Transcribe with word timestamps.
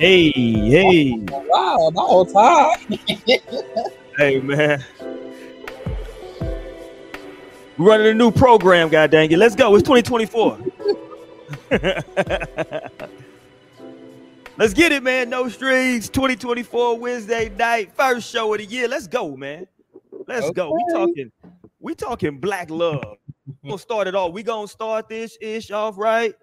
Hey, 0.00 0.30
hey. 0.32 1.12
Wow, 1.28 1.90
the 1.92 2.00
whole 2.00 2.24
time. 2.24 2.78
hey, 4.16 4.40
man. 4.40 4.82
We're 7.76 7.86
running 7.86 8.06
a 8.06 8.14
new 8.14 8.30
program, 8.30 8.88
god 8.88 9.10
dang 9.10 9.30
it. 9.30 9.36
Let's 9.36 9.54
go. 9.54 9.74
It's 9.74 9.86
2024. 9.86 10.58
Let's 14.56 14.72
get 14.72 14.90
it, 14.92 15.02
man. 15.02 15.28
No 15.28 15.50
strings. 15.50 16.08
2024 16.08 16.98
Wednesday 16.98 17.50
night, 17.50 17.92
first 17.94 18.32
show 18.32 18.54
of 18.54 18.60
the 18.60 18.64
year. 18.64 18.88
Let's 18.88 19.06
go, 19.06 19.36
man. 19.36 19.66
Let's 20.26 20.46
okay. 20.46 20.54
go. 20.54 20.72
We 20.72 20.84
talking, 20.94 21.30
we 21.78 21.94
talking 21.94 22.38
black 22.38 22.70
love. 22.70 23.18
we 23.62 23.68
gonna 23.68 23.78
start 23.78 24.08
it 24.08 24.14
off. 24.14 24.32
We 24.32 24.44
gonna 24.44 24.66
start 24.66 25.10
this 25.10 25.36
ish 25.42 25.70
off 25.70 25.98
right. 25.98 26.34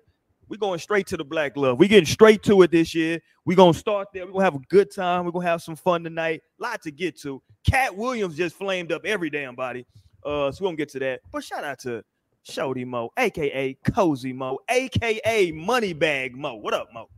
We're 0.49 0.57
going 0.57 0.79
straight 0.79 1.07
to 1.07 1.17
the 1.17 1.25
black 1.25 1.57
love. 1.57 1.79
We're 1.79 1.89
getting 1.89 2.05
straight 2.05 2.41
to 2.43 2.61
it 2.61 2.71
this 2.71 2.95
year. 2.95 3.19
We're 3.45 3.57
gonna 3.57 3.73
start 3.73 4.09
there. 4.13 4.25
We're 4.25 4.31
gonna 4.31 4.45
have 4.45 4.55
a 4.55 4.65
good 4.69 4.93
time. 4.93 5.25
We're 5.25 5.31
gonna 5.31 5.45
have 5.45 5.61
some 5.61 5.75
fun 5.75 6.03
tonight. 6.03 6.41
Lot 6.57 6.81
to 6.83 6.91
get 6.91 7.19
to. 7.21 7.41
Katt 7.69 7.95
Williams 7.95 8.37
just 8.37 8.55
flamed 8.55 8.91
up 8.91 9.05
every 9.05 9.29
damn 9.29 9.55
body. 9.55 9.85
Uh, 10.23 10.51
so 10.51 10.63
we're 10.63 10.67
gonna 10.67 10.77
get 10.77 10.89
to 10.89 10.99
that. 10.99 11.21
But 11.31 11.43
shout 11.43 11.63
out 11.63 11.79
to 11.79 12.03
Shody 12.47 12.85
Mo, 12.85 13.11
aka 13.17 13.73
Cozy 13.85 14.31
Mo, 14.31 14.59
aka 14.69 15.51
Moneybag 15.51 16.33
Mo. 16.33 16.55
What 16.55 16.73
up, 16.73 16.87
Mo? 16.93 17.09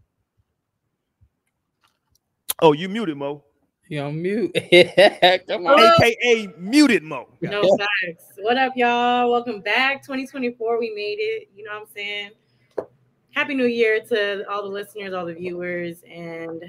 Oh, 2.61 2.73
you 2.73 2.89
muted 2.89 3.17
Mo. 3.17 3.43
You 3.89 4.01
on 4.01 4.21
mute. 4.21 4.53
Come 5.47 5.65
on. 5.65 5.79
AKA 5.79 6.53
muted 6.57 7.03
Mo. 7.03 7.27
No 7.41 7.61
facts. 7.61 8.33
What 8.37 8.57
up, 8.57 8.73
y'all? 8.75 9.31
Welcome 9.31 9.61
back. 9.61 10.03
2024. 10.03 10.79
We 10.79 10.93
made 10.93 11.17
it. 11.19 11.49
You 11.55 11.63
know 11.63 11.71
what 11.73 11.81
I'm 11.81 11.87
saying? 11.95 12.31
Happy 13.31 13.53
new 13.53 13.65
year 13.65 13.99
to 14.09 14.49
all 14.49 14.63
the 14.63 14.69
listeners, 14.69 15.13
all 15.13 15.25
the 15.25 15.33
viewers, 15.33 16.03
and 16.09 16.63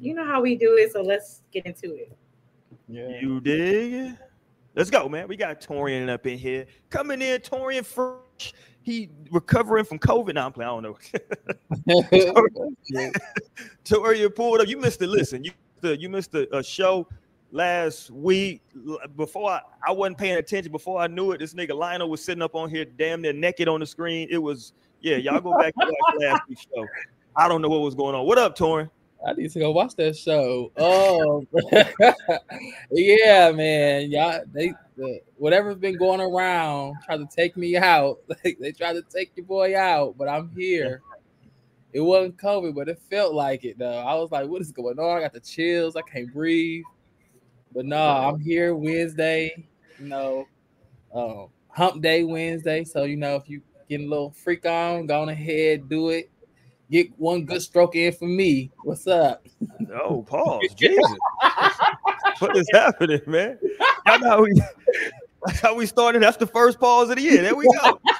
you 0.00 0.14
know 0.14 0.24
how 0.24 0.40
we 0.40 0.56
do 0.56 0.76
it. 0.78 0.92
So 0.92 1.02
let's 1.02 1.42
get 1.52 1.66
into 1.66 1.94
it. 1.94 2.16
Yeah. 2.88 3.20
You 3.20 3.40
dig? 3.40 4.16
Let's 4.74 4.90
go, 4.90 5.08
man. 5.08 5.26
We 5.26 5.36
got 5.36 5.60
Torian 5.60 6.08
up 6.10 6.26
in 6.26 6.38
here. 6.38 6.66
Coming 6.90 7.22
in, 7.22 7.40
Torian 7.40 7.84
fresh. 7.84 8.52
He 8.82 9.08
recovering 9.32 9.84
from 9.84 9.98
COVID. 9.98 10.34
Now 10.34 10.46
I'm 10.46 10.52
playing. 10.52 10.68
I 10.68 10.80
don't 10.80 10.82
know. 10.82 10.96
Torian 13.84 14.34
pulled 14.34 14.60
up. 14.60 14.68
You 14.68 14.76
missed 14.76 15.02
it. 15.02 15.08
Listen, 15.08 15.42
you 15.44 15.52
you 15.82 16.08
missed 16.08 16.34
a, 16.34 16.48
a 16.54 16.58
uh, 16.58 16.62
show 16.62 17.08
last 17.50 18.10
week. 18.10 18.62
Before 19.16 19.50
I, 19.50 19.60
I 19.86 19.92
wasn't 19.92 20.18
paying 20.18 20.36
attention. 20.36 20.70
Before 20.70 21.00
I 21.00 21.06
knew 21.06 21.32
it, 21.32 21.38
this 21.38 21.54
nigga 21.54 21.74
Lionel 21.74 22.10
was 22.10 22.22
sitting 22.22 22.42
up 22.42 22.54
on 22.54 22.70
here, 22.70 22.84
damn 22.84 23.22
near 23.22 23.32
naked 23.32 23.68
on 23.68 23.80
the 23.80 23.86
screen. 23.86 24.28
It 24.30 24.38
was 24.38 24.72
yeah, 25.06 25.18
y'all 25.18 25.40
go 25.40 25.56
back 25.56 25.72
to 25.74 25.86
watch 25.86 26.14
last 26.18 26.48
week's 26.48 26.62
show. 26.62 26.84
I 27.36 27.46
don't 27.46 27.62
know 27.62 27.68
what 27.68 27.80
was 27.80 27.94
going 27.94 28.16
on. 28.16 28.26
What 28.26 28.38
up, 28.38 28.58
Torin? 28.58 28.90
I 29.24 29.34
need 29.34 29.52
to 29.52 29.60
go 29.60 29.70
watch 29.70 29.94
that 29.96 30.16
show. 30.16 30.72
Oh, 30.76 31.46
yeah, 32.90 33.52
man. 33.52 34.10
Y'all, 34.10 34.42
they 34.52 34.72
the, 34.96 35.20
whatever's 35.36 35.76
been 35.76 35.96
going 35.96 36.20
around 36.20 36.96
trying 37.04 37.26
to 37.26 37.36
take 37.36 37.56
me 37.56 37.76
out. 37.76 38.18
they 38.42 38.72
tried 38.72 38.94
to 38.94 39.02
take 39.02 39.30
your 39.36 39.46
boy 39.46 39.78
out, 39.78 40.18
but 40.18 40.28
I'm 40.28 40.50
here. 40.56 41.02
It 41.92 42.00
wasn't 42.00 42.36
COVID, 42.38 42.74
but 42.74 42.88
it 42.88 43.00
felt 43.08 43.32
like 43.32 43.64
it 43.64 43.78
though. 43.78 43.98
I 43.98 44.14
was 44.14 44.32
like, 44.32 44.48
"What 44.48 44.60
is 44.60 44.72
going 44.72 44.98
on?" 44.98 45.18
I 45.18 45.20
got 45.20 45.32
the 45.32 45.40
chills. 45.40 45.94
I 45.94 46.02
can't 46.02 46.32
breathe. 46.32 46.84
But 47.72 47.86
no, 47.86 47.96
I'm 47.96 48.40
here 48.40 48.74
Wednesday. 48.74 49.68
You 50.00 50.08
know, 50.08 50.48
um, 51.14 51.48
Hump 51.68 52.02
Day 52.02 52.24
Wednesday. 52.24 52.82
So 52.82 53.04
you 53.04 53.16
know, 53.16 53.36
if 53.36 53.48
you 53.48 53.62
getting 53.88 54.06
a 54.06 54.10
little 54.10 54.30
freak 54.30 54.66
on, 54.66 55.06
go 55.06 55.22
on 55.22 55.28
ahead, 55.28 55.88
do 55.88 56.10
it. 56.10 56.30
Get 56.90 57.08
one 57.18 57.44
good 57.44 57.62
stroke 57.62 57.96
in 57.96 58.12
for 58.12 58.26
me. 58.26 58.70
What's 58.82 59.06
up? 59.06 59.46
Oh, 59.92 60.22
pause. 60.22 60.72
Jesus. 60.74 61.18
what 62.38 62.56
is 62.56 62.68
happening, 62.72 63.20
man? 63.26 63.58
Y'all 64.06 64.22
how 64.22 64.42
we, 64.42 64.52
that's 65.46 65.60
how 65.60 65.74
we 65.74 65.86
started. 65.86 66.22
That's 66.22 66.36
the 66.36 66.46
first 66.46 66.78
pause 66.78 67.10
of 67.10 67.16
the 67.16 67.22
year. 67.22 67.42
There 67.42 67.56
we 67.56 67.64
go. 67.64 68.00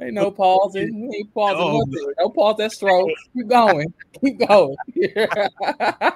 Ain't 0.00 0.14
no 0.14 0.30
pausing. 0.30 1.08
We 1.08 1.16
ain't 1.16 1.32
pausing 1.32 1.78
nothing. 1.78 2.12
No 2.18 2.28
pause 2.30 2.56
that 2.58 2.72
stroke. 2.72 3.08
Keep 3.34 3.48
going. 3.48 3.92
Keep 4.20 4.46
going. 4.46 4.76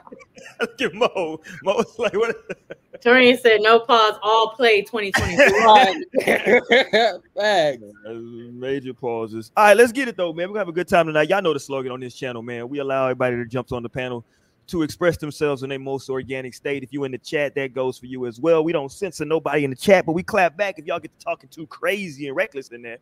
Look 0.61 0.81
at 0.81 0.95
Mo. 0.95 1.41
Mo's 1.63 1.99
like, 1.99 2.15
what? 2.15 2.37
Torian 3.01 3.41
said, 3.41 3.61
no 3.63 3.81
pause, 3.81 4.19
all 4.23 4.51
play 4.51 4.83
2024. 4.83 7.21
Thanks. 7.37 7.85
Uh, 8.07 8.15
major 8.15 8.93
pauses. 8.93 9.53
All 9.57 9.65
right, 9.65 9.77
let's 9.77 9.93
get 9.93 10.09
it 10.09 10.17
though, 10.17 10.33
man. 10.33 10.49
We're 10.49 10.55
gonna 10.55 10.61
have 10.61 10.69
a 10.69 10.73
good 10.73 10.89
time 10.89 11.07
tonight. 11.07 11.29
Y'all 11.29 11.41
know 11.41 11.55
the 11.55 11.61
slogan 11.61 11.93
on 11.93 12.01
this 12.01 12.15
channel, 12.15 12.43
man. 12.43 12.69
We 12.69 12.79
allow 12.79 13.05
everybody 13.05 13.37
that 13.37 13.49
jumps 13.49 13.73
on 13.73 13.83
the 13.83 13.89
panel 13.89 14.25
to 14.69 14.83
express 14.83 15.17
themselves 15.17 15.63
in 15.63 15.71
their 15.71 15.79
most 15.79 16.11
organic 16.11 16.55
state. 16.55 16.83
If 16.83 16.93
you 16.93 17.05
in 17.05 17.13
the 17.13 17.19
chat, 17.19 17.55
that 17.55 17.73
goes 17.73 17.99
for 17.99 18.07
you 18.07 18.27
as 18.27 18.39
well. 18.39 18.63
We 18.63 18.73
don't 18.73 18.91
censor 18.91 19.25
nobody 19.25 19.65
in 19.65 19.71
the 19.71 19.77
chat, 19.77 20.07
but 20.07 20.13
we 20.13 20.23
clap 20.23 20.57
back 20.57 20.79
if 20.79 20.87
y'all 20.87 21.01
get 21.01 21.19
to 21.19 21.25
talking 21.25 21.49
too 21.49 21.67
crazy 21.67 22.27
and 22.27 22.37
reckless 22.37 22.69
in 22.69 22.83
there. 22.83 22.99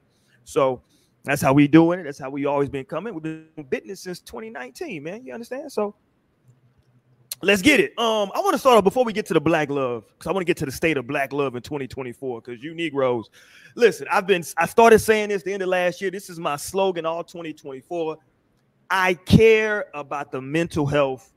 So 0.49 0.83
that's 1.25 1.43
how 1.43 1.53
we 1.53 1.69
doing 1.69 2.01
it. 2.01 2.05
That's 2.05 2.19
how 2.19 2.31
we 2.31 2.47
always 2.47 2.69
been 2.69 2.85
coming. 2.85 3.15
We've 3.15 3.23
been 3.23 3.91
it 3.91 3.99
since 3.99 4.21
2019, 4.21 5.03
man. 5.03 5.25
You 5.25 5.35
understand? 5.35 5.71
So 5.71 5.95
Let's 7.41 7.63
get 7.63 7.79
it. 7.79 7.97
Um, 7.97 8.33
I 8.35 8.41
want 8.41 8.55
to 8.55 8.59
start 8.59 8.79
off 8.79 8.85
before 8.85 9.05
we 9.05 9.13
get 9.13 9.25
to 9.27 9.35
the 9.35 9.41
black 9.41 9.71
love, 9.71 10.05
because 10.09 10.27
I 10.27 10.33
want 10.33 10.41
to 10.41 10.45
get 10.45 10.57
to 10.57 10.67
the 10.67 10.73
state 10.73 10.97
of 10.97 11.07
black 11.07 11.33
love 11.33 11.55
in 11.55 11.63
2024. 11.63 12.41
Because 12.41 12.65
you 12.65 12.75
Negroes, 12.75 13.31
listen, 13.77 14.09
I've 14.11 14.27
been 14.27 14.43
I 14.57 14.67
started 14.67 14.99
saying 14.99 15.29
this 15.29 15.45
the 15.45 15.53
end 15.53 15.63
of 15.63 15.69
last 15.69 16.01
year. 16.01 16.11
This 16.11 16.31
is 16.31 16.41
my 16.41 16.57
slogan 16.57 17.07
all 17.07 17.23
2024. 17.23 18.17
I 18.91 19.15
care 19.15 19.87
about 19.95 20.33
the 20.33 20.41
mental 20.41 20.85
health 20.85 21.33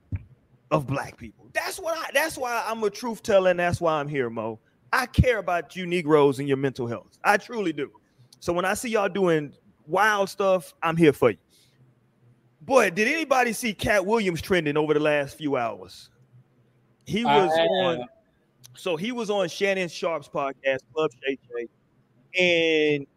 of 0.72 0.88
black 0.88 1.18
people. 1.18 1.48
That's 1.54 1.80
what 1.80 1.96
I 1.96 2.10
that's 2.16 2.36
why 2.36 2.64
I'm 2.66 2.84
a 2.84 2.90
truth 2.90 3.22
teller, 3.22 3.52
and 3.52 3.60
that's 3.60 3.80
why 3.80 4.00
I'm 4.00 4.08
here, 4.08 4.32
Mo. 4.32 4.60
I 4.92 5.06
care 5.06 5.38
about 5.38 5.76
you 5.76 5.86
Negroes 5.86 6.40
and 6.40 6.48
your 6.48 6.58
mental 6.58 6.88
health. 6.88 7.20
I 7.24 7.38
truly 7.38 7.74
do. 7.74 7.92
So 8.42 8.52
when 8.52 8.66
I 8.66 8.74
see 8.74 8.90
y'all 8.90 9.08
doing 9.08 9.54
wild 9.86 10.28
stuff, 10.28 10.74
I'm 10.82 10.98
here 10.98 11.14
for 11.14 11.30
you. 11.30 11.38
Boy, 12.60 12.90
did 12.90 13.08
anybody 13.08 13.54
see 13.54 13.72
Katt 13.72 14.04
Williams 14.04 14.42
trending 14.42 14.78
over 14.78 14.96
the 14.96 15.00
last 15.00 15.38
few 15.38 15.58
hours? 15.58 16.10
He 17.06 17.24
was 17.24 17.52
on, 17.52 18.08
so 18.74 18.96
he 18.96 19.12
was 19.12 19.30
on 19.30 19.48
Shannon 19.48 19.90
Sharpe's 19.90 20.28
podcast, 20.28 20.80
Club 20.92 21.12
Shay 21.24 21.38
Shay, 21.48 21.68
and 22.98 23.08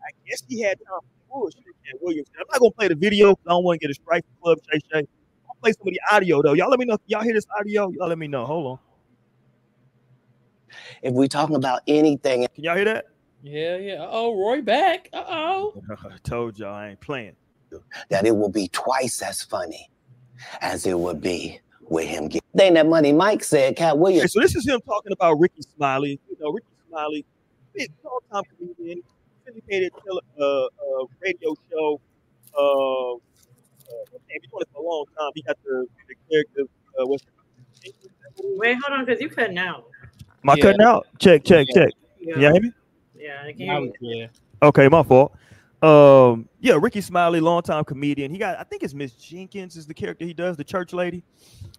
I 0.00 0.10
guess 0.28 0.44
he 0.48 0.60
had 0.60 0.78
time 0.78 1.00
for 1.28 1.40
bullshit. 1.40 1.64
Katt 1.84 2.00
Williams. 2.00 2.28
I'm 2.38 2.46
not 2.52 2.60
gonna 2.60 2.70
play 2.70 2.88
the 2.88 2.94
video 2.94 3.30
because 3.30 3.44
I 3.48 3.50
don't 3.50 3.64
want 3.64 3.80
to 3.80 3.86
get 3.88 3.90
a 3.90 3.94
strike 3.94 4.24
from 4.24 4.42
Club 4.42 4.58
Shay 4.70 4.80
Shay. 4.92 5.08
I'll 5.48 5.56
play 5.60 5.72
some 5.72 5.88
of 5.88 5.92
the 5.92 6.00
audio 6.12 6.40
though. 6.40 6.52
Y'all 6.52 6.70
let 6.70 6.78
me 6.78 6.84
know. 6.84 6.94
if 6.94 7.00
Y'all 7.06 7.22
hear 7.22 7.34
this 7.34 7.46
audio? 7.58 7.90
Y'all 7.90 8.08
let 8.08 8.18
me 8.18 8.28
know. 8.28 8.46
Hold 8.46 8.66
on. 8.66 8.78
If 11.02 11.14
we 11.14 11.26
talking 11.26 11.56
about 11.56 11.82
anything, 11.88 12.46
can 12.54 12.62
y'all 12.64 12.76
hear 12.76 12.84
that? 12.84 13.06
Yeah, 13.44 13.76
yeah. 13.76 14.06
Oh, 14.08 14.40
Roy 14.40 14.62
back. 14.62 15.10
Uh 15.12 15.22
oh. 15.28 15.82
I 15.90 16.16
told 16.22 16.58
y'all 16.58 16.74
I 16.74 16.88
ain't 16.88 17.00
playing 17.00 17.36
that 18.08 18.24
it 18.24 18.34
will 18.34 18.48
be 18.48 18.68
twice 18.68 19.20
as 19.20 19.42
funny 19.42 19.90
as 20.62 20.86
it 20.86 20.98
would 20.98 21.20
be 21.20 21.60
with 21.82 22.06
him 22.06 22.28
getting. 22.28 22.48
Then 22.54 22.74
that 22.74 22.86
money 22.86 23.12
Mike 23.12 23.44
said, 23.44 23.76
Katt 23.76 23.98
Williams. 23.98 24.32
so 24.32 24.40
this 24.40 24.56
is 24.56 24.66
him 24.66 24.80
talking 24.86 25.12
about 25.12 25.34
Rickey 25.34 25.60
Smiley. 25.76 26.18
You 26.30 26.36
know, 26.40 26.52
Rickey 26.52 26.66
Smiley, 26.88 27.26
big 27.74 27.92
long-time 28.02 28.44
comedian, 28.56 29.02
syndicated 29.44 29.92
uh, 30.10 30.44
uh, 30.44 30.68
radio 31.20 31.54
show. 31.70 32.00
Uh, 32.56 33.12
uh, 33.12 33.18
been 34.26 34.40
doing 34.50 34.62
it 34.62 34.68
for 34.72 34.82
a 34.82 34.88
long 34.88 35.04
time. 35.18 35.30
He 35.34 35.42
got 35.42 35.58
the, 35.64 35.86
the 36.08 36.14
character. 36.30 36.62
Uh, 36.98 37.06
what's 37.06 37.24
Wait, 38.42 38.78
hold 38.82 38.98
on, 38.98 39.04
because 39.04 39.20
you 39.20 39.28
cutting 39.28 39.58
out. 39.58 39.84
Am 40.42 40.50
I 40.50 40.54
yeah. 40.54 40.62
cutting 40.62 40.80
out? 40.80 41.06
Check, 41.18 41.44
check, 41.44 41.66
yeah. 41.68 41.82
check. 41.82 41.90
Yeah. 42.18 42.36
You 42.36 42.40
hear 42.40 42.62
me? 42.62 42.72
Yeah, 43.24 43.42
I 43.42 43.52
can 43.52 43.92
hear 44.00 44.16
you. 44.16 44.28
Okay, 44.62 44.86
my 44.88 45.02
fault. 45.02 45.34
Um, 45.82 46.46
yeah, 46.60 46.76
Rickey 46.78 47.00
Smiley, 47.00 47.40
longtime 47.40 47.84
comedian. 47.84 48.30
He 48.30 48.36
got, 48.36 48.58
I 48.58 48.64
think 48.64 48.82
it's 48.82 48.92
Miss 48.92 49.12
Jenkins 49.12 49.76
is 49.76 49.86
the 49.86 49.94
character 49.94 50.26
he 50.26 50.34
does, 50.34 50.58
the 50.58 50.64
church 50.64 50.92
lady. 50.92 51.22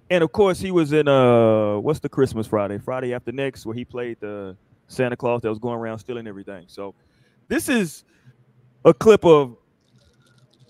And 0.09 0.23
of 0.23 0.31
course, 0.31 0.59
he 0.59 0.71
was 0.71 0.91
in 0.91 1.07
uh, 1.07 1.77
what's 1.77 1.99
the 1.99 2.09
Christmas 2.09 2.47
Friday, 2.47 2.79
Friday 2.79 3.13
after 3.13 3.31
next, 3.31 3.63
where 3.63 3.75
he 3.75 3.85
played 3.85 4.19
the 4.19 4.57
Santa 4.87 5.15
Claus 5.15 5.41
that 5.41 5.49
was 5.49 5.59
going 5.59 5.77
around 5.77 5.99
stealing 5.99 6.25
everything. 6.25 6.65
So, 6.67 6.95
this 7.47 7.69
is 7.69 8.05
a 8.83 8.93
clip 8.93 9.23
of, 9.23 9.55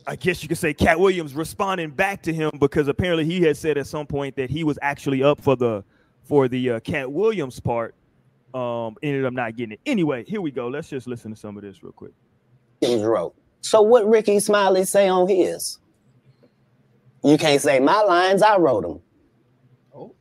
I 0.05 0.17
guess 0.17 0.43
you 0.43 0.49
could 0.49 0.57
say, 0.57 0.73
Katt 0.73 0.99
Williams 0.99 1.33
responding 1.33 1.91
back 1.91 2.21
to 2.23 2.33
him 2.33 2.51
because 2.59 2.89
apparently 2.89 3.23
he 3.23 3.41
had 3.41 3.55
said 3.55 3.77
at 3.77 3.87
some 3.87 4.07
point 4.07 4.35
that 4.35 4.49
he 4.49 4.65
was 4.65 4.77
actually 4.81 5.23
up 5.23 5.39
for 5.39 5.55
the 5.55 5.85
for 6.23 6.49
the 6.49 6.71
uh, 6.71 6.79
Katt 6.81 7.09
Williams 7.09 7.61
part. 7.61 7.95
Um, 8.55 8.95
ended 9.03 9.25
up 9.25 9.33
not 9.33 9.55
getting 9.57 9.73
it. 9.73 9.81
Anyway, 9.85 10.23
here 10.25 10.41
we 10.41 10.51
go. 10.51 10.69
Let's 10.69 10.89
just 10.89 11.07
listen 11.07 11.31
to 11.31 11.37
some 11.37 11.57
of 11.57 11.63
this 11.63 11.83
real 11.83 11.91
quick 11.91 12.13
wrote. 12.81 13.35
So 13.61 13.81
what 13.81 14.07
Rickey 14.07 14.39
Smiley 14.39 14.85
say 14.85 15.07
on 15.07 15.27
his? 15.27 15.79
You 17.23 17.37
can't 17.37 17.61
say 17.61 17.79
my 17.79 18.01
lines, 18.01 18.41
I 18.41 18.57
wrote 18.57 18.83
them. 18.83 19.01
Oh. 19.93 20.13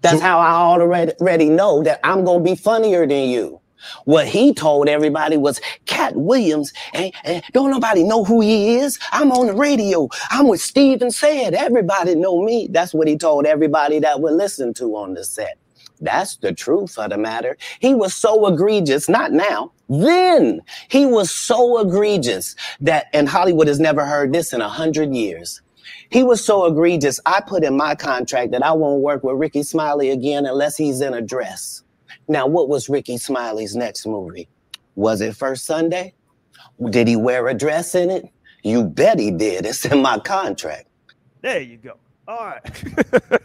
That's 0.00 0.20
how 0.20 0.38
I 0.38 0.52
already 0.52 1.50
know 1.50 1.82
that 1.82 2.00
I'm 2.02 2.24
gonna 2.24 2.42
be 2.42 2.54
funnier 2.54 3.06
than 3.06 3.28
you. 3.28 3.60
What 4.06 4.26
he 4.26 4.54
told 4.54 4.88
everybody 4.88 5.36
was 5.36 5.60
Katt 5.84 6.16
Williams, 6.16 6.72
and, 6.94 7.12
and 7.24 7.42
don't 7.52 7.70
nobody 7.70 8.02
know 8.02 8.24
who 8.24 8.40
he 8.40 8.76
is. 8.76 8.98
I'm 9.12 9.30
on 9.30 9.48
the 9.48 9.54
radio. 9.54 10.08
I'm 10.30 10.48
with 10.48 10.62
Steven 10.62 11.10
said. 11.10 11.52
Everybody 11.52 12.14
know 12.14 12.42
me. 12.42 12.68
That's 12.70 12.94
what 12.94 13.06
he 13.06 13.18
told 13.18 13.44
everybody 13.44 13.98
that 13.98 14.20
would 14.22 14.32
listen 14.32 14.72
to 14.74 14.96
on 14.96 15.12
the 15.12 15.24
set. 15.24 15.58
That's 16.00 16.36
the 16.36 16.52
truth 16.52 16.98
of 16.98 17.10
the 17.10 17.18
matter. 17.18 17.56
He 17.80 17.94
was 17.94 18.14
so 18.14 18.46
egregious, 18.46 19.08
not 19.08 19.32
now, 19.32 19.72
then 19.88 20.60
he 20.88 21.06
was 21.06 21.30
so 21.30 21.80
egregious 21.80 22.56
that, 22.80 23.06
and 23.12 23.28
Hollywood 23.28 23.68
has 23.68 23.80
never 23.80 24.04
heard 24.04 24.32
this 24.32 24.52
in 24.52 24.60
a 24.60 24.68
hundred 24.68 25.14
years. 25.14 25.62
He 26.10 26.22
was 26.22 26.44
so 26.44 26.66
egregious. 26.66 27.20
I 27.26 27.40
put 27.40 27.64
in 27.64 27.76
my 27.76 27.94
contract 27.94 28.52
that 28.52 28.64
I 28.64 28.72
won't 28.72 29.02
work 29.02 29.22
with 29.24 29.36
Rickey 29.36 29.62
Smiley 29.62 30.10
again 30.10 30.46
unless 30.46 30.76
he's 30.76 31.00
in 31.00 31.14
a 31.14 31.22
dress. 31.22 31.82
Now, 32.28 32.46
what 32.46 32.68
was 32.68 32.88
Rickey 32.88 33.18
Smiley's 33.18 33.76
next 33.76 34.06
movie? 34.06 34.48
Was 34.96 35.20
it 35.20 35.36
First 35.36 35.64
Sunday? 35.66 36.14
Did 36.90 37.08
he 37.08 37.16
wear 37.16 37.48
a 37.48 37.54
dress 37.54 37.94
in 37.94 38.10
it? 38.10 38.26
You 38.62 38.84
bet 38.84 39.18
he 39.18 39.30
did. 39.30 39.66
It's 39.66 39.84
in 39.84 40.02
my 40.02 40.18
contract. 40.18 40.88
There 41.42 41.60
you 41.60 41.76
go. 41.78 41.94
All 42.28 42.46
right. 42.46 42.84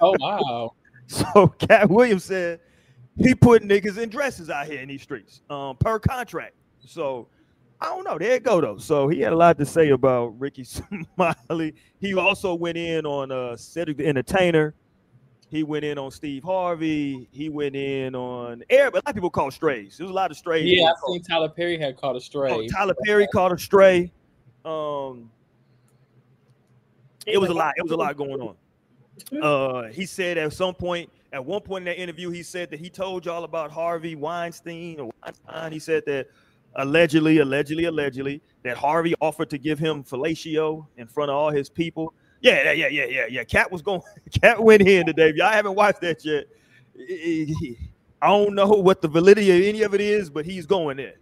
Oh 0.00 0.14
wow. 0.18 0.72
So 1.08 1.48
Katt 1.58 1.90
Williams 1.90 2.24
said 2.24 2.60
he 3.16 3.34
put 3.34 3.62
niggas 3.62 3.98
in 3.98 4.08
dresses 4.08 4.48
out 4.48 4.66
here 4.66 4.80
in 4.80 4.88
these 4.88 5.02
streets, 5.02 5.42
um, 5.50 5.76
per 5.76 5.98
contract. 5.98 6.54
So 6.80 7.28
I 7.80 7.86
don't 7.86 8.04
know. 8.04 8.18
There 8.18 8.34
you 8.34 8.40
go 8.40 8.60
though. 8.60 8.78
So 8.78 9.08
he 9.08 9.20
had 9.20 9.32
a 9.32 9.36
lot 9.36 9.58
to 9.58 9.66
say 9.66 9.90
about 9.90 10.38
Rickey 10.40 10.64
Smiley. 11.16 11.74
He 11.98 12.14
also 12.14 12.54
went 12.54 12.78
in 12.78 13.04
on 13.04 13.30
uh 13.30 13.56
Cedric 13.56 13.98
the 13.98 14.06
Entertainer. 14.06 14.74
He 15.48 15.62
went 15.62 15.84
in 15.84 15.98
on 15.98 16.10
Steve 16.10 16.42
Harvey. 16.42 17.28
He 17.30 17.48
went 17.48 17.76
in 17.76 18.14
on 18.14 18.64
air, 18.70 18.90
but 18.90 19.02
a 19.02 19.06
lot 19.06 19.10
of 19.10 19.14
people 19.14 19.30
call 19.30 19.50
strays. 19.50 19.96
There's 19.98 20.10
a 20.10 20.12
lot 20.12 20.30
of 20.30 20.36
strays. 20.36 20.64
Yeah, 20.66 20.90
I 20.90 20.92
seen 21.06 21.22
Tyler 21.22 21.48
Perry 21.48 21.78
had 21.78 21.96
caught 21.96 22.16
a 22.16 22.20
stray. 22.20 22.50
Oh, 22.50 22.66
Tyler 22.66 22.94
Perry 23.04 23.28
caught 23.28 23.52
a 23.52 23.58
stray. 23.58 24.10
Um, 24.64 25.30
it 27.26 27.38
was 27.38 27.50
a 27.50 27.54
lot. 27.54 27.74
It 27.76 27.82
was 27.82 27.92
a 27.92 27.96
lot 27.96 28.16
going 28.16 28.40
on. 28.40 28.56
Uh, 29.40 29.84
he 29.84 30.06
said 30.06 30.38
at 30.38 30.52
some 30.52 30.74
point, 30.74 31.10
at 31.32 31.44
one 31.44 31.60
point 31.60 31.82
in 31.82 31.86
that 31.86 32.00
interview, 32.00 32.30
he 32.30 32.42
said 32.42 32.70
that 32.70 32.80
he 32.80 32.88
told 32.88 33.26
y'all 33.26 33.44
about 33.44 33.70
Harvey 33.70 34.14
Weinstein 34.14 35.00
or 35.00 35.10
Weinstein. 35.22 35.72
He 35.72 35.78
said 35.78 36.04
that 36.06 36.28
allegedly, 36.76 37.38
allegedly, 37.38 37.84
allegedly, 37.84 38.42
that 38.62 38.76
Harvey 38.76 39.14
offered 39.20 39.50
to 39.50 39.58
give 39.58 39.78
him 39.78 40.04
fellatio 40.04 40.86
in 40.96 41.06
front 41.06 41.30
of 41.30 41.36
all 41.36 41.50
his 41.50 41.68
people. 41.68 42.14
Yeah, 42.40 42.72
yeah, 42.72 42.88
yeah, 42.88 43.04
yeah, 43.04 43.26
yeah. 43.28 43.44
Katt 43.44 43.70
was 43.72 43.82
going. 43.82 44.02
Katt 44.42 44.62
went 44.62 44.82
in 44.82 45.06
today. 45.06 45.30
If 45.30 45.36
y'all 45.36 45.50
haven't 45.50 45.74
watched 45.74 46.02
that 46.02 46.24
yet, 46.24 46.44
I 48.20 48.28
don't 48.28 48.54
know 48.54 48.68
what 48.68 49.02
the 49.02 49.08
validity 49.08 49.50
of 49.50 49.62
any 49.62 49.82
of 49.82 49.94
it 49.94 50.00
is, 50.00 50.30
but 50.30 50.44
he's 50.44 50.66
going 50.66 50.96
there. 50.98 51.14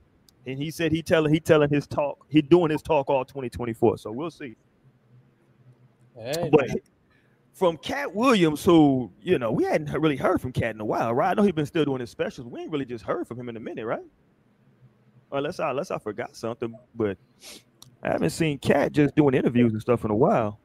And 0.46 0.58
he 0.58 0.70
said 0.70 0.90
he 0.90 1.02
telling 1.02 1.32
he 1.32 1.40
telling 1.40 1.70
his 1.70 1.86
talk. 1.86 2.26
He 2.28 2.42
doing 2.42 2.70
his 2.70 2.82
talk 2.82 3.08
all 3.08 3.24
2024. 3.24 3.98
So 3.98 4.10
we'll 4.10 4.30
see. 4.30 4.56
Hey, 6.16 6.50
But 6.52 6.70
from 7.52 7.76
Katt 7.76 8.14
Williams, 8.14 8.64
who 8.64 9.10
you 9.20 9.38
know 9.38 9.52
we 9.52 9.64
hadn't 9.64 9.92
really 9.92 10.16
heard 10.16 10.40
from 10.40 10.52
Katt 10.52 10.74
in 10.74 10.80
a 10.80 10.84
while, 10.84 11.14
right? 11.14 11.30
I 11.30 11.34
know 11.34 11.42
he's 11.42 11.52
been 11.52 11.66
still 11.66 11.84
doing 11.84 12.00
his 12.00 12.10
specials. 12.10 12.46
We 12.46 12.60
ain't 12.60 12.70
really 12.70 12.84
just 12.84 13.04
heard 13.04 13.26
from 13.26 13.38
him 13.38 13.48
in 13.48 13.56
a 13.56 13.60
minute, 13.60 13.86
right? 13.86 14.04
Unless 15.30 15.60
I 15.60 15.70
unless 15.70 15.90
I 15.90 15.98
forgot 15.98 16.36
something, 16.36 16.74
but 16.94 17.16
I 18.02 18.08
haven't 18.08 18.30
seen 18.30 18.58
Katt 18.58 18.92
just 18.92 19.14
doing 19.14 19.34
interviews 19.34 19.72
and 19.72 19.80
stuff 19.80 20.04
in 20.04 20.10
a 20.10 20.16
while. 20.16 20.58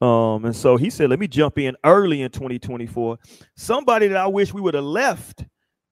Um, 0.00 0.46
and 0.46 0.56
so 0.56 0.76
he 0.76 0.88
said, 0.88 1.10
let 1.10 1.18
me 1.18 1.28
jump 1.28 1.58
in 1.58 1.76
early 1.84 2.22
in 2.22 2.30
2024. 2.30 3.18
Somebody 3.56 4.08
that 4.08 4.16
I 4.16 4.26
wish 4.26 4.52
we 4.52 4.60
would 4.60 4.74
have 4.74 4.84
left, 4.84 5.44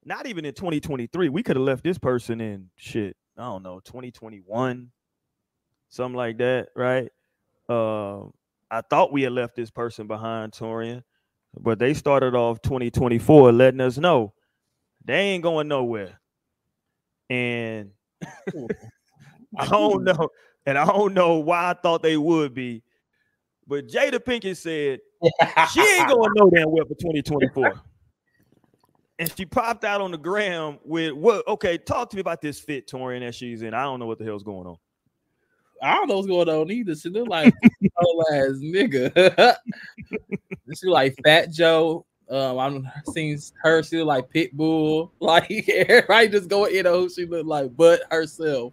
not 0.05 0.27
even 0.27 0.45
in 0.45 0.55
2023. 0.55 1.29
We 1.29 1.43
could 1.43 1.57
have 1.57 1.65
left 1.65 1.85
this 1.85 1.99
person 1.99 2.41
in 2.41 2.71
shit, 2.77 3.17
I 3.37 3.43
don't 3.43 3.63
know, 3.63 3.81
2021, 3.81 4.91
something 5.91 6.17
like 6.17 6.39
that, 6.39 6.69
right? 6.75 7.11
Uh, 7.69 8.25
I 8.71 8.83
thought 8.83 9.13
we 9.13 9.23
had 9.23 9.33
left 9.33 9.57
this 9.57 9.71
person 9.71 10.07
behind, 10.07 10.53
Torian, 10.53 11.03
but 11.59 11.79
they 11.79 11.95
started 11.95 12.35
off 12.35 12.61
2024 12.63 13.53
letting 13.53 13.81
us 13.81 13.99
know 13.99 14.35
they 15.05 15.19
ain't 15.19 15.43
going 15.43 15.69
nowhere. 15.69 16.21
And 17.31 17.91
I 19.59 19.67
don't 19.67 20.05
know, 20.05 20.29
and 20.67 20.77
I 20.77 20.85
don't 20.85 21.15
know 21.15 21.39
why 21.39 21.71
I 21.71 21.75
thought 21.75 22.03
they 22.03 22.17
would 22.17 22.55
be, 22.55 22.83
but 23.67 23.87
Jada 23.89 24.19
Pinkett 24.19 24.57
said 24.57 25.01
she 25.73 25.81
ain't 25.81 26.09
going 26.15 26.31
no 26.35 26.51
damn 26.51 26.71
well 26.71 26.85
for 26.85 26.95
2024. 26.95 27.83
And 29.21 29.33
she 29.37 29.45
popped 29.47 29.85
out 29.85 30.01
on 30.01 30.13
the 30.13 30.19
gram 30.19 30.79
with 30.85 31.13
what? 31.13 31.47
Okay, 31.49 31.77
talk 31.77 32.09
to 32.11 32.17
me 32.17 32.21
about 32.21 32.41
this 32.41 32.61
fit, 32.61 32.87
Torian, 32.87 33.21
that 33.21 33.35
she's 33.35 33.63
in. 33.63 33.75
I 33.75 33.83
don't 33.83 33.99
know 33.99 34.07
what 34.07 34.19
the 34.19 34.25
hell's 34.25 34.45
going 34.45 34.67
on. 34.67 34.77
I 35.83 35.95
don't 35.95 36.09
know 36.09 36.17
what's 36.17 36.27
going 36.29 36.49
on 36.49 36.71
either. 36.71 36.95
She 36.95 37.09
look 37.09 37.29
like 37.29 37.55
old 38.05 38.25
ass 38.33 38.53
nigga. 38.63 39.57
she 40.75 40.87
like 40.87 41.17
Fat 41.25 41.51
Joe. 41.53 42.05
Um, 42.31 42.59
I'm 42.59 42.87
seeing 43.13 43.41
her. 43.63 43.83
She 43.83 43.97
look 43.99 44.07
like 44.09 44.31
Pitbull. 44.31 45.11
Like 45.21 45.51
everybody 45.69 46.29
just 46.29 46.49
going 46.49 46.75
in 46.75 46.87
on 46.87 46.95
who 46.95 47.09
she 47.11 47.27
look 47.27 47.47
like, 47.47 47.75
but 47.77 48.03
herself. 48.11 48.73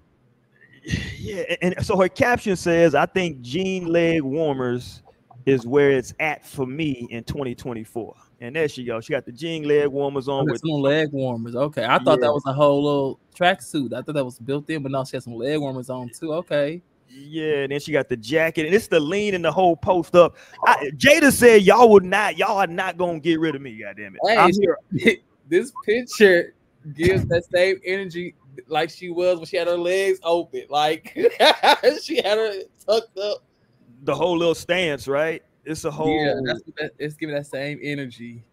Yeah, 1.18 1.56
and 1.62 1.76
so 1.84 1.98
her 1.98 2.10
caption 2.10 2.56
says, 2.56 2.94
"I 2.94 3.06
think 3.08 3.42
jean 3.42 3.88
leg 3.88 4.22
warmers 4.22 5.02
is 5.46 5.66
where 5.66 5.92
it's 5.92 6.14
at 6.20 6.46
for 6.46 6.66
me 6.68 7.08
in 7.10 7.24
2024." 7.24 8.14
And 8.42 8.56
there 8.56 8.68
she 8.68 8.84
goes. 8.84 9.06
She 9.06 9.14
got 9.14 9.26
the 9.26 9.32
jean 9.32 9.64
leg 9.64 9.88
warmers 9.88 10.28
on 10.28 10.48
Oh, 10.48 10.52
with 10.52 10.62
some 10.62 10.70
leg 10.72 11.10
warmers. 11.12 11.56
Okay, 11.56 11.84
I 11.86 11.98
thought 12.00 12.20
Yeah. 12.20 12.28
that 12.28 12.34
was 12.34 12.44
a 12.46 12.54
whole 12.54 12.84
little 12.84 13.20
tracksuit. 13.36 13.94
I 13.94 14.02
thought 14.02 14.14
that 14.16 14.26
was 14.26 14.38
built 14.38 14.70
in, 14.70 14.84
but 14.84 14.92
now 14.92 15.04
she 15.06 15.16
had 15.16 15.24
some 15.24 15.34
leg 15.36 15.60
warmers 15.60 15.90
on 15.90 16.10
too. 16.10 16.34
Okay. 16.34 16.82
Yeah, 17.10 17.64
and 17.64 17.72
then 17.72 17.80
she 17.80 17.92
got 17.92 18.10
the 18.10 18.18
jacket, 18.18 18.66
and 18.66 18.76
it's 18.76 18.88
the 18.88 19.00
lean 19.00 19.36
and 19.36 19.46
the 19.46 19.52
whole 19.52 19.76
post 19.76 20.16
up. 20.16 20.36
I, 20.66 20.90
Jada 20.96 21.32
said, 21.32 21.62
"Y'all 21.62 21.90
would 21.90 22.04
not, 22.04 22.38
y'all 22.38 22.58
are 22.58 22.68
not 22.68 22.98
gonna 22.98 23.20
get 23.20 23.40
rid 23.40 23.56
of 23.56 23.62
me, 23.62 23.78
goddamn 23.78 24.16
it." 24.16 24.22
Hey, 24.28 24.38
I'm 24.38 24.52
here. 25.02 25.18
this 25.48 25.72
picture 25.86 26.54
gives 26.94 27.26
that 27.28 27.44
same 27.46 27.80
energy 27.86 28.36
like 28.68 28.90
she 28.90 29.10
was 29.10 29.38
when 29.38 29.46
she 29.46 29.58
had 29.58 29.68
her 29.68 29.78
legs 29.78 30.20
open. 30.24 30.64
Like 30.70 31.14
she 32.02 32.18
had 32.18 32.38
her 32.38 32.54
tucked 32.86 33.18
up. 33.18 33.44
the 34.04 34.16
whole 34.16 34.38
little 34.38 34.56
stance, 34.56 35.08
right? 35.08 35.44
It's 35.64 35.86
a 35.86 35.92
whole 35.92 36.16
Yeah, 36.16 36.36
that's 36.46 36.62
that, 36.78 36.92
it's 37.00 37.16
giving 37.16 37.36
that 37.36 37.48
same 37.48 37.80
energy. 37.82 38.44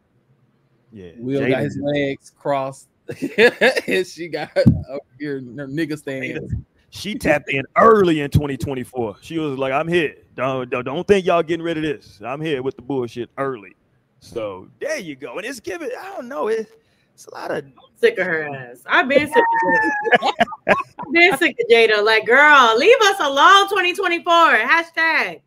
yeah. 0.92 1.10
Will 1.16 1.40
Jada 1.42 1.50
got 1.50 1.62
his 1.62 1.78
legs 1.80 2.30
crossed, 2.30 2.88
and 3.86 4.06
she 4.06 4.28
got 4.28 4.56
up 4.56 5.02
here 5.18 5.36
her 5.36 5.66
nigga 5.66 5.98
stand. 5.98 6.64
She 6.94 7.14
tapped 7.14 7.48
in 7.50 7.64
early 7.78 8.20
in 8.20 8.30
2024. 8.30 9.16
She 9.22 9.38
was 9.38 9.58
like, 9.58 9.72
"I'm 9.72 9.88
here. 9.88 10.14
Don't, 10.36 10.68
don't 10.68 10.84
don't 10.84 11.08
think 11.08 11.24
y'all 11.24 11.42
getting 11.42 11.64
rid 11.64 11.78
of 11.78 11.82
this. 11.82 12.20
I'm 12.24 12.40
here 12.40 12.62
with 12.62 12.76
the 12.76 12.82
bullshit 12.82 13.30
early." 13.38 13.74
So 14.20 14.68
there 14.78 14.98
you 14.98 15.16
go. 15.16 15.38
And 15.38 15.46
it's 15.46 15.58
giving. 15.58 15.88
I 15.98 16.10
don't 16.14 16.28
know. 16.28 16.48
It's 16.48 16.70
it's 17.14 17.26
a 17.26 17.34
lot 17.34 17.50
of 17.50 17.64
I'm 17.64 17.72
sick 17.96 18.18
of 18.18 18.26
her 18.26 18.44
ass. 18.54 18.82
I've 18.86 19.08
been 19.08 19.26
sick 19.26 19.36
of 19.36 20.20
Jada. 20.20 20.32
I've 20.68 21.12
been 21.12 21.38
sick 21.38 21.56
of 21.60 21.66
Jada. 21.70 22.04
Like, 22.04 22.26
girl, 22.26 22.76
leave 22.76 22.96
us 23.04 23.16
alone 23.20 23.68
2024. 23.70 24.32
Hashtag. 24.34 25.40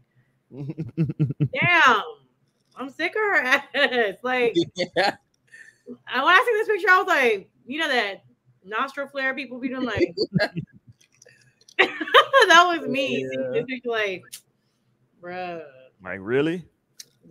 Damn. 0.52 2.02
I'm 2.76 2.90
sick 2.90 3.16
of 3.16 3.22
her 3.22 3.36
ass. 3.42 4.16
Like, 4.24 4.56
Yeah. 4.76 5.16
I- 6.08 6.24
when 6.24 6.34
I 6.36 6.44
see 6.46 6.52
this 6.58 6.68
picture, 6.68 6.90
I 6.90 6.98
was 6.98 7.08
like, 7.08 7.50
you 7.68 7.80
know 7.80 7.88
that 7.88 8.24
nostril 8.64 9.08
flare 9.08 9.36
people 9.36 9.60
be 9.60 9.70
doing 9.70 9.84
like 9.86 10.14
that 12.48 12.78
was 12.78 12.88
me. 12.88 13.28
Yeah. 13.32 13.64
like, 13.86 14.24
bruh. 15.22 15.64
like 16.04 16.20
really. 16.22 16.66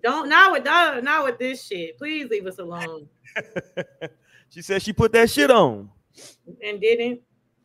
Don't 0.03 0.29
not 0.29 0.53
with 0.53 0.65
not, 0.65 1.03
not 1.03 1.25
with 1.25 1.39
this 1.39 1.65
shit. 1.67 1.97
Please 1.99 2.29
leave 2.29 2.47
us 2.47 2.59
alone. 2.59 3.09
she 4.51 4.61
said 4.63 4.83
she 4.83 4.93
put 4.93 5.13
that 5.13 5.31
shit 5.31 5.51
on. 5.51 5.91
And 6.63 6.81
didn't. 6.81 7.21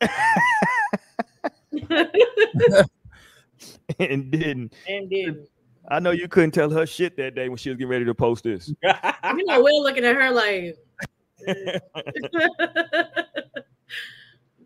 and 3.98 4.30
didn't. 4.30 4.72
and 4.88 5.10
didn't. 5.10 5.48
I 5.88 5.98
know 5.98 6.12
you 6.12 6.28
couldn't 6.28 6.52
tell 6.52 6.70
her 6.70 6.86
shit 6.86 7.16
that 7.16 7.34
day 7.34 7.48
when 7.48 7.58
she 7.58 7.68
was 7.68 7.76
getting 7.76 7.90
ready 7.90 8.04
to 8.04 8.14
post 8.14 8.44
this. 8.44 8.68
You 8.68 9.44
know, 9.44 9.62
Will 9.62 9.82
looking 9.82 10.04
at 10.04 10.14
her 10.16 10.30
like 10.30 10.76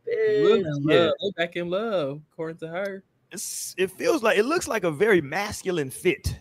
Bitch. 0.09 0.59
in 0.59 0.89
Yeah. 0.89 1.11
love. 1.21 1.35
Back 1.37 1.57
in 1.57 1.71
love, 1.71 2.21
according 2.33 2.59
to 2.59 2.69
her. 2.69 3.03
It's, 3.33 3.75
it 3.79 3.91
feels 3.91 4.23
like 4.23 4.39
it 4.39 4.45
looks 4.45 4.69
like 4.69 4.85
a 4.85 4.91
very 4.91 5.21
masculine 5.21 5.91
fit. 5.91 6.39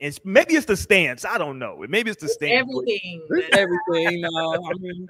It's 0.00 0.20
maybe 0.24 0.54
it's 0.54 0.66
the 0.66 0.76
stance. 0.76 1.24
I 1.24 1.38
don't 1.38 1.58
know. 1.58 1.84
Maybe 1.88 2.10
it's 2.10 2.22
the 2.22 2.28
stance. 2.28 2.52
everything. 2.52 3.22
It's 3.30 3.56
everything. 3.56 4.20
No, 4.20 4.54
I 4.54 4.72
mean, 4.78 5.08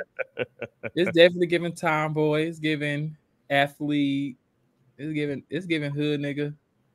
it's 0.94 1.12
definitely 1.12 1.46
giving 1.46 1.74
tomboy. 1.74 2.42
It's 2.46 2.58
giving 2.58 3.14
athlete. 3.50 4.36
It's 4.96 5.12
giving. 5.12 5.42
It's 5.50 5.66
giving 5.66 5.90
hood 5.90 6.20
nigga. 6.20 6.54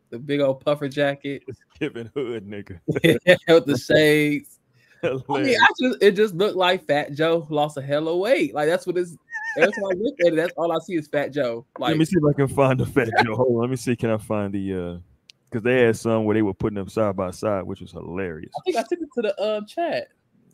The 0.10 0.18
big 0.20 0.40
old 0.42 0.64
puffer 0.64 0.88
jacket 0.88 1.44
It's 1.48 1.60
giving 1.80 2.10
hood 2.16 2.48
nigga. 2.48 2.80
with 3.48 3.66
the 3.66 3.78
shades. 3.78 4.60
I 5.04 5.18
mean, 5.42 5.56
I 5.62 5.68
just 5.80 5.98
it 6.02 6.12
just 6.14 6.34
looked 6.34 6.56
like 6.56 6.86
Fat 6.88 7.14
Joe 7.14 7.46
lost 7.50 7.78
a 7.78 7.82
hell 7.82 8.08
of 8.08 8.18
weight. 8.18 8.56
Like 8.56 8.68
that's 8.68 8.88
what 8.88 8.98
it's 8.98 9.18
Every 9.58 9.72
time 9.72 9.86
I 9.86 9.94
look 9.96 10.16
at 10.22 10.34
it, 10.34 10.36
that's 10.36 10.54
all 10.58 10.72
I 10.72 10.80
see 10.80 10.96
is 10.96 11.08
Fat 11.08 11.32
Joe. 11.32 11.66
Like, 11.78 11.90
let 11.90 11.98
me 11.98 12.06
see 12.06 12.18
if 12.18 12.24
I 12.28 12.34
can 12.34 12.48
find 12.48 12.80
the 12.80 12.86
Fat 12.86 13.10
Joe. 13.24 13.36
Hold 13.36 13.56
on, 13.56 13.62
let 13.62 13.70
me 13.70 13.76
see. 13.76 13.96
Can 13.96 14.10
I 14.10 14.18
find 14.18 14.54
the? 14.54 14.74
uh 14.74 14.98
Because 15.50 15.64
they 15.64 15.84
had 15.84 15.98
some 15.98 16.26
where 16.26 16.34
they 16.34 16.42
were 16.42 16.54
putting 16.54 16.76
them 16.76 16.90
side 16.90 17.16
by 17.16 17.32
side, 17.32 17.64
which 17.64 17.82
was 17.82 17.92
hilarious. 17.92 18.52
I 18.58 18.62
think 18.66 18.78
I 18.78 18.82
took 18.82 19.00
it 19.00 19.10
to 19.16 19.22
the 19.22 19.40
uh, 19.40 19.62
chat. 19.68 20.08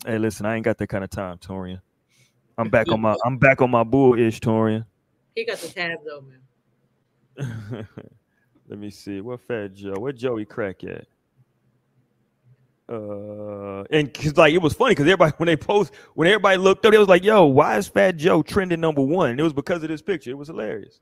Hey, 0.06 0.18
listen, 0.18 0.46
I 0.46 0.56
ain't 0.56 0.66
got 0.66 0.78
that 0.78 0.88
kind 0.88 1.04
of 1.04 1.10
time, 1.10 1.38
Torian. 1.38 1.82
I'm 2.58 2.70
back 2.70 2.88
on 2.92 3.02
my 3.02 3.16
I'm 3.26 3.38
back 3.38 3.62
on 3.62 3.72
my 3.72 3.84
bull 3.84 4.20
ish, 4.20 4.40
Torian. 4.40 4.86
He 5.36 5.46
got 5.46 5.60
the 5.60 5.70
tabs 5.70 6.04
open. 6.12 7.88
Let 8.68 8.78
me 8.78 8.90
see. 8.90 9.22
What 9.22 9.42
Fat 9.42 9.74
Joe? 9.74 9.96
Where 9.98 10.12
Joey 10.12 10.46
Crack 10.46 10.84
at? 10.84 11.06
Uh, 12.90 13.84
and 13.92 14.12
cause 14.16 14.36
like 14.36 14.52
it 14.52 14.62
was 14.62 14.74
funny 14.74 14.92
because 14.92 15.06
everybody 15.06 15.32
when 15.38 15.46
they 15.46 15.56
post 15.56 15.94
when 16.16 16.28
everybody 16.28 16.58
looked 16.58 16.86
up, 16.86 16.94
it 16.94 16.98
was 16.98 17.08
like, 17.08 17.24
"Yo, 17.24 17.46
why 17.46 17.78
is 17.78 17.88
Fat 17.88 18.18
Joe 18.18 18.42
trending 18.42 18.80
number 18.80 19.02
one?" 19.02 19.30
And 19.30 19.40
it 19.40 19.44
was 19.44 19.54
because 19.54 19.84
of 19.84 19.90
this 19.90 20.02
picture. 20.02 20.32
It 20.32 20.38
was 20.38 20.48
hilarious. 20.48 21.00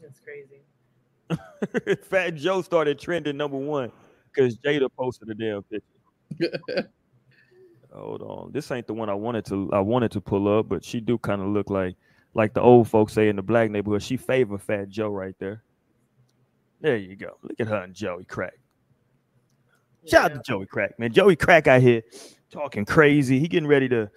That's 0.00 0.20
crazy. 0.20 1.96
Fat 2.02 2.34
Joe 2.34 2.60
started 2.60 2.98
trending 2.98 3.38
number 3.38 3.56
one 3.56 3.90
because 4.34 4.58
Jada 4.58 4.88
posted 4.94 5.30
a 5.30 5.34
damn 5.34 5.62
picture. 5.62 6.90
Hold 7.94 8.20
on, 8.20 8.52
this 8.52 8.70
ain't 8.70 8.86
the 8.86 8.92
one 8.92 9.08
I 9.08 9.14
wanted 9.14 9.46
to 9.46 9.70
I 9.72 9.80
wanted 9.80 10.10
to 10.12 10.20
pull 10.20 10.58
up, 10.58 10.68
but 10.68 10.84
she 10.84 11.00
do 11.00 11.16
kind 11.16 11.40
of 11.40 11.48
look 11.48 11.70
like 11.70 11.96
like 12.34 12.52
the 12.52 12.60
old 12.60 12.86
folks 12.86 13.14
say 13.14 13.30
in 13.30 13.36
the 13.36 13.42
black 13.42 13.70
neighborhood. 13.70 14.02
She 14.02 14.18
favor 14.18 14.58
Fat 14.58 14.90
Joe 14.90 15.08
right 15.08 15.34
there. 15.38 15.62
There 16.82 16.98
you 16.98 17.16
go. 17.16 17.38
Look 17.42 17.58
at 17.58 17.68
her 17.68 17.82
and 17.82 17.94
Joey 17.94 18.24
Crack. 18.24 18.58
Shout 20.08 20.32
out 20.32 20.34
to 20.34 20.42
Joey 20.44 20.66
Crack, 20.66 20.98
man. 20.98 21.12
Joey 21.12 21.36
Crack 21.36 21.66
out 21.66 21.80
here 21.80 22.02
talking 22.50 22.84
crazy. 22.84 23.38
He 23.38 23.48
getting 23.48 23.68
ready 23.68 23.88
to. 23.88 24.10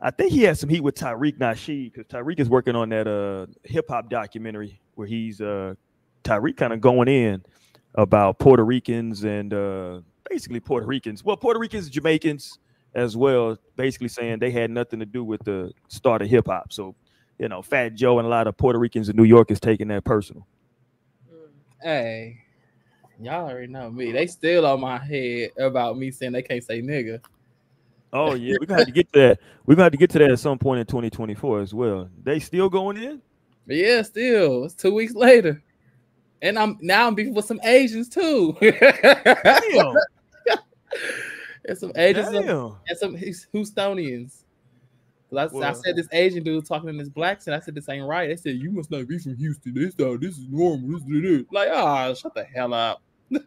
I 0.00 0.10
think 0.10 0.32
he 0.32 0.42
has 0.42 0.60
some 0.60 0.68
heat 0.68 0.82
with 0.82 0.96
Tariq 0.96 1.38
Nasheed 1.38 1.92
because 1.92 2.06
Tariq 2.06 2.38
is 2.38 2.48
working 2.48 2.76
on 2.76 2.90
that 2.90 3.06
uh 3.06 3.46
hip 3.64 3.86
hop 3.88 4.10
documentary 4.10 4.80
where 4.94 5.06
he's 5.06 5.40
uh 5.40 5.74
Tariq 6.24 6.56
kind 6.56 6.72
of 6.72 6.80
going 6.80 7.08
in 7.08 7.42
about 7.94 8.38
Puerto 8.38 8.64
Ricans 8.64 9.24
and 9.24 9.54
uh 9.54 10.00
basically 10.28 10.60
Puerto 10.60 10.86
Ricans. 10.86 11.24
Well, 11.24 11.36
Puerto 11.36 11.60
Ricans, 11.60 11.88
Jamaicans 11.88 12.58
as 12.94 13.16
well, 13.16 13.56
basically 13.76 14.08
saying 14.08 14.38
they 14.38 14.50
had 14.50 14.70
nothing 14.70 15.00
to 15.00 15.06
do 15.06 15.24
with 15.24 15.42
the 15.44 15.72
start 15.88 16.22
of 16.22 16.28
hip 16.28 16.46
hop. 16.46 16.72
So, 16.72 16.94
you 17.38 17.48
know, 17.48 17.62
Fat 17.62 17.94
Joe 17.94 18.18
and 18.18 18.26
a 18.26 18.30
lot 18.30 18.46
of 18.46 18.56
Puerto 18.56 18.78
Ricans 18.78 19.08
in 19.08 19.16
New 19.16 19.24
York 19.24 19.50
is 19.50 19.60
taking 19.60 19.88
that 19.88 20.04
personal. 20.04 20.46
Hey, 21.82 22.43
y'all 23.20 23.48
already 23.48 23.66
know 23.66 23.90
me. 23.90 24.12
They 24.12 24.26
still 24.26 24.66
on 24.66 24.80
my 24.80 24.98
head 24.98 25.50
about 25.58 25.98
me 25.98 26.10
saying 26.10 26.32
they 26.32 26.42
can't 26.42 26.64
say 26.64 26.82
nigga. 26.82 27.20
Oh 28.12 28.34
yeah, 28.34 28.54
we're 28.60 28.66
gonna 28.66 28.80
have 28.80 28.86
to 28.86 28.92
get 28.92 29.12
to 29.12 29.18
that. 29.18 29.40
We're 29.66 29.74
gonna 29.74 29.84
have 29.84 29.92
to 29.92 29.98
get 29.98 30.10
to 30.10 30.18
that 30.20 30.30
at 30.30 30.38
some 30.38 30.58
point 30.58 30.80
in 30.80 30.86
2024 30.86 31.60
as 31.60 31.74
well. 31.74 32.08
They 32.22 32.38
still 32.38 32.68
going 32.68 32.96
in? 32.96 33.20
Yeah, 33.66 34.02
still, 34.02 34.64
it's 34.64 34.74
two 34.74 34.94
weeks 34.94 35.14
later. 35.14 35.62
And 36.40 36.58
I'm 36.58 36.78
now 36.80 37.08
I'm 37.08 37.14
beefing 37.14 37.34
with 37.34 37.46
some 37.46 37.60
Asians 37.64 38.08
too. 38.08 38.56
Damn. 38.60 39.94
and 41.64 41.78
some 41.78 41.92
Asians 41.96 42.30
Damn. 42.30 42.76
and 42.86 42.98
some 42.98 43.16
Houstonians. 43.16 44.43
'Cause 45.30 45.62
I, 45.62 45.70
I 45.70 45.72
said 45.72 45.96
this 45.96 46.08
Asian 46.12 46.42
dude 46.42 46.66
talking 46.66 46.88
in 46.88 46.96
this 46.96 47.08
black 47.08 47.38
accent. 47.38 47.60
I 47.60 47.64
said 47.64 47.74
this 47.74 47.88
ain't 47.88 48.06
right. 48.06 48.28
They 48.28 48.36
said 48.36 48.56
you 48.56 48.70
must 48.70 48.90
not 48.90 49.06
be 49.08 49.18
from 49.18 49.36
Houston. 49.36 49.74
This 49.74 49.94
uh, 49.98 50.16
this 50.20 50.38
is 50.38 50.46
normal. 50.48 50.88
This 50.92 51.02
is 51.02 51.22
this. 51.22 51.42
Like 51.50 51.70
ah, 51.72 52.14
shut 52.14 52.34
the 52.34 52.44
hell 52.44 52.72
up. 52.74 53.02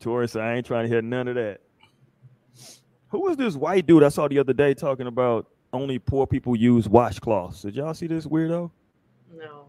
Taurus, 0.00 0.32
said, 0.32 0.42
I 0.42 0.54
ain't 0.56 0.66
trying 0.66 0.84
to 0.84 0.88
hear 0.88 1.02
none 1.02 1.28
of 1.28 1.36
that. 1.36 1.60
Who 3.08 3.20
was 3.20 3.36
this 3.36 3.54
white 3.54 3.86
dude 3.86 4.02
I 4.02 4.08
saw 4.08 4.26
the 4.28 4.38
other 4.38 4.52
day 4.52 4.74
talking 4.74 5.06
about 5.06 5.46
only 5.72 5.98
poor 5.98 6.26
people 6.26 6.56
use 6.56 6.88
washcloths? 6.88 7.62
Did 7.62 7.76
y'all 7.76 7.94
see 7.94 8.06
this 8.06 8.26
weirdo? 8.26 8.70
No. 9.32 9.66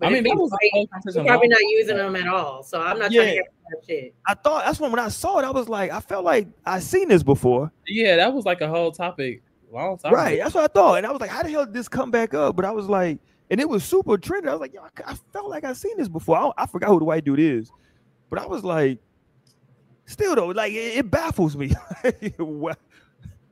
I 0.00 0.10
mean, 0.10 0.18
if 0.18 0.24
that 0.24 0.36
was 0.36 0.50
white, 0.50 0.58
a 0.62 0.70
whole 0.72 0.80
he's 0.82 0.88
conversation 0.90 1.26
probably 1.26 1.48
long- 1.48 1.50
not 1.50 1.70
using 1.70 1.96
them 1.96 2.16
at 2.16 2.28
all. 2.28 2.62
So 2.62 2.80
I'm 2.80 2.98
not 2.98 3.10
Yeah. 3.10 3.20
trying 3.22 3.26
to 3.28 3.32
hear 3.34 3.42
that 3.70 3.86
shit. 3.86 4.14
I 4.26 4.34
thought 4.34 4.64
that's 4.64 4.78
when 4.80 4.90
when 4.92 5.00
I 5.00 5.08
saw 5.08 5.38
it, 5.38 5.44
I 5.44 5.50
was 5.50 5.68
like, 5.68 5.90
I 5.90 6.00
felt 6.00 6.24
like 6.24 6.46
I 6.64 6.78
seen 6.78 7.08
this 7.08 7.22
before. 7.22 7.70
Yeah, 7.86 8.16
that 8.16 8.32
was 8.32 8.44
like 8.44 8.60
a 8.60 8.68
whole 8.68 8.92
topic 8.92 9.42
long 9.72 9.98
time. 9.98 10.12
Right. 10.14 10.34
ago. 10.34 10.42
That's 10.44 10.54
what 10.54 10.64
I 10.64 10.72
thought. 10.72 10.94
And 10.94 11.06
I 11.06 11.10
was 11.10 11.20
like, 11.20 11.30
how 11.30 11.42
the 11.42 11.50
hell 11.50 11.64
did 11.64 11.74
this 11.74 11.88
come 11.88 12.10
back 12.10 12.32
up? 12.34 12.54
But 12.56 12.64
I 12.64 12.70
was 12.70 12.88
like, 12.88 13.18
and 13.50 13.60
it 13.60 13.68
was 13.68 13.82
super 13.84 14.16
trendy. 14.16 14.48
I 14.48 14.52
was 14.52 14.60
like, 14.60 14.72
yo, 14.74 14.82
I, 14.82 15.12
I 15.12 15.14
felt 15.32 15.48
like 15.50 15.64
I 15.64 15.72
seen 15.72 15.96
this 15.96 16.08
before. 16.08 16.36
I, 16.38 16.62
I 16.62 16.66
forgot 16.66 16.90
who 16.90 16.98
the 17.00 17.04
white 17.04 17.24
dude 17.24 17.40
is. 17.40 17.70
But 18.30 18.38
I 18.38 18.46
was 18.46 18.62
like, 18.62 18.98
still 20.06 20.34
though, 20.36 20.46
like 20.48 20.72
it, 20.72 20.98
it 20.98 21.10
baffles 21.10 21.56
me. 21.56 21.72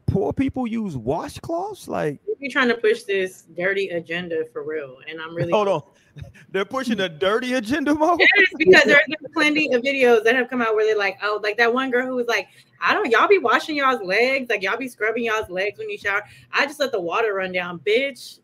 What- 0.06 0.14
Poor 0.14 0.32
people 0.32 0.66
use 0.66 0.96
washcloths? 0.96 1.88
Like, 1.88 2.20
You're 2.38 2.50
trying 2.50 2.68
to 2.68 2.76
push 2.76 3.02
this 3.02 3.42
dirty 3.56 3.88
agenda 3.90 4.44
for 4.52 4.62
real, 4.62 4.98
and 5.08 5.20
I'm 5.20 5.34
really 5.34 5.50
hold 5.52 5.68
on. 5.68 5.82
They're 6.50 6.64
pushing 6.64 7.00
a 7.00 7.08
dirty 7.08 7.54
agenda 7.54 7.94
mode. 7.94 8.18
Yes, 8.20 8.48
because 8.56 8.84
there's 8.84 9.04
been 9.06 9.32
plenty 9.34 9.72
of 9.74 9.82
videos 9.82 10.24
that 10.24 10.34
have 10.34 10.48
come 10.48 10.62
out 10.62 10.74
where 10.74 10.86
they're 10.86 10.96
like, 10.96 11.18
oh, 11.22 11.40
like 11.42 11.58
that 11.58 11.72
one 11.74 11.90
girl 11.90 12.06
who 12.06 12.14
was 12.14 12.26
like, 12.26 12.48
I 12.80 12.94
don't, 12.94 13.10
y'all 13.10 13.28
be 13.28 13.36
washing 13.38 13.76
y'all's 13.76 14.00
legs, 14.02 14.48
like 14.48 14.62
y'all 14.62 14.78
be 14.78 14.88
scrubbing 14.88 15.24
y'all's 15.24 15.50
legs 15.50 15.78
when 15.78 15.90
you 15.90 15.98
shower. 15.98 16.22
I 16.52 16.64
just 16.64 16.80
let 16.80 16.90
the 16.92 17.00
water 17.00 17.34
run 17.34 17.52
down, 17.52 17.80
bitch. 17.80 18.38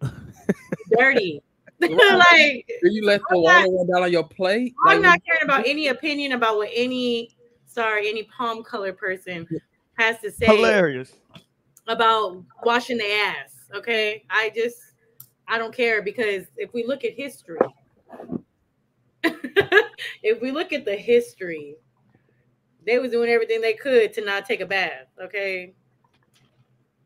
Dirty. 0.96 1.42
like 1.80 1.90
Do 1.90 2.90
you 2.90 3.04
let 3.04 3.20
the 3.28 3.36
I'm 3.36 3.42
water 3.42 3.58
not- 3.66 3.68
run 3.70 3.86
down 3.92 4.02
on 4.04 4.12
your 4.12 4.24
plate? 4.24 4.74
I'm 4.86 5.02
Like, 5.02 5.02
not 5.02 5.20
caring 5.26 5.42
about 5.42 5.66
any 5.66 5.88
opinion 5.88 6.32
about 6.32 6.56
what 6.56 6.70
any 6.72 7.36
sorry, 7.66 8.08
any 8.08 8.22
palm 8.24 8.62
color 8.62 8.92
person 8.92 9.46
has 10.02 10.18
to 10.20 10.30
say 10.30 10.46
Hilarious. 10.46 11.12
about 11.86 12.42
washing 12.64 12.98
the 12.98 13.10
ass. 13.12 13.54
Okay. 13.74 14.24
I 14.30 14.50
just 14.54 14.76
I 15.48 15.58
don't 15.58 15.74
care 15.74 16.02
because 16.02 16.46
if 16.56 16.72
we 16.72 16.84
look 16.84 17.04
at 17.04 17.12
history, 17.14 17.58
if 19.24 20.40
we 20.40 20.50
look 20.50 20.72
at 20.72 20.84
the 20.84 20.96
history, 20.96 21.76
they 22.84 22.98
was 22.98 23.12
doing 23.12 23.30
everything 23.30 23.60
they 23.60 23.74
could 23.74 24.12
to 24.14 24.24
not 24.24 24.46
take 24.46 24.60
a 24.60 24.66
bath. 24.66 25.06
Okay. 25.22 25.74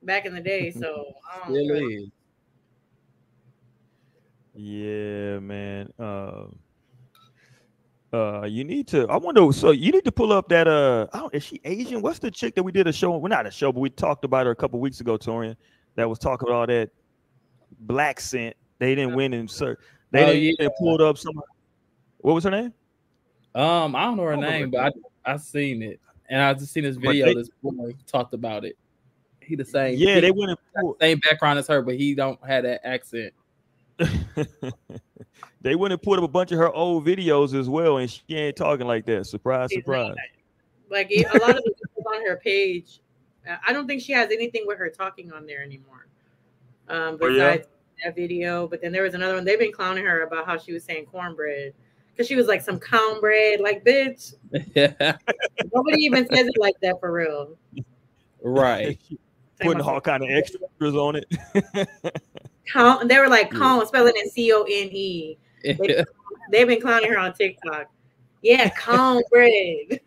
Back 0.02 0.26
in 0.26 0.34
the 0.34 0.40
day. 0.40 0.70
So 0.80 1.12
I 1.32 1.38
don't 1.46 1.52
Still 1.52 1.80
know. 1.80 2.06
Yeah, 4.54 5.38
man. 5.40 5.92
Uh, 5.98 6.46
uh, 8.16 8.46
you 8.46 8.64
need 8.64 8.87
to. 8.88 9.06
I 9.08 9.16
wonder. 9.16 9.52
So 9.52 9.70
you 9.70 9.92
need 9.92 10.04
to 10.04 10.12
pull 10.12 10.32
up 10.32 10.49
that. 10.49 10.66
Uh, 10.68 11.06
I 11.12 11.18
don't, 11.20 11.35
is 11.35 11.44
she 11.44 11.61
Asian? 11.64 12.00
What's 12.02 12.18
the 12.18 12.30
chick 12.30 12.54
that 12.54 12.62
we 12.62 12.73
did 12.73 12.87
a 12.87 12.92
show? 12.92 13.16
Well, 13.16 13.28
not 13.28 13.46
a 13.46 13.50
show, 13.50 13.73
but 13.73 13.80
we 13.80 13.90
talked 13.90 14.25
about 14.25 14.46
her 14.46 14.52
a 14.52 14.56
couple 14.56 14.78
weeks 14.80 15.00
ago, 15.00 15.16
Torian. 15.18 15.56
That 15.96 16.08
was 16.08 16.18
talking 16.18 16.49
about 16.49 16.56
all 16.56 16.66
that 16.66 16.90
black 17.80 18.20
scent. 18.20 18.56
They 18.78 18.94
didn't 18.94 19.14
win 19.14 19.32
in 19.32 19.49
sir. 19.49 19.76
They 20.11 20.23
Oh, 20.25 20.32
didn't 20.32 20.58
they 20.58 20.68
pulled 20.78 21.00
up 21.00 21.18
some. 21.18 21.40
What 22.18 22.35
was 22.35 22.44
her 22.44 22.50
name? 22.50 22.73
Um, 23.54 23.96
I 23.96 24.04
don't 24.04 24.16
know 24.16 24.25
her 24.25 24.32
don't 24.32 24.42
name, 24.42 24.70
but 24.70 24.94
I 25.26 25.32
I 25.32 25.37
seen 25.38 25.82
it, 25.82 26.00
and 26.28 26.40
I 26.42 26.54
just 26.54 26.73
seen 26.73 26.85
this 26.85 26.96
video. 26.96 27.26
they- 27.26 27.35
this 27.35 27.50
boy 27.62 27.92
talked 28.06 28.35
about 28.35 28.64
it. 28.64 28.76
He 29.40 29.54
the 29.54 29.64
same. 29.64 29.96
Yeah, 29.96 30.16
he 30.16 30.20
they 30.23 30.30
went 30.32 30.50
and 30.50 30.58
pulled. 30.78 30.96
same 31.00 31.18
background 31.20 31.58
as 31.58 31.68
her, 31.68 31.80
but 31.80 31.94
he 31.94 32.14
don't 32.14 32.38
have 32.46 32.64
that 32.64 32.87
accent. 32.87 33.32
they 35.60 35.74
went 35.74 35.92
and 35.92 36.02
put 36.02 36.18
up 36.18 36.24
a 36.24 36.28
bunch 36.28 36.52
of 36.52 36.58
her 36.58 36.72
old 36.72 37.04
videos 37.06 37.58
as 37.58 37.68
well, 37.68 37.98
and 37.98 38.10
she 38.10 38.22
ain't 38.30 38.56
talking 38.56 38.86
like 38.86 39.06
that. 39.06 39.26
Surprise, 39.26 39.70
She's 39.70 39.80
surprise. 39.84 40.08
not. 40.08 40.16
Like 40.90 41.10
a 41.10 41.22
lot 41.38 41.56
of 41.56 41.64
the 41.64 41.70
videos 41.72 42.14
on 42.16 42.26
her 42.26 42.36
page, 42.36 43.00
I 43.66 43.72
don't 43.72 43.86
think 43.86 44.02
she 44.02 44.12
has 44.12 44.30
anything 44.30 44.64
with 44.66 44.78
her 44.78 44.88
talking 44.90 45.32
on 45.32 45.46
there 45.46 45.62
anymore. 45.62 46.06
Um, 46.88 47.18
Oh, 47.20 47.26
yeah? 47.28 47.58
that 48.04 48.14
video, 48.14 48.68
but 48.68 48.80
then 48.82 48.92
there 48.92 49.02
was 49.02 49.14
another 49.14 49.34
one. 49.34 49.44
They've 49.44 49.58
been 49.58 49.72
clowning 49.72 50.04
her 50.04 50.22
about 50.22 50.46
how 50.46 50.58
she 50.58 50.72
was 50.72 50.84
saying 50.84 51.06
cornbread 51.06 51.72
because 52.12 52.26
she 52.28 52.36
was 52.36 52.46
like 52.46 52.60
some 52.60 52.78
cornbread, 52.78 53.60
like 53.60 53.84
bitch. 53.84 54.34
Yeah, 54.74 55.16
Nobody 55.74 56.02
even 56.02 56.26
says 56.28 56.46
it 56.46 56.54
like 56.58 56.74
that 56.82 57.00
for 57.00 57.10
real. 57.12 57.56
right. 58.42 58.98
Putting 59.60 59.80
all 59.80 60.02
kind 60.02 60.22
of 60.22 60.28
extras 60.28 60.94
on 60.94 61.16
it. 61.16 61.88
Con- 62.73 63.08
they 63.08 63.18
were 63.18 63.28
like 63.28 63.50
mm. 63.50 63.54
Yeah. 63.54 63.58
con, 63.58 63.87
spelling 63.87 64.14
it 64.16 64.32
C 64.32 64.52
O 64.52 64.62
N 64.62 64.88
E. 64.92 65.38
They've 66.52 66.66
been 66.66 66.80
clowning 66.80 67.11
her 67.11 67.18
on 67.18 67.32
TikTok. 67.32 67.87
Yeah, 68.42 68.70
cornbread. 68.70 70.00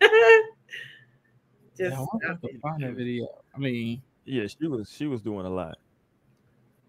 Just 1.76 1.92
Yeah, 1.92 2.00
I 2.00 2.06
wonder 2.12 2.38
I 2.44 2.58
find 2.60 2.82
that 2.82 2.92
video. 2.92 3.28
I 3.54 3.58
mean, 3.58 4.02
Yeah, 4.24 4.46
she 4.46 4.66
was 4.66 4.90
she 4.90 5.06
was 5.06 5.20
doing 5.22 5.46
a 5.46 5.50
lot. 5.50 5.78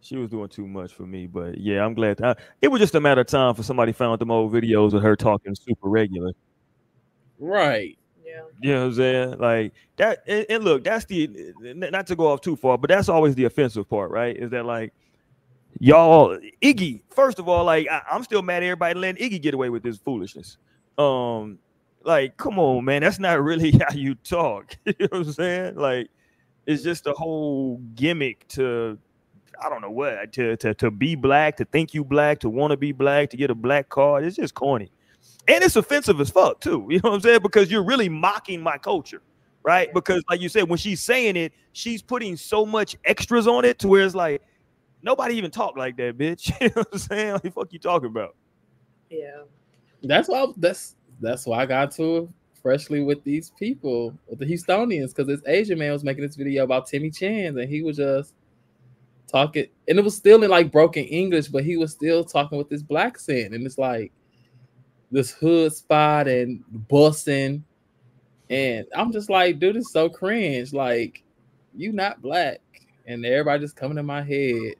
She 0.01 0.15
was 0.17 0.29
doing 0.29 0.49
too 0.49 0.67
much 0.67 0.93
for 0.93 1.03
me, 1.03 1.27
but 1.27 1.57
yeah, 1.57 1.85
I'm 1.85 1.93
glad. 1.93 2.21
I, 2.21 2.35
it 2.61 2.69
was 2.69 2.79
just 2.81 2.95
a 2.95 2.99
matter 2.99 3.21
of 3.21 3.27
time 3.27 3.53
for 3.53 3.61
somebody 3.63 3.91
found 3.91 4.19
them 4.19 4.31
old 4.31 4.51
videos 4.51 4.93
of 4.93 5.03
her 5.03 5.15
talking 5.15 5.53
super 5.53 5.89
regular. 5.89 6.31
right. 7.39 7.97
yeah. 8.25 8.41
You 8.61 8.73
know 8.73 8.79
what 8.79 8.85
I'm 8.87 8.93
saying? 8.95 9.37
Like 9.37 9.73
that. 9.97 10.23
And, 10.27 10.45
and 10.49 10.63
look, 10.63 10.83
that's 10.83 11.05
the 11.05 11.53
not 11.59 12.07
to 12.07 12.15
go 12.15 12.27
off 12.27 12.41
too 12.41 12.55
far, 12.55 12.77
but 12.77 12.89
that's 12.89 13.09
always 13.09 13.35
the 13.35 13.45
offensive 13.45 13.87
part, 13.87 14.09
right? 14.09 14.35
Is 14.35 14.49
that 14.51 14.65
like 14.65 14.93
y'all 15.79 16.37
Iggy? 16.61 17.01
First 17.09 17.39
of 17.39 17.47
all, 17.49 17.65
like 17.65 17.87
I, 17.89 18.01
I'm 18.11 18.23
still 18.23 18.41
mad 18.41 18.63
at 18.63 18.67
everybody 18.67 18.99
letting 18.99 19.29
Iggy 19.29 19.41
get 19.41 19.53
away 19.53 19.69
with 19.69 19.83
this 19.83 19.97
foolishness. 19.97 20.57
Um, 20.97 21.59
like 22.03 22.37
come 22.37 22.59
on, 22.59 22.85
man, 22.85 23.01
that's 23.01 23.19
not 23.19 23.41
really 23.43 23.71
how 23.89 23.93
you 23.93 24.15
talk. 24.15 24.77
you 24.85 24.93
know 24.99 25.07
what 25.11 25.27
I'm 25.27 25.33
saying? 25.33 25.75
Like 25.75 26.09
It's 26.67 26.83
just 26.83 27.07
a 27.07 27.13
whole 27.13 27.79
gimmick 27.95 28.47
to 28.49 28.97
I 29.63 29.69
don't 29.69 29.81
know 29.81 29.91
what 29.91 30.33
to 30.33 30.57
to 30.57 30.73
to 30.75 30.91
be 30.91 31.15
black, 31.15 31.57
to 31.57 31.65
think 31.65 31.93
you 31.93 32.03
black, 32.03 32.39
to 32.41 32.49
want 32.49 32.71
to 32.71 32.77
be 32.77 32.91
black, 32.91 33.29
to 33.31 33.37
get 33.37 33.51
a 33.51 33.55
black 33.55 33.89
card. 33.89 34.25
It's 34.25 34.35
just 34.37 34.53
corny. 34.55 34.91
And 35.47 35.63
it's 35.63 35.75
offensive 35.75 36.19
as 36.21 36.29
fuck 36.29 36.61
too. 36.61 36.87
You 36.91 36.97
know 37.03 37.11
what 37.11 37.15
I'm 37.15 37.21
saying? 37.21 37.41
Because 37.43 37.71
you're 37.71 37.83
really 37.83 38.09
mocking 38.09 38.61
my 38.61 38.77
culture, 38.77 39.21
right? 39.63 39.93
Because 39.93 40.23
like 40.29 40.41
you 40.41 40.49
said, 40.49 40.69
when 40.69 40.77
she's 40.77 41.01
saying 41.01 41.35
it, 41.37 41.53
she's 41.73 42.01
putting 42.01 42.37
so 42.37 42.65
much 42.65 42.95
extras 43.05 43.47
on 43.47 43.65
it 43.65 43.79
to 43.79 43.87
where 43.87 44.03
it's 44.03 44.15
like 44.15 44.41
nobody 45.03 45.35
even 45.35 45.51
talk 45.51 45.77
like 45.77 45.97
that, 45.97 46.17
bitch. 46.17 46.51
you 46.61 46.67
know 46.67 46.73
what 46.75 46.89
I'm 46.93 46.99
saying? 46.99 47.33
Like 47.33 47.53
fuck 47.53 47.71
you 47.71 47.79
talking 47.79 48.09
about? 48.09 48.35
Yeah. 49.09 49.43
That's 50.03 50.29
why 50.29 50.47
that's 50.57 50.95
that's 51.19 51.45
why 51.45 51.59
I 51.59 51.65
got 51.65 51.91
to 51.91 52.31
freshly 52.61 53.01
with 53.03 53.23
these 53.23 53.51
people, 53.57 54.17
with 54.27 54.39
the 54.39 54.45
Houstonians, 54.45 55.09
because 55.09 55.27
this 55.27 55.41
Asian 55.47 55.79
man 55.79 55.91
was 55.91 56.03
making 56.03 56.23
this 56.23 56.35
video 56.35 56.63
about 56.63 56.87
Timmy 56.87 57.09
Chan's, 57.09 57.57
and 57.57 57.69
he 57.69 57.81
was 57.81 57.97
just 57.97 58.33
talking, 59.27 59.67
and 59.87 59.97
it 59.97 60.03
was 60.03 60.15
still 60.15 60.43
in 60.43 60.49
like 60.49 60.71
broken 60.71 61.03
English, 61.05 61.47
but 61.47 61.63
he 61.63 61.77
was 61.77 61.91
still 61.91 62.23
talking 62.23 62.57
with 62.57 62.69
this 62.69 62.83
black 62.83 63.13
accent, 63.13 63.53
and 63.53 63.65
it's 63.65 63.77
like 63.77 64.11
this 65.11 65.31
hood 65.31 65.73
spot 65.73 66.27
and 66.27 66.63
bussing, 66.89 67.63
and 68.49 68.85
I'm 68.95 69.11
just 69.11 69.29
like, 69.29 69.59
dude, 69.59 69.77
it's 69.77 69.91
so 69.91 70.09
cringe. 70.09 70.73
Like, 70.73 71.23
you 71.75 71.91
not 71.91 72.21
black, 72.21 72.59
and 73.05 73.25
everybody 73.25 73.63
just 73.63 73.75
coming 73.75 73.97
in 73.97 74.05
my 74.05 74.21
head. 74.21 74.75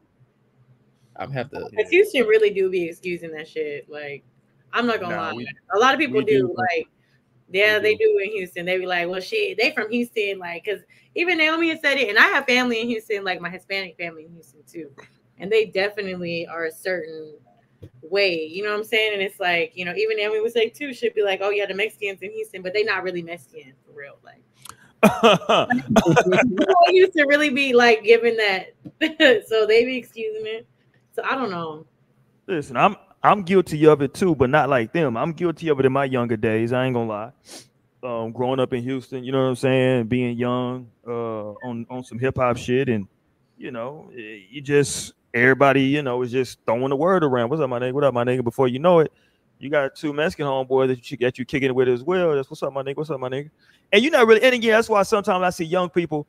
I'm 1.18 1.32
have 1.32 1.50
to. 1.52 1.68
Because 1.72 1.90
Houston 1.90 2.26
really 2.26 2.50
do 2.52 2.70
be 2.70 2.86
excusing 2.86 3.32
that 3.32 3.48
shit. 3.48 3.90
Like, 3.90 4.24
I'm 4.74 4.88
not 4.88 5.00
gonna 5.00 5.16
Nah, 5.16 5.28
lie. 5.30 5.34
we- 5.34 5.48
a 5.74 5.78
lot 5.80 5.94
of 5.94 6.00
people 6.00 6.22
do. 6.22 6.48
do. 6.48 6.56
Like, 6.58 6.88
yeah, 7.52 7.78
We 7.78 7.84
they 7.84 7.96
do. 7.96 8.06
do 8.06 8.20
in 8.24 8.32
Houston. 8.32 8.66
They 8.66 8.78
be 8.78 8.86
like, 8.86 9.10
well, 9.10 9.20
shit, 9.20 9.58
they 9.58 9.72
from 9.72 9.92
Houston. 9.92 10.40
Like, 10.40 10.64
because 10.64 10.82
even 11.16 11.38
Naomi 11.38 11.70
has 11.70 11.82
said 11.82 11.98
it, 11.98 12.08
and 12.10 12.18
I 12.18 12.28
have 12.28 12.46
family 12.46 12.80
in 12.80 12.88
Houston, 12.88 13.24
like 13.26 13.42
my 13.42 13.50
Hispanic 13.50 13.98
family 13.98 14.24
in 14.26 14.32
Houston 14.32 14.62
too, 14.66 14.90
and 15.38 15.52
they 15.52 15.66
definitely 15.66 16.48
are 16.48 16.66
a 16.66 16.72
certain 16.72 17.36
way. 18.02 18.46
You 18.46 18.64
know 18.64 18.72
what 18.72 18.78
I'm 18.78 18.84
saying? 18.86 19.14
And 19.14 19.22
it's 19.22 19.40
like, 19.40 19.74
you 19.76 19.84
know, 19.84 19.94
even 19.96 20.16
Naomi 20.18 20.40
would 20.40 20.54
say 20.54 20.70
too, 20.70 20.94
should 20.94 21.14
be 21.14 21.24
like, 21.24 21.42
oh 21.44 21.50
yeah, 21.50 21.66
the 21.66 21.74
Mexicans 21.74 22.22
in 22.22 22.32
Houston, 22.32 22.62
but 22.62 22.74
they 22.74 22.84
not 22.84 23.04
really 23.04 23.22
Mexican 23.22 23.74
for 23.86 23.92
real. 23.92 24.18
Like, 24.24 24.42
people 26.48 26.76
used 26.90 27.14
to 27.14 27.26
really 27.26 27.50
be 27.50 27.74
like 27.74 28.04
giving 28.04 28.38
that, 28.38 28.74
so 29.48 29.66
they 29.66 29.84
be 29.84 29.98
excusing 29.98 30.46
it. 30.46 30.66
So 31.22 31.28
I 31.30 31.36
don't 31.36 31.52
know. 31.52 31.86
Listen, 32.48 32.78
I'm 32.78 32.96
I'm 33.24 33.44
guilty 33.44 33.86
of 33.86 34.02
it 34.02 34.14
too, 34.14 34.36
but 34.36 34.50
not 34.50 34.70
like 34.70 34.94
them. 34.94 35.16
I'm 35.16 35.34
guilty 35.34 35.70
of 35.70 35.80
it 35.80 35.86
in 35.86 35.92
my 35.92 36.06
younger 36.06 36.38
days. 36.38 36.74
I 36.74 36.86
ain't 36.86 36.96
gonna 36.96 37.10
lie. 37.10 37.32
Um, 38.04 38.32
growing 38.32 38.60
up 38.60 38.74
in 38.74 38.82
Houston, 38.82 39.24
you 39.24 39.32
know 39.32 39.44
what 39.44 39.50
I'm 39.50 39.56
saying, 39.56 40.08
being 40.08 40.36
young, 40.38 40.90
uh, 41.08 41.52
on 41.52 41.86
on 41.90 42.04
some 42.04 42.18
hip 42.18 42.38
hop 42.38 42.58
shit, 42.58 42.90
and 42.90 43.08
you 43.58 43.72
know, 43.72 44.10
you 44.16 44.62
just 44.62 45.14
everybody, 45.34 45.84
you 45.84 46.02
know, 46.02 46.22
is 46.24 46.32
just 46.32 46.60
throwing 46.66 46.90
the 46.90 46.96
word 46.96 47.24
around. 47.24 47.50
What's 47.50 47.62
up, 47.62 47.70
my 47.70 47.80
nigga? 47.80 47.94
What 47.94 48.04
up, 48.04 48.14
my 48.14 48.24
nigga? 48.24 48.44
Before 48.44 48.68
you 48.68 48.80
know 48.80 49.00
it, 49.00 49.14
you 49.60 49.70
got 49.70 49.96
two 49.96 50.14
Mexican 50.14 50.48
homeboys 50.48 50.88
that 50.88 51.12
you 51.12 51.18
that 51.18 51.38
you 51.38 51.46
kicking 51.46 51.70
it 51.70 51.76
with 51.76 51.88
as 51.88 52.02
well. 52.04 52.34
That's 52.36 52.50
what's 52.50 52.64
up, 52.64 52.74
my 52.74 52.82
nigga. 52.82 52.98
What's 52.98 53.12
up, 53.12 53.20
my 53.20 53.30
nigga? 53.30 53.52
And 53.92 54.02
you're 54.02 54.12
not 54.12 54.26
really, 54.26 54.42
and 54.42 54.56
again, 54.56 54.72
that's 54.72 54.90
why 54.90 55.04
sometimes 55.04 55.44
I 55.44 55.52
see 55.52 55.66
young 55.66 55.90
people. 55.90 56.28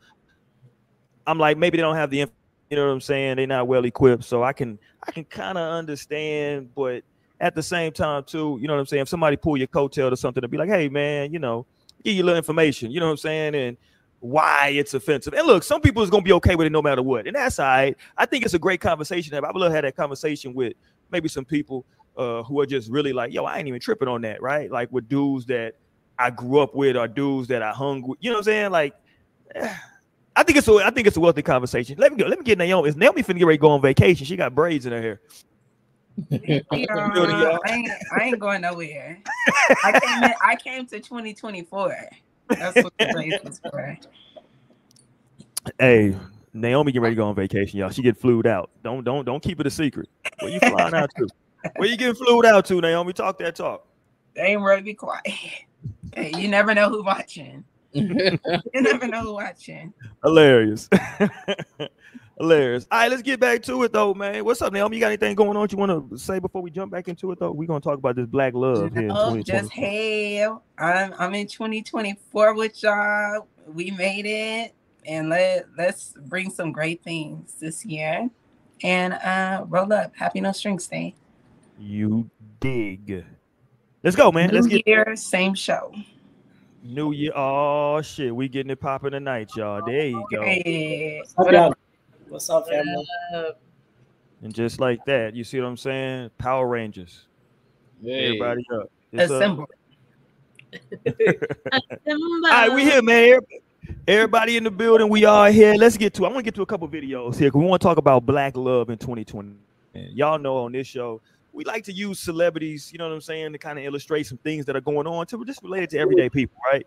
I'm 1.27 1.39
like, 1.39 1.57
maybe 1.57 1.79
they 1.79 1.83
don't 1.83 1.95
have 1.95 2.11
the, 2.11 2.27
you 2.73 2.77
know 2.77 2.87
what 2.87 2.95
I'm 2.95 3.03
saying? 3.03 3.37
They're 3.37 3.47
not 3.47 3.69
well 3.69 3.85
equipped, 3.85 4.25
so 4.25 4.43
I 4.43 4.55
can 4.55 4.79
I 5.07 5.13
can 5.13 5.25
kind 5.25 5.59
of 5.59 5.75
understand, 5.75 6.75
but 6.75 7.05
at 7.39 7.55
the 7.55 7.63
same 7.63 7.93
time, 7.93 8.25
too, 8.25 8.59
you 8.63 8.67
know 8.67 8.73
what 8.73 8.81
I'm 8.81 8.87
saying? 8.87 9.03
If 9.03 9.11
somebody 9.11 9.37
pull 9.37 9.59
your 9.59 9.67
coattail 9.67 10.11
or 10.11 10.17
something 10.17 10.41
to 10.41 10.49
be 10.49 10.57
like, 10.57 10.71
hey 10.71 10.89
man, 10.89 11.35
you 11.35 11.39
know, 11.39 11.67
give 12.03 12.15
you 12.15 12.23
a 12.23 12.25
little 12.25 12.39
information, 12.39 12.91
you 12.91 12.99
know 12.99 13.05
what 13.05 13.13
I'm 13.13 13.19
saying? 13.19 13.55
And 13.55 13.77
why 14.21 14.69
it's 14.69 14.95
offensive. 14.95 15.35
And 15.35 15.47
look, 15.47 15.65
some 15.65 15.83
people 15.83 16.03
is 16.03 16.09
gonna 16.09 16.23
be 16.23 16.33
okay 16.33 16.57
with 16.57 16.67
it 16.67 16.71
no 16.71 16.81
matter 16.81 17.03
what. 17.03 17.27
And 17.27 17.37
that's 17.37 17.59
all 17.59 17.67
right. 17.67 17.95
I 18.17 18.25
think 18.25 18.43
it's 18.43 18.55
a 18.55 18.59
great 18.59 18.81
conversation. 18.81 19.35
I 19.35 19.41
would 19.41 19.55
love 19.55 19.69
to 19.69 19.75
have 19.75 19.85
that 19.85 19.95
conversation 19.95 20.55
with 20.55 20.73
maybe 21.11 21.29
some 21.29 21.45
people 21.45 21.85
uh 22.17 22.43
who 22.45 22.59
are 22.61 22.67
just 22.67 22.91
really 22.91 23.13
like, 23.13 23.35
yo, 23.35 23.45
I 23.45 23.59
ain't 23.59 23.69
even 23.69 23.81
tripping 23.81 24.09
on 24.09 24.23
that, 24.23 24.41
right? 24.41 24.71
Like 24.71 24.91
with 24.91 25.11
dudes 25.11 25.45
that 25.47 25.75
I 26.19 26.31
grew 26.31 26.61
up 26.61 26.75
with 26.75 26.97
or 26.97 27.07
dudes 27.07 27.49
that 27.49 27.63
I 27.63 27.73
hung 27.73 28.01
with, 28.01 28.19
you 28.23 28.31
know 28.31 28.37
what 28.37 28.41
I'm 28.41 28.45
saying? 28.45 28.71
Like 28.71 28.95
I 30.35 30.43
think 30.43 30.59
it's 30.59 30.69
a 30.69 30.73
I 30.75 30.91
think 30.91 31.07
it's 31.07 31.17
a 31.17 31.21
wealthy 31.21 31.43
conversation. 31.43 31.97
Let 31.99 32.13
me 32.13 32.19
go. 32.19 32.27
Let 32.27 32.39
me 32.39 32.45
get 32.45 32.59
Naomi. 32.59 32.89
Is 32.89 32.97
Naomi 32.97 33.23
finna 33.23 33.39
get 33.39 33.47
ready 33.47 33.59
to 33.59 33.63
go 33.63 33.71
on 33.71 33.83
vacation? 33.83 34.27
She 34.27 34.37
got 34.37 34.55
braids 34.55 34.87
in 34.87 34.93
her 34.93 35.03
hair. 35.03 35.21
Yeah, 36.29 36.61
Building. 36.71 37.37
I 37.37 37.59
ain't, 37.69 37.91
I 38.19 38.25
ain't 38.25 38.39
going 38.39 38.63
nowhere. 38.63 39.19
I 39.85 40.01
came, 40.01 40.25
in, 40.25 40.35
I 40.43 40.57
came 40.57 40.87
to 40.87 41.01
2024. 41.01 41.97
That's 42.49 42.83
what 42.83 42.93
the 42.99 43.13
race 43.17 43.41
was 43.43 43.61
for. 43.61 43.99
Hey, 45.79 46.15
Naomi 46.53 46.93
getting 46.93 47.03
ready 47.03 47.15
to 47.15 47.21
go 47.21 47.29
on 47.29 47.35
vacation, 47.35 47.79
y'all. 47.79 47.91
She 47.91 48.03
get 48.03 48.17
flued 48.17 48.47
out. 48.47 48.71
Don't 48.83 49.05
don't 49.05 49.25
don't 49.25 49.43
keep 49.43 49.61
it 49.61 49.67
a 49.67 49.71
secret. 49.71 50.09
Where 50.41 50.51
you 50.51 50.61
flying 50.61 50.95
out 50.95 51.11
to? 51.17 51.29
Where 51.77 51.89
you 51.89 51.97
getting 51.97 52.15
flued 52.15 52.45
out 52.45 52.65
to, 52.67 52.81
Naomi? 52.81 53.13
Talk 53.13 53.39
that 53.39 53.55
talk. 53.55 53.87
They 54.35 54.43
ain't 54.43 54.63
ready 54.63 54.83
to 54.83 54.85
be 54.85 54.95
quiet. 54.95 55.25
Hey, 56.15 56.33
you 56.37 56.49
never 56.49 56.75
know 56.75 56.89
who 56.89 57.03
watching. 57.03 57.65
You 57.95 58.83
never 58.83 59.07
know 59.07 59.23
who 59.23 59.35
watching. 59.35 59.93
Hilarious. 60.25 60.89
Hilarious. 62.39 62.87
All 62.91 62.99
right, 62.99 63.11
let's 63.11 63.23
get 63.23 63.39
back 63.39 63.63
to 63.65 63.83
it 63.83 63.93
though, 63.93 64.15
man. 64.15 64.45
What's 64.45 64.63
up, 64.63 64.73
Naomi? 64.73 64.97
You 64.97 65.01
got 65.01 65.09
anything 65.09 65.35
going 65.35 65.57
on 65.57 65.69
you 65.71 65.77
want 65.77 66.11
to 66.11 66.19
say 66.19 66.39
before 66.39 66.63
we 66.63 66.71
jump 66.71 66.91
back 66.91 67.09
into 67.09 67.31
it 67.33 67.39
though? 67.39 67.53
We're 67.53 67.69
gonna 67.69 67.81
talk 67.81 67.99
about 67.99 68.17
this 68.17 68.27
black 68.27 68.55
love 68.55 68.93
here 68.95 69.09
in 69.09 69.43
just 69.45 69.71
hell. 69.71 70.65
I'm 70.79 71.15
I'm 71.19 71.35
in 71.35 71.47
2024 71.47 72.55
with 72.55 72.83
y'all. 72.83 73.47
We 73.67 73.91
made 73.91 74.27
it, 74.27 74.75
and 75.07 75.29
let 75.29 75.67
let's 75.77 76.15
bring 76.27 76.51
some 76.51 76.73
great 76.73 77.03
things 77.05 77.55
this 77.61 77.85
year. 77.85 78.31
And 78.83 79.13
uh 79.13 79.65
roll 79.69 79.93
up. 79.93 80.17
Happy 80.17 80.41
No 80.41 80.53
Strings 80.53 80.87
Day. 80.87 81.15
You 81.79 82.31
dig. 82.61 83.25
Let's 84.03 84.17
go, 84.17 84.33
man. 84.33 84.51
Let's 84.51 84.67
New 84.67 84.79
get 84.79 84.89
year, 84.89 85.17
same 85.17 85.55
show. 85.55 85.95
New 86.83 87.13
Year. 87.13 87.33
Oh 87.35 88.03
shit, 88.03 88.35
we 88.35 88.49
getting 88.49 88.71
it 88.71 88.81
popping 88.81 89.13
tonight, 89.13 89.51
y'all. 89.57 89.83
There 89.85 90.07
you 90.07 90.27
go. 90.31 90.43
Yeah. 90.45 91.21
What's 91.37 91.55
up. 91.57 91.79
What's 92.29 92.51
up, 92.51 92.69
family? 92.69 93.07
And 94.43 94.53
just 94.53 94.81
like 94.81 95.05
that, 95.05 95.35
you 95.35 95.45
see 95.45 95.61
what 95.61 95.67
I'm 95.69 95.77
saying? 95.77 96.31
Power 96.39 96.67
Rangers. 96.67 97.27
Hey. 98.03 98.27
Everybody 98.27 98.65
up. 98.75 98.91
It's 99.13 99.31
up. 99.31 99.41
Assemble. 99.41 99.67
All 102.07 102.51
right, 102.51 102.73
we 102.73 102.83
here, 102.83 103.03
man. 103.03 103.39
Everybody 104.09 104.57
in 104.57 104.65
the 104.65 104.71
building, 104.71 105.09
we 105.09 105.25
are 105.25 105.51
here. 105.53 105.75
Let's 105.75 105.97
get 105.97 106.15
to. 106.15 106.25
I 106.25 106.29
want 106.29 106.39
to 106.39 106.43
get 106.43 106.55
to 106.57 106.63
a 106.63 106.67
couple 106.67 106.89
videos 106.89 107.37
here. 107.37 107.51
'cause 107.51 107.61
We 107.61 107.67
want 107.67 107.81
to 107.83 107.87
talk 107.87 107.99
about 107.99 108.27
black 108.27 108.57
love 108.57 108.91
in 108.91 108.99
2020. 108.99 109.53
And 109.95 110.17
y'all 110.17 110.39
know 110.39 110.57
on 110.59 110.73
this 110.73 110.87
show, 110.87 111.21
we 111.53 111.65
like 111.65 111.85
to 111.85 111.93
use 111.93 112.19
celebrities. 112.19 112.91
You 112.93 112.99
know 112.99 113.09
what 113.09 113.15
I'm 113.15 113.21
saying 113.21 113.53
to 113.53 113.59
kind 113.59 113.79
of 113.79 113.85
illustrate 113.85 114.27
some 114.27 114.39
things 114.39 114.65
that 114.67 114.77
are 114.77 114.81
going 114.81 115.07
on 115.07 115.27
to 115.27 115.45
just 115.45 115.63
related 115.63 115.91
to 115.91 115.99
everyday 115.99 116.29
people, 116.29 116.57
right? 116.73 116.87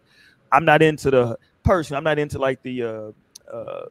I'm 0.51 0.65
not 0.65 0.81
into 0.81 1.11
the 1.11 1.37
person. 1.63 1.95
I'm 1.97 2.03
not 2.03 2.19
into 2.19 2.39
like 2.39 2.61
the. 2.63 2.83
uh 2.83 3.11
uh 3.53 3.85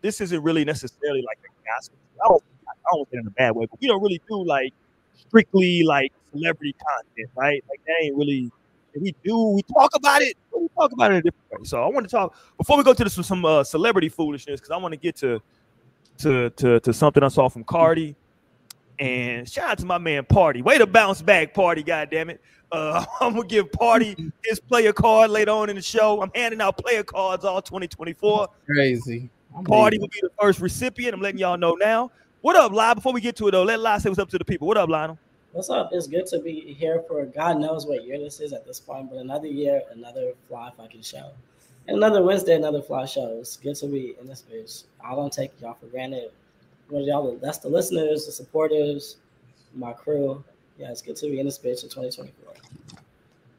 This 0.00 0.20
isn't 0.20 0.42
really 0.42 0.64
necessarily 0.64 1.22
like 1.22 1.38
a 1.44 1.50
gospel. 1.74 1.98
I 2.24 2.28
don't. 2.28 2.44
I 2.68 2.90
don't 2.92 3.10
say 3.10 3.18
in 3.18 3.26
a 3.26 3.30
bad 3.30 3.56
way, 3.56 3.66
but 3.66 3.80
we 3.80 3.88
don't 3.88 4.00
really 4.02 4.20
do 4.28 4.44
like 4.44 4.72
strictly 5.16 5.82
like 5.82 6.12
celebrity 6.32 6.74
content, 6.86 7.30
right? 7.36 7.64
Like 7.68 7.80
that 7.86 7.96
ain't 8.02 8.16
really 8.16 8.50
we 9.00 9.14
do, 9.24 9.48
we 9.48 9.62
talk 9.62 9.90
about 9.94 10.22
it. 10.22 10.36
We 10.56 10.68
talk 10.76 10.92
about 10.92 11.10
it 11.10 11.14
in 11.14 11.18
a 11.18 11.22
different 11.22 11.50
way. 11.50 11.64
So 11.64 11.82
I 11.82 11.86
want 11.88 12.08
to 12.08 12.10
talk 12.10 12.34
before 12.56 12.76
we 12.78 12.84
go 12.84 12.94
to 12.94 13.04
this 13.04 13.14
some, 13.14 13.24
some 13.24 13.44
uh, 13.44 13.64
celebrity 13.64 14.08
foolishness 14.08 14.60
because 14.60 14.70
I 14.70 14.76
want 14.76 14.92
to 14.92 14.96
get 14.96 15.16
to 15.16 15.40
to 16.18 16.50
to 16.50 16.80
to 16.80 16.92
something 16.92 17.22
I 17.22 17.28
saw 17.28 17.48
from 17.48 17.64
Cardi. 17.64 18.16
And 18.98 19.48
shout 19.48 19.70
out 19.70 19.78
to 19.78 19.86
my 19.86 19.98
man 19.98 20.24
Party. 20.24 20.62
Way 20.62 20.78
to 20.78 20.86
bounce 20.86 21.22
back, 21.22 21.54
Party. 21.54 21.82
God 21.82 22.10
damn 22.10 22.30
it. 22.30 22.40
Uh, 22.72 23.04
I'm 23.20 23.34
gonna 23.34 23.46
give 23.46 23.70
Party 23.72 24.32
his 24.44 24.60
player 24.60 24.92
card 24.92 25.30
later 25.30 25.52
on 25.52 25.70
in 25.70 25.76
the 25.76 25.82
show. 25.82 26.22
I'm 26.22 26.30
handing 26.34 26.60
out 26.60 26.78
player 26.78 27.02
cards 27.02 27.44
all 27.44 27.60
2024. 27.60 28.48
Crazy. 28.66 29.30
Party 29.64 29.98
will 29.98 30.08
be 30.08 30.20
the 30.22 30.30
first 30.40 30.60
recipient. 30.60 31.14
I'm 31.14 31.20
letting 31.20 31.38
y'all 31.38 31.56
know 31.56 31.74
now. 31.74 32.10
What 32.42 32.56
up, 32.56 32.72
Lyle? 32.72 32.94
Before 32.94 33.12
we 33.12 33.20
get 33.20 33.36
to 33.36 33.48
it 33.48 33.52
though, 33.52 33.62
let 33.62 33.80
Lyle 33.80 33.98
say 33.98 34.08
what's 34.08 34.18
up 34.18 34.28
to 34.30 34.38
the 34.38 34.44
people. 34.44 34.68
What 34.68 34.76
up, 34.76 34.88
Lionel? 34.88 35.18
What's 35.52 35.70
up? 35.70 35.90
It's 35.92 36.06
good 36.06 36.26
to 36.26 36.38
be 36.38 36.74
here 36.74 37.02
for 37.08 37.24
God 37.24 37.58
knows 37.58 37.86
what 37.86 38.04
year 38.04 38.18
this 38.18 38.40
is 38.40 38.52
at 38.52 38.66
this 38.66 38.78
point, 38.78 39.08
but 39.08 39.18
another 39.18 39.46
year, 39.46 39.82
another 39.90 40.32
fly 40.48 40.70
fucking 40.76 41.02
show. 41.02 41.30
And 41.88 41.96
another 41.96 42.22
Wednesday, 42.22 42.56
another 42.56 42.82
fly 42.82 43.06
show. 43.06 43.38
It's 43.40 43.56
good 43.56 43.76
to 43.76 43.86
be 43.86 44.16
in 44.20 44.26
this 44.26 44.42
bitch. 44.42 44.84
I 45.02 45.14
don't 45.14 45.32
take 45.32 45.52
y'all 45.60 45.74
for 45.80 45.86
granted. 45.86 46.30
What 46.88 47.04
y'all 47.04 47.36
that's 47.36 47.58
the 47.58 47.68
listeners, 47.68 48.26
the 48.26 48.32
supporters, 48.32 49.16
my 49.74 49.92
crew. 49.92 50.42
Yeah, 50.78 50.90
it's 50.90 51.02
good 51.02 51.16
to 51.16 51.26
be 51.26 51.40
in 51.40 51.46
this 51.46 51.58
bitch 51.58 51.82
in 51.82 51.88
2024. 51.88 52.54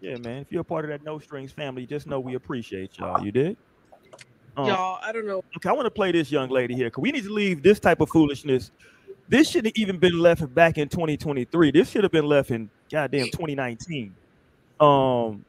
Yeah, 0.02 0.18
man. 0.18 0.42
If 0.42 0.52
you're 0.52 0.62
a 0.62 0.64
part 0.64 0.86
of 0.86 0.92
that 0.92 1.04
No 1.04 1.20
Strings 1.20 1.52
family, 1.52 1.86
just 1.86 2.08
know 2.08 2.20
we 2.20 2.36
appreciate 2.36 2.98
y'all. 3.00 3.24
You 3.24 3.32
did? 3.32 3.58
Um, 4.56 4.68
Y'all, 4.68 5.00
I 5.04 5.12
don't 5.12 5.28
know. 5.28 5.44
Okay, 5.58 5.70
I 5.70 5.72
want 5.72 5.86
to 5.86 5.92
play 5.92 6.12
this 6.12 6.32
young 6.32 6.50
lady 6.50 6.76
here 6.76 6.88
because 6.88 7.02
we 7.02 7.12
need 7.12 7.24
to 7.24 7.34
leave 7.34 7.62
this 7.62 7.80
type 7.80 8.02
of 8.02 8.10
foolishness. 8.10 8.72
This 9.30 9.50
shouldn't 9.50 9.78
even 9.78 9.98
been 9.98 10.20
left 10.20 10.54
back 10.56 10.78
in 10.78 10.88
2023. 10.90 11.72
This 11.72 11.90
should 11.90 12.04
have 12.04 12.12
been 12.12 12.26
left 12.26 12.50
in 12.52 12.70
goddamn 12.90 13.26
2019. 13.26 14.16
Um, 14.80 15.44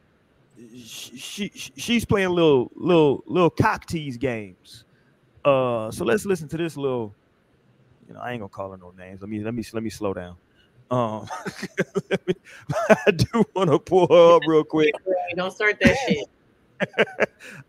she, 0.83 1.17
she 1.17 1.51
she's 1.77 2.05
playing 2.05 2.29
little 2.29 2.71
little 2.75 3.23
little 3.25 3.49
cock 3.49 3.85
tease 3.85 4.17
games 4.17 4.83
Uh, 5.45 5.89
so 5.91 6.03
let's 6.03 6.25
listen 6.25 6.47
to 6.49 6.57
this 6.57 6.75
little. 6.75 7.13
You 8.09 8.15
know, 8.15 8.21
I 8.21 8.31
ain't 8.31 8.39
gonna 8.39 8.49
call 8.49 8.71
her 8.71 8.77
no 8.77 8.91
names. 8.97 9.21
Let 9.21 9.29
me 9.29 9.39
let 9.43 9.53
me 9.53 9.63
let 9.71 9.83
me 9.83 9.91
slow 9.91 10.15
down. 10.15 10.35
Um, 10.89 11.27
me- 12.27 12.33
I 13.05 13.11
do 13.11 13.43
want 13.55 13.69
to 13.69 13.77
pull 13.77 14.07
her 14.07 14.35
up 14.35 14.41
real 14.47 14.63
quick. 14.63 14.95
Don't 15.35 15.51
start 15.51 15.77
that 15.79 15.95
shit. 16.07 16.27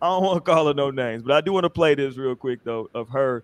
I 0.00 0.06
don't 0.06 0.22
want 0.22 0.36
to 0.36 0.40
call 0.40 0.68
her 0.68 0.74
no 0.74 0.90
names, 0.92 1.24
but 1.24 1.32
I 1.32 1.40
do 1.40 1.52
want 1.52 1.64
to 1.64 1.70
play 1.70 1.96
this 1.96 2.16
real 2.16 2.36
quick 2.36 2.60
though 2.62 2.88
of 2.94 3.08
her 3.08 3.42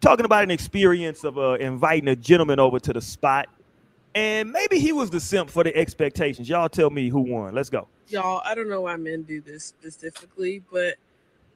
talking 0.00 0.24
about 0.24 0.42
an 0.42 0.50
experience 0.50 1.22
of 1.22 1.36
uh, 1.36 1.52
inviting 1.60 2.08
a 2.08 2.16
gentleman 2.16 2.58
over 2.58 2.80
to 2.80 2.94
the 2.94 3.00
spot, 3.00 3.46
and 4.14 4.50
maybe 4.50 4.78
he 4.78 4.92
was 4.92 5.10
the 5.10 5.20
simp 5.20 5.50
for 5.50 5.62
the 5.62 5.76
expectations. 5.76 6.48
Y'all 6.48 6.68
tell 6.68 6.88
me 6.88 7.10
who 7.10 7.20
won. 7.20 7.54
Let's 7.54 7.68
go. 7.68 7.88
Y'all, 8.08 8.40
I 8.44 8.54
don't 8.54 8.70
know 8.70 8.80
why 8.80 8.96
men 8.96 9.22
do 9.22 9.42
this 9.42 9.64
specifically, 9.64 10.62
but 10.72 10.96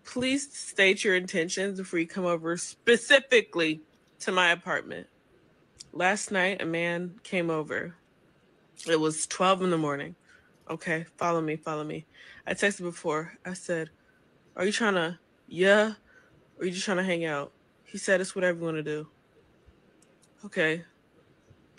please 0.05 0.53
state 0.53 1.03
your 1.03 1.16
intentions 1.16 1.79
before 1.79 1.99
you 1.99 2.07
come 2.07 2.27
over 2.27 2.57
specifically 2.59 3.81
to 4.20 4.33
my 4.33 4.50
apartment. 4.50 5.07
Last 5.92 6.31
night, 6.31 6.62
a 6.62 6.66
man 6.66 7.20
came 7.22 7.50
over. 7.50 7.94
It 8.88 9.00
was 9.00 9.26
12 9.26 9.62
in 9.62 9.70
the 9.70 9.79
morning. 9.79 10.14
Okay, 10.68 11.07
follow 11.16 11.40
me, 11.40 11.57
follow 11.57 11.85
me. 11.85 12.07
I 12.46 12.55
texted 12.55 12.83
before. 12.83 13.33
I 13.44 13.52
said, 13.52 13.90
Are 14.57 14.64
you 14.64 14.72
trying 14.72 14.94
to, 14.94 15.18
yeah? 15.46 15.94
Or 16.57 16.62
are 16.62 16.64
you 16.64 16.72
just 16.72 16.85
trying 16.85 16.96
to 16.96 17.05
hang 17.05 17.24
out? 17.24 17.52
He 17.85 17.98
said, 17.98 18.20
It's 18.20 18.35
whatever 18.35 18.59
you 18.59 18.64
want 18.64 18.76
to 18.76 18.83
do. 18.83 19.07
Okay. 20.44 20.85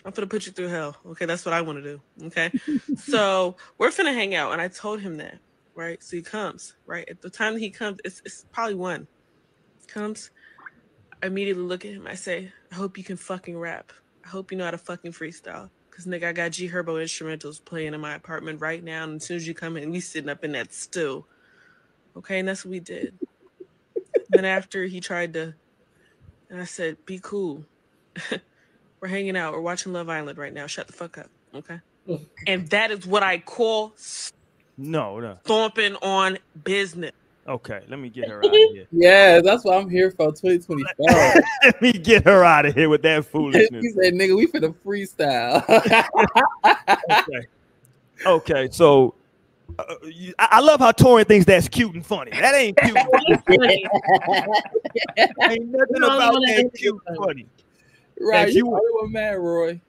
I'm 0.04 0.12
gonna 0.12 0.26
put 0.26 0.46
you 0.46 0.52
through 0.52 0.68
hell. 0.68 0.96
Okay, 1.06 1.26
that's 1.26 1.44
what 1.44 1.52
I 1.52 1.60
want 1.60 1.82
to 1.82 1.82
do. 1.82 2.26
Okay. 2.26 2.50
so 2.96 3.56
we're 3.76 3.90
gonna 3.90 4.12
hang 4.12 4.34
out. 4.34 4.52
And 4.52 4.60
I 4.60 4.68
told 4.68 5.00
him 5.00 5.18
that, 5.18 5.38
right? 5.74 6.02
So 6.02 6.16
he 6.16 6.22
comes, 6.22 6.74
right? 6.86 7.06
At 7.08 7.20
the 7.20 7.28
time 7.30 7.54
that 7.54 7.60
he 7.60 7.70
comes, 7.70 7.98
it's, 8.04 8.22
it's 8.24 8.46
probably 8.52 8.74
one. 8.74 9.06
Comes, 9.86 10.30
I 11.22 11.26
immediately 11.26 11.64
look 11.64 11.84
at 11.84 11.92
him. 11.92 12.06
I 12.06 12.14
say, 12.14 12.52
I 12.70 12.74
hope 12.74 12.96
you 12.98 13.04
can 13.04 13.16
fucking 13.16 13.58
rap. 13.58 13.92
I 14.24 14.28
hope 14.28 14.50
you 14.52 14.58
know 14.58 14.64
how 14.64 14.70
to 14.70 14.78
fucking 14.78 15.12
freestyle. 15.12 15.70
Cause 15.90 16.06
nigga, 16.06 16.24
I 16.28 16.32
got 16.32 16.52
G 16.52 16.68
Herbo 16.68 17.02
instrumentals 17.02 17.64
playing 17.64 17.92
in 17.94 18.00
my 18.00 18.14
apartment 18.14 18.60
right 18.60 18.82
now. 18.84 19.02
And 19.04 19.16
as 19.16 19.24
soon 19.24 19.36
as 19.36 19.48
you 19.48 19.54
come 19.54 19.76
in, 19.76 19.90
we 19.90 19.98
sitting 20.00 20.30
up 20.30 20.44
in 20.44 20.52
that 20.52 20.72
stew. 20.72 21.24
Okay, 22.16 22.38
and 22.38 22.48
that's 22.48 22.64
what 22.64 22.70
we 22.70 22.80
did. 22.80 23.14
then 24.30 24.44
after 24.44 24.84
he 24.84 25.00
tried 25.00 25.32
to, 25.34 25.54
and 26.50 26.60
I 26.60 26.64
said, 26.64 27.04
be 27.04 27.18
cool. 27.22 27.64
We're 29.00 29.08
hanging 29.08 29.36
out. 29.36 29.52
We're 29.54 29.60
watching 29.60 29.92
Love 29.92 30.08
Island 30.08 30.38
right 30.38 30.52
now. 30.52 30.66
Shut 30.66 30.86
the 30.86 30.92
fuck 30.92 31.18
up. 31.18 31.30
Okay. 31.54 31.80
and 32.46 32.68
that 32.70 32.90
is 32.90 33.06
what 33.06 33.22
I 33.22 33.38
call 33.38 33.92
No, 34.76 35.20
no. 35.20 35.38
stomping 35.44 35.96
on 35.96 36.38
business. 36.64 37.12
Okay, 37.48 37.80
let 37.88 37.98
me 37.98 38.10
get 38.10 38.28
her 38.28 38.40
out 38.40 38.44
of 38.46 38.52
here. 38.72 38.86
Yeah, 38.92 39.40
that's 39.40 39.64
what 39.64 39.78
I'm 39.78 39.88
here 39.88 40.10
for. 40.10 40.26
2024. 40.32 40.84
let 41.64 41.80
me 41.82 41.92
get 41.92 42.24
her 42.26 42.44
out 42.44 42.66
of 42.66 42.74
here 42.74 42.90
with 42.90 43.00
that 43.02 43.24
foolishness. 43.30 43.82
he 43.84 43.90
said, 43.90 44.12
"Nigga, 44.14 44.36
we 44.36 44.46
for 44.46 44.60
the 44.60 44.68
freestyle." 44.84 45.64
okay. 47.10 47.46
Okay, 48.26 48.68
so 48.70 49.14
uh, 49.78 49.84
you- 50.04 50.34
I 50.38 50.48
I 50.52 50.60
love 50.60 50.80
how 50.80 50.92
Torin 50.92 51.26
thinks 51.26 51.46
that's 51.46 51.68
cute 51.68 51.94
and 51.94 52.04
funny. 52.04 52.32
That 52.32 52.54
ain't 52.54 52.76
cute. 52.76 52.96
ain't 55.48 55.66
nothing 55.70 56.00
No, 56.00 56.06
about 56.06 56.34
no, 56.34 56.40
that 56.40 56.56
that 56.64 56.74
cute 56.74 57.00
and 57.06 57.16
funny. 57.16 57.46
right? 58.20 58.46
That 58.46 58.52
You 58.52 58.64
you- 58.66 58.70
probably 58.70 58.90
were 59.00 59.08
mad, 59.08 59.38
Roy. 59.38 59.80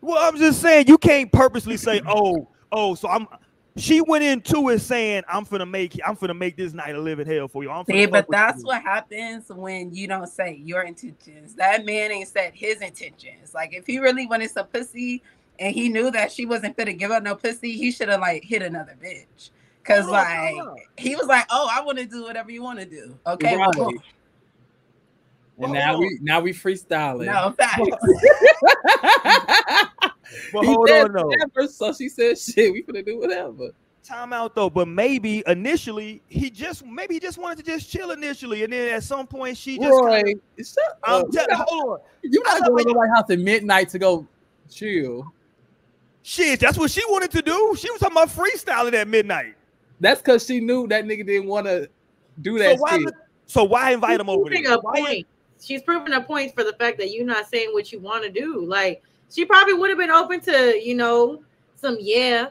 Well, 0.00 0.18
I'm 0.18 0.36
just 0.36 0.60
saying 0.60 0.88
you 0.88 0.98
can't 0.98 1.30
purposely 1.32 1.76
say, 1.76 2.00
"Oh, 2.06 2.48
oh." 2.72 2.94
So 2.94 3.08
I'm. 3.08 3.26
She 3.76 4.00
went 4.00 4.22
into 4.22 4.68
it 4.68 4.80
saying, 4.80 5.24
"I'm 5.28 5.44
finna 5.44 5.68
make, 5.68 5.98
I'm 6.06 6.16
finna 6.16 6.36
make 6.36 6.56
this 6.56 6.72
night 6.72 6.94
a 6.94 7.00
living 7.00 7.26
hell 7.26 7.48
for 7.48 7.64
you." 7.64 7.70
I'm 7.70 7.84
finna 7.84 7.86
See, 7.86 8.04
fuck 8.04 8.12
but 8.12 8.26
that's 8.30 8.60
you." 8.60 8.66
what 8.66 8.82
happens 8.82 9.48
when 9.48 9.92
you 9.92 10.06
don't 10.06 10.28
say 10.28 10.60
your 10.64 10.82
intentions. 10.82 11.54
That 11.56 11.84
man 11.84 12.12
ain't 12.12 12.28
said 12.28 12.52
his 12.54 12.80
intentions. 12.80 13.52
Like 13.52 13.74
if 13.74 13.86
he 13.86 13.98
really 13.98 14.26
wanted 14.26 14.50
some 14.50 14.68
pussy 14.68 15.22
and 15.58 15.74
he 15.74 15.88
knew 15.88 16.10
that 16.12 16.30
she 16.30 16.46
wasn't 16.46 16.76
fit 16.76 16.84
to 16.84 16.92
give 16.92 17.10
up 17.10 17.24
no 17.24 17.34
pussy, 17.34 17.76
he 17.76 17.90
should 17.90 18.08
have 18.08 18.20
like 18.20 18.44
hit 18.44 18.62
another 18.62 18.96
bitch. 19.02 19.50
Cause 19.82 20.04
Hold 20.04 20.16
on, 20.16 20.22
like 20.22 20.38
hold 20.38 20.78
he 20.96 21.16
was 21.16 21.26
like, 21.26 21.46
Oh, 21.50 21.68
I 21.70 21.82
want 21.82 21.98
to 21.98 22.06
do 22.06 22.22
whatever 22.22 22.50
you 22.50 22.62
want 22.62 22.78
to 22.78 22.86
do. 22.86 23.18
Okay. 23.26 23.56
Right. 23.56 23.76
cool. 23.76 23.92
And 25.58 25.72
now 25.72 25.98
we 25.98 26.18
now 26.22 26.40
we 26.40 26.52
freestyling. 26.52 27.26
No 27.26 27.50
facts. 27.58 27.82
But 30.52 30.64
hold 30.64 30.90
on, 30.90 31.12
though. 31.12 31.26
whatever, 31.26 31.68
so 31.68 31.92
she 31.92 32.08
said, 32.08 32.38
"Shit, 32.38 32.72
we 32.72 32.82
finna 32.82 33.04
do 33.04 33.18
whatever." 33.18 33.70
time 34.02 34.34
out 34.34 34.54
though. 34.54 34.68
But 34.68 34.86
maybe 34.86 35.42
initially 35.46 36.20
he 36.28 36.50
just, 36.50 36.84
maybe 36.84 37.14
he 37.14 37.20
just 37.20 37.38
wanted 37.38 37.64
to 37.64 37.72
just 37.72 37.90
chill 37.90 38.10
initially, 38.10 38.62
and 38.62 38.70
then 38.70 38.92
at 38.92 39.02
some 39.02 39.26
point 39.26 39.56
she 39.56 39.78
just. 39.78 39.90
Roy, 39.90 40.22
kinda- 40.22 40.40
shut 40.58 40.98
I'm 41.04 41.22
up. 41.22 41.30
telling. 41.30 41.48
Hold 41.66 41.90
on. 41.92 41.98
You 42.22 42.42
I 42.46 42.58
not 42.58 42.68
going 42.68 42.86
it. 42.86 42.92
to 42.92 42.98
White 42.98 43.08
house 43.16 43.30
at 43.30 43.38
midnight 43.38 43.88
to 43.90 43.98
go 43.98 44.26
chill. 44.70 45.32
Shit, 46.22 46.60
that's 46.60 46.76
what 46.78 46.90
she 46.90 47.02
wanted 47.08 47.30
to 47.32 47.42
do. 47.42 47.74
She 47.78 47.90
was 47.90 48.00
talking 48.00 48.14
about 48.16 48.28
freestyling 48.28 48.92
at 48.94 49.08
midnight. 49.08 49.54
That's 50.00 50.20
because 50.20 50.44
she 50.46 50.60
knew 50.60 50.86
that 50.88 51.04
nigga 51.04 51.26
didn't 51.26 51.46
want 51.48 51.66
to 51.66 51.88
do 52.42 52.58
So 52.58 52.64
that 52.64 52.78
why, 52.78 52.98
shit. 52.98 53.14
so 53.46 53.64
why 53.64 53.92
invite 53.92 54.20
him 54.20 54.28
over 54.28 54.42
proving 54.44 54.64
there? 54.64 54.74
a 54.74 54.80
Why- 54.80 55.00
point. 55.00 55.26
She's 55.62 55.80
proving 55.82 56.12
a 56.12 56.20
point 56.20 56.54
for 56.54 56.62
the 56.62 56.74
fact 56.74 56.98
that 56.98 57.10
you're 57.10 57.24
not 57.24 57.48
saying 57.48 57.70
what 57.72 57.90
you 57.90 58.00
want 58.00 58.22
to 58.24 58.30
do. 58.30 58.62
Like 58.66 59.02
she 59.34 59.44
probably 59.44 59.74
would 59.74 59.90
have 59.90 59.98
been 59.98 60.10
open 60.10 60.40
to, 60.40 60.80
you 60.80 60.94
know, 60.94 61.42
some 61.74 61.96
yeah, 62.00 62.48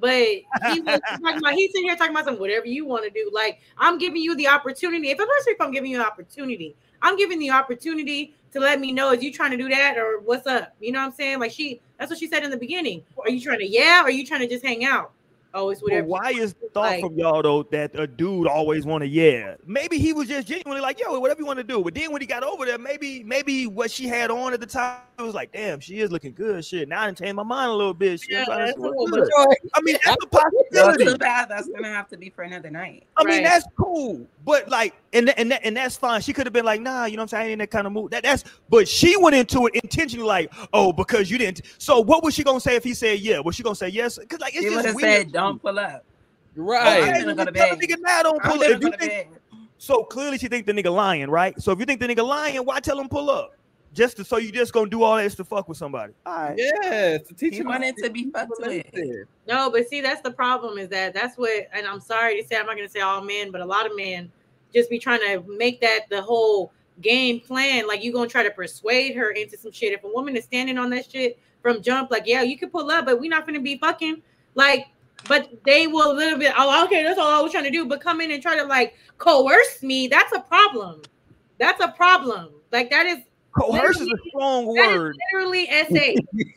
but 0.00 0.16
he 0.16 0.80
was 0.80 1.00
talking 1.22 1.38
about 1.38 1.52
he's 1.52 1.70
sitting 1.70 1.84
here 1.88 1.96
talking 1.96 2.14
about 2.14 2.24
some 2.24 2.38
whatever 2.38 2.66
you 2.66 2.84
want 2.84 3.04
to 3.04 3.10
do. 3.10 3.30
Like 3.32 3.60
I'm 3.78 3.98
giving 3.98 4.22
you 4.22 4.34
the 4.34 4.48
opportunity. 4.48 5.10
If 5.10 5.18
especially 5.18 5.52
if 5.52 5.60
I'm 5.60 5.72
giving 5.72 5.90
you 5.90 6.00
an 6.00 6.06
opportunity, 6.06 6.74
I'm 7.02 7.16
giving 7.16 7.38
the 7.38 7.50
opportunity 7.50 8.34
to 8.52 8.60
let 8.60 8.80
me 8.80 8.92
know 8.92 9.12
is 9.12 9.22
you 9.22 9.32
trying 9.32 9.50
to 9.52 9.56
do 9.56 9.68
that 9.68 9.98
or 9.98 10.20
what's 10.20 10.46
up. 10.46 10.74
You 10.80 10.92
know 10.92 11.00
what 11.00 11.06
I'm 11.06 11.12
saying? 11.12 11.38
Like 11.38 11.52
she 11.52 11.80
that's 11.98 12.10
what 12.10 12.18
she 12.18 12.26
said 12.26 12.42
in 12.42 12.50
the 12.50 12.56
beginning. 12.56 13.04
Are 13.18 13.30
you 13.30 13.40
trying 13.40 13.58
to 13.58 13.66
yeah 13.66 14.00
or 14.00 14.06
are 14.06 14.10
you 14.10 14.26
trying 14.26 14.40
to 14.40 14.48
just 14.48 14.64
hang 14.64 14.84
out? 14.84 15.12
Oh, 15.54 15.68
it's 15.70 15.80
But 15.80 15.90
whatever. 15.90 16.06
why 16.06 16.30
is 16.30 16.54
the 16.54 16.68
thought 16.72 16.80
Like- 16.82 17.00
from 17.02 17.18
y'all 17.18 17.42
though 17.42 17.62
that 17.64 17.90
a 17.98 18.06
dude 18.06 18.46
always 18.46 18.86
want 18.86 19.02
to 19.02 19.08
yeah? 19.08 19.56
Maybe 19.66 19.98
he 19.98 20.12
was 20.12 20.28
just 20.28 20.48
genuinely 20.48 20.80
like, 20.80 20.98
yo, 20.98 21.18
whatever 21.20 21.40
you 21.40 21.46
want 21.46 21.58
to 21.58 21.64
do. 21.64 21.82
But 21.82 21.94
then 21.94 22.10
when 22.12 22.20
he 22.22 22.26
got 22.26 22.42
over 22.42 22.64
there, 22.64 22.78
maybe 22.78 23.22
maybe 23.22 23.66
what 23.66 23.90
she 23.90 24.06
had 24.08 24.30
on 24.30 24.52
at 24.54 24.60
the 24.60 24.66
time 24.66 24.98
it 25.18 25.22
was 25.22 25.34
like, 25.34 25.52
damn, 25.52 25.78
she 25.78 26.00
is 26.00 26.10
looking 26.10 26.32
good. 26.32 26.64
Shit, 26.64 26.88
now 26.88 27.02
I 27.02 27.06
done 27.06 27.14
changed 27.14 27.34
my 27.36 27.42
mind 27.42 27.70
a 27.70 27.74
little 27.74 27.94
bit. 27.94 28.20
Shit, 28.22 28.48
I'm 28.48 28.58
Yeah, 28.58 28.66
that's 28.66 28.72
see 28.72 28.78
a 28.78 28.80
little 28.86 29.06
good. 29.06 29.20
bit- 29.24 29.58
I 29.74 29.80
mean, 29.82 29.96
that's 30.04 30.24
a 30.24 30.26
possibility. 30.26 31.04
too 31.04 31.18
bad. 31.18 31.48
That's 31.48 31.68
gonna 31.68 31.88
have 31.88 32.08
to 32.08 32.16
be 32.16 32.30
for 32.30 32.42
another 32.42 32.70
night. 32.70 33.04
I 33.16 33.24
mean, 33.24 33.42
that's 33.44 33.66
cool, 33.78 34.26
but 34.44 34.68
like, 34.68 34.94
and 35.12 35.26
th- 35.26 35.34
and 35.38 35.50
that, 35.52 35.60
and 35.64 35.76
that's 35.76 35.96
fine. 35.96 36.22
She 36.22 36.32
could 36.32 36.46
have 36.46 36.52
been 36.54 36.64
like, 36.64 36.80
nah, 36.80 37.04
you 37.04 37.16
know 37.16 37.20
what 37.20 37.24
I'm 37.24 37.28
saying? 37.28 37.40
I 37.42 37.44
ain't 37.44 37.52
in 37.52 37.58
that 37.60 37.70
kind 37.70 37.86
of 37.86 37.92
mood. 37.92 38.10
That 38.10 38.22
that's, 38.22 38.44
but 38.70 38.88
she 38.88 39.16
went 39.16 39.36
into 39.36 39.66
it 39.66 39.74
intentionally, 39.76 40.26
like, 40.26 40.52
oh, 40.72 40.92
because 40.92 41.30
you 41.30 41.36
didn't. 41.38 41.62
So 41.78 42.00
what 42.00 42.24
was 42.24 42.34
she 42.34 42.42
gonna 42.42 42.58
say 42.60 42.74
if 42.76 42.82
he 42.84 42.94
said 42.94 43.20
yeah? 43.20 43.38
Was 43.40 43.54
she 43.54 43.62
gonna 43.62 43.76
say 43.76 43.88
yes? 43.90 44.18
Because 44.18 44.40
like, 44.40 44.54
it's 44.54 44.62
He 44.64 44.70
would 44.70 44.76
just 44.76 44.86
have 44.86 44.94
weird. 44.96 45.22
said, 45.30 45.32
"Don't 45.48 45.62
pull 45.62 45.78
up." 45.78 46.04
Right. 46.54 47.02
I'm 47.02 47.24
finna 47.24 47.36
go 47.36 47.44
to 47.44 47.52
Tell 47.52 47.76
the 47.76 47.86
nigga 47.86 47.98
now 48.00 48.22
don't 48.22 48.44
I'm 48.44 48.50
pull 48.50 48.62
up. 48.62 48.68
You 48.68 48.90
to 48.90 48.96
think, 48.98 49.00
bed. 49.00 49.28
so 49.78 50.04
clearly 50.04 50.38
she 50.38 50.48
think 50.48 50.66
the 50.66 50.72
nigga 50.72 50.94
lying, 50.94 51.30
right? 51.30 51.60
So 51.60 51.72
if 51.72 51.78
you 51.78 51.86
think 51.86 52.00
the 52.00 52.06
nigga 52.06 52.26
lying, 52.26 52.58
why 52.58 52.80
tell 52.80 52.98
him 53.00 53.08
pull 53.08 53.30
up? 53.30 53.56
Just 53.94 54.16
to, 54.16 54.24
so 54.24 54.38
you 54.38 54.52
just 54.52 54.72
gonna 54.72 54.88
do 54.88 55.02
all 55.02 55.16
this 55.18 55.34
to 55.34 55.44
fuck 55.44 55.68
with 55.68 55.76
somebody? 55.76 56.14
All 56.24 56.34
right. 56.34 56.54
Yeah, 56.56 57.18
to 57.18 57.34
teach 57.34 57.54
He 57.54 57.60
him 57.60 57.66
wanted 57.66 57.96
to 57.98 58.08
be 58.08 58.30
fucked 58.30 58.52
with. 58.58 58.86
No, 59.46 59.70
but 59.70 59.86
see, 59.88 60.00
that's 60.00 60.22
the 60.22 60.30
problem 60.30 60.78
is 60.78 60.88
that 60.88 61.12
that's 61.12 61.36
what, 61.36 61.68
and 61.74 61.86
I'm 61.86 62.00
sorry 62.00 62.40
to 62.40 62.46
say, 62.46 62.56
I'm 62.56 62.64
not 62.64 62.76
going 62.76 62.88
to 62.88 62.92
say 62.92 63.00
all 63.00 63.22
men, 63.22 63.50
but 63.50 63.60
a 63.60 63.66
lot 63.66 63.84
of 63.84 63.94
men 63.94 64.32
just 64.72 64.88
be 64.88 64.98
trying 64.98 65.20
to 65.20 65.44
make 65.46 65.80
that 65.82 66.08
the 66.08 66.22
whole 66.22 66.72
game 67.02 67.40
plan. 67.40 67.86
Like, 67.86 68.02
you 68.02 68.12
going 68.12 68.28
to 68.28 68.32
try 68.32 68.42
to 68.42 68.50
persuade 68.50 69.14
her 69.14 69.30
into 69.32 69.58
some 69.58 69.72
shit. 69.72 69.92
If 69.92 70.04
a 70.04 70.08
woman 70.08 70.36
is 70.36 70.44
standing 70.44 70.78
on 70.78 70.88
that 70.90 71.10
shit 71.10 71.38
from 71.60 71.82
jump, 71.82 72.10
like, 72.10 72.22
yeah, 72.26 72.40
you 72.40 72.58
can 72.58 72.70
pull 72.70 72.90
up, 72.90 73.04
but 73.04 73.20
we're 73.20 73.28
not 73.28 73.46
going 73.46 73.58
to 73.58 73.62
be 73.62 73.76
fucking. 73.76 74.22
Like, 74.54 74.86
but 75.28 75.50
they 75.64 75.86
will 75.86 76.12
a 76.12 76.14
little 76.14 76.38
bit, 76.38 76.52
oh, 76.56 76.84
okay, 76.84 77.02
that's 77.02 77.18
all 77.18 77.28
I 77.30 77.40
was 77.40 77.52
trying 77.52 77.64
to 77.64 77.70
do. 77.70 77.86
But 77.86 78.00
come 78.00 78.20
in 78.20 78.30
and 78.30 78.42
try 78.42 78.56
to 78.56 78.64
like 78.64 78.94
coerce 79.18 79.82
me, 79.82 80.08
that's 80.08 80.32
a 80.32 80.40
problem. 80.40 81.02
That's 81.58 81.80
a 81.82 81.88
problem. 81.88 82.50
Like, 82.72 82.90
that 82.90 83.06
is 83.06 83.18
Coerce 83.56 84.00
is 84.00 84.08
a 84.08 84.16
strong 84.28 84.72
that 84.74 84.90
is 84.92 84.96
word. 84.98 85.16
literally 85.34 85.66
SA. 85.66 86.14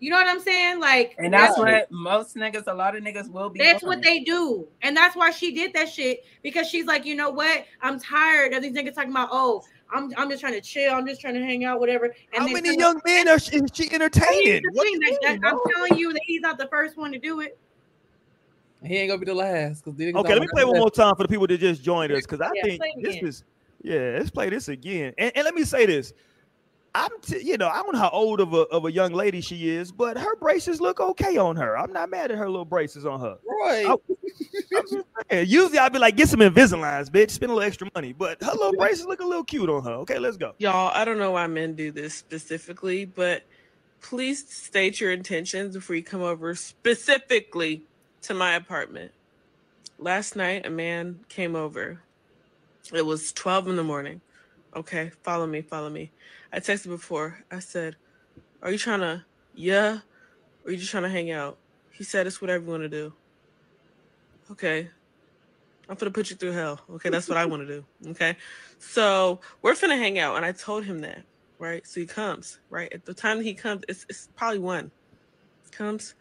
you 0.00 0.10
know 0.10 0.16
what 0.16 0.26
I'm 0.28 0.40
saying? 0.40 0.78
Like, 0.78 1.14
And 1.18 1.32
that's 1.32 1.56
Yeah. 1.56 1.62
what 1.64 1.90
most 1.90 2.36
niggas, 2.36 2.64
a 2.66 2.74
lot 2.74 2.94
of 2.94 3.02
niggas 3.02 3.30
will 3.30 3.48
be. 3.48 3.58
That's 3.58 3.82
on. 3.82 3.88
what 3.88 4.02
they 4.02 4.20
do. 4.20 4.68
And 4.82 4.94
that's 4.96 5.16
why 5.16 5.30
she 5.30 5.54
did 5.54 5.72
that 5.72 5.88
shit 5.88 6.24
because 6.42 6.68
she's 6.68 6.84
like, 6.84 7.06
you 7.06 7.14
know 7.14 7.30
what? 7.30 7.64
I'm 7.80 7.98
tired 7.98 8.52
of 8.52 8.62
these 8.62 8.72
niggas 8.74 8.94
talking 8.94 9.10
about, 9.12 9.30
oh, 9.32 9.62
I'm, 9.92 10.12
I'm 10.18 10.28
just 10.28 10.40
trying 10.42 10.52
to 10.54 10.60
chill. 10.60 10.92
I'm 10.92 11.06
just 11.06 11.20
trying 11.22 11.34
to 11.34 11.40
hang 11.42 11.64
out, 11.64 11.80
whatever. 11.80 12.14
And 12.34 12.42
How 12.42 12.48
many 12.48 12.70
some- 12.70 12.78
young 12.80 13.00
men 13.06 13.28
are 13.28 13.38
she, 13.38 13.56
is 13.56 13.70
she 13.72 13.90
entertaining? 13.92 14.62
the 14.62 14.70
What 14.74 14.84
thing, 14.84 14.94
you 15.00 15.18
that- 15.22 15.40
that- 15.40 15.52
I'm 15.52 15.58
telling 15.74 15.96
you 15.98 16.12
that 16.12 16.22
he's 16.24 16.42
not 16.42 16.58
the 16.58 16.68
first 16.68 16.96
one 16.98 17.12
to 17.12 17.18
do 17.18 17.40
it. 17.40 17.58
He 18.84 18.96
ain't 18.98 19.08
gonna 19.08 19.18
be 19.18 19.26
the 19.26 19.34
last. 19.34 19.84
Cause 19.84 19.94
Okay, 19.98 20.32
let 20.34 20.40
me 20.42 20.48
play 20.52 20.64
one 20.64 20.78
more 20.78 20.90
time 20.90 21.14
for 21.16 21.22
the 21.24 21.28
people 21.28 21.46
that 21.46 21.58
just 21.58 21.82
joined 21.82 22.12
us 22.12 22.22
because 22.22 22.40
I 22.40 22.50
Yeah, 22.54 22.62
think 22.62 22.82
this 23.00 23.14
again. 23.16 23.26
is 23.26 23.44
yeah. 23.82 24.16
Let's 24.18 24.30
play 24.30 24.50
this 24.50 24.68
again. 24.68 25.12
And, 25.18 25.32
and 25.36 25.44
let 25.44 25.54
me 25.54 25.64
say 25.64 25.86
this: 25.86 26.12
I'm, 26.94 27.10
t- 27.22 27.42
you 27.42 27.58
know, 27.58 27.68
I 27.68 27.82
don't 27.82 27.92
know 27.94 27.98
how 28.00 28.10
old 28.10 28.40
of 28.40 28.52
a 28.54 28.60
of 28.62 28.84
a 28.84 28.92
young 28.92 29.12
lady 29.12 29.40
she 29.40 29.70
is, 29.70 29.92
but 29.92 30.16
her 30.18 30.36
braces 30.36 30.80
look 30.80 31.00
okay 31.00 31.36
on 31.36 31.56
her. 31.56 31.76
I'm 31.76 31.92
not 31.92 32.10
mad 32.10 32.30
at 32.30 32.38
her 32.38 32.48
little 32.48 32.64
braces 32.64 33.06
on 33.06 33.20
her. 33.20 33.36
Right. 33.64 33.86
I- 33.86 33.92
oh, 33.92 34.02
I'm 34.76 34.84
just 34.90 35.06
saying, 35.30 35.46
Usually 35.48 35.78
I'd 35.78 35.92
be 35.92 35.98
like, 35.98 36.16
get 36.16 36.28
some 36.28 36.40
Invisaligns, 36.40 37.08
bitch. 37.10 37.30
Spend 37.30 37.50
a 37.50 37.54
little 37.54 37.66
extra 37.66 37.88
money, 37.94 38.12
but 38.12 38.42
her 38.42 38.52
little 38.52 38.72
braces 38.74 39.06
look 39.06 39.20
a 39.20 39.26
little 39.26 39.44
cute 39.44 39.70
on 39.70 39.84
her. 39.84 39.92
Okay, 39.92 40.18
let's 40.18 40.36
go. 40.36 40.52
Y'all, 40.58 40.90
I 40.94 41.04
don't 41.04 41.18
know 41.18 41.32
why 41.32 41.46
men 41.46 41.74
do 41.74 41.92
this 41.92 42.14
specifically, 42.14 43.04
but 43.04 43.42
please 44.02 44.48
state 44.48 45.00
your 45.00 45.12
intentions 45.12 45.74
before 45.74 45.96
you 45.96 46.02
come 46.02 46.22
over 46.22 46.54
specifically 46.54 47.82
to 48.24 48.34
my 48.34 48.54
apartment. 48.54 49.12
Last 49.98 50.34
night, 50.34 50.64
a 50.64 50.70
man 50.70 51.20
came 51.28 51.54
over. 51.54 52.00
It 52.92 53.04
was 53.04 53.32
12 53.32 53.68
in 53.68 53.76
the 53.76 53.84
morning. 53.84 54.22
Okay, 54.74 55.12
follow 55.22 55.46
me, 55.46 55.60
follow 55.60 55.90
me. 55.90 56.10
I 56.52 56.58
texted 56.60 56.88
before. 56.88 57.44
I 57.50 57.58
said, 57.58 57.96
Are 58.62 58.70
you 58.70 58.78
trying 58.78 59.00
to, 59.00 59.24
yeah? 59.54 59.98
Or 60.64 60.68
are 60.68 60.70
you 60.70 60.78
just 60.78 60.90
trying 60.90 61.02
to 61.02 61.10
hang 61.10 61.30
out? 61.30 61.58
He 61.92 62.02
said, 62.02 62.26
It's 62.26 62.40
whatever 62.40 62.64
you 62.64 62.70
want 62.70 62.82
to 62.82 62.88
do. 62.88 63.12
Okay. 64.50 64.88
I'm 65.88 65.96
gonna 65.96 66.10
put 66.10 66.30
you 66.30 66.36
through 66.36 66.52
hell. 66.52 66.80
Okay, 66.92 67.10
that's 67.10 67.28
what 67.28 67.36
I 67.36 67.44
want 67.44 67.66
to 67.66 67.66
do. 67.66 68.10
Okay. 68.12 68.36
So 68.78 69.40
we're 69.60 69.74
gonna 69.76 69.98
hang 69.98 70.18
out. 70.18 70.36
And 70.36 70.46
I 70.46 70.52
told 70.52 70.84
him 70.84 71.00
that, 71.00 71.22
right? 71.58 71.86
So 71.86 72.00
he 72.00 72.06
comes, 72.06 72.58
right? 72.70 72.90
At 72.92 73.04
the 73.04 73.12
time 73.12 73.36
that 73.36 73.44
he 73.44 73.52
comes, 73.52 73.82
it's, 73.86 74.06
it's 74.08 74.28
probably 74.34 74.60
one. 74.60 74.90
Comes, 75.72 76.14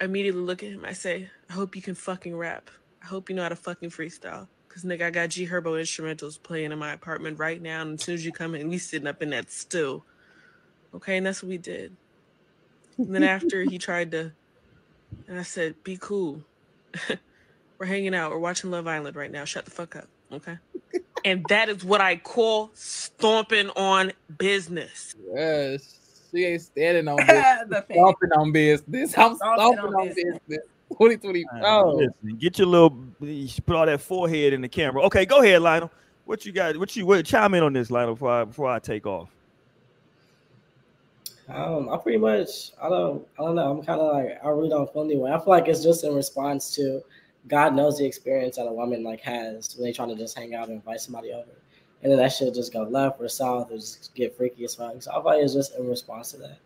immediately 0.00 0.40
look 0.40 0.62
at 0.62 0.70
him. 0.70 0.84
I 0.84 0.92
say, 0.92 1.30
I 1.48 1.52
hope 1.52 1.76
you 1.76 1.82
can 1.82 1.94
fucking 1.94 2.36
rap. 2.36 2.70
I 3.02 3.06
hope 3.06 3.28
you 3.28 3.36
know 3.36 3.42
how 3.42 3.48
to 3.48 3.56
fucking 3.56 3.90
freestyle. 3.90 4.48
Cause 4.68 4.84
nigga, 4.84 5.02
I 5.02 5.10
got 5.10 5.30
G 5.30 5.46
Herbo 5.46 5.80
instrumentals 5.80 6.40
playing 6.40 6.72
in 6.72 6.78
my 6.78 6.92
apartment 6.92 7.38
right 7.38 7.60
now. 7.60 7.82
And 7.82 7.94
as 7.94 8.04
soon 8.04 8.14
as 8.14 8.24
you 8.24 8.32
come 8.32 8.54
in, 8.54 8.68
we 8.68 8.78
sitting 8.78 9.08
up 9.08 9.22
in 9.22 9.30
that 9.30 9.50
stew. 9.50 10.02
Okay, 10.94 11.16
and 11.16 11.26
that's 11.26 11.42
what 11.42 11.48
we 11.48 11.58
did. 11.58 11.96
And 12.96 13.14
then 13.14 13.24
after 13.24 13.62
he 13.62 13.78
tried 13.78 14.12
to, 14.12 14.32
and 15.26 15.38
I 15.38 15.42
said, 15.42 15.82
be 15.84 15.96
cool. 16.00 16.42
We're 17.78 17.86
hanging 17.86 18.14
out. 18.14 18.30
We're 18.30 18.38
watching 18.38 18.70
Love 18.70 18.86
Island 18.86 19.16
right 19.16 19.30
now. 19.30 19.44
Shut 19.44 19.64
the 19.64 19.70
fuck 19.70 19.96
up. 19.96 20.08
Okay. 20.32 20.58
and 21.24 21.44
that 21.48 21.68
is 21.68 21.84
what 21.84 22.00
I 22.00 22.16
call 22.16 22.70
stomping 22.74 23.70
on 23.70 24.12
business. 24.36 25.14
Yes. 25.32 25.96
She 26.30 26.44
ain't 26.44 26.62
standing 26.62 27.08
on 27.08 27.16
business. 27.26 27.64
the 27.68 27.82
fan. 27.82 27.96
Stomping 27.96 28.32
on 28.32 28.52
business. 28.52 29.16
I'm 29.18 29.36
Stomping 29.36 29.36
stomping 29.38 29.78
on 29.78 29.94
on 29.94 30.08
business. 30.08 30.38
business. 30.48 30.66
2020. 30.90 31.44
Oh, 31.64 31.94
listen, 31.96 32.36
get 32.38 32.58
your 32.58 32.66
little, 32.66 32.96
you 33.20 33.48
put 33.66 33.76
all 33.76 33.86
that 33.86 34.00
forehead 34.00 34.52
in 34.54 34.62
the 34.62 34.68
camera. 34.68 35.02
Okay, 35.04 35.26
go 35.26 35.42
ahead, 35.42 35.60
Lionel. 35.60 35.90
What 36.24 36.46
you 36.46 36.52
got? 36.52 36.76
What 36.78 36.94
you 36.96 37.04
what, 37.06 37.24
chime 37.26 37.54
in 37.54 37.62
on 37.62 37.72
this, 37.74 37.90
Lionel, 37.90 38.14
before 38.14 38.30
I, 38.30 38.44
before 38.44 38.70
I 38.70 38.78
take 38.78 39.06
off. 39.06 39.28
Um, 41.48 41.88
I 41.88 41.96
pretty 41.96 42.18
much, 42.18 42.72
I 42.82 42.88
don't, 42.88 43.26
I 43.38 43.42
don't 43.44 43.54
know. 43.54 43.70
I'm 43.78 43.82
kind 43.84 44.00
of 44.00 44.12
like, 44.12 44.38
I 44.44 44.48
really 44.48 44.68
don't 44.68 44.90
feel 44.92 45.02
any 45.04 45.16
way. 45.16 45.30
I 45.32 45.38
feel 45.38 45.48
like 45.48 45.68
it's 45.68 45.82
just 45.82 46.04
in 46.04 46.14
response 46.14 46.74
to 46.74 47.02
God 47.48 47.74
knows 47.74 47.98
the 47.98 48.04
experience 48.04 48.56
that 48.56 48.66
a 48.66 48.72
woman 48.72 49.02
like 49.02 49.20
has 49.22 49.74
when 49.76 49.84
they 49.86 49.92
trying 49.92 50.10
to 50.10 50.14
just 50.16 50.36
hang 50.36 50.54
out 50.54 50.68
and 50.68 50.74
invite 50.76 51.00
somebody 51.00 51.32
over, 51.32 51.46
and 52.02 52.12
then 52.12 52.18
that 52.18 52.32
shit 52.32 52.54
just 52.54 52.72
go 52.72 52.82
left 52.82 53.20
or 53.20 53.28
south 53.28 53.70
or 53.70 53.76
just 53.76 54.14
get 54.14 54.36
freaky 54.36 54.64
as 54.64 54.74
fuck. 54.74 55.00
So 55.02 55.10
I 55.10 55.14
feel 55.14 55.24
like 55.24 55.42
it's 55.42 55.54
just 55.54 55.76
in 55.76 55.88
response 55.88 56.32
to 56.32 56.38
that. 56.38 56.58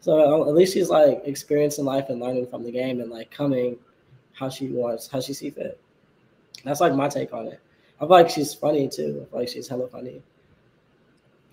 So 0.00 0.44
uh, 0.44 0.48
at 0.48 0.54
least 0.54 0.74
she's 0.74 0.90
like 0.90 1.22
experiencing 1.24 1.84
life 1.84 2.08
and 2.08 2.20
learning 2.20 2.48
from 2.48 2.64
the 2.64 2.70
game 2.70 3.00
and 3.00 3.10
like 3.10 3.30
coming 3.30 3.78
how 4.32 4.48
she 4.48 4.68
wants, 4.68 5.08
how 5.08 5.20
she 5.20 5.32
see 5.32 5.50
fit. 5.50 5.80
That's 6.64 6.80
like 6.80 6.94
my 6.94 7.08
take 7.08 7.32
on 7.32 7.46
it. 7.46 7.60
I 7.98 8.00
feel 8.00 8.10
like 8.10 8.28
she's 8.30 8.52
funny 8.52 8.88
too. 8.88 9.24
I 9.26 9.30
feel 9.30 9.38
like 9.40 9.48
she's 9.48 9.68
hella 9.68 9.88
funny. 9.88 10.22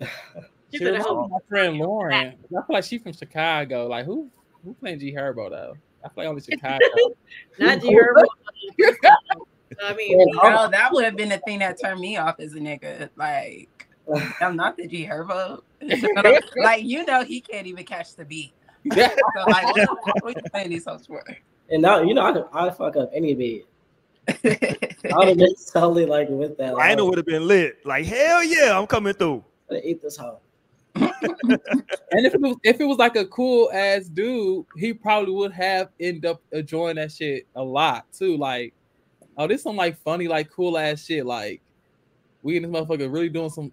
she 0.00 0.06
You 0.70 0.78
could 0.80 0.86
reminds 0.86 1.06
have 1.06 1.16
me 1.16 1.22
of 1.24 1.30
my 1.30 1.38
friend 1.48 1.78
Lauren. 1.78 2.14
I 2.14 2.32
feel 2.50 2.64
like 2.68 2.84
she's 2.84 3.02
from 3.02 3.12
Chicago. 3.12 3.86
Like 3.86 4.04
who 4.04 4.28
who 4.64 4.74
playing 4.74 4.98
G 4.98 5.14
Herbo 5.14 5.48
though? 5.48 5.74
I 6.04 6.08
play 6.08 6.26
only 6.26 6.42
Chicago. 6.50 6.84
not 7.58 7.80
G 7.80 7.94
Herbo. 7.94 8.24
I 9.82 9.94
mean, 9.96 10.20
And 10.20 10.30
we- 10.30 10.38
No, 10.50 10.68
that 10.70 10.92
would 10.92 11.04
have 11.04 11.16
been 11.16 11.28
the 11.28 11.38
thing 11.38 11.58
that 11.60 11.78
turned 11.80 12.00
me 12.00 12.16
off 12.16 12.40
as 12.40 12.54
a 12.54 12.58
nigga. 12.58 13.08
Like, 13.16 13.88
I'm 14.40 14.56
not 14.56 14.76
the 14.76 14.86
G 14.86 15.06
Herbo. 15.06 15.62
like, 16.56 16.84
you 16.84 17.04
know, 17.04 17.24
he 17.24 17.40
can't 17.40 17.66
even 17.66 17.84
catch 17.84 18.14
the 18.14 18.24
beat. 18.24 18.52
yeah. 18.84 19.08
So, 19.08 19.44
like, 19.48 19.64
what 19.64 19.74
the 19.74 20.20
are 20.24 20.30
you 20.30 20.50
playing 20.50 20.70
these 20.70 20.84
songs 20.84 21.06
for? 21.06 21.22
And 21.70 21.80
now 21.82 22.02
you 22.02 22.12
know 22.14 22.22
I 22.26 22.32
could 22.32 22.44
I 22.52 22.70
fuck 22.70 22.96
up 22.96 23.10
any 23.14 23.34
beat. 23.34 23.64
I 24.28 24.34
would 25.16 25.28
have 25.28 25.36
been 25.38 25.54
totally 25.72 26.04
like 26.06 26.28
with 26.28 26.56
that. 26.58 26.74
Like, 26.74 26.88
Lionel 26.88 27.08
would 27.08 27.16
have 27.18 27.26
been 27.26 27.46
lit. 27.46 27.84
Like 27.86 28.04
hell 28.06 28.42
yeah, 28.44 28.76
I'm 28.78 28.86
coming 28.86 29.14
through. 29.14 29.44
I'm 29.70 29.76
gonna 29.76 29.80
eat 29.84 30.02
this 30.02 30.16
hoe. 30.16 30.40
And 30.94 32.26
if 32.26 32.34
it 32.34 32.40
was 32.40 32.56
if 32.64 32.80
it 32.80 32.84
was 32.84 32.98
like 32.98 33.16
a 33.16 33.24
cool 33.26 33.70
ass 33.72 34.04
dude, 34.06 34.66
he 34.76 34.92
probably 34.92 35.32
would 35.32 35.52
have 35.52 35.88
end 36.00 36.26
up 36.26 36.42
enjoying 36.52 36.96
that 36.96 37.12
shit 37.12 37.46
a 37.54 37.62
lot 37.62 38.04
too. 38.12 38.36
Like, 38.36 38.74
oh, 39.36 39.46
this 39.46 39.62
some 39.62 39.76
like 39.76 39.96
funny, 40.02 40.28
like 40.28 40.50
cool 40.50 40.76
ass 40.78 41.04
shit. 41.04 41.26
Like, 41.26 41.62
we 42.42 42.56
and 42.56 42.64
this 42.64 42.72
motherfucker 42.72 43.12
really 43.12 43.28
doing 43.28 43.50
some 43.50 43.72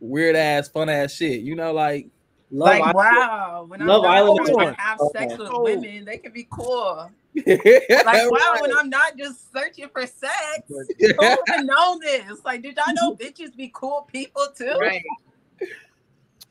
weird 0.00 0.36
ass, 0.36 0.68
fun 0.68 0.88
ass 0.88 1.12
shit. 1.12 1.40
You 1.40 1.54
know, 1.54 1.72
like 1.72 2.08
Love 2.50 2.68
like, 2.68 2.80
Island- 2.82 2.94
wow. 2.94 3.64
When 3.68 3.82
I'm 3.82 3.88
Love 3.88 4.02
not 4.04 4.16
Island 4.16 4.46
trying 4.46 4.74
to 4.74 4.80
have 4.80 4.98
sex 5.12 5.36
with 5.36 5.48
Oh. 5.50 5.62
women, 5.64 6.04
they 6.04 6.18
can 6.18 6.32
be 6.32 6.46
cool. 6.50 7.10
like 7.34 7.46
Like, 8.06 8.30
wow, 8.30 8.56
when 8.60 8.76
I'm 8.76 8.88
not 8.88 9.16
just 9.18 9.52
searching 9.52 9.88
for 9.92 10.06
sex, 10.06 10.32
who 10.68 10.76
would 11.18 11.38
have 11.48 11.64
known 11.64 11.98
this? 12.00 12.44
Like, 12.44 12.62
did 12.62 12.76
y'all 12.76 12.94
know 12.94 13.16
bitches 13.16 13.54
be 13.56 13.70
cool 13.74 14.08
people 14.10 14.46
too? 14.56 14.76
right. 14.80 15.02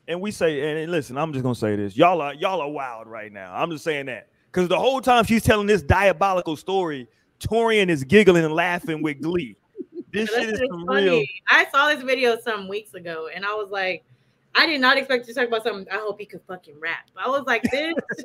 And 0.07 0.21
we 0.21 0.29
say, 0.31 0.69
and, 0.69 0.79
and 0.79 0.91
listen, 0.91 1.17
I'm 1.17 1.33
just 1.33 1.41
gonna 1.43 1.55
say 1.55 1.75
this. 1.75 1.97
Y'all 1.97 2.21
are 2.21 2.33
y'all 2.33 2.61
are 2.61 2.69
wild 2.69 3.07
right 3.07 3.31
now. 3.31 3.51
I'm 3.55 3.71
just 3.71 3.83
saying 3.83 4.05
that. 4.05 4.27
Because 4.51 4.69
the 4.69 4.77
whole 4.77 5.01
time 5.01 5.23
she's 5.25 5.43
telling 5.43 5.65
this 5.67 5.81
diabolical 5.81 6.55
story, 6.55 7.07
Torian 7.39 7.89
is 7.89 8.03
giggling 8.03 8.45
and 8.45 8.53
laughing 8.53 9.01
with 9.01 9.21
glee. 9.21 9.55
This 10.11 10.29
This 10.29 10.39
shit 10.39 10.49
is 10.53 10.61
is 10.61 10.69
funny. 10.87 11.03
real. 11.03 11.23
I 11.49 11.65
saw 11.69 11.89
this 11.89 12.01
video 12.01 12.37
some 12.39 12.69
weeks 12.69 12.93
ago, 12.93 13.27
and 13.35 13.45
I 13.45 13.53
was 13.53 13.69
like, 13.69 14.05
I 14.53 14.65
did 14.65 14.79
not 14.79 14.97
expect 14.97 15.27
you 15.27 15.33
to 15.33 15.39
talk 15.41 15.49
about 15.49 15.63
something. 15.63 15.85
I 15.91 15.97
hope 15.97 16.17
he 16.19 16.25
could 16.25 16.39
fucking 16.47 16.79
rap. 16.79 17.09
I 17.17 17.27
was 17.27 17.43
like, 17.45 17.63
this. 17.63 17.93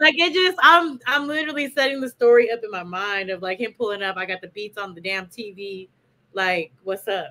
like 0.00 0.14
it 0.16 0.32
just, 0.32 0.56
I'm, 0.62 1.00
I'm 1.08 1.26
literally 1.26 1.72
setting 1.72 2.00
the 2.00 2.08
story 2.08 2.52
up 2.52 2.60
in 2.62 2.70
my 2.70 2.84
mind 2.84 3.30
of 3.30 3.42
like 3.42 3.58
him 3.58 3.74
pulling 3.76 4.02
up. 4.02 4.16
I 4.16 4.26
got 4.26 4.40
the 4.40 4.48
beats 4.48 4.78
on 4.78 4.94
the 4.94 5.00
damn 5.00 5.26
TV. 5.26 5.88
Like, 6.32 6.72
what's 6.84 7.08
up? 7.08 7.30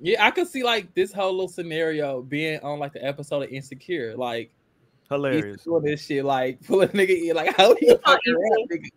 Yeah, 0.00 0.26
I 0.26 0.30
could 0.30 0.48
see 0.48 0.62
like 0.62 0.92
this 0.94 1.10
whole 1.12 1.32
little 1.32 1.48
scenario 1.48 2.20
being 2.20 2.60
on 2.60 2.78
like 2.78 2.92
the 2.92 3.02
episode 3.02 3.44
of 3.44 3.48
Insecure. 3.50 4.14
Like 4.14 4.50
he's 5.04 5.10
Hilarious. 5.10 5.64
doing 5.64 5.82
this 5.84 6.04
shit, 6.04 6.24
like 6.24 6.62
pulling 6.64 6.88
a 6.88 6.92
nigga 6.92 7.28
in, 7.30 7.36
like 7.36 7.58
I 7.58 7.62
hope 7.62 7.78
you 7.80 7.96
fucking 7.98 8.34
rap, 8.34 8.68
nigga. 8.70 8.88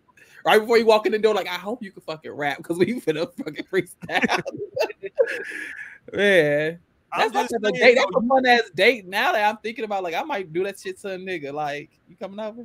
Right 0.44 0.60
before 0.60 0.78
you 0.78 0.86
walk 0.86 1.04
in 1.06 1.12
the 1.12 1.18
door, 1.18 1.34
like 1.34 1.48
I 1.48 1.54
hope 1.54 1.82
you 1.82 1.90
can 1.92 2.02
fucking 2.02 2.30
rap 2.32 2.58
because 2.58 2.78
we 2.78 3.00
finna 3.00 3.28
fucking 3.36 3.64
freestyle. 3.72 4.42
Man, 6.12 6.78
I'm 7.12 7.32
that's 7.32 7.34
like 7.34 7.50
just 7.50 7.64
a 7.64 7.78
date. 7.78 7.94
That's 7.96 8.06
though, 8.12 8.20
a 8.20 8.26
fun 8.26 8.46
ass 8.46 8.70
date. 8.74 9.06
Now 9.06 9.32
that 9.32 9.48
I'm 9.48 9.58
thinking 9.58 9.84
about, 9.84 10.02
like 10.02 10.14
I 10.14 10.22
might 10.22 10.52
do 10.52 10.64
that 10.64 10.78
shit 10.80 10.98
to 11.00 11.12
a 11.14 11.18
nigga. 11.18 11.52
Like 11.52 11.90
you 12.08 12.16
coming 12.16 12.40
over? 12.40 12.64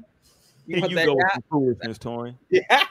Here 0.66 0.80
put 0.80 0.92
you 0.92 0.96
that 0.96 1.06
go 1.08 1.16
with 1.16 1.24
guy- 1.24 1.34
some 1.34 1.44
foolishness, 1.50 1.98
Torian. 1.98 2.36
Yeah. 2.50 2.84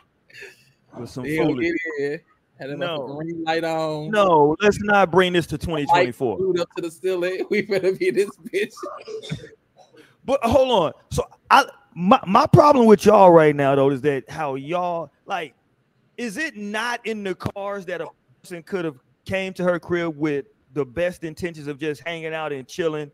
With 0.98 1.08
some 1.08 1.24
He'll 1.24 1.46
foolishness. 1.46 1.80
get 1.98 2.12
in. 2.12 2.20
Had 2.58 2.70
a 2.70 2.76
No. 2.76 3.06
no. 3.06 3.14
green 3.16 3.42
light 3.44 3.64
on. 3.64 4.10
No, 4.10 4.54
let's 4.60 4.78
not 4.82 5.10
bring 5.10 5.32
this 5.32 5.46
to 5.46 5.58
2024. 5.58 6.38
Up 6.60 6.68
to 6.76 6.82
the 6.82 6.90
ceiling. 6.90 7.46
We 7.50 7.62
better 7.62 7.92
be 7.92 8.10
this 8.10 8.28
bitch. 8.52 8.74
But 10.24 10.42
hold 10.44 10.70
on. 10.70 10.92
So 11.10 11.24
I 11.50 11.64
my, 11.94 12.20
my 12.26 12.46
problem 12.46 12.86
with 12.86 13.04
y'all 13.04 13.30
right 13.30 13.54
now 13.54 13.74
though 13.74 13.90
is 13.90 14.00
that 14.02 14.28
how 14.30 14.54
y'all 14.54 15.10
like 15.26 15.54
is 16.16 16.36
it 16.36 16.56
not 16.56 17.04
in 17.06 17.24
the 17.24 17.34
cars 17.34 17.86
that 17.86 18.00
a 18.00 18.08
person 18.42 18.62
could 18.62 18.84
have 18.84 18.96
came 19.26 19.52
to 19.54 19.64
her 19.64 19.78
crib 19.78 20.16
with 20.16 20.46
the 20.72 20.84
best 20.84 21.24
intentions 21.24 21.66
of 21.66 21.78
just 21.78 22.02
hanging 22.06 22.34
out 22.34 22.52
and 22.52 22.66
chilling? 22.68 23.10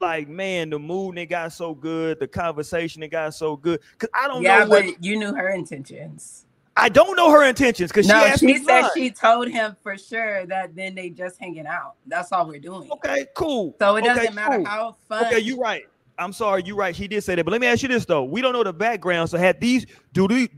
Like, 0.00 0.28
man, 0.28 0.70
the 0.70 0.78
mood 0.78 1.18
it 1.18 1.26
got 1.26 1.52
so 1.52 1.74
good, 1.74 2.18
the 2.18 2.26
conversation 2.26 3.02
it 3.02 3.08
got 3.08 3.34
so 3.34 3.56
good. 3.56 3.80
Cause 3.98 4.08
I 4.14 4.26
don't 4.28 4.42
Yeah, 4.42 4.64
know 4.64 4.70
what 4.70 4.86
but 4.86 5.04
you 5.04 5.18
knew 5.18 5.34
her 5.34 5.50
intentions. 5.50 6.46
I 6.76 6.88
don't 6.88 7.14
know 7.16 7.30
her 7.30 7.44
intentions 7.44 7.90
because 7.90 8.06
she 8.06 8.12
No, 8.12 8.24
asked 8.24 8.40
she 8.40 8.46
me 8.46 8.58
said 8.64 8.80
mine. 8.82 8.90
she 8.94 9.10
told 9.10 9.48
him 9.48 9.76
for 9.82 9.98
sure 9.98 10.46
that 10.46 10.74
then 10.74 10.94
they 10.94 11.10
just 11.10 11.38
hanging 11.38 11.66
out. 11.66 11.96
That's 12.06 12.32
all 12.32 12.48
we're 12.48 12.58
doing. 12.58 12.88
Okay, 12.90 13.26
cool. 13.36 13.76
So 13.78 13.96
it 13.96 14.02
doesn't 14.02 14.24
Okay, 14.24 14.34
matter 14.34 14.56
cool. 14.56 14.64
how 14.64 14.96
fun. 15.06 15.26
Okay, 15.26 15.40
you're 15.40 15.58
right. 15.58 15.82
I'm 16.20 16.32
sorry, 16.32 16.62
you're 16.64 16.76
right. 16.76 16.94
She 16.94 17.08
did 17.08 17.24
say 17.24 17.34
that, 17.34 17.44
but 17.44 17.50
let 17.50 17.60
me 17.60 17.66
ask 17.66 17.82
you 17.82 17.88
this 17.88 18.04
though: 18.04 18.24
we 18.24 18.40
don't 18.40 18.52
know 18.52 18.62
the 18.62 18.72
background. 18.72 19.30
So, 19.30 19.38
had 19.38 19.60
these 19.60 19.86
do 20.12 20.28
these 20.28 20.48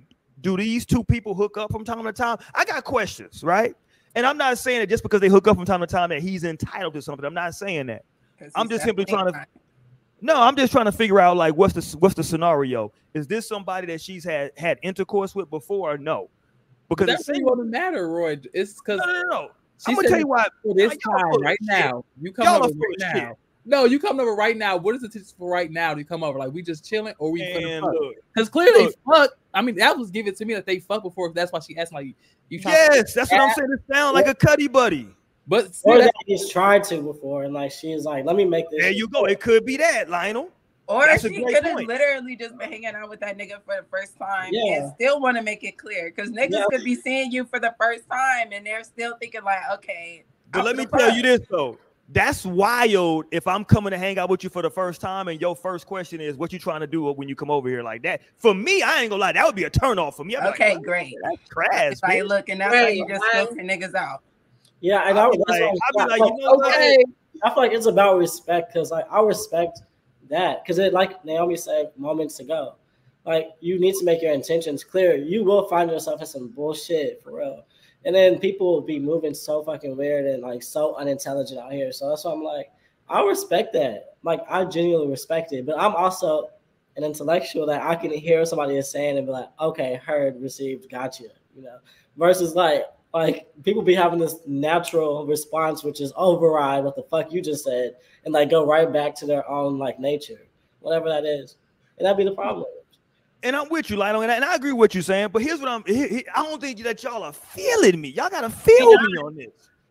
do 0.41 0.57
these 0.57 0.85
two 0.85 1.05
people 1.05 1.35
hook 1.35 1.57
up 1.57 1.71
from 1.71 1.85
time 1.85 2.03
to 2.03 2.13
time? 2.13 2.39
I 2.55 2.65
got 2.65 2.85
questions, 2.85 3.45
right? 3.45 3.75
And 4.15 4.27
I'm 4.27 4.37
not 4.37 4.59
saying 4.59 4.81
that 4.81 4.89
just 4.89 5.03
because 5.03 5.21
they 5.21 5.29
hook 5.29 5.49
up 5.49 5.57
from 5.57 5.65
time 5.65 5.81
to 5.81 5.87
time 5.87 6.11
that 6.11 6.21
he's 6.21 6.45
entitled 6.45 6.95
to 6.95 7.03
something. 7.03 7.25
I'm 7.25 7.33
not 7.33 7.55
saying 7.55 7.87
that. 7.87 8.05
I'm 8.55 8.69
just 8.69 8.85
simply 8.85 9.05
trying 9.05 9.33
to- 9.33 9.47
No, 10.21 10.41
I'm 10.41 10.57
just 10.57 10.73
trying 10.73 10.85
to 10.85 10.93
figure 10.93 11.21
out 11.21 11.37
like 11.37 11.55
what's 11.55 11.73
the 11.75 11.97
what's 11.99 12.15
the 12.15 12.25
scenario? 12.25 12.93
Is 13.15 13.27
this 13.27 13.49
somebody 13.49 13.87
that 13.87 14.01
she's 14.01 14.25
had 14.25 14.53
had 14.57 14.79
intercourse 14.83 15.35
with 15.35 15.49
before 15.49 15.93
or 15.95 15.99
no? 15.99 16.29
Because 16.89 17.05
it 17.05 17.13
That's 17.13 17.29
really 17.29 17.45
what 17.45 17.59
matter, 17.59 18.09
Roy. 18.09 18.39
It's 18.53 18.75
because 18.75 18.99
no, 18.99 19.07
no, 19.07 19.23
no, 19.31 19.49
I'm 19.87 19.95
gonna 19.95 20.09
tell 20.09 20.19
you 20.19 20.27
why. 20.27 20.47
this 20.75 20.97
time 20.99 21.41
right 21.41 21.59
shit. 21.63 21.69
now. 21.69 22.05
You 22.21 22.33
come 22.33 22.47
Y'all 22.47 22.65
over 22.65 22.69
right 22.69 23.15
of 23.15 23.19
shit. 23.19 23.39
Now. 23.65 23.81
No, 23.81 23.85
you 23.85 23.99
coming 23.99 24.21
over 24.21 24.35
right 24.35 24.57
now. 24.57 24.77
What 24.77 24.95
is 24.95 25.03
the 25.03 25.09
tips 25.09 25.35
for 25.37 25.51
right 25.51 25.71
now 25.71 25.95
to 25.95 26.05
come 26.05 26.23
over? 26.25 26.39
Like 26.39 26.53
we 26.53 26.63
just 26.63 26.85
chilling 26.85 27.15
or 27.19 27.31
we 27.31 27.41
finna 27.43 27.77
And 27.77 27.85
fuck? 27.85 27.95
look, 27.95 28.15
Because 28.35 28.49
clearly 28.49 28.85
look. 28.87 28.95
fuck. 29.15 29.31
I 29.55 29.63
mean, 29.63 29.77
that 29.77 29.97
was 29.97 30.11
given 30.11 30.35
to 30.35 30.45
me 30.45 30.55
that 30.55 30.67
they 30.67 30.81
fuck 30.81 31.03
before. 31.03 31.33
That's 31.33 31.53
why 31.53 31.61
she 31.61 31.77
asked 31.77 31.93
like 31.93 32.15
you 32.49 32.61
trying 32.61 32.75
yes, 32.75 33.15
that's 33.15 33.31
what 33.31 33.41
I'm 33.41 33.55
saying. 33.55 33.69
It 33.73 33.95
sounds 33.95 34.15
like 34.15 34.27
a 34.27 34.35
cuddy 34.35 34.69
buddy. 34.69 35.09
But 35.49 35.75
still, 35.75 35.95
Or 35.95 35.99
that- 35.99 36.05
that 36.05 36.13
he's 36.27 36.49
tried 36.51 36.85
to 36.85 37.03
before, 37.03 37.45
and 37.45 37.53
like 37.55 37.73
she's 37.73 38.05
like, 38.05 38.25
let 38.25 38.37
me 38.37 38.45
make 38.45 38.71
this. 38.71 38.81
There 38.81 38.93
you 38.93 39.09
go. 39.09 39.25
It 39.25 39.41
could 39.41 39.65
be 39.67 39.77
that, 39.79 40.09
Lionel. 40.09 40.51
Or 40.89 41.07
That's 41.07 41.25
a 41.25 41.29
she 41.29 41.43
could 41.43 41.65
have 41.65 41.79
literally 41.81 42.37
just 42.37 42.59
been 42.59 42.71
hanging 42.71 42.87
out 42.95 43.09
with 43.09 43.21
that 43.21 43.39
nigga 43.39 43.63
for 43.65 43.77
the 43.81 43.85
first 43.91 44.19
time 44.19 44.51
Yeah. 44.53 44.75
and 44.83 44.93
still 44.95 45.21
want 45.21 45.37
to 45.37 45.43
make 45.43 45.63
it 45.65 45.79
clear. 45.79 46.13
Because 46.15 46.31
niggas 46.31 46.51
Yeah. 46.51 46.65
could 46.71 46.85
be 46.85 46.97
seeing 46.97 47.31
you 47.33 47.45
for 47.45 47.59
the 47.61 47.75
first 47.81 48.03
time 48.11 48.49
and 48.53 48.67
they're 48.67 48.85
still 48.85 49.17
thinking 49.19 49.43
like, 49.45 49.61
okay. 49.75 50.25
But 50.51 50.61
I'm 50.61 50.65
let 50.67 50.77
me 50.77 50.87
tell 50.87 51.15
you 51.15 51.23
this 51.23 51.41
though. 51.49 51.79
That's 52.09 52.45
wild 52.45 53.25
if 53.31 53.47
I'm 53.47 53.65
coming 53.65 53.93
to 53.93 53.99
hang 53.99 54.19
out 54.19 54.29
with 54.29 54.45
you 54.45 54.51
for 54.51 54.61
the 54.61 54.71
first 54.71 55.01
time 55.01 55.29
and 55.29 55.41
your 55.41 55.57
first 55.57 55.87
question 55.87 56.21
is 56.21 56.37
what 56.37 56.53
you 56.53 56.59
trying 56.59 56.81
to 56.81 56.87
do 56.87 57.11
when 57.13 57.29
you 57.29 57.35
come 57.35 57.51
over 57.51 57.69
here 57.69 57.83
like 57.83 58.03
that. 58.03 58.21
For 58.37 58.55
me, 58.55 58.83
I 58.83 59.01
ain't 59.01 59.11
gonna 59.11 59.21
lie, 59.21 59.33
that 59.33 59.47
would 59.47 59.55
be 59.55 59.65
a 59.65 59.71
turn 59.71 59.99
off 59.99 60.17
for 60.17 60.25
me. 60.25 60.37
I'd 60.37 60.41
be 60.41 60.47
like, 60.47 60.55
Okay, 60.61 60.77
"What? 60.77 60.85
great. 60.85 61.15
That's 61.23 61.49
trash. 61.49 61.93
It's 61.93 62.03
like, 62.03 62.23
bitch." 62.23 62.29
look, 62.29 62.49
and 62.51 62.61
that's 62.61 62.75
how 62.75 62.87
you 62.89 63.07
just 63.09 63.23
right. 63.23 63.49
filter 63.49 63.63
niggas 63.63 63.95
out. 63.95 64.23
Yeah, 64.83 65.09
and 65.09 65.19
I, 65.19 65.23
I'll 65.23 65.31
like, 65.49 65.63
I'll 65.63 66.07
be 66.07 66.11
like, 66.11 66.19
you 66.19 66.39
know 66.39 66.55
what? 66.55 66.75
okay. 66.75 67.05
I 67.45 67.51
feel 67.51 67.63
like 67.63 67.73
it's 67.73 67.87
about 67.87 68.19
respect 68.19 68.73
because 68.73 68.91
like 68.91 69.07
I 69.11 69.21
respect 69.23 69.81
that 70.29 70.63
because 70.63 70.79
it 70.79 70.93
like 70.93 71.25
Naomi 71.25 71.57
said 71.57 71.93
moments 71.97 72.41
ago, 72.41 72.75
like 73.25 73.51
you 73.61 73.79
need 73.79 73.95
to 73.95 74.05
make 74.05 74.21
your 74.23 74.33
intentions 74.33 74.85
clear. 74.85 75.17
You 75.17 75.45
will 75.45 75.69
find 75.69 75.91
yourself 75.91 76.21
in 76.21 76.27
some 76.27 76.49
bullshit 76.49 77.23
for 77.23 77.39
real, 77.39 77.65
and 78.05 78.15
then 78.15 78.39
people 78.39 78.73
will 78.73 78.81
be 78.81 78.99
moving 78.99 79.35
so 79.35 79.63
fucking 79.63 79.97
weird 79.97 80.27
and 80.27 80.43
like 80.43 80.63
so 80.63 80.97
unintelligent 80.97 81.61
out 81.61 81.73
here. 81.73 81.93
So 81.93 82.09
that's 82.09 82.25
why 82.25 82.33
I'm 82.33 82.43
like, 82.43 82.71
I 83.09 83.23
respect 83.23 83.73
that. 83.75 84.17
Like 84.23 84.41
I 84.49 84.65
genuinely 84.65 85.09
respect 85.09 85.53
it, 85.53 85.67
but 85.67 85.79
I'm 85.79 85.95
also 85.95 86.51
an 86.97 87.05
intellectual 87.05 87.67
that 87.67 87.83
I 87.83 87.95
can 87.95 88.11
hear 88.11 88.45
somebody 88.45 88.77
is 88.77 88.91
saying 88.91 89.19
and 89.19 89.27
be 89.27 89.33
like, 89.33 89.49
okay, 89.61 90.01
heard, 90.05 90.41
received, 90.41 90.91
gotcha, 90.91 91.25
you 91.57 91.63
know, 91.63 91.79
versus 92.17 92.55
like 92.55 92.85
like 93.15 93.47
people 93.63 93.83
be 93.83 93.95
having 93.95 94.19
this 94.19 94.37
natural 94.47 95.27
response, 95.27 95.85
which 95.85 96.01
is 96.01 96.13
override 96.17 96.83
what 96.83 96.97
the 96.97 97.03
fuck 97.03 97.31
you 97.31 97.43
just 97.43 97.65
said, 97.65 97.97
and 98.25 98.33
like 98.33 98.51
go 98.51 98.67
right 98.67 98.91
back 98.91 99.15
to 99.17 99.27
their 99.27 99.49
own 99.49 99.79
like 99.79 100.01
nature, 100.01 100.47
whatever 100.81 101.09
that 101.09 101.25
is, 101.25 101.57
and 101.99 102.07
that'd 102.07 102.17
be 102.17 102.25
the 102.25 102.35
problem. 102.35 102.67
And 103.45 103.57
I'm 103.57 103.69
with 103.69 103.91
you, 103.91 103.97
Lionel, 103.97 104.23
and 104.23 104.31
I, 104.31 104.37
and 104.37 104.45
I 104.45 104.55
agree 104.55 104.73
with 104.73 104.79
what 104.79 104.95
you're 104.95 105.03
saying. 105.03 105.31
But 105.33 105.43
here's 105.43 105.61
what 105.61 105.69
I'm. 105.69 105.83
he- 105.87 106.09
he- 106.09 106.29
I 106.35 106.43
don't 106.43 106.61
think 106.61 106.83
that 106.83 107.03
y'all 107.03 107.23
are 107.23 107.33
feeling 107.33 108.01
me. 108.01 108.09
Y'all 108.11 108.31
gotta 108.31 108.51
feel 108.51 108.93
me 109.01 109.17
on 109.19 109.35
this. 109.35 109.49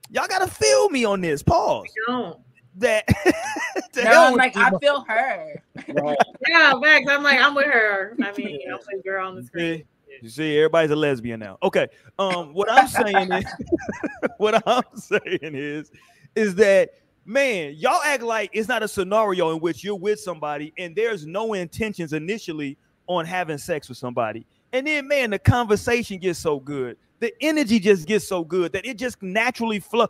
Y'all 0.10 0.28
gotta 0.28 0.48
feel 0.48 0.90
me 0.90 1.06
on 1.06 1.22
this. 1.22 1.44
Pause. 1.44 1.88
Don't. 2.08 2.40
That. 2.76 3.06
to 3.94 4.04
No, 4.04 4.10
hell 4.10 4.24
I'm 4.28 4.36
like, 4.36 4.56
you, 4.56 4.62
I 4.62 4.72
feel 4.80 5.04
her. 5.08 5.62
Right. 5.90 6.18
Yeah, 6.50 6.74
Max. 6.80 7.06
I'm 7.10 7.24
like, 7.24 7.40
I'm 7.40 7.54
with 7.56 7.66
her. 7.68 8.16
I 8.24 8.32
mean, 8.38 8.60
I'm 8.72 8.80
with 8.92 9.04
girl 9.04 9.28
on 9.28 9.36
the 9.36 9.44
screen. 9.44 9.78
See, 9.80 9.86
you 10.22 10.30
see, 10.30 10.58
everybody's 10.58 10.92
a 10.92 10.96
lesbian 10.96 11.40
now. 11.40 11.58
Okay. 11.64 11.88
Um, 12.20 12.54
what 12.54 12.72
I'm 12.72 12.88
saying 12.88 13.32
is, 13.32 13.46
what 14.38 14.64
I'm 14.66 14.84
saying 14.96 15.40
is, 15.42 15.92
is 16.36 16.56
that 16.56 16.92
man, 17.26 17.74
y'all 17.78 18.02
act 18.04 18.24
like 18.24 18.50
it's 18.54 18.68
not 18.68 18.84
a 18.84 18.88
scenario 18.88 19.52
in 19.52 19.60
which 19.60 19.84
you're 19.84 19.96
with 19.96 20.20
somebody 20.20 20.74
and 20.78 20.96
there's 20.96 21.26
no 21.26 21.54
intentions 21.54 22.14
initially 22.14 22.78
on 23.18 23.26
having 23.26 23.58
sex 23.58 23.90
with 23.90 23.98
somebody, 23.98 24.46
and 24.74 24.86
then 24.88 25.08
man, 25.08 25.30
the 25.32 25.40
conversation 25.40 26.18
gets 26.18 26.40
so 26.40 26.60
good. 26.60 26.98
The 27.20 27.32
energy 27.40 27.80
just 27.80 28.08
gets 28.08 28.28
so 28.28 28.44
good 28.44 28.74
that 28.74 28.84
it 28.84 28.98
just 28.98 29.22
naturally 29.22 29.80
flow. 29.80 30.08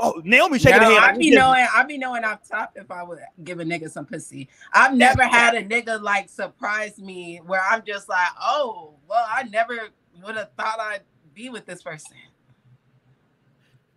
Oh, 0.00 0.22
Naomi 0.24 0.58
shaking 0.58 0.80
No, 0.80 0.94
her 0.94 1.00
head. 1.00 1.10
I 1.14 1.18
be 1.18 1.30
knowing, 1.30 1.66
I 1.74 1.84
be 1.84 1.98
knowing 1.98 2.24
off 2.24 2.48
top 2.48 2.72
if 2.76 2.90
I 2.90 3.02
would 3.02 3.18
give 3.44 3.60
a 3.60 3.64
nigga 3.64 3.90
some 3.90 4.06
pussy. 4.06 4.48
I've 4.72 4.94
never 4.94 5.24
had 5.24 5.54
a 5.54 5.62
nigga 5.62 6.00
like 6.00 6.30
surprise 6.30 6.98
me 6.98 7.40
where 7.44 7.60
I'm 7.70 7.82
just 7.86 8.08
like, 8.08 8.28
oh, 8.40 8.94
well, 9.06 9.26
I 9.30 9.42
never 9.42 9.88
would 10.24 10.36
have 10.36 10.52
thought 10.56 10.80
I'd 10.80 11.02
be 11.34 11.50
with 11.50 11.66
this 11.66 11.82
person. 11.82 12.16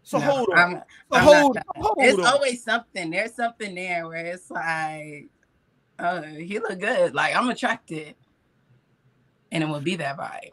So 0.04 0.17
No, 0.20 0.26
hold 0.26 0.50
on. 0.50 0.58
I'm- 0.58 0.84
So 1.10 1.17
I'm 1.17 1.24
hold, 1.24 1.56
not- 1.56 1.65
hold 1.78 1.98
it's 2.00 2.20
on. 2.20 2.26
always 2.26 2.63
something. 2.63 3.12
There's 3.12 3.34
something 3.34 3.76
there 3.76 4.08
where 4.10 4.26
it's 4.26 4.52
like, 4.52 5.28
oh, 6.00 6.22
he 6.22 6.60
look 6.60 6.80
good. 6.80 7.13
Like 7.15 7.34
I'm 7.34 7.50
attracted, 7.50 8.15
and 9.51 9.63
it 9.63 9.69
would 9.69 9.83
be 9.83 9.95
that 9.95 10.17
vibe. 10.17 10.49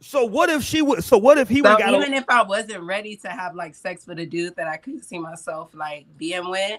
So 0.00 0.24
what 0.24 0.50
if 0.50 0.62
she 0.62 0.82
would? 0.82 1.02
So 1.02 1.16
what 1.16 1.38
if 1.38 1.48
he 1.48 1.62
So 1.62 1.70
would 1.70 1.80
even 1.80 2.12
if 2.12 2.24
I 2.28 2.42
wasn't 2.42 2.82
ready 2.82 3.16
to 3.16 3.28
have 3.28 3.54
like 3.54 3.74
sex 3.74 4.06
with 4.06 4.18
a 4.18 4.26
dude 4.26 4.54
that 4.56 4.68
I 4.68 4.76
couldn't 4.76 5.02
see 5.04 5.18
myself 5.18 5.70
like 5.74 6.06
being 6.18 6.50
with, 6.50 6.78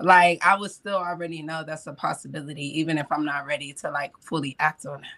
like 0.00 0.44
I 0.44 0.56
would 0.56 0.70
still 0.70 0.96
already 0.96 1.42
know 1.42 1.64
that's 1.66 1.86
a 1.86 1.92
possibility, 1.92 2.78
even 2.80 2.96
if 2.96 3.06
I'm 3.10 3.26
not 3.26 3.44
ready 3.46 3.74
to 3.74 3.90
like 3.90 4.12
fully 4.20 4.56
act 4.58 4.86
on 4.86 5.00
it. 5.00 5.10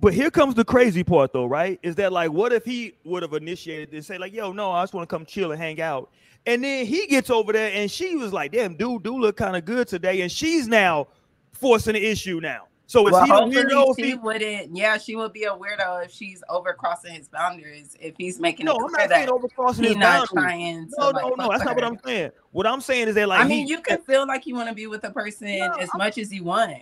But 0.00 0.14
here 0.14 0.30
comes 0.30 0.54
the 0.54 0.64
crazy 0.64 1.04
part, 1.04 1.32
though, 1.32 1.46
right? 1.46 1.78
Is 1.82 1.96
that 1.96 2.12
like, 2.12 2.30
what 2.30 2.52
if 2.52 2.64
he 2.64 2.94
would 3.04 3.22
have 3.22 3.32
initiated 3.32 3.90
this, 3.90 4.06
say 4.06 4.18
like, 4.18 4.32
"Yo, 4.32 4.52
no, 4.52 4.70
I 4.72 4.82
just 4.82 4.94
want 4.94 5.08
to 5.08 5.14
come 5.14 5.24
chill 5.26 5.52
and 5.52 5.60
hang 5.60 5.80
out," 5.80 6.10
and 6.46 6.64
then 6.64 6.86
he 6.86 7.06
gets 7.06 7.30
over 7.30 7.52
there 7.52 7.72
and 7.72 7.90
she 7.90 8.16
was 8.16 8.32
like, 8.32 8.52
"Damn, 8.52 8.74
dude, 8.74 9.02
do 9.02 9.18
look 9.18 9.36
kind 9.36 9.56
of 9.56 9.64
good 9.64 9.88
today," 9.88 10.22
and 10.22 10.32
she's 10.32 10.66
now 10.66 11.08
forcing 11.52 11.94
the 11.94 12.04
issue 12.04 12.40
now. 12.40 12.68
So 12.88 13.06
is 13.08 13.12
Well, 13.12 13.24
he 13.24 13.30
hopefully 13.30 13.64
weirdo? 13.64 13.90
if 13.90 13.96
she 13.96 14.10
he- 14.10 14.14
wouldn't. 14.14 14.76
Yeah, 14.76 14.96
she 14.98 15.16
would 15.16 15.32
be 15.32 15.44
a 15.44 15.50
weirdo 15.50 16.04
if 16.04 16.12
she's 16.12 16.42
overcrossing 16.48 17.08
his 17.10 17.26
boundaries. 17.28 17.96
If 18.00 18.14
he's 18.16 18.38
making 18.38 18.66
No, 18.66 18.76
I'm 18.76 18.92
not 18.92 19.08
saying 19.08 19.28
overcrossing 19.28 19.84
his 19.84 19.96
not 19.96 20.28
boundaries. 20.28 20.28
trying 20.30 20.88
to. 20.90 20.94
No, 20.98 21.10
like, 21.10 21.22
no, 21.24 21.28
no, 21.30 21.48
that's 21.48 21.58
with 21.58 21.64
not 21.64 21.74
what. 21.74 21.84
I'm 21.84 21.98
saying. 22.04 22.30
What 22.52 22.66
I'm 22.66 22.80
saying 22.80 23.08
is 23.08 23.16
that 23.16 23.28
like, 23.28 23.40
I 23.40 23.48
mean, 23.48 23.66
he- 23.66 23.72
you 23.72 23.80
can 23.80 23.98
feel 24.02 24.24
like 24.26 24.46
you 24.46 24.54
want 24.54 24.68
to 24.68 24.74
be 24.74 24.86
with 24.86 25.02
a 25.04 25.10
person 25.10 25.48
as 25.80 25.88
much 25.96 26.16
as 26.18 26.32
you 26.32 26.44
want, 26.44 26.74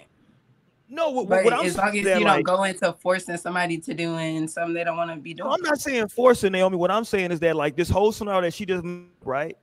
no, 0.90 1.08
what, 1.10 1.26
but 1.28 1.42
what 1.44 1.54
I'm 1.54 1.64
as 1.64 1.76
long 1.78 1.92
saying 1.92 2.06
as 2.06 2.12
is 2.12 2.18
you 2.20 2.24
that, 2.26 2.34
don't 2.34 2.42
go 2.42 2.62
into 2.64 2.92
forcing 2.92 3.38
somebody 3.38 3.78
to 3.78 3.94
doing 3.94 4.46
something 4.46 4.74
they 4.74 4.84
don't 4.84 4.98
want 4.98 5.10
to 5.10 5.16
be 5.16 5.32
doing. 5.32 5.48
No, 5.48 5.54
I'm 5.54 5.62
not 5.62 5.80
saying 5.80 6.08
forcing 6.08 6.52
Naomi. 6.52 6.76
What 6.76 6.90
I'm 6.90 7.04
saying 7.04 7.32
is 7.32 7.40
that 7.40 7.56
like 7.56 7.76
this 7.76 7.88
whole 7.88 8.12
scenario 8.12 8.42
that 8.42 8.52
she 8.52 8.66
just 8.66 8.84
right 9.24 9.56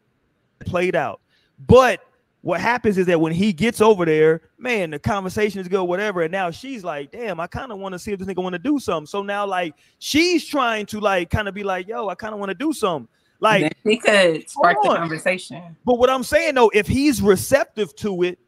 played 0.65 0.95
out. 0.95 1.21
But 1.67 2.01
what 2.41 2.59
happens 2.59 2.97
is 2.97 3.05
that 3.05 3.21
when 3.21 3.33
he 3.33 3.53
gets 3.53 3.81
over 3.81 4.03
there, 4.03 4.41
man, 4.57 4.89
the 4.89 4.99
conversation 4.99 5.61
is 5.61 5.67
good, 5.67 5.83
whatever. 5.83 6.23
And 6.23 6.31
now 6.31 6.49
she's 6.49 6.83
like, 6.83 7.11
damn, 7.11 7.39
I 7.39 7.47
kind 7.47 7.71
of 7.71 7.77
want 7.77 7.93
to 7.93 7.99
see 7.99 8.11
if 8.11 8.19
this 8.19 8.27
nigga 8.27 8.41
want 8.41 8.53
to 8.53 8.59
do 8.59 8.79
something. 8.79 9.05
So 9.05 9.21
now 9.21 9.45
like 9.45 9.75
she's 9.99 10.45
trying 10.45 10.87
to 10.87 10.99
like 10.99 11.29
kind 11.29 11.47
of 11.47 11.53
be 11.53 11.63
like, 11.63 11.87
yo, 11.87 12.09
I 12.09 12.15
kind 12.15 12.33
of 12.33 12.39
want 12.39 12.49
to 12.49 12.55
do 12.55 12.73
something. 12.73 13.07
Like, 13.39 13.75
he 13.83 13.97
could 13.97 14.47
spark 14.47 14.77
the 14.83 14.89
conversation. 14.89 15.75
but 15.83 15.97
what 15.97 16.11
I'm 16.11 16.23
saying 16.23 16.55
though, 16.55 16.71
if 16.73 16.87
he's 16.87 17.21
receptive 17.21 17.95
to 17.97 18.23
it, 18.23 18.39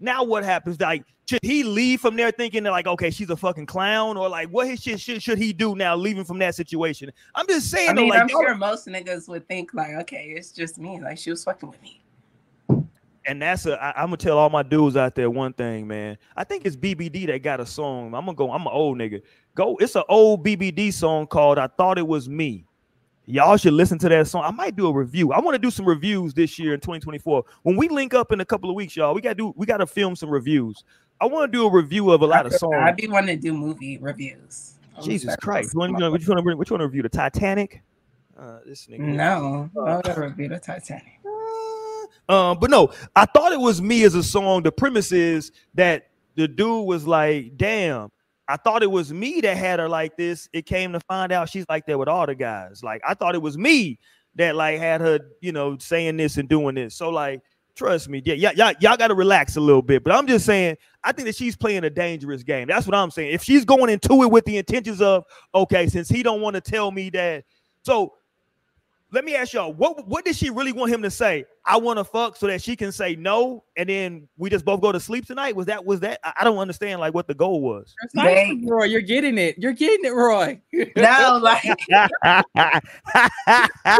now 0.00 0.24
what 0.24 0.44
happens? 0.44 0.80
Like, 0.80 1.04
should 1.28 1.38
he 1.42 1.62
leave 1.62 2.00
from 2.00 2.16
there 2.16 2.32
thinking 2.32 2.64
that 2.64 2.72
like, 2.72 2.88
okay, 2.88 3.10
she's 3.10 3.30
a 3.30 3.36
fucking 3.36 3.66
clown, 3.66 4.16
or 4.16 4.28
like, 4.28 4.48
what 4.48 4.66
his 4.66 4.82
shit 4.82 5.00
should, 5.00 5.22
should 5.22 5.38
he 5.38 5.52
do 5.52 5.76
now, 5.76 5.94
leaving 5.94 6.24
from 6.24 6.40
that 6.40 6.56
situation? 6.56 7.12
I'm 7.36 7.46
just 7.46 7.70
saying, 7.70 7.90
I 7.90 7.92
mean, 7.94 8.08
though, 8.08 8.14
like, 8.14 8.22
I'm 8.22 8.28
sure 8.28 8.54
most 8.56 8.88
niggas 8.88 9.28
would 9.28 9.46
think 9.46 9.72
like, 9.72 9.94
okay, 10.00 10.34
it's 10.36 10.50
just 10.50 10.78
me. 10.78 11.00
Like 11.00 11.18
she 11.18 11.30
was 11.30 11.44
fucking 11.44 11.70
with 11.70 11.80
me. 11.80 12.01
And 13.26 13.40
that's 13.40 13.66
a 13.66 13.82
I, 13.82 14.02
I'm 14.02 14.06
gonna 14.06 14.16
tell 14.16 14.38
all 14.38 14.50
my 14.50 14.62
dudes 14.62 14.96
out 14.96 15.14
there 15.14 15.30
one 15.30 15.52
thing, 15.52 15.86
man. 15.86 16.18
I 16.36 16.44
think 16.44 16.64
it's 16.64 16.76
BBD 16.76 17.26
that 17.26 17.42
got 17.42 17.60
a 17.60 17.66
song. 17.66 18.14
I'm 18.14 18.24
gonna 18.24 18.34
go. 18.34 18.50
I'm 18.50 18.62
an 18.62 18.72
old 18.72 18.98
nigga. 18.98 19.22
Go. 19.54 19.76
It's 19.76 19.96
an 19.96 20.04
old 20.08 20.44
BBD 20.44 20.92
song 20.92 21.26
called 21.26 21.58
"I 21.58 21.66
Thought 21.66 21.98
It 21.98 22.06
Was 22.06 22.28
Me." 22.28 22.64
Y'all 23.26 23.56
should 23.56 23.74
listen 23.74 23.98
to 23.98 24.08
that 24.08 24.26
song. 24.26 24.42
I 24.44 24.50
might 24.50 24.74
do 24.74 24.88
a 24.88 24.92
review. 24.92 25.32
I 25.32 25.38
want 25.38 25.54
to 25.54 25.58
do 25.58 25.70
some 25.70 25.86
reviews 25.86 26.34
this 26.34 26.58
year 26.58 26.74
in 26.74 26.80
2024. 26.80 27.44
When 27.62 27.76
we 27.76 27.88
link 27.88 28.14
up 28.14 28.32
in 28.32 28.40
a 28.40 28.44
couple 28.44 28.68
of 28.68 28.74
weeks, 28.74 28.96
y'all, 28.96 29.14
we 29.14 29.20
gotta 29.20 29.36
do. 29.36 29.54
We 29.56 29.66
gotta 29.66 29.86
film 29.86 30.16
some 30.16 30.30
reviews. 30.30 30.82
I 31.20 31.26
want 31.26 31.52
to 31.52 31.56
do 31.56 31.66
a 31.66 31.70
review 31.70 32.10
of 32.10 32.22
a 32.22 32.26
lot 32.26 32.46
of 32.46 32.52
songs. 32.52 32.74
I'd 32.80 32.96
be 32.96 33.06
wanting 33.06 33.36
to 33.36 33.40
do 33.40 33.54
movie 33.54 33.96
reviews. 33.98 34.74
I'm 34.96 35.04
Jesus. 35.04 35.36
Christ! 35.36 35.74
Which 35.74 35.90
one, 35.92 36.12
which 36.12 36.28
one, 36.28 36.58
which 36.58 36.70
one 36.70 36.80
to 36.80 36.86
review? 36.86 37.02
The 37.02 37.08
Titanic? 37.08 37.82
Uh, 38.36 38.58
this 38.66 38.88
nigga. 38.88 38.98
No, 38.98 39.70
I 39.86 39.96
would 39.96 40.16
review 40.16 40.48
the 40.48 40.58
Titanic. 40.58 41.20
Um, 42.28 42.58
but 42.58 42.70
no, 42.70 42.92
I 43.16 43.26
thought 43.26 43.52
it 43.52 43.60
was 43.60 43.82
me 43.82 44.04
as 44.04 44.14
a 44.14 44.22
song. 44.22 44.62
The 44.62 44.72
premise 44.72 45.12
is 45.12 45.52
that 45.74 46.08
the 46.36 46.48
dude 46.48 46.86
was 46.86 47.06
like, 47.06 47.56
damn, 47.56 48.10
I 48.48 48.56
thought 48.56 48.82
it 48.82 48.90
was 48.90 49.12
me 49.12 49.40
that 49.40 49.56
had 49.56 49.80
her 49.80 49.88
like 49.88 50.16
this. 50.16 50.48
It 50.52 50.66
came 50.66 50.92
to 50.92 51.00
find 51.00 51.32
out 51.32 51.48
she's 51.48 51.66
like 51.68 51.86
that 51.86 51.98
with 51.98 52.08
all 52.08 52.26
the 52.26 52.34
guys. 52.34 52.82
Like, 52.82 53.02
I 53.06 53.14
thought 53.14 53.34
it 53.34 53.42
was 53.42 53.58
me 53.58 53.98
that 54.36 54.56
like 54.56 54.78
had 54.78 55.00
her, 55.00 55.20
you 55.40 55.52
know, 55.52 55.76
saying 55.78 56.16
this 56.16 56.36
and 56.38 56.48
doing 56.48 56.74
this. 56.74 56.94
So, 56.94 57.10
like, 57.10 57.42
trust 57.74 58.08
me, 58.08 58.22
yeah, 58.24 58.52
y'all, 58.52 58.72
y'all 58.80 58.96
gotta 58.96 59.14
relax 59.14 59.56
a 59.56 59.60
little 59.60 59.82
bit. 59.82 60.04
But 60.04 60.12
I'm 60.14 60.26
just 60.26 60.46
saying, 60.46 60.76
I 61.04 61.12
think 61.12 61.26
that 61.26 61.36
she's 61.36 61.56
playing 61.56 61.84
a 61.84 61.90
dangerous 61.90 62.42
game. 62.42 62.68
That's 62.68 62.86
what 62.86 62.94
I'm 62.94 63.10
saying. 63.10 63.32
If 63.32 63.42
she's 63.42 63.64
going 63.64 63.90
into 63.90 64.22
it 64.22 64.30
with 64.30 64.44
the 64.44 64.56
intentions 64.58 65.00
of, 65.00 65.24
okay, 65.54 65.86
since 65.88 66.08
he 66.08 66.22
don't 66.22 66.40
want 66.40 66.54
to 66.54 66.60
tell 66.60 66.90
me 66.90 67.10
that, 67.10 67.44
so 67.84 68.14
let 69.12 69.24
me 69.24 69.36
ask 69.36 69.52
y'all, 69.52 69.72
what 69.72 70.06
what 70.08 70.24
did 70.24 70.34
she 70.36 70.48
really 70.50 70.72
want 70.72 70.90
him 70.92 71.02
to 71.02 71.10
say? 71.10 71.44
I 71.66 71.76
want 71.76 71.98
to 71.98 72.04
fuck 72.04 72.36
so 72.36 72.46
that 72.46 72.62
she 72.62 72.74
can 72.74 72.90
say 72.90 73.14
no, 73.14 73.62
and 73.76 73.88
then 73.88 74.28
we 74.38 74.48
just 74.50 74.64
both 74.64 74.80
go 74.80 74.90
to 74.90 74.98
sleep 74.98 75.26
tonight. 75.26 75.54
Was 75.54 75.66
that 75.66 75.84
was 75.84 76.00
that? 76.00 76.18
I, 76.24 76.32
I 76.40 76.44
don't 76.44 76.58
understand 76.58 77.00
like 77.00 77.12
what 77.14 77.26
the 77.28 77.34
goal 77.34 77.60
was. 77.60 77.94
Precisely, 78.00 78.62
Roy, 78.66 78.84
you're 78.84 79.00
getting 79.02 79.36
it. 79.38 79.56
You're 79.58 79.72
getting 79.74 80.04
it, 80.06 80.14
Roy. 80.14 80.60
No, 80.96 81.38
like 81.42 81.62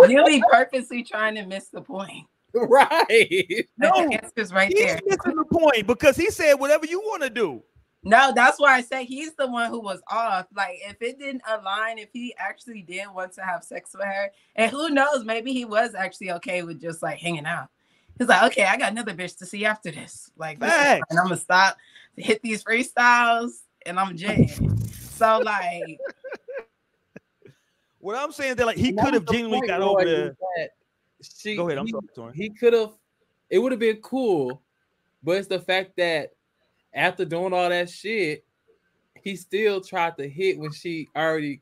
really 0.00 0.42
purposely 0.50 1.02
trying 1.04 1.34
to 1.34 1.44
miss 1.46 1.68
the 1.68 1.82
point. 1.82 2.26
right. 2.54 3.66
No, 3.78 4.08
The 4.08 4.20
answer's 4.22 4.52
right 4.52 4.68
He's 4.72 4.84
there. 4.84 5.00
missing 5.06 5.36
the 5.36 5.44
point 5.44 5.86
because 5.86 6.16
he 6.16 6.30
said 6.30 6.54
whatever 6.54 6.86
you 6.86 7.00
want 7.00 7.22
to 7.22 7.30
do. 7.30 7.62
No, 8.04 8.32
that's 8.34 8.58
why 8.58 8.74
I 8.74 8.80
say 8.82 9.04
he's 9.04 9.34
the 9.34 9.46
one 9.46 9.70
who 9.70 9.80
was 9.80 10.00
off. 10.08 10.46
Like, 10.54 10.78
if 10.84 11.00
it 11.00 11.18
didn't 11.18 11.42
align, 11.48 11.98
if 11.98 12.08
he 12.12 12.34
actually 12.36 12.82
did 12.82 13.06
want 13.14 13.32
to 13.34 13.42
have 13.42 13.62
sex 13.62 13.92
with 13.94 14.04
her, 14.04 14.30
and 14.56 14.70
who 14.70 14.90
knows, 14.90 15.24
maybe 15.24 15.52
he 15.52 15.64
was 15.64 15.94
actually 15.94 16.32
okay 16.32 16.62
with 16.62 16.80
just 16.80 17.02
like 17.02 17.18
hanging 17.18 17.46
out. 17.46 17.68
He's 18.18 18.28
like, 18.28 18.42
okay, 18.50 18.64
I 18.64 18.76
got 18.76 18.92
another 18.92 19.14
bitch 19.14 19.38
to 19.38 19.46
see 19.46 19.64
after 19.64 19.90
this. 19.90 20.30
Like, 20.36 20.58
this 20.58 20.72
is 20.72 21.02
I'm 21.10 21.16
gonna 21.16 21.36
stop, 21.36 21.76
hit 22.16 22.42
these 22.42 22.64
freestyles, 22.64 23.52
and 23.86 23.98
I'm 23.98 24.16
jam. 24.16 24.78
So, 24.88 25.38
like, 25.38 25.98
What 28.02 28.16
I'm 28.16 28.32
saying 28.32 28.50
is 28.50 28.56
that 28.56 28.66
like 28.66 28.76
he 28.76 28.92
could 28.92 29.14
have 29.14 29.26
genuinely 29.26 29.64
got 29.66 29.78
Roy, 29.78 29.86
over 29.86 30.02
is 30.02 30.36
there. 30.56 30.68
She, 31.22 31.54
Go 31.54 31.68
ahead, 31.68 31.78
I'm 31.78 31.86
he, 31.86 31.94
sorry, 32.14 32.34
He 32.34 32.50
could 32.50 32.72
have. 32.72 32.90
It 33.48 33.60
would 33.60 33.70
have 33.70 33.78
been 33.78 33.98
cool, 33.98 34.60
but 35.22 35.36
it's 35.36 35.46
the 35.46 35.60
fact 35.60 35.92
that 35.98 36.32
after 36.94 37.24
doing 37.24 37.52
all 37.52 37.68
that 37.68 37.88
shit, 37.90 38.44
he 39.20 39.36
still 39.36 39.80
tried 39.80 40.16
to 40.18 40.28
hit 40.28 40.58
when 40.58 40.72
she 40.72 41.08
already 41.16 41.60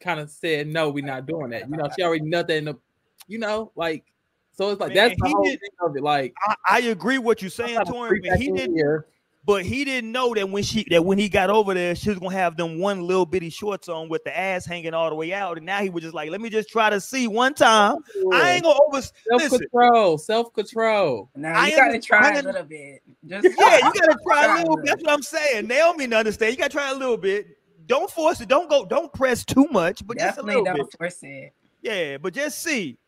kind 0.00 0.20
of 0.20 0.30
said 0.30 0.66
no, 0.68 0.90
we're 0.90 1.04
not 1.04 1.26
doing 1.26 1.50
that. 1.50 1.68
You 1.68 1.76
know, 1.76 1.88
she 1.96 2.02
already 2.04 2.24
nothing. 2.24 2.64
the, 2.66 2.78
you 3.26 3.38
know, 3.38 3.72
like. 3.74 4.04
So 4.52 4.70
it's 4.70 4.80
like 4.80 4.92
Man, 4.92 5.08
that's 5.10 5.20
the 5.20 5.28
whole 5.28 5.44
did- 5.44 5.60
thing 5.60 5.70
of 5.80 5.96
it. 5.96 6.02
Like, 6.02 6.34
I, 6.44 6.54
I 6.68 6.80
agree 6.80 7.18
what 7.18 7.40
you're 7.40 7.48
saying, 7.50 7.78
to 7.78 7.92
but 8.28 8.38
he 8.40 8.50
didn't. 8.50 8.74
here. 8.74 9.06
But 9.48 9.64
he 9.64 9.82
didn't 9.86 10.12
know 10.12 10.34
that 10.34 10.50
when 10.50 10.62
she 10.62 10.84
that 10.90 11.06
when 11.06 11.16
he 11.16 11.30
got 11.30 11.48
over 11.48 11.72
there, 11.72 11.94
she 11.94 12.10
was 12.10 12.18
gonna 12.18 12.34
have 12.34 12.58
them 12.58 12.78
one 12.78 13.00
little 13.00 13.24
bitty 13.24 13.48
shorts 13.48 13.88
on 13.88 14.10
with 14.10 14.22
the 14.24 14.38
ass 14.38 14.66
hanging 14.66 14.92
all 14.92 15.08
the 15.08 15.14
way 15.14 15.32
out. 15.32 15.56
And 15.56 15.64
now 15.64 15.80
he 15.80 15.88
was 15.88 16.02
just 16.02 16.14
like, 16.14 16.30
let 16.30 16.42
me 16.42 16.50
just 16.50 16.68
try 16.68 16.90
to 16.90 17.00
see 17.00 17.26
one 17.26 17.54
time. 17.54 17.96
I 18.30 18.50
ain't 18.52 18.64
gonna 18.64 18.78
over 18.86 19.00
self 19.00 19.48
control, 19.48 20.18
self 20.18 20.52
control. 20.52 21.30
now 21.34 21.58
I 21.58 21.70
gotta 21.70 21.98
try 21.98 22.40
a 22.40 22.42
little 22.42 22.62
bit. 22.62 23.00
Just 23.26 23.44
Yeah, 23.58 23.76
you 23.76 23.92
gotta 23.94 24.18
try 24.22 24.54
a 24.54 24.58
little 24.58 24.76
bit. 24.76 24.84
That's 24.84 25.02
what 25.02 25.12
I'm 25.12 25.22
saying. 25.22 25.66
Naomi 25.66 26.06
to 26.08 26.16
understand. 26.18 26.52
You 26.52 26.58
gotta 26.58 26.68
try 26.68 26.90
a 26.90 26.94
little 26.94 27.16
bit. 27.16 27.46
Don't 27.86 28.10
force 28.10 28.42
it. 28.42 28.50
Don't 28.50 28.68
go, 28.68 28.84
don't 28.84 29.10
press 29.14 29.46
too 29.46 29.66
much, 29.70 30.06
but 30.06 30.18
just 30.18 30.24
a 30.24 30.42
definitely 30.42 30.56
little 30.56 30.64
don't 30.66 30.90
bit. 30.90 30.98
force 30.98 31.22
it. 31.22 31.54
Yeah, 31.80 32.18
but 32.18 32.34
just 32.34 32.58
see. 32.58 32.98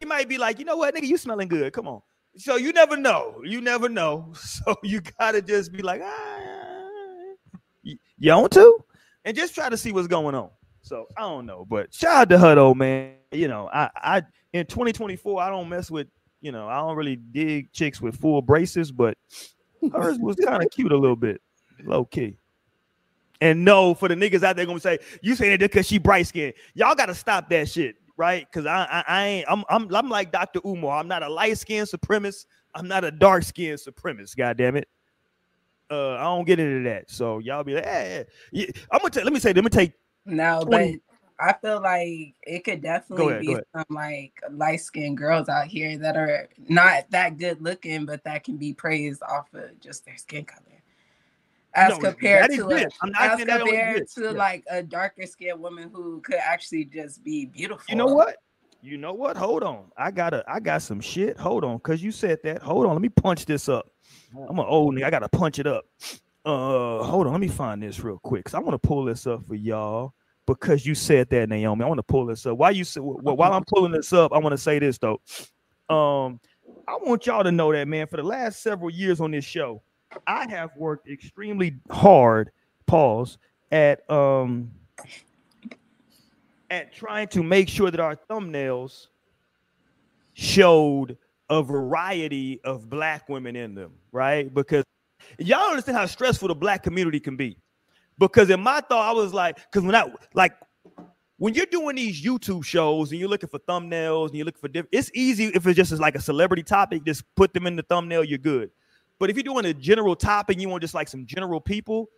He 0.00 0.04
might 0.04 0.28
be 0.28 0.36
like, 0.36 0.58
you 0.58 0.64
know 0.64 0.78
what, 0.78 0.96
nigga, 0.96 1.06
you 1.06 1.16
smelling 1.16 1.46
good. 1.46 1.72
Come 1.72 1.86
on. 1.86 2.02
So 2.36 2.56
you 2.56 2.72
never 2.72 2.96
know. 2.96 3.40
You 3.44 3.60
never 3.60 3.88
know. 3.88 4.32
So 4.66 4.76
you 4.82 5.00
gotta 5.18 5.42
just 5.42 5.72
be 5.72 5.82
like, 5.82 6.00
ah, 6.04 6.76
you, 7.82 7.98
want 8.34 8.52
to? 8.52 8.78
And 9.24 9.36
just 9.36 9.54
try 9.54 9.68
to 9.68 9.76
see 9.76 9.92
what's 9.92 10.08
going 10.08 10.34
on. 10.34 10.50
So 10.82 11.06
I 11.16 11.22
don't 11.22 11.46
know, 11.46 11.66
but 11.68 11.92
shout 11.92 12.16
out 12.16 12.28
to 12.30 12.38
her 12.38 12.54
though, 12.54 12.74
man. 12.74 13.14
You 13.32 13.48
know, 13.48 13.68
I 13.72 13.90
I 13.96 14.22
in 14.52 14.66
2024, 14.66 15.42
I 15.42 15.50
don't 15.50 15.68
mess 15.68 15.90
with, 15.90 16.08
you 16.40 16.52
know, 16.52 16.68
I 16.68 16.76
don't 16.76 16.96
really 16.96 17.16
dig 17.16 17.72
chicks 17.72 18.00
with 18.00 18.16
full 18.16 18.40
braces, 18.40 18.92
but 18.92 19.18
hers 19.92 20.18
was 20.18 20.36
kind 20.36 20.62
of 20.62 20.70
cute 20.72 20.92
a 20.92 20.96
little 20.96 21.16
bit, 21.16 21.40
low 21.84 22.04
key. 22.04 22.38
And 23.40 23.64
no, 23.64 23.94
for 23.94 24.08
the 24.08 24.14
niggas 24.14 24.42
out 24.42 24.56
there 24.56 24.66
gonna 24.66 24.80
say, 24.80 24.98
you 25.22 25.34
saying 25.34 25.52
it 25.52 25.58
because 25.58 25.86
she 25.86 25.98
bright 25.98 26.26
skinned. 26.26 26.54
Y'all 26.74 26.94
gotta 26.94 27.14
stop 27.14 27.50
that 27.50 27.68
shit, 27.68 27.96
right? 28.16 28.50
Cause 28.52 28.66
I, 28.66 28.84
I 28.84 29.04
I 29.06 29.26
ain't 29.26 29.46
I'm 29.48 29.64
I'm 29.68 29.94
I'm 29.94 30.08
like 30.08 30.32
Dr. 30.32 30.60
Umar. 30.64 30.98
I'm 30.98 31.08
not 31.08 31.22
a 31.22 31.28
light 31.28 31.58
skinned 31.58 31.88
supremacist. 31.88 32.46
I'm 32.74 32.88
not 32.88 33.04
a 33.04 33.10
dark 33.10 33.42
skinned 33.42 33.78
supremacist, 33.78 34.36
god 34.36 34.56
damn 34.56 34.76
it. 34.76 34.88
Uh, 35.90 36.14
I 36.14 36.24
don't 36.24 36.44
get 36.44 36.58
into 36.58 36.88
that. 36.88 37.10
So 37.10 37.38
y'all 37.38 37.62
be 37.62 37.74
like, 37.74 37.84
hey, 37.84 38.24
yeah. 38.50 38.66
I'm 38.90 38.98
gonna 38.98 39.10
tell 39.10 39.24
let 39.24 39.32
me 39.32 39.40
say, 39.40 39.52
let 39.52 39.64
me 39.64 39.70
take 39.70 39.92
No, 40.24 40.64
but 40.68 40.90
I 41.38 41.54
feel 41.60 41.82
like 41.82 42.34
it 42.42 42.64
could 42.64 42.82
definitely 42.82 43.28
ahead, 43.28 43.40
be 43.40 43.56
some 43.74 43.84
like 43.90 44.32
light 44.50 44.80
skinned 44.80 45.18
girls 45.18 45.48
out 45.48 45.66
here 45.66 45.96
that 45.98 46.16
are 46.16 46.48
not 46.68 47.10
that 47.10 47.38
good 47.38 47.60
looking, 47.60 48.06
but 48.06 48.24
that 48.24 48.44
can 48.44 48.56
be 48.56 48.72
praised 48.72 49.22
off 49.22 49.52
of 49.54 49.78
just 49.80 50.04
their 50.06 50.16
skin 50.16 50.44
color. 50.44 50.75
As 51.76 51.90
No, 51.90 51.98
compared 51.98 52.50
to 52.52 52.68
a, 52.68 52.74
exists. 52.76 52.98
I'm 53.02 53.10
not 53.10 53.22
as 53.22 53.36
saying 53.36 53.46
that 53.48 53.58
don't 53.58 53.68
compared 53.68 54.08
to 54.08 54.22
Yeah. 54.22 54.30
like 54.30 54.64
a 54.70 54.82
darker 54.82 55.26
skinned 55.26 55.60
woman 55.60 55.90
who 55.92 56.20
could 56.22 56.36
actually 56.36 56.86
just 56.86 57.22
be 57.22 57.44
beautiful. 57.46 57.84
You 57.88 57.96
know 57.96 58.06
what? 58.06 58.36
You 58.80 58.96
know 58.96 59.12
what? 59.12 59.36
Hold 59.36 59.62
on. 59.62 59.90
I 59.96 60.10
got 60.10 60.30
to 60.30 60.44
I 60.48 60.60
got 60.60 60.82
some 60.82 61.00
shit. 61.00 61.38
Hold 61.38 61.64
on, 61.64 61.78
cause 61.80 62.02
you 62.02 62.10
said 62.12 62.38
that. 62.44 62.62
Hold 62.62 62.86
on. 62.86 62.92
Let 62.92 63.02
me 63.02 63.08
punch 63.08 63.44
this 63.44 63.68
up. 63.68 63.90
I'm 64.48 64.58
an 64.58 64.66
old 64.66 64.94
nigga. 64.94 65.04
I 65.04 65.10
gotta 65.10 65.28
punch 65.28 65.58
it 65.58 65.66
up. 65.66 65.84
Uh, 66.44 67.02
hold 67.02 67.26
on. 67.26 67.32
Let 67.32 67.40
me 67.40 67.48
find 67.48 67.82
this 67.82 68.00
real 68.00 68.18
quick. 68.22 68.44
Cause 68.44 68.54
I 68.54 68.58
want 68.60 68.80
to 68.80 68.86
pull 68.86 69.04
this 69.04 69.26
up 69.26 69.44
for 69.44 69.54
y'all 69.54 70.14
because 70.46 70.86
you 70.86 70.94
said 70.94 71.28
that, 71.30 71.48
Naomi. 71.48 71.84
I 71.84 71.88
want 71.88 71.98
to 71.98 72.04
pull 72.04 72.26
this 72.26 72.46
up. 72.46 72.56
While 72.56 72.72
you 72.72 72.84
say, 72.84 73.00
while 73.00 73.52
I'm 73.52 73.64
pulling 73.64 73.92
this 73.92 74.12
up, 74.12 74.32
I 74.32 74.38
want 74.38 74.52
to 74.52 74.58
say 74.58 74.78
this 74.78 74.98
though. 74.98 75.20
Um, 75.88 76.40
I 76.88 76.96
want 77.02 77.26
y'all 77.26 77.42
to 77.44 77.52
know 77.52 77.72
that, 77.72 77.88
man. 77.88 78.06
For 78.06 78.16
the 78.16 78.22
last 78.22 78.62
several 78.62 78.90
years 78.90 79.20
on 79.20 79.32
this 79.32 79.44
show, 79.44 79.82
I 80.26 80.48
have 80.48 80.70
worked 80.76 81.08
extremely 81.08 81.76
hard. 81.90 82.50
Pause 82.86 83.38
at 83.72 84.08
um 84.10 84.70
at 86.70 86.92
trying 86.92 87.28
to 87.28 87.42
make 87.42 87.68
sure 87.68 87.90
that 87.90 88.00
our 88.00 88.16
thumbnails 88.30 89.08
showed 90.34 91.16
a 91.48 91.62
variety 91.62 92.60
of 92.64 92.88
black 92.88 93.28
women 93.28 93.56
in 93.56 93.74
them, 93.74 93.92
right? 94.12 94.52
Because 94.52 94.84
y'all 95.38 95.70
understand 95.70 95.96
how 95.96 96.06
stressful 96.06 96.48
the 96.48 96.54
black 96.54 96.82
community 96.82 97.20
can 97.20 97.36
be. 97.36 97.56
Because 98.18 98.50
in 98.50 98.60
my 98.60 98.80
thought, 98.80 99.08
I 99.08 99.12
was 99.12 99.32
like, 99.34 99.56
because 99.56 99.84
when 99.84 99.94
I 99.94 100.10
like 100.34 100.52
when 101.38 101.54
you're 101.54 101.66
doing 101.66 101.96
these 101.96 102.24
YouTube 102.24 102.64
shows 102.64 103.10
and 103.10 103.20
you're 103.20 103.28
looking 103.28 103.48
for 103.48 103.58
thumbnails 103.60 104.28
and 104.28 104.36
you're 104.36 104.46
looking 104.46 104.60
for 104.60 104.68
different, 104.68 104.88
it's 104.92 105.10
easy 105.14 105.46
if 105.46 105.66
it's 105.66 105.76
just 105.76 105.92
like 105.92 106.14
a 106.14 106.20
celebrity 106.20 106.62
topic, 106.62 107.04
just 107.04 107.24
put 107.34 107.52
them 107.52 107.66
in 107.66 107.76
the 107.76 107.82
thumbnail, 107.82 108.24
you're 108.24 108.38
good. 108.38 108.70
But 109.18 109.30
if 109.30 109.36
you're 109.36 109.44
doing 109.44 109.64
a 109.66 109.74
general 109.74 110.16
topic, 110.16 110.60
you 110.60 110.68
want 110.68 110.82
just 110.82 110.94
like 110.94 111.08
some 111.08 111.26
general 111.26 111.60
people 111.60 112.08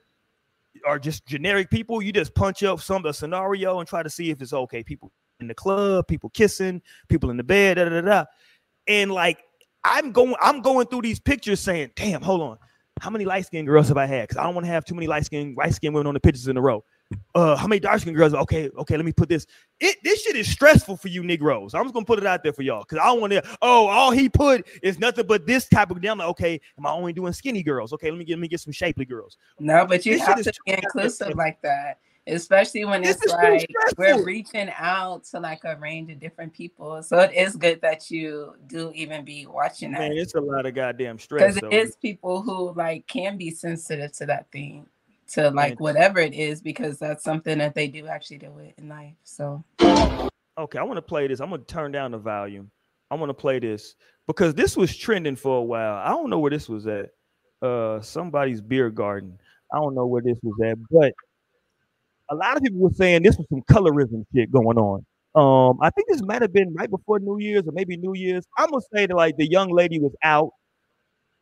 or 0.84 0.98
just 0.98 1.26
generic 1.26 1.70
people, 1.70 2.02
you 2.02 2.12
just 2.12 2.34
punch 2.34 2.62
up 2.62 2.80
some 2.80 3.04
a 3.06 3.12
scenario 3.12 3.78
and 3.78 3.88
try 3.88 4.02
to 4.02 4.10
see 4.10 4.30
if 4.30 4.42
it's 4.42 4.52
okay. 4.52 4.82
People 4.82 5.12
in 5.40 5.46
the 5.46 5.54
club, 5.54 6.08
people 6.08 6.30
kissing, 6.30 6.82
people 7.08 7.30
in 7.30 7.36
the 7.36 7.44
bed, 7.44 7.76
da 7.76 7.84
da 7.84 7.90
da. 7.90 8.00
da. 8.00 8.24
And 8.86 9.12
like 9.12 9.42
I'm 9.84 10.12
going, 10.12 10.34
I'm 10.40 10.60
going 10.60 10.86
through 10.86 11.02
these 11.02 11.20
pictures 11.20 11.60
saying, 11.60 11.92
damn, 11.94 12.22
hold 12.22 12.40
on. 12.42 12.58
How 13.00 13.10
many 13.10 13.24
light 13.24 13.46
skinned 13.46 13.68
girls 13.68 13.88
have 13.88 13.96
I 13.96 14.06
had? 14.06 14.28
Because 14.28 14.38
I 14.38 14.42
don't 14.42 14.54
want 14.54 14.66
to 14.66 14.72
have 14.72 14.84
too 14.84 14.94
many 14.94 15.06
light 15.06 15.24
skinned, 15.24 15.56
light 15.56 15.74
skinned 15.74 15.94
women 15.94 16.08
on 16.08 16.14
the 16.14 16.20
pictures 16.20 16.48
in 16.48 16.56
a 16.56 16.60
row. 16.60 16.84
Uh, 17.34 17.56
how 17.56 17.66
many 17.66 17.80
dark 17.80 18.00
skin 18.00 18.14
girls? 18.14 18.34
Okay, 18.34 18.68
okay, 18.76 18.96
let 18.96 19.04
me 19.06 19.12
put 19.12 19.28
this. 19.28 19.46
It 19.80 19.96
this 20.02 20.22
shit 20.22 20.36
is 20.36 20.50
stressful 20.50 20.96
for 20.96 21.08
you 21.08 21.22
Negroes. 21.22 21.74
I'm 21.74 21.84
just 21.84 21.94
gonna 21.94 22.04
put 22.04 22.18
it 22.18 22.26
out 22.26 22.42
there 22.42 22.52
for 22.52 22.62
y'all 22.62 22.80
because 22.80 22.98
I 22.98 23.06
don't 23.06 23.20
want 23.20 23.32
to. 23.32 23.42
Oh, 23.62 23.86
all 23.86 24.10
he 24.10 24.28
put 24.28 24.66
is 24.82 24.98
nothing 24.98 25.26
but 25.26 25.46
this 25.46 25.68
type 25.68 25.90
of. 25.90 26.04
I'm 26.04 26.18
like, 26.18 26.28
okay, 26.28 26.60
am 26.78 26.86
I 26.86 26.90
only 26.90 27.12
doing 27.12 27.32
skinny 27.32 27.62
girls? 27.62 27.92
Okay, 27.92 28.10
let 28.10 28.18
me 28.18 28.24
get 28.24 28.34
let 28.34 28.40
me 28.40 28.48
get 28.48 28.60
some 28.60 28.72
shapely 28.72 29.04
girls. 29.04 29.38
No, 29.58 29.86
but 29.86 30.04
you 30.04 30.14
This 30.14 30.26
have 30.26 30.42
to 30.42 30.52
be 30.66 30.72
inclusive 30.72 31.34
like 31.34 31.62
that, 31.62 31.98
especially 32.26 32.84
when 32.84 33.02
This 33.02 33.16
it's 33.22 33.32
like 33.32 33.66
we're 33.96 34.22
reaching 34.22 34.70
out 34.76 35.24
to 35.24 35.40
like 35.40 35.64
a 35.64 35.76
range 35.76 36.10
of 36.10 36.20
different 36.20 36.52
people. 36.52 37.02
So 37.02 37.20
it 37.20 37.32
is 37.32 37.56
good 37.56 37.80
that 37.80 38.10
you 38.10 38.54
do 38.66 38.92
even 38.94 39.24
be 39.24 39.46
watching 39.46 39.92
Man, 39.92 40.10
that 40.10 40.16
it's 40.16 40.34
a 40.34 40.40
lot 40.40 40.66
of 40.66 40.74
goddamn 40.74 41.18
stress. 41.18 41.54
because 41.54 41.72
it 41.72 41.74
is 41.74 41.96
people 41.96 42.42
who 42.42 42.74
like 42.74 43.06
can 43.06 43.38
be 43.38 43.50
sensitive 43.50 44.12
to 44.12 44.26
that 44.26 44.50
thing, 44.50 44.86
to 45.28 45.50
like 45.50 45.80
whatever 45.80 46.18
it 46.18 46.34
is, 46.34 46.60
because 46.60 46.98
that's 46.98 47.24
something 47.24 47.58
that 47.58 47.74
they 47.74 47.86
do 47.88 48.06
actually 48.06 48.38
deal 48.38 48.52
with 48.52 48.72
in 48.78 48.88
life. 48.88 49.14
So 49.24 49.64
Okay, 50.58 50.80
I 50.80 50.82
want 50.82 50.96
to 50.96 51.02
play 51.02 51.28
this. 51.28 51.40
I'm 51.40 51.50
gonna 51.50 51.62
turn 51.62 51.92
down 51.92 52.10
the 52.10 52.18
volume. 52.18 52.68
I 53.12 53.14
want 53.14 53.30
to 53.30 53.34
play 53.34 53.60
this 53.60 53.94
because 54.26 54.54
this 54.54 54.76
was 54.76 54.94
trending 54.94 55.36
for 55.36 55.58
a 55.58 55.62
while. 55.62 55.94
I 55.94 56.08
don't 56.08 56.30
know 56.30 56.40
where 56.40 56.50
this 56.50 56.68
was 56.68 56.88
at. 56.88 57.10
Uh, 57.62 58.00
somebody's 58.00 58.60
beer 58.60 58.90
garden. 58.90 59.38
I 59.72 59.78
don't 59.78 59.94
know 59.94 60.06
where 60.06 60.20
this 60.20 60.36
was 60.42 60.58
at, 60.68 60.78
but 60.90 61.12
a 62.30 62.34
lot 62.34 62.56
of 62.56 62.62
people 62.64 62.80
were 62.80 62.90
saying 62.92 63.22
this 63.22 63.36
was 63.36 63.46
some 63.50 63.62
colorism 63.70 64.24
shit 64.34 64.50
going 64.50 64.78
on. 64.78 65.06
Um, 65.36 65.78
I 65.80 65.90
think 65.90 66.08
this 66.08 66.22
might 66.22 66.42
have 66.42 66.52
been 66.52 66.74
right 66.74 66.90
before 66.90 67.20
New 67.20 67.38
Year's 67.38 67.62
or 67.68 67.72
maybe 67.72 67.96
New 67.96 68.14
Year's. 68.14 68.44
I'm 68.56 68.70
gonna 68.70 68.82
say 68.92 69.06
that 69.06 69.14
like 69.14 69.36
the 69.36 69.48
young 69.48 69.70
lady 69.70 70.00
was 70.00 70.14
out. 70.24 70.50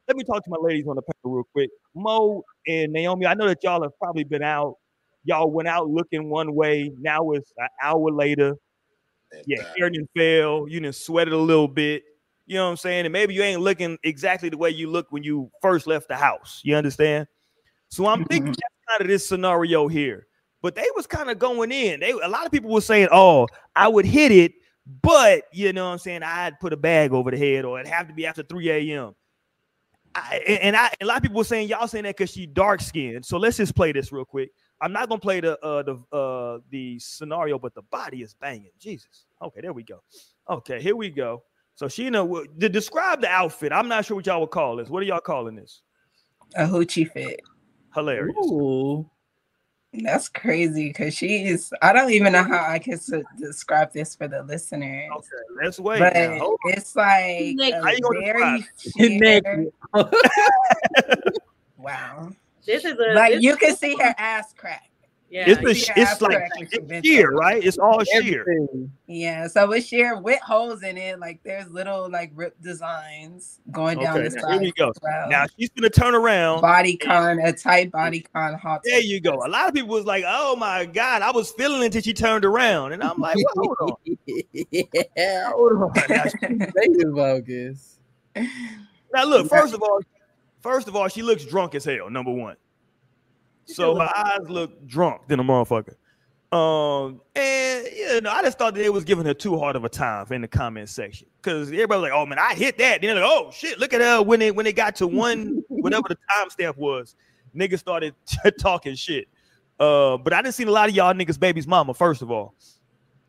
Let 0.09 0.16
me 0.16 0.24
talk 0.24 0.44
to 0.44 0.50
my 0.50 0.59
ladies 0.61 0.86
on 0.86 0.96
the 0.96 1.02
panel 1.02 1.36
real 1.36 1.44
quick. 1.52 1.70
Mo 1.94 2.42
and 2.68 2.92
Naomi, 2.92 3.26
I 3.26 3.34
know 3.34 3.48
that 3.48 3.59
y'all 3.62 3.82
have 3.82 3.98
probably 4.00 4.24
been 4.24 4.42
out. 4.42 4.76
Y'all 5.24 5.50
went 5.50 5.68
out 5.68 5.88
looking 5.88 6.30
one 6.30 6.54
way. 6.54 6.92
Now 7.00 7.32
it's 7.32 7.52
an 7.59 7.68
hour 7.82 8.11
later 8.12 8.57
yeah, 9.46 9.62
hair 9.76 9.90
didn't 9.90 10.11
fail. 10.16 10.66
You 10.68 10.80
didn't 10.80 10.94
sweat 10.94 11.28
it 11.28 11.34
a 11.34 11.38
little 11.38 11.68
bit. 11.68 12.04
You 12.46 12.57
know 12.57 12.64
what 12.64 12.70
I'm 12.70 12.76
saying? 12.76 13.07
And 13.07 13.12
maybe 13.12 13.34
you 13.34 13.42
ain't 13.42 13.61
looking 13.61 13.98
exactly 14.04 14.48
the 14.48 14.57
way 14.57 14.70
you 14.70 14.88
looked 14.88 15.12
when 15.12 15.24
you 15.24 15.50
first 15.61 15.86
left 15.86 16.09
the 16.09 16.16
house. 16.16 16.61
You 16.64 16.76
understand? 16.76 17.26
So 17.88 18.07
I'm 18.07 18.24
thinking 18.30 18.54
kind 18.88 19.00
of 19.00 19.09
this 19.09 19.28
scenario 19.28 19.88
here. 19.88 20.26
But 20.62 20.74
they 20.74 20.86
was 20.94 21.07
kind 21.07 21.30
of 21.30 21.38
going 21.38 21.70
in. 21.70 22.00
They 22.00 22.11
a 22.11 22.28
lot 22.28 22.46
of 22.46 22.52
people 22.52 22.70
were 22.70 22.80
saying, 22.80 23.09
"Oh, 23.12 23.46
I 23.74 23.88
would 23.88 24.07
hit 24.07 24.32
it, 24.32 24.52
But 25.02 25.44
you 25.52 25.72
know 25.72 25.86
what 25.86 25.92
I'm 25.92 25.98
saying? 25.98 26.22
I'd 26.22 26.59
put 26.61 26.72
a 26.72 26.76
bag 26.76 27.12
over 27.12 27.30
the 27.30 27.36
head, 27.36 27.64
or 27.64 27.78
it'd 27.78 27.92
have 27.92 28.09
to 28.09 28.14
be 28.14 28.26
after 28.26 28.42
3 28.42 28.70
a.m. 28.70 29.14
I, 30.17 30.37
and 30.62 30.77
I, 30.77 30.91
a 31.01 31.05
lot 31.05 31.19
of 31.19 31.23
people 31.23 31.37
were 31.37 31.45
saying 31.45 31.69
y'all 31.69 31.87
saying 31.87 32.05
that 32.05 32.17
because 32.17 32.31
she 32.31 32.47
dark 32.47 32.81
skinned. 32.81 33.25
So 33.25 33.37
let's 33.37 33.59
just 33.59 33.75
play 33.75 33.93
this 33.93 34.12
real 34.12 34.25
quick. 34.25 34.51
I'm 34.81 34.93
not 34.93 35.09
gonna 35.09 35.21
play 35.21 35.41
the 35.41 35.59
uh 35.64 35.83
the 35.83 36.17
uh 36.17 36.59
the 36.71 36.99
scenario, 36.99 37.59
but 37.59 37.75
the 37.75 37.83
body 37.83 38.23
is 38.23 38.35
banging. 38.35 38.71
Jesus. 38.79 39.27
Okay, 39.43 39.61
there 39.61 39.73
we 39.73 39.83
go. 39.83 40.03
Okay, 40.49 40.81
here 40.81 40.97
we 40.97 41.11
go. 41.11 41.43
So 41.75 41.89
she 41.89 42.09
know 42.09 42.45
to 42.45 42.69
describe 42.69 43.21
the 43.21 43.29
outfit. 43.29 43.73
I'm 43.73 43.89
not 43.89 44.07
sure 44.07 44.17
what 44.17 44.27
y'all 44.27 44.41
would 44.41 44.51
call 44.51 44.77
this. 44.77 44.89
What 44.89 45.03
are 45.03 45.07
y'all 45.07 45.21
calling 45.21 45.55
this? 45.55 45.83
A 46.55 46.64
hoochie 46.64 47.11
fit. 47.11 47.41
Hilarious. 47.95 48.37
Ooh. 48.39 49.09
That's 50.03 50.28
crazy 50.28 50.88
because 50.88 51.14
she's. 51.14 51.72
I 51.82 51.92
don't 51.92 52.11
even 52.11 52.32
know 52.32 52.42
how 52.44 52.64
I 52.68 52.78
can 52.78 52.94
s- 52.94 53.11
describe 53.38 53.92
this 53.92 54.14
for 54.14 54.28
the 54.28 54.42
listeners. 54.42 55.11
Okay, 55.16 55.62
let's 55.62 55.78
wait. 55.78 55.99
But 55.99 56.14
now. 56.14 56.57
It's 56.64 56.94
like 56.97 57.55
Naked. 57.57 57.82
A 57.82 58.20
very 58.20 58.64
Naked. 58.97 59.72
wow. 61.78 62.30
This 62.64 62.84
is 62.84 62.99
a 62.99 63.14
Like 63.14 63.34
this- 63.34 63.42
you 63.42 63.57
can 63.57 63.76
see 63.76 63.97
her 63.97 64.14
ass 64.18 64.53
crack. 64.57 64.90
Yeah. 65.31 65.45
It's, 65.51 65.61
you 65.61 65.68
a, 65.68 65.74
see 65.74 65.81
sh- 65.81 65.91
it's 65.97 66.20
like 66.20 66.37
ass 66.37 66.51
crack 66.51 66.57
when 66.57 66.68
she 66.68 66.77
it's 66.97 67.07
sheer, 67.07 67.31
right? 67.33 67.62
It's 67.64 67.79
all 67.79 68.03
sheer. 68.05 68.45
Yeah, 69.07 69.49
so 69.49 69.72
it's 69.72 69.87
sheer 69.87 70.20
with 70.20 70.41
holes 70.41 70.83
in 70.83 70.97
it. 70.97 71.18
Like 71.18 71.41
there's 71.43 71.68
little 71.70 72.09
like 72.11 72.31
rip 72.35 72.61
designs 72.62 73.61
going 73.72 73.99
down 73.99 74.18
Okay, 74.18 74.29
the 74.29 74.37
now 74.37 74.51
here 74.53 74.61
we 74.61 74.72
go. 74.72 74.93
well. 75.03 75.29
Now 75.29 75.47
she's 75.59 75.70
gonna 75.70 75.91
turn 75.91 76.14
around. 76.14 76.61
body 76.61 76.97
con, 76.97 77.39
a 77.41 77.53
tight 77.53 77.91
body 77.91 78.20
con 78.33 78.55
hot. 78.55 78.83
There 78.85 79.01
you 79.01 79.20
go. 79.20 79.43
A 79.45 79.49
lot 79.49 79.68
of 79.68 79.74
people 79.74 79.91
was 79.91 80.05
like, 80.05 80.24
"Oh 80.27 80.55
my 80.57 80.85
god," 80.87 81.22
I 81.22 81.31
was 81.33 81.51
feeling 81.53 81.83
it 81.83 81.87
until 81.87 82.03
she 82.03 82.12
turned 82.14 82.45
around, 82.45 82.93
and 82.93 83.03
I'm 83.03 83.18
like, 83.18 83.37
well, 83.57 83.74
"Hold 83.79 83.99
on, 84.07 84.14
yeah. 84.72 85.51
hold 85.53 85.72
on." 85.72 85.93
Now, 86.09 86.24
she- 86.24 87.05
bogus. 87.05 87.99
now 89.12 89.24
look, 89.24 89.49
first 89.49 89.74
of 89.74 89.83
all, 89.83 90.01
first 90.61 90.89
of 90.89 90.97
all, 90.97 91.09
she 91.09 91.22
looks 91.22 91.45
drunk 91.45 91.74
as 91.74 91.85
hell. 91.85 92.11
Number 92.11 92.33
one, 92.33 92.57
so 93.67 93.95
my 93.95 94.11
eyes 94.14 94.49
look 94.49 94.87
drunk 94.87 95.29
than 95.29 95.41
a 95.41 95.45
motherfucker. 95.45 95.95
Um, 96.53 97.21
and 97.35 97.87
you 97.95 98.21
know, 98.21 98.31
I 98.31 98.43
just 98.43 98.59
thought 98.59 98.75
that 98.75 98.81
they 98.81 98.89
was 98.89 99.05
giving 99.05 99.27
her 99.27 99.35
too 99.35 99.59
hard 99.59 99.75
of 99.75 99.85
a 99.85 99.89
time 99.89 100.27
in 100.31 100.43
the 100.43 100.49
comment 100.49 100.89
section 100.89 101.29
because 101.37 101.69
everybody 101.69 102.01
was 102.01 102.11
like, 102.11 102.19
"Oh 102.19 102.25
man, 102.25 102.39
I 102.39 102.55
hit 102.55 102.79
that." 102.79 103.01
Then 103.01 103.14
they're 103.14 103.25
like, 103.25 103.33
"Oh 103.33 103.51
shit, 103.51 103.79
look 103.79 103.93
at 103.93 104.01
her 104.01 104.23
when 104.23 104.41
it 104.41 104.55
when 104.55 104.67
it 104.67 104.77
got 104.77 104.95
to 104.97 105.07
one 105.09 105.62
whatever 105.69 106.09
the 106.09 106.17
timestamp 106.31 106.77
was." 106.77 107.17
Niggas 107.55 107.79
started 107.81 108.14
talking 108.61 108.95
shit. 108.95 109.29
Uh, 109.81 110.17
but 110.17 110.33
I 110.33 110.41
didn't 110.41 110.55
see 110.55 110.64
a 110.64 110.71
lot 110.71 110.89
of 110.89 110.95
y'all 110.95 111.12
niggas 111.12 111.39
baby's 111.39 111.67
mama. 111.67 111.93
First 111.95 112.23
of 112.23 112.31
all, 112.31 112.55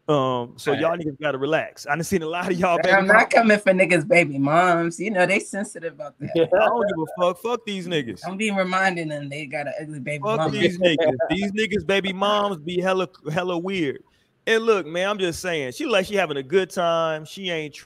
um, 0.10 0.53
so 0.58 0.72
Right. 0.72 0.80
y'all 0.82 0.97
niggas 0.97 1.20
gotta 1.22 1.38
relax. 1.38 1.86
I 1.86 1.95
didn't 1.95 2.05
seen 2.05 2.22
a 2.24 2.28
lot 2.28 2.49
of 2.49 2.58
y'all. 2.58 2.78
Baby 2.78 2.91
I'm 2.91 3.08
not 3.08 3.30
coming 3.30 3.60
for 3.60 3.74
niggas' 3.74 4.08
baby 4.08 4.38
moms. 4.38 4.99
You 4.99 5.12
know 5.12 5.26
they 5.26 5.39
sensitive 5.39 5.93
about 5.93 6.18
that. 6.20 6.30
I 6.36 6.66
don't 6.66 6.88
give 6.88 6.97
a 6.97 7.22
fuck. 7.22 7.41
Fuck 7.41 7.66
these 7.66 7.88
niggas. 7.88 8.22
I'm 8.26 8.38
being 8.38 8.55
reminding 8.55 9.10
them 9.10 9.28
they 9.28 9.45
got 9.45 9.68
an 9.68 9.74
ugly 9.82 9.99
baby 9.99 10.24
Fuck 10.24 10.38
mom. 10.38 10.51
these 10.51 10.78
niggas. 10.78 11.14
These 11.30 11.51
niggas, 11.51 11.86
baby 11.86 12.14
moms, 12.14 12.58
be 12.58 12.80
hella 12.82 13.10
hella 13.32 13.58
weird. 13.58 14.01
And 14.45 14.64
look, 14.64 14.86
man, 14.88 15.10
I'm 15.10 15.18
just 15.20 15.41
saying, 15.41 15.74
she 15.74 15.86
like 15.86 16.05
she 16.05 16.16
having 16.16 16.38
a 16.38 16.43
good 16.43 16.70
time. 16.70 17.26
She 17.26 17.49
ain't 17.49 17.78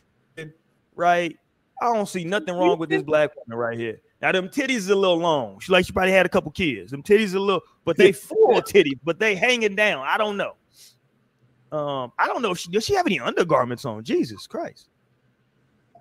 right. 0.95 1.35
I 1.81 1.91
don't 1.93 2.07
see 2.07 2.23
nothing 2.23 2.53
wrong 2.55 2.77
with 2.77 2.89
this 2.89 3.01
black 3.01 3.31
woman 3.35 3.57
right 3.57 3.77
here. 3.79 3.99
Now 4.21 4.31
them 4.31 4.49
titties 4.49 4.69
is 4.75 4.89
a 4.89 4.95
little 4.95 5.17
long. 5.17 5.59
She 5.59 5.71
like 5.71 5.85
she 5.87 5.91
probably 5.91 6.11
had 6.11 6.27
a 6.27 6.29
couple 6.29 6.51
kids. 6.51 6.91
Them 6.91 7.01
titties 7.01 7.33
a 7.33 7.39
little, 7.39 7.61
but 7.83 7.97
they 7.97 8.11
full 8.11 8.61
titties, 8.61 8.99
but 9.03 9.17
they 9.17 9.33
hanging 9.33 9.75
down. 9.75 10.05
I 10.07 10.19
don't 10.19 10.37
know. 10.37 10.53
Um, 11.71 12.11
I 12.19 12.27
don't 12.27 12.41
know 12.41 12.51
if 12.51 12.57
she 12.59 12.69
does 12.69 12.85
she 12.85 12.93
have 12.95 13.05
any 13.07 13.19
undergarments 13.19 13.85
on. 13.85 14.03
Jesus 14.03 14.45
Christ. 14.47 14.89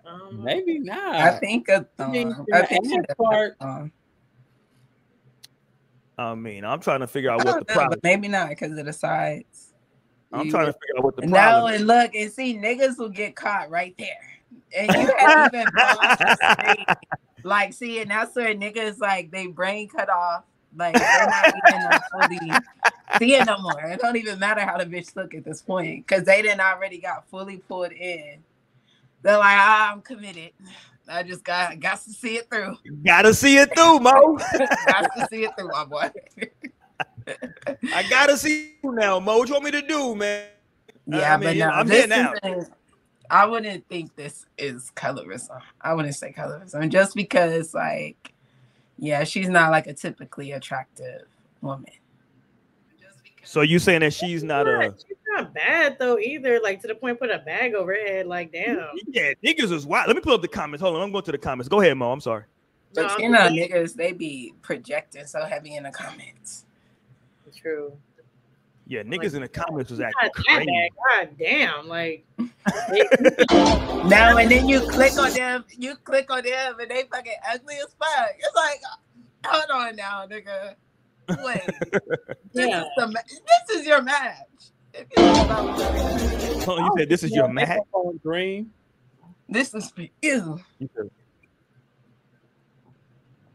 Um, 0.05 0.43
Maybe 0.43 0.79
not. 0.81 1.15
I 1.15 1.39
think 1.39 1.69
a 1.69 1.87
thong. 1.97 2.11
mean, 2.13 2.35
I 2.53 2.63
think 2.63 2.85
she 2.87 2.97
the 2.97 3.03
does 3.07 3.17
part- 3.17 3.57
thong. 3.61 3.93
I 6.19 6.35
mean, 6.35 6.65
I'm 6.65 6.81
trying 6.81 7.01
to 7.01 7.07
figure 7.07 7.31
out 7.31 7.39
what 7.45 7.67
the 7.67 7.73
know, 7.73 7.75
problem. 7.75 7.91
but 7.91 8.03
maybe 8.03 8.29
not 8.29 8.49
because 8.51 8.77
of 8.79 8.85
the 8.85 8.93
sides. 8.93 9.73
I'm 10.33 10.47
You- 10.47 10.51
trying 10.53 10.67
to 10.67 10.73
figure 10.73 10.99
out 10.99 11.05
what 11.05 11.17
the 11.17 11.27
No, 11.27 11.33
problem. 11.39 11.73
is. 11.75 11.81
and 11.81 11.87
look 11.89 12.15
and 12.15 12.31
see, 12.33 12.55
niggas 12.57 12.99
will 12.99 13.09
get 13.09 13.37
caught 13.37 13.71
right 13.71 13.95
there. 13.99 14.09
And 14.77 14.93
you 14.93 15.13
haven't 15.19 15.55
even 15.55 15.67
paused 15.77 16.87
like, 17.45 17.73
see, 17.73 18.01
and 18.01 18.11
that's 18.11 18.35
where 18.37 18.55
niggas 18.55 18.99
like 18.99 19.31
they 19.31 19.47
brain 19.47 19.89
cut 19.89 20.11
off. 20.11 20.45
Like 20.77 20.95
they're 20.95 21.27
not 21.27 21.53
even 21.73 22.39
fully 22.39 22.53
seeing 23.19 23.45
no 23.45 23.59
more. 23.59 23.81
It 23.81 24.01
don't 24.01 24.17
even 24.17 24.39
matter 24.39 24.61
how 24.61 24.79
the 24.79 24.87
bitch 24.87 25.15
look 25.17 25.35
at 25.35 25.45
this 25.45 25.63
point 25.63 26.07
because 26.07 26.25
they 26.25 26.43
didn't 26.43 26.61
already 26.61 26.99
got 26.99 27.29
fully 27.29 27.59
pulled 27.59 27.93
in. 27.93 28.39
They're 29.23 29.39
like, 29.39 29.59
ah, 29.59 29.93
I'm 29.93 30.01
committed. 30.01 30.53
I 31.09 31.23
just 31.25 31.45
got 31.45 31.79
got 31.81 32.01
to 32.03 32.11
see 32.11 32.37
it 32.37 32.49
through. 32.49 32.77
Gotta 33.05 33.35
see 33.35 33.59
it 33.59 33.75
through, 33.75 33.99
Mo. 33.99 34.39
got 34.87 35.11
to 35.17 35.27
see 35.31 35.45
it 35.45 35.51
through, 35.59 35.69
my 35.69 35.85
boy. 35.85 36.11
I 37.95 38.09
gotta 38.09 38.37
see 38.37 38.75
you 38.83 38.93
now, 38.93 39.19
Mo. 39.19 39.39
What 39.39 39.49
you 39.49 39.55
want 39.55 39.65
me 39.65 39.71
to 39.73 39.83
do, 39.83 40.15
man? 40.15 40.47
Yeah, 41.07 41.35
I 41.35 41.37
mean, 41.37 41.49
but 41.49 41.57
no, 41.57 41.69
I'm 41.69 41.91
here 41.91 42.07
now. 42.07 42.33
I 43.29 43.47
wouldn't 43.47 43.87
think 43.89 44.15
this 44.17 44.45
is 44.59 44.91
colorism. 44.97 45.61
I 45.81 45.95
wouldn't 45.95 46.17
say 46.17 46.33
colorism 46.33 46.89
just 46.91 47.15
because, 47.15 47.75
like, 47.75 48.33
yeah, 49.01 49.25
she's 49.25 49.49
not 49.49 49.71
like 49.71 49.87
a 49.87 49.95
typically 49.95 50.53
attractive 50.53 51.23
woman. 51.63 51.91
So 53.43 53.63
you 53.63 53.79
saying 53.79 54.01
that 54.01 54.13
she's 54.13 54.45
not 54.45 54.69
a 54.69 54.95
she's 54.97 55.17
not 55.35 55.53
bad 55.55 55.97
though 55.99 56.19
either. 56.19 56.61
Like 56.63 56.81
to 56.83 56.89
the 56.89 56.95
point, 56.95 57.19
put 57.19 57.31
a 57.31 57.39
bag 57.39 57.75
over 57.75 57.95
her 57.95 58.07
head. 58.07 58.27
Like 58.27 58.53
damn. 58.53 58.87
yeah, 59.09 59.33
niggas 59.43 59.73
is 59.73 59.87
wild. 59.87 60.07
Let 60.07 60.15
me 60.15 60.23
pull 60.23 60.35
up 60.35 60.43
the 60.43 60.49
comments. 60.49 60.83
Hold 60.83 60.97
on, 60.97 61.03
I'm 61.03 61.11
going 61.11 61.25
to 61.25 61.33
the 61.33 61.39
comments. 61.39 61.69
Go 61.69 61.81
ahead, 61.81 61.97
Mo. 61.97 62.13
I'm 62.13 62.21
sorry. 62.21 62.45
No, 62.95 63.03
But 63.03 63.13
I'm 63.13 63.21
you 63.21 63.31
know, 63.31 63.49
niggas 63.49 63.95
they 63.95 64.13
be 64.13 64.55
projecting 64.63 65.27
so 65.27 65.45
heavy 65.45 65.77
in 65.77 65.85
the 65.85 65.91
comments. 65.91 66.67
True. 67.57 67.93
Yeah, 68.91 69.05
niggas 69.05 69.35
in 69.37 69.43
the 69.43 69.49
comments 69.49 69.89
was 69.93 70.01
God, 70.01 70.09
acting 70.19 70.45
crazy. 70.45 70.67
bag, 70.67 70.91
God 71.09 71.29
damn. 71.39 71.87
Like 71.87 72.25
No, 74.05 74.37
and 74.37 74.51
then 74.51 74.69
you 74.69 74.81
click 74.81 75.17
on 75.17 75.33
them, 75.33 75.65
you 75.79 75.95
click 76.03 76.29
on 76.29 76.43
them, 76.43 76.81
and 76.81 76.91
they 76.91 77.05
fucking 77.05 77.33
ugly 77.53 77.77
as 77.77 77.95
fuck. 78.01 78.31
It's 78.37 78.57
like, 78.57 78.81
hold 79.47 79.71
on 79.71 79.95
now, 79.95 80.27
nigga. 80.27 80.75
Wait, 81.45 81.61
this, 82.53 82.67
Yeah. 82.69 82.81
is, 82.81 82.87
the, 82.97 83.23
this 83.69 83.77
is 83.79 83.87
your 83.87 84.03
match. 84.03 84.35
If 84.93 85.07
you 85.17 85.23
know 85.23 85.45
about 85.45 85.81
it. 85.81 86.69
Oh, 86.69 86.79
you 86.79 86.91
said 86.99 87.09
this 87.09 87.23
is 87.23 87.33
your 87.33 87.47
match. 87.47 87.69
Mac. 87.69 87.79
Dream. 88.25 88.73
This 89.49 89.73
is 89.73 89.89
for 89.93 90.03
you. 90.21 90.61
You 90.81 90.89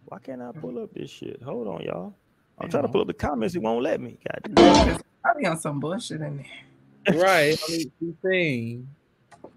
Why 0.05 0.19
can't 0.19 0.41
I 0.41 0.53
pull 0.53 0.81
up 0.81 0.93
this 0.93 1.09
shit? 1.09 1.43
Hold 1.43 1.67
on, 1.67 1.81
y'all. 1.81 2.13
I'm 2.59 2.69
trying 2.69 2.83
to 2.83 2.89
pull 2.89 3.01
up 3.01 3.07
the 3.07 3.13
comments. 3.13 3.55
It 3.55 3.61
won't 3.61 3.83
let 3.83 3.99
me. 3.99 4.17
God 4.27 4.55
damn. 4.55 4.99
Probably 5.21 5.45
on 5.45 5.59
some 5.59 5.79
bullshit 5.79 6.21
in 6.21 6.37
there. 6.37 7.17
Right. 7.19 7.59
I 7.67 7.71
mean, 7.71 7.91
she 7.99 8.13
sing. 8.23 8.87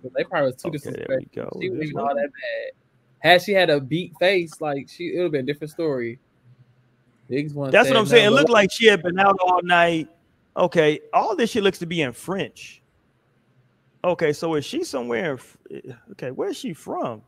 But 0.03 0.13
they 0.17 0.25
probably 0.25 0.47
was 0.53 0.57
too 0.57 0.69
Okay, 0.69 0.79
there 0.79 0.93
disrespectful. 0.93 1.17
we 1.19 1.43
go. 1.43 1.59
She 1.61 1.69
wasn't 1.71 1.81
This 1.81 1.91
even 1.91 2.03
one. 2.03 2.09
all 2.09 2.15
that 2.17 2.23
bad. 2.31 2.73
Had 3.21 3.43
she 3.43 3.53
had 3.53 3.71
a 3.71 3.81
beat 3.81 4.13
face, 4.19 4.61
like 4.61 4.89
she, 4.89 5.09
it 5.09 5.17
would 5.17 5.23
have 5.25 5.33
been 5.33 5.43
a 5.43 5.47
different 5.47 5.71
story. 5.71 6.19
Niggas 7.31 7.55
wanna 7.55 7.73
That's 7.73 7.89
what 7.89 7.97
I'm 7.97 8.05
nothing 8.05 8.17
saying. 8.19 8.27
It 8.27 8.31
looked 8.31 8.51
like 8.51 8.71
she 8.73 8.87
had 8.87 9.03
been 9.03 9.19
out 9.19 9.37
all 9.41 9.61
night. 9.63 10.09
Okay, 10.57 11.01
all 11.13 11.37
this 11.37 11.51
shit 11.51 11.63
looks 11.63 11.79
to 11.81 11.87
be 11.87 12.03
in 12.03 12.13
French. 12.13 12.81
Okay, 14.05 14.33
so 14.33 14.55
is 14.55 14.65
she 14.65 14.85
somewhere? 14.85 15.39
In, 15.71 15.83
eh, 15.91 15.95
okay, 16.13 16.31
where's 16.31 16.57
she 16.57 16.73
from? 16.73 17.23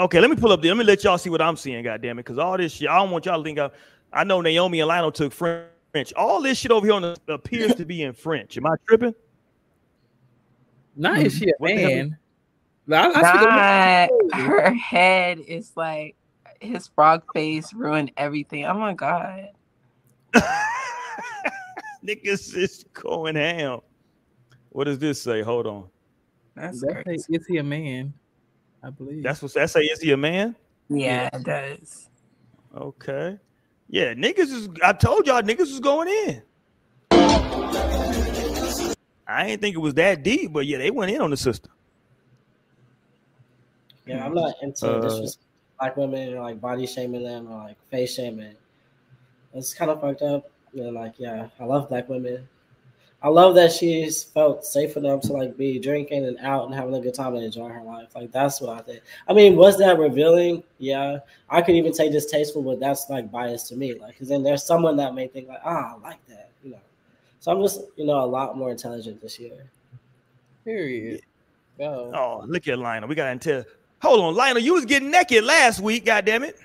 Okay, 0.00 0.18
let 0.18 0.30
me 0.30 0.36
pull 0.36 0.50
up 0.50 0.62
the. 0.62 0.68
Let 0.68 0.78
me 0.78 0.84
let 0.84 1.04
y'all 1.04 1.18
see 1.18 1.28
what 1.28 1.42
I'm 1.42 1.56
seeing. 1.56 1.84
God 1.84 2.00
damn 2.00 2.18
it, 2.18 2.22
because 2.24 2.38
all 2.38 2.56
this 2.56 2.72
shit. 2.72 2.88
I 2.88 2.96
don't 2.96 3.10
want 3.10 3.26
y'all 3.26 3.36
to 3.36 3.44
think. 3.44 3.58
I, 3.58 3.70
I 4.12 4.24
know 4.24 4.40
Naomi 4.40 4.80
and 4.80 4.88
Lionel 4.88 5.12
took 5.12 5.30
French. 5.30 6.12
All 6.16 6.40
this 6.40 6.56
shit 6.56 6.70
over 6.70 6.86
here 6.86 6.94
on 6.94 7.02
the, 7.02 7.18
appears 7.28 7.74
to 7.74 7.84
be 7.84 8.02
in 8.02 8.14
French. 8.14 8.56
Am 8.56 8.64
I 8.64 8.74
tripping? 8.88 9.14
Not 10.96 11.20
is 11.20 11.36
she 11.36 11.48
a 11.50 11.52
What 11.58 11.68
the 11.68 11.76
hell 11.76 11.90
is- 11.90 11.96
man. 11.96 12.16
Like, 12.86 13.14
I, 13.16 13.20
I 13.20 14.08
God, 14.30 14.40
her 14.40 14.72
head 14.74 15.38
is 15.38 15.72
like 15.76 16.16
his 16.60 16.88
frog 16.88 17.22
face 17.34 17.72
ruined 17.74 18.10
everything. 18.16 18.64
Oh 18.64 18.74
my 18.74 18.94
god. 18.94 19.50
Niggas 22.04 22.56
is 22.56 22.84
going 22.94 23.36
ham. 23.36 23.80
What 24.70 24.84
does 24.84 24.98
this 24.98 25.20
say? 25.20 25.42
Hold 25.42 25.66
on. 25.66 25.88
That's 26.56 26.80
That's 26.80 27.02
crazy. 27.02 27.26
is 27.28 27.46
he 27.46 27.58
a 27.58 27.62
man? 27.62 28.14
I 28.82 28.90
believe. 28.90 29.22
That's 29.22 29.42
what 29.42 29.52
that 29.54 29.70
say. 29.70 29.80
Is 29.80 30.00
he 30.00 30.12
a 30.12 30.16
man? 30.16 30.56
Yeah, 30.88 31.28
it 31.32 31.44
does. 31.44 32.08
Okay. 32.76 33.38
Yeah, 33.88 34.14
niggas 34.14 34.38
is. 34.38 34.68
I 34.82 34.92
told 34.92 35.26
y'all 35.26 35.42
niggas 35.42 35.58
was 35.58 35.80
going 35.80 36.08
in. 36.08 36.42
I 39.26 39.46
ain't 39.46 39.60
think 39.60 39.76
it 39.76 39.80
was 39.80 39.94
that 39.94 40.22
deep, 40.22 40.52
but 40.52 40.66
yeah, 40.66 40.78
they 40.78 40.90
went 40.90 41.10
in 41.12 41.20
on 41.20 41.30
the 41.30 41.36
system. 41.36 41.70
Yeah, 44.06 44.24
I'm 44.24 44.34
not 44.34 44.54
into 44.62 44.86
Uh, 44.88 45.00
disrespect 45.00 45.46
black 45.78 45.96
women 45.96 46.34
or 46.34 46.42
like 46.42 46.60
body 46.60 46.86
shaming 46.86 47.24
them 47.24 47.50
or 47.50 47.58
like 47.64 47.76
face 47.90 48.14
shaming. 48.14 48.54
It's 49.54 49.72
kind 49.74 49.90
of 49.90 50.00
fucked 50.00 50.22
up. 50.22 50.50
You 50.72 50.84
know, 50.84 50.90
like 50.90 51.14
yeah, 51.18 51.48
I 51.58 51.64
love 51.64 51.88
black 51.88 52.08
women, 52.08 52.48
I 53.22 53.28
love 53.28 53.54
that 53.56 53.70
she's 53.70 54.24
felt 54.24 54.64
safe 54.64 54.96
enough 54.96 55.20
to 55.22 55.34
like 55.34 55.56
be 55.56 55.78
drinking 55.78 56.24
and 56.24 56.38
out 56.38 56.64
and 56.66 56.74
having 56.74 56.94
a 56.94 57.00
good 57.00 57.12
time 57.12 57.34
and 57.34 57.44
enjoying 57.44 57.72
her 57.72 57.82
life. 57.82 58.14
Like 58.14 58.32
that's 58.32 58.62
what 58.62 58.78
I 58.78 58.80
think. 58.80 59.02
I 59.28 59.34
mean, 59.34 59.56
was 59.56 59.76
that 59.78 59.98
revealing? 59.98 60.62
Yeah, 60.78 61.18
I 61.50 61.60
could 61.60 61.74
even 61.74 61.92
say 61.92 62.08
distasteful, 62.08 62.62
but 62.62 62.80
that's 62.80 63.10
like 63.10 63.30
biased 63.30 63.68
to 63.68 63.76
me. 63.76 63.92
Like, 63.94 64.12
because 64.12 64.28
then 64.28 64.42
there's 64.42 64.64
someone 64.64 64.96
that 64.96 65.14
may 65.14 65.26
think 65.28 65.48
like, 65.48 65.60
ah, 65.64 65.96
I 65.96 66.08
like 66.08 66.26
that, 66.28 66.50
you 66.64 66.70
know. 66.70 66.80
So 67.40 67.52
I'm 67.52 67.60
just, 67.60 67.82
you 67.96 68.06
know, 68.06 68.24
a 68.24 68.26
lot 68.26 68.56
more 68.56 68.70
intelligent 68.70 69.20
this 69.20 69.38
year. 69.38 69.66
Period. 70.64 71.20
Go. 71.76 72.10
Oh, 72.14 72.44
look 72.46 72.68
at 72.68 72.78
Lionel. 72.78 73.08
We 73.08 73.14
got 73.14 73.28
until 73.28 73.64
hold 74.00 74.20
on, 74.20 74.34
Lionel. 74.34 74.62
You 74.62 74.74
was 74.74 74.86
getting 74.86 75.10
naked 75.10 75.44
last 75.44 75.80
week. 75.80 76.06
God 76.06 76.24
damn 76.24 76.42
it. 76.42 76.58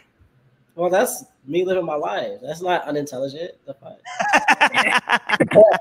Well, 0.75 0.89
that's 0.89 1.25
me 1.45 1.65
living 1.65 1.85
my 1.85 1.95
life. 1.95 2.39
That's 2.41 2.61
not 2.61 2.85
unintelligent. 2.85 3.51
The 3.65 3.73
fuck. 3.73 3.99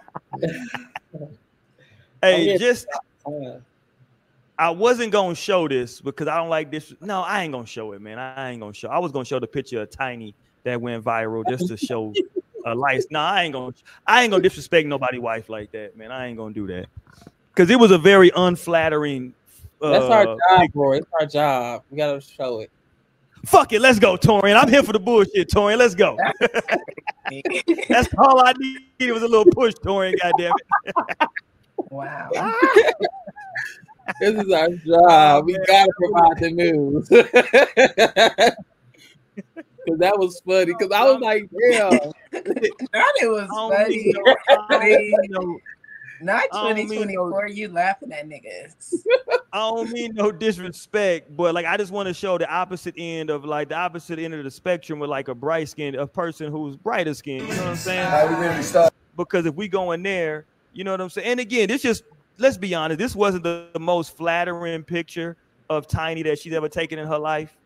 hey, 2.23 2.59
just 2.59 2.87
Uh, 3.27 3.59
I 4.59 4.71
wasn't 4.71 5.11
gonna 5.11 5.35
show 5.35 5.67
this 5.67 6.01
because 6.01 6.29
I 6.29 6.37
don't 6.37 6.49
like 6.49 6.71
this. 6.71 6.95
No, 7.01 7.23
I 7.23 7.43
ain't 7.43 7.53
gonna 7.53 7.67
show 7.67 7.93
it, 7.93 8.01
man. 8.01 8.19
I 8.19 8.51
ain't 8.51 8.61
gonna 8.61 8.75
show. 8.75 8.89
I 8.89 8.99
was 8.99 9.11
gonna 9.11 9.25
show 9.25 9.41
the 9.41 9.47
picture 9.47 9.83
of 9.83 9.91
Tiny 9.91 10.35
that 10.63 10.81
went 10.81 11.05
viral 11.05 11.45
just 11.49 11.69
to 11.69 11.77
show 11.77 12.13
a 12.65 12.75
life. 12.75 13.05
No, 13.11 13.21
I 13.21 13.43
ain't 13.43 13.53
gonna. 13.53 13.75
I 14.07 14.23
ain't 14.23 14.31
gonna 14.31 14.43
disrespect 14.43 14.87
nobody 14.87 15.19
wife 15.19 15.49
like 15.49 15.73
that, 15.73 15.97
man. 15.97 16.13
I 16.13 16.27
ain't 16.27 16.37
gonna 16.37 16.55
do 16.55 16.67
that 16.69 16.87
because 17.53 17.71
it 17.71 17.79
was 17.79 17.91
a 17.91 17.99
very 17.99 18.31
unflattering. 18.35 19.35
Uh, 19.83 19.91
That's 19.91 20.05
our 20.05 20.25
job, 20.25 20.73
bro. 20.73 20.93
It's 20.93 21.07
our 21.19 21.27
job. 21.27 21.83
We 21.91 21.97
gotta 21.97 22.21
show 22.21 22.61
it. 22.61 22.71
Fuck 23.47 23.73
it, 23.73 23.81
let's 23.81 23.99
go, 23.99 24.17
Torian. 24.17 24.57
I'm 24.57 24.69
here 24.69 24.83
for 24.83 24.93
the 24.93 25.01
bullshit, 25.01 25.49
Torian. 25.51 25.79
Let's 25.79 25.95
go. 25.95 26.17
That's 27.89 28.09
all 28.19 28.41
I 28.41 28.53
needed 28.53 29.13
was 29.13 29.23
a 29.23 29.29
little 29.29 29.47
push, 29.47 29.75
Torian. 29.75 30.15
Goddamn 30.21 30.53
it. 30.87 31.29
Wow. 31.91 32.31
This 34.21 34.35
is 34.35 34.53
our 34.53 34.69
job. 34.69 35.47
We 35.47 35.57
oh, 35.57 35.65
gotta 35.67 35.91
provide 35.97 36.39
the 36.39 36.51
news. 36.51 37.09
Cause 39.89 39.99
that 39.99 40.19
was 40.19 40.43
funny. 40.47 40.75
Cause 40.75 40.91
I 40.95 41.05
was 41.05 41.21
like, 41.21 41.49
damn. 41.71 41.91
that 42.31 43.15
was 43.23 43.49
funny. 43.51 44.15
Mean 46.21 46.27
no- 46.27 46.33
I 46.33 46.39
don't 46.41 46.49
mean 46.49 46.49
no- 46.49 46.49
Not 46.49 46.49
I 46.53 46.75
don't 46.75 46.77
mean 46.77 46.89
2024. 46.89 47.49
You 47.49 47.69
laughing 47.69 48.13
at 48.13 48.29
niggas. 48.29 48.95
I 49.53 49.59
don't 49.59 49.91
mean 49.91 50.15
no 50.15 50.33
disrespect, 50.33 51.37
but 51.37 51.55
like 51.55 51.67
I 51.67 51.77
just 51.77 51.93
want 51.93 52.09
to 52.09 52.15
show 52.15 52.39
the 52.39 52.49
opposite 52.49 52.95
end 52.97 53.31
of 53.31 53.45
like 53.45 53.69
the 53.69 53.77
opposite 53.77 54.19
end 54.19 54.35
of 54.35 54.43
the 54.43 54.51
spectrum 54.51 54.99
with 54.99 55.11
like 55.11 55.29
a 55.29 55.35
bright 55.35 55.69
skin, 55.69 55.95
a 55.95 56.07
person 56.07 56.51
who's 56.51 56.77
brighter 56.77 57.15
skin. 57.15 57.41
You 57.47 57.55
know 57.55 57.57
what 57.57 57.67
I'm 57.67 57.77
saying? 57.77 58.93
Because 59.17 59.47
if 59.47 59.55
we 59.55 59.69
go 59.69 59.93
in 59.93 60.03
there, 60.03 60.45
you 60.73 60.83
know 60.85 60.91
what 60.91 61.01
I'm 61.01 61.11
saying. 61.11 61.29
And 61.29 61.41
again, 61.41 61.69
this 61.69 61.83
just 61.83 62.03
let's 62.39 62.57
be 62.57 62.75
honest, 62.75 62.99
this 62.99 63.15
wasn't 63.15 63.45
the, 63.45 63.69
the 63.73 63.81
most 63.81 64.17
flattering 64.17 64.83
picture 64.83 65.37
of 65.71 65.87
Tiny 65.87 66.23
that 66.25 66.39
she's 66.39 66.53
ever 66.53 66.69
taken 66.69 66.99
in 66.99 67.07
her 67.07 67.19
life. 67.19 67.57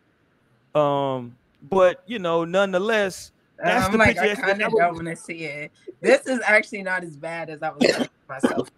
Um, 0.74 1.36
but 1.70 2.02
you 2.06 2.18
know, 2.18 2.44
nonetheless, 2.44 3.32
that's 3.58 3.86
I'm 3.86 3.92
the 3.92 3.98
like, 3.98 4.16
picture. 4.18 4.42
I 4.44 4.48
kind 4.48 4.62
of 4.62 4.72
don't 4.72 4.94
want 4.94 5.06
to 5.06 5.16
see 5.16 5.44
it. 5.44 5.72
This 6.00 6.26
is 6.26 6.40
actually 6.46 6.82
not 6.82 7.02
as 7.02 7.16
bad 7.16 7.50
as 7.50 7.62
I 7.62 7.70
was 7.70 8.08
myself. 8.28 8.68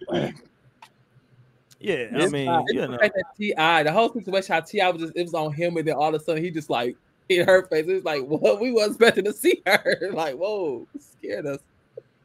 yeah, 1.81 2.07
I 2.15 2.29
mean, 2.29 2.47
not- 2.47 2.65
you 2.69 2.81
the 2.81 2.89
know, 2.89 2.99
fact 2.99 3.15
that 3.17 3.25
Ti, 3.37 3.83
the 3.85 3.93
whole 3.93 4.13
situation, 4.13 4.53
how 4.55 4.61
Ti 4.61 4.93
was 4.93 5.03
just 5.03 5.13
it 5.17 5.23
was 5.23 5.35
on 5.35 5.53
him, 5.53 5.77
and 5.77 5.87
then 5.87 5.95
all 5.95 6.15
of 6.15 6.21
a 6.21 6.25
sudden 6.25 6.43
he 6.43 6.51
just 6.51 6.71
like 6.71 6.97
hit 7.29 7.47
her 7.47 7.67
face. 7.67 7.87
It's 7.89 8.05
like, 8.05 8.23
what 8.27 8.61
we 8.61 8.73
wasn't 8.73 8.97
expecting 8.97 9.25
to 9.25 9.33
see 9.33 9.63
her. 9.67 10.11
like, 10.13 10.35
whoa, 10.35 10.87
scared 10.99 11.47
us. 11.47 11.61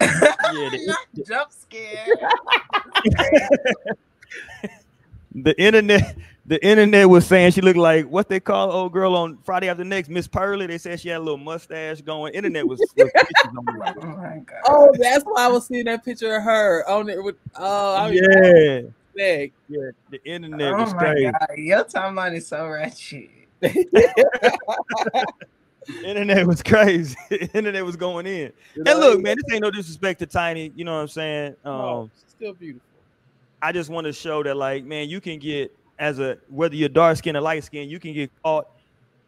yeah, 0.02 0.10
the, 1.14 1.24
jump 1.26 1.52
scare. 1.52 2.06
the 5.34 5.60
internet 5.62 6.18
the 6.48 6.64
internet 6.64 7.10
was 7.10 7.26
saying 7.26 7.52
she 7.52 7.62
looked 7.62 7.78
like 7.78 8.06
what 8.06 8.30
they 8.30 8.40
call 8.40 8.72
old 8.72 8.94
girl 8.94 9.16
on 9.16 9.38
Friday 9.44 9.68
after 9.68 9.84
next, 9.84 10.10
Miss 10.10 10.28
Pearly. 10.28 10.68
They 10.68 10.78
said 10.78 11.00
she 11.00 11.10
had 11.10 11.18
a 11.18 11.24
little 11.24 11.38
mustache 11.38 12.02
going. 12.02 12.34
Internet 12.34 12.68
was, 12.68 12.80
was 12.80 13.12
pictures 13.16 13.58
on 13.58 13.66
Oh 13.68 13.92
it. 13.92 14.04
my 14.18 14.40
god. 14.46 14.62
Oh, 14.68 14.94
that's 15.00 15.24
why 15.24 15.46
I 15.46 15.48
was 15.48 15.66
seeing 15.66 15.86
that 15.86 16.06
picture 16.06 16.36
of 16.36 16.44
her 16.44 16.88
on 16.88 17.10
it 17.10 17.24
with. 17.24 17.36
Oh, 17.56 17.96
I 17.96 18.12
mean, 18.12 18.24
yeah, 18.24 18.82
yeah. 19.16 19.46
yeah. 19.70 19.90
The 20.12 20.24
internet 20.24 20.74
Oh 20.74 20.84
was 20.84 20.94
my 20.94 21.00
crazy. 21.00 21.32
god. 21.32 21.48
Your 21.58 21.84
timeline 21.86 22.36
is 22.36 22.48
so 22.48 22.68
ratchet. 22.68 23.30
Internet 26.04 26.48
was 26.48 26.64
crazy. 26.64 27.16
internet 27.54 27.86
was 27.86 27.96
going 27.96 28.26
in. 28.26 28.52
And 28.76 29.00
look, 29.00 29.22
man, 29.22 29.36
this 29.38 29.54
ain't 29.54 29.62
no 29.62 29.70
disrespect 29.72 30.20
to 30.20 30.26
Tiny. 30.26 30.72
You 30.76 30.84
know 30.84 30.96
what 30.96 31.02
I'm 31.02 31.08
saying? 31.08 31.56
Um, 31.64 32.12
she's 32.16 32.32
still 32.32 32.54
beautiful. 32.54 32.82
I 33.62 33.72
just 33.72 33.90
want 33.90 34.06
to 34.06 34.14
show 34.14 34.44
that, 34.44 34.58
like, 34.58 34.84
man, 34.84 35.10
you 35.10 35.22
can 35.22 35.40
get 35.40 35.76
as 36.00 36.20
a 36.20 36.38
whether 36.50 36.76
you're 36.76 36.90
dark 36.90 37.18
skin 37.18 37.36
or 37.38 37.42
light 37.42 37.64
skin, 37.64 37.90
you 37.90 38.00
can 38.00 38.14
get 38.14 38.32
caught, 38.44 38.68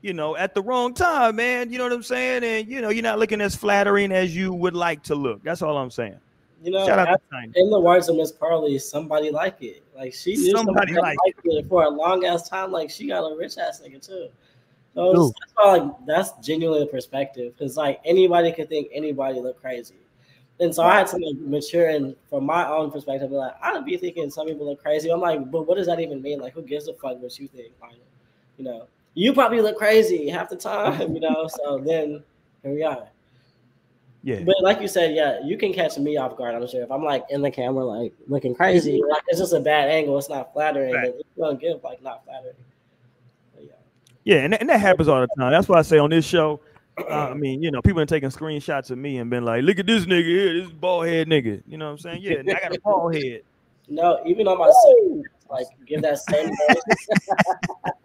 you 0.02 0.14
know, 0.14 0.36
at 0.36 0.54
the 0.54 0.62
wrong 0.62 0.94
time, 0.94 1.36
man. 1.38 1.72
You 1.72 1.78
know 1.78 1.86
what 1.86 1.94
I'm 1.94 2.04
saying? 2.04 2.44
And 2.44 2.68
you 2.68 2.82
know, 2.82 2.90
you're 2.90 3.04
not 3.04 3.20
looking 3.20 3.42
as 3.42 3.56
flattering 3.56 4.12
as 4.12 4.36
you 4.36 4.54
would 4.54 4.74
like 4.76 5.04
to 5.04 5.16
look. 5.16 5.44
That's 5.44 5.62
all 5.62 5.78
I'm 5.78 5.92
saying. 5.92 6.20
you 6.64 6.72
know, 6.72 6.86
Shout 6.86 7.00
out 7.00 7.08
I- 7.32 7.46
to 7.46 7.60
in 7.60 7.70
the 7.70 7.80
words 7.80 8.10
of 8.10 8.16
Miss 8.18 8.32
Pearly, 8.32 8.78
somebody 8.80 9.32
like 9.32 9.62
it. 9.62 9.84
Like 9.96 10.14
she 10.14 10.36
knew 10.36 10.52
Somebody 10.52 10.94
somebody, 10.94 11.16
like 11.16 11.18
liked 11.26 11.40
it 11.44 11.68
for 11.68 11.84
a 11.84 11.90
long 11.90 12.26
ass 12.26 12.50
time. 12.50 12.72
Like 12.72 12.90
she 12.90 13.08
got 13.08 13.22
a 13.24 13.36
rich 13.36 13.58
ass 13.58 13.82
nigga 13.86 14.06
too. 14.06 14.30
So 14.96 15.12
that's 15.40 15.54
why, 15.56 15.78
like 15.78 15.92
that's 16.08 16.32
genuinely 16.46 16.84
a 16.84 16.88
perspective 16.88 17.54
because 17.56 17.78
like 17.78 18.00
anybody 18.04 18.52
could 18.52 18.68
think 18.68 18.88
anybody 18.92 19.40
look 19.40 19.62
crazy. 19.62 19.96
And 20.60 20.74
so 20.74 20.84
I 20.84 20.98
had 20.98 21.08
to 21.08 21.18
like 21.18 21.38
mature 21.38 21.90
and 21.90 22.16
from 22.30 22.46
my 22.46 22.68
own 22.68 22.90
perspective, 22.92 23.30
like 23.32 23.54
I'd 23.62 23.86
be 23.86 23.96
thinking 23.98 24.30
some 24.32 24.48
people 24.48 24.66
look 24.66 24.82
crazy. 24.82 25.10
I'm 25.10 25.20
like, 25.20 25.52
but 25.52 25.68
what 25.68 25.78
does 25.78 25.86
that 25.86 26.00
even 26.00 26.22
mean? 26.22 26.40
Like, 26.40 26.54
who 26.54 26.64
gives 26.64 26.88
a 26.88 26.94
fuck 26.94 27.20
what 27.20 27.38
you 27.38 27.48
think? 27.48 27.74
Like, 27.80 27.94
you 28.58 28.66
know, 28.66 28.88
you 29.14 29.34
probably 29.34 29.62
look 29.62 29.78
crazy 29.78 30.28
half 30.30 30.50
the 30.50 30.56
time, 30.56 31.14
you 31.14 31.20
know. 31.20 31.48
So 31.48 31.78
then 31.78 32.24
here 32.64 32.74
we 32.74 32.84
are. 32.84 33.08
Yeah. 34.24 34.42
But 34.46 34.56
like 34.62 34.82
you 34.82 34.88
said, 34.88 35.16
yeah, 35.16 35.40
you 35.44 35.58
can 35.58 35.74
catch 35.74 35.98
me 35.98 36.18
off 36.18 36.36
guard. 36.38 36.56
I'm 36.56 36.68
sure 36.68 36.82
if 36.82 36.92
I'm 36.92 37.04
like 37.04 37.24
in 37.30 37.42
the 37.42 37.52
camera, 37.52 37.86
like 37.86 38.14
looking 38.28 38.56
crazy, 38.56 39.00
mm-hmm. 39.00 39.10
like 39.10 39.24
it's 39.28 39.40
just 39.40 39.54
a 39.54 39.60
bad 39.60 39.90
angle. 39.90 40.18
It's 40.18 40.28
not 40.28 40.52
flattering. 40.54 40.94
Right. 40.94 41.14
It's 41.16 41.30
gonna 41.40 41.56
give 41.58 41.84
like 41.84 42.02
not 42.02 42.26
flattering. 42.26 42.56
But 43.56 43.66
yeah. 43.66 43.72
Yeah, 44.24 44.44
and, 44.44 44.54
that- 44.54 44.62
and 44.62 44.70
that 44.70 44.80
happens 44.80 45.08
all 45.08 45.22
the 45.22 45.28
time. 45.38 45.52
That's 45.52 45.70
why 45.70 45.78
I 45.78 45.82
say 45.84 46.00
on 46.00 46.10
this 46.10 46.26
show, 46.26 46.60
Uh, 46.98 47.30
I 47.30 47.34
mean, 47.34 47.62
you 47.62 47.70
know, 47.70 47.82
people 47.82 48.02
been 48.02 48.08
taking 48.08 48.30
screenshots 48.30 48.90
of 48.90 48.98
me 48.98 49.18
and 49.18 49.30
been 49.30 49.46
like, 49.46 49.64
look 49.64 49.78
at 49.80 49.86
this 49.86 50.06
nigga 50.06 50.26
here, 50.26 50.62
this 50.62 50.72
bald 50.72 51.06
head 51.06 51.28
nigga. 51.28 51.62
You 51.68 51.78
know 51.78 51.86
what 51.86 51.92
I'm 51.92 51.98
saying? 52.00 52.22
Yeah, 52.22 52.40
I 52.40 52.60
got 52.60 52.76
a 52.76 52.80
bald 52.82 53.16
head. 53.16 53.42
No, 53.88 54.20
even 54.26 54.48
on 54.48 54.58
myself, 54.58 55.26
like 55.50 55.68
give 55.86 56.02
that 56.02 56.20
same. 56.20 56.48
grace. 56.48 57.08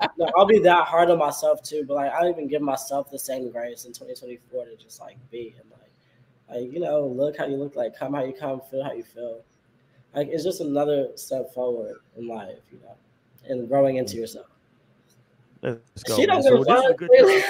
no, 0.19 0.31
I'll 0.37 0.47
be 0.47 0.59
that 0.61 0.87
hard 0.87 1.11
on 1.11 1.19
myself 1.19 1.63
too. 1.63 1.85
But 1.87 1.95
like 1.95 2.13
I 2.13 2.21
don't 2.21 2.31
even 2.31 2.49
give 2.49 2.63
myself 2.63 3.11
the 3.11 3.19
same 3.19 3.51
grace 3.51 3.85
in 3.85 3.93
2024 3.93 4.67
to 4.67 4.77
just 4.77 5.01
like 5.01 5.17
be 5.31 5.55
and 5.59 5.71
like, 5.71 6.61
like 6.63 6.73
you 6.73 6.81
know, 6.81 7.07
look 7.07 7.37
how 7.37 7.47
you 7.47 7.57
look, 7.57 7.75
like 7.75 7.97
come 7.97 8.15
how 8.15 8.25
you 8.25 8.33
come, 8.33 8.61
feel 8.71 8.85
how 8.85 8.93
you 8.93 9.03
feel. 9.03 9.43
Like 10.15 10.29
it's 10.31 10.45
just 10.45 10.61
another 10.61 11.09
step 11.17 11.53
forward 11.55 11.97
in 12.17 12.29
life, 12.29 12.59
you 12.71 12.79
know, 12.81 12.95
and 13.49 13.69
growing 13.69 13.97
into 13.97 14.17
mm. 14.17 14.21
yourself. 14.21 14.47
Let's 15.63 16.03
go. 16.03 16.17
She 16.17 16.27
man. 16.27 16.43
don't 16.43 16.43
So 16.43 16.51
give 16.51 16.61
a 16.61 16.65
this 16.65 16.85
is 16.85 16.91
a 16.91 16.95
good 16.95 17.45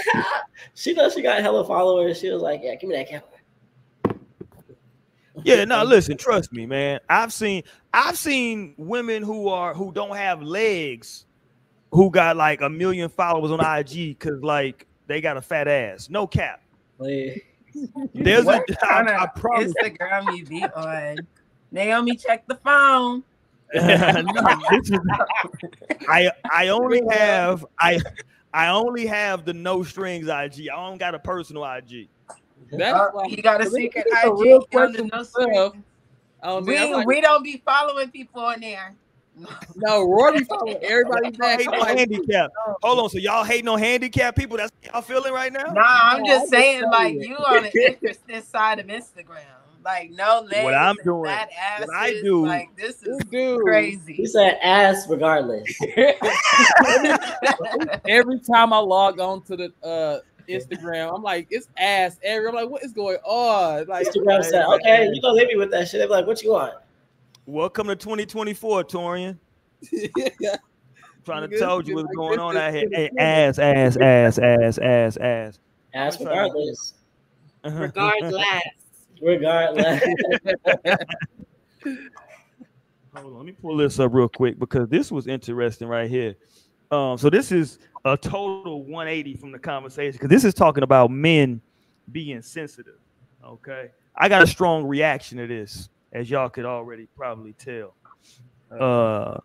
she 0.75 0.93
knows 0.93 1.15
she 1.15 1.23
got 1.23 1.41
hella 1.41 1.65
followers. 1.67 2.19
She 2.21 2.31
was 2.31 2.43
like, 2.43 2.61
"Yeah, 2.63 2.75
give 2.75 2.91
me 2.91 2.97
that 2.97 3.09
camera." 3.09 3.25
Yeah, 5.45 5.65
no, 5.65 5.83
listen, 5.83 6.19
trust 6.19 6.53
me, 6.53 6.67
man. 6.67 7.01
I've 7.09 7.33
seen 7.33 7.63
I've 7.95 8.19
seen 8.19 8.75
women 8.77 9.23
who 9.23 9.49
are 9.49 9.73
who 9.73 9.93
don't 9.93 10.15
have 10.15 10.43
legs 10.43 11.25
who 11.91 12.11
got 12.11 12.37
like 12.37 12.61
a 12.61 12.69
million 12.69 13.09
followers 13.09 13.51
on 13.51 13.61
IG 13.61 14.19
because 14.19 14.43
like 14.43 14.87
they 15.07 15.21
got 15.21 15.39
a 15.39 15.43
fat 15.43 15.69
ass. 15.69 16.11
No 16.11 16.27
cap. 16.27 16.63
Like, 16.99 17.47
There's 18.15 18.43
a 18.43 18.47
What 18.47 18.71
I, 18.83 18.87
kind 18.87 19.09
I 19.09 19.25
of 19.25 19.35
promise. 19.35 19.73
Instagram 19.83 20.37
you 20.37 20.45
be 20.45 20.65
on? 20.65 21.17
Naomi, 21.71 22.17
check 22.17 22.47
the 22.47 22.57
phone. 22.57 23.25
No, 23.75 24.23
this 24.71 24.91
is- 24.91 24.99
I 26.09 26.31
I 26.51 26.69
only 26.69 27.01
have 27.11 27.65
I 27.79 28.01
I 28.53 28.69
only 28.69 29.07
have 29.07 29.45
the 29.45 29.55
no 29.55 29.83
strings 29.83 30.29
IG. 30.29 30.69
I 30.69 30.77
don't 30.77 30.99
got 30.99 31.15
a 31.15 31.19
personal 31.19 31.65
IG. 31.65 32.09
That's 32.71 32.99
Uh, 32.99 33.09
why 33.13 33.29
he 33.29 33.37
got 33.41 33.61
a 33.61 33.65
This 33.65 33.73
is 33.73 33.79
secret 33.79 34.07
a 34.25 34.27
IG. 34.29 34.39
real 34.41 34.67
on 34.75 34.93
the 34.93 35.03
no 35.03 35.09
myself. 35.19 35.27
screen. 35.27 35.85
We, 36.67 36.75
think 36.75 36.81
I'm 36.81 36.91
like, 36.93 37.07
we 37.07 37.21
don't 37.21 37.43
be 37.45 37.63
following 37.65 38.11
people 38.11 38.43
on 38.43 38.61
there. 38.61 38.95
no, 39.77 40.03
Roy 40.05 40.33
be 40.39 40.45
following 40.45 40.77
everybody 40.83 41.31
back. 41.31 41.61
Hating 41.61 41.73
I'm 41.75 41.81
on 41.81 41.97
handicap. 41.97 42.51
Hold 42.83 42.99
on, 43.01 43.09
so 43.11 43.19
y'all 43.19 43.45
hating 43.45 43.69
on 43.69 43.79
handicap 43.79 44.37
people? 44.37 44.57
That's 44.57 44.71
what 44.83 44.93
y'all 44.93 45.03
feeling 45.03 45.33
right 45.33 45.53
now? 45.53 45.73
Nah, 45.73 45.83
I'm 45.87 46.23
No, 46.23 46.27
just 46.27 46.43
I'm 46.45 46.49
saying, 46.49 46.81
telling 46.81 46.91
like 46.93 47.15
you. 47.15 47.29
you 47.29 47.37
on 47.37 47.63
the 47.63 47.87
interesting 47.87 48.43
side 48.43 48.81
of 48.81 48.87
Instagram. 48.87 49.62
Like 49.85 50.11
no 50.13 50.41
legs. 50.49 50.65
What 50.65 50.75
I'm 50.75 50.97
and 50.97 51.05
doing- 51.05 51.25
fat 51.31 51.51
what 51.81 51.91
I 51.95 52.11
do- 52.23 52.47
Like 52.47 52.77
this 52.77 53.03
is 53.03 53.19
This 53.19 53.29
dude. 53.31 53.59
he 53.59 53.65
crazy. 53.65 54.27
said, 54.27 54.59
"Ass 54.63 55.07
regardless." 55.09 55.67
every 58.09 58.39
time 58.41 58.73
I 58.73 58.79
log 58.79 59.21
on 59.21 59.43
to 59.45 59.57
the 59.57 59.73
uh 59.83 60.21
Instagram, 60.49 61.15
I'm 61.15 61.23
like, 61.23 61.47
it's 61.51 61.69
ass 61.77 62.19
every. 62.23 62.49
I'm 62.49 62.55
like, 62.55 62.69
what 62.69 62.83
is 62.85 62.93
going 62.93 63.19
on? 63.25 63.87
Like, 63.87 64.07
Instagram 64.09 64.45
said, 64.45 64.65
"Okay, 64.67 65.09
you 65.13 65.21
know 65.21 65.37
they 65.37 65.47
be 65.47 65.57
with 65.57 65.71
that 65.71 65.89
shit." 65.89 66.01
They 66.01 66.07
be 66.07 66.13
like, 66.13 66.27
"What 66.27 66.43
you 66.43 66.53
want?" 66.53 66.75
Welcome 67.47 67.89
to 67.89 67.97
2024, 67.97 68.85
Torian. 68.85 69.39
Trying 71.25 71.49
to 71.49 71.55
Nigga, 71.55 71.59
tell 71.59 71.83
you 71.83 71.95
what's 71.97 72.07
like 72.07 72.17
going 72.17 72.39
on 72.41 72.57
out 72.57 72.73
here. 72.75 72.89
Hey, 72.93 73.09
2020. 73.11 73.19
ass, 73.21 73.59
ass, 73.59 73.97
ass, 73.97 74.39
ass, 74.39 74.79
ass, 74.79 75.17
ass. 75.19 75.59
As 75.95 76.17
I'm 76.21 76.27
regardless, 76.27 76.95
Regardless. 77.65 78.35
Regardless. 79.23 80.03
Hold 83.15 83.27
on, 83.27 83.37
let 83.37 83.45
me 83.47 83.53
pull 83.53 83.77
this 83.77 83.99
up 83.99 84.13
real 84.15 84.29
quick 84.29 84.59
because 84.59 84.89
this 84.89 85.13
was 85.13 85.27
interesting 85.27 85.87
right 85.87 86.09
here. 86.09 86.35
Um, 86.91 87.19
so 87.19 87.31
this 87.31 87.53
is 87.53 87.79
a 88.05 88.17
total 88.17 88.83
180 88.85 89.37
from 89.37 89.53
the 89.53 89.59
conversation 89.59 90.13
because 90.13 90.29
this 90.29 90.45
is 90.45 90.55
talking 90.55 90.83
about 90.83 91.11
men 91.11 91.61
being 92.11 92.43
sensitive. 92.43 92.99
Okay, 93.45 93.91
I 94.17 94.29
got 94.29 94.43
a 94.43 94.47
strong 94.47 94.85
reaction 94.85 95.39
to 95.39 95.47
this, 95.47 95.89
as 96.13 96.31
y'all 96.31 96.49
could 96.49 96.65
already 96.65 97.07
probably 97.17 97.55
tell. 97.55 97.95
Uh, 98.71 99.39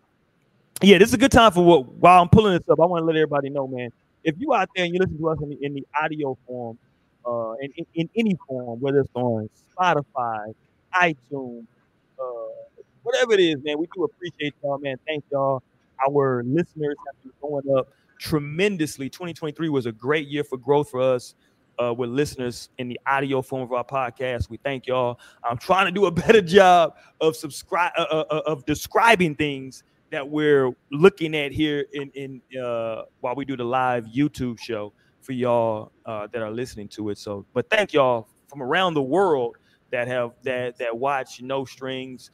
yeah, 0.82 0.98
this 0.98 1.08
is 1.08 1.14
a 1.14 1.18
good 1.18 1.32
time 1.32 1.52
for 1.52 1.64
what. 1.64 1.92
While 1.92 2.22
I'm 2.22 2.28
pulling 2.28 2.52
this 2.56 2.68
up, 2.68 2.80
I 2.80 2.86
want 2.86 3.02
to 3.02 3.06
let 3.06 3.16
everybody 3.16 3.50
know, 3.50 3.66
man. 3.66 3.90
If 4.24 4.36
you 4.38 4.54
out 4.54 4.68
there 4.74 4.84
and 4.84 4.94
you 4.94 5.00
listen 5.00 5.18
to 5.18 5.28
us 5.28 5.38
in 5.42 5.50
the, 5.50 5.58
in 5.60 5.74
the 5.74 5.86
audio 6.00 6.36
form, 6.46 6.78
uh, 7.26 7.52
in, 7.60 7.72
in, 7.76 7.86
in 7.94 8.10
any 8.16 8.36
form, 8.46 8.80
whether 8.80 9.00
it's 9.00 9.10
on 9.14 9.48
Spotify, 9.76 10.54
iTunes, 10.94 11.66
uh, 12.18 12.74
whatever 13.02 13.32
it 13.32 13.40
is, 13.40 13.56
man, 13.64 13.78
we 13.78 13.88
do 13.94 14.04
appreciate 14.04 14.54
y'all, 14.62 14.78
man. 14.78 14.96
Thank 15.06 15.24
y'all. 15.30 15.62
Our 16.08 16.42
listeners 16.44 16.96
have 17.06 17.22
been 17.22 17.32
going 17.40 17.76
up 17.76 17.88
tremendously. 18.18 19.08
2023 19.08 19.68
was 19.68 19.86
a 19.86 19.92
great 19.92 20.28
year 20.28 20.44
for 20.44 20.56
growth 20.56 20.90
for 20.90 21.00
us 21.00 21.34
uh, 21.78 21.94
with 21.94 22.10
listeners 22.10 22.68
in 22.78 22.88
the 22.88 22.98
audio 23.06 23.42
form 23.42 23.62
of 23.62 23.72
our 23.72 23.84
podcast. 23.84 24.50
We 24.50 24.58
thank 24.58 24.86
y'all. 24.86 25.18
I'm 25.44 25.58
trying 25.58 25.86
to 25.86 25.92
do 25.92 26.06
a 26.06 26.10
better 26.26 26.42
job 26.42 26.96
of 27.20 27.36
subscribe 27.36 27.92
uh, 27.96 28.02
uh, 28.02 28.24
uh, 28.30 28.42
of 28.46 28.64
describing 28.66 29.34
things 29.34 29.82
that 30.10 30.26
we're 30.28 30.70
looking 30.90 31.36
at 31.36 31.52
here 31.52 31.86
in 31.92 32.10
in 32.14 32.60
uh, 32.60 33.02
while 33.20 33.34
we 33.34 33.44
do 33.44 33.56
the 33.56 33.64
live 33.64 34.06
YouTube 34.06 34.58
show 34.58 34.92
for 35.28 35.34
y'all 35.34 35.92
uh, 36.06 36.26
that 36.32 36.40
are 36.40 36.50
listening 36.50 36.88
to 36.88 37.10
it. 37.10 37.18
So, 37.18 37.44
but 37.52 37.68
thank 37.68 37.92
y'all 37.92 38.26
from 38.46 38.62
around 38.62 38.94
the 38.94 39.02
world 39.02 39.58
that 39.90 40.08
have 40.08 40.32
that 40.42 40.78
that 40.78 40.96
watch 40.96 41.42
No 41.42 41.66
Strings 41.66 42.30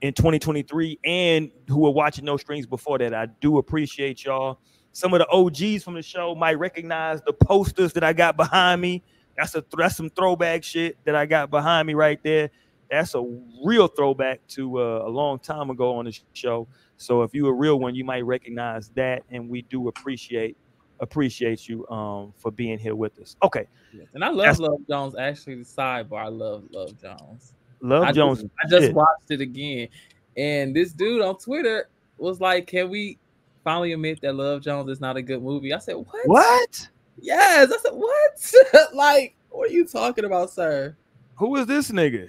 in 0.00 0.14
2023 0.14 0.98
and 1.04 1.50
who 1.68 1.80
were 1.80 1.90
watching 1.90 2.24
No 2.24 2.38
Strings 2.38 2.64
before 2.64 2.96
that. 2.96 3.12
I 3.12 3.26
do 3.42 3.58
appreciate 3.58 4.24
y'all. 4.24 4.58
Some 4.92 5.12
of 5.12 5.18
the 5.18 5.28
OGs 5.28 5.84
from 5.84 5.92
the 5.92 6.02
show 6.02 6.34
might 6.34 6.58
recognize 6.58 7.20
the 7.26 7.34
posters 7.34 7.92
that 7.92 8.02
I 8.02 8.14
got 8.14 8.38
behind 8.38 8.80
me. 8.80 9.02
That's 9.36 9.54
a 9.54 9.62
that's 9.76 9.98
some 9.98 10.08
throwback 10.08 10.64
shit 10.64 10.96
that 11.04 11.14
I 11.14 11.26
got 11.26 11.50
behind 11.50 11.88
me 11.88 11.92
right 11.92 12.22
there. 12.22 12.48
That's 12.90 13.14
a 13.14 13.22
real 13.62 13.86
throwback 13.86 14.40
to 14.48 14.80
uh, 14.80 15.02
a 15.04 15.10
long 15.10 15.40
time 15.40 15.68
ago 15.68 15.94
on 15.96 16.06
the 16.06 16.18
show. 16.32 16.66
So 16.96 17.22
if 17.22 17.34
you 17.34 17.48
a 17.48 17.52
real 17.52 17.78
one, 17.78 17.94
you 17.94 18.04
might 18.04 18.24
recognize 18.24 18.88
that, 18.96 19.24
and 19.28 19.50
we 19.50 19.60
do 19.60 19.88
appreciate 19.88 20.56
appreciate 21.00 21.68
you 21.68 21.88
um 21.88 22.32
for 22.36 22.50
being 22.50 22.78
here 22.78 22.94
with 22.94 23.18
us. 23.20 23.36
Okay, 23.42 23.66
Yes, 23.92 24.06
And 24.14 24.24
I 24.24 24.28
love 24.28 24.38
That's- 24.38 24.58
Love 24.60 24.80
Jones. 24.88 25.14
Actually, 25.18 25.56
the 25.56 25.64
sidebar, 25.64 26.24
I 26.24 26.28
love 26.28 26.64
Love 26.70 27.00
Jones. 27.00 27.54
Love 27.80 28.04
I 28.04 28.12
Jones. 28.12 28.42
Just, 28.42 28.52
I 28.64 28.68
just 28.68 28.86
shit. 28.88 28.94
watched 28.94 29.30
it 29.30 29.40
again, 29.40 29.88
and 30.36 30.76
this 30.76 30.92
dude 30.92 31.22
on 31.22 31.38
Twitter 31.38 31.88
was 32.18 32.40
like, 32.40 32.66
"Can 32.66 32.90
we 32.90 33.18
finally 33.64 33.92
admit 33.92 34.20
that 34.20 34.34
Love 34.34 34.60
Jones 34.62 34.90
is 34.90 35.00
not 35.00 35.16
a 35.16 35.22
good 35.22 35.42
movie?" 35.42 35.72
I 35.72 35.78
said, 35.78 35.94
"What? 35.94 36.26
What? 36.26 36.88
Yes." 37.20 37.72
I 37.72 37.76
said, 37.78 37.92
"What? 37.94 38.52
like, 38.94 39.34
what 39.48 39.70
are 39.70 39.72
you 39.72 39.86
talking 39.86 40.24
about, 40.26 40.50
sir?" 40.50 40.94
Who 41.36 41.56
is 41.56 41.66
this 41.66 41.90
nigga? 41.90 42.28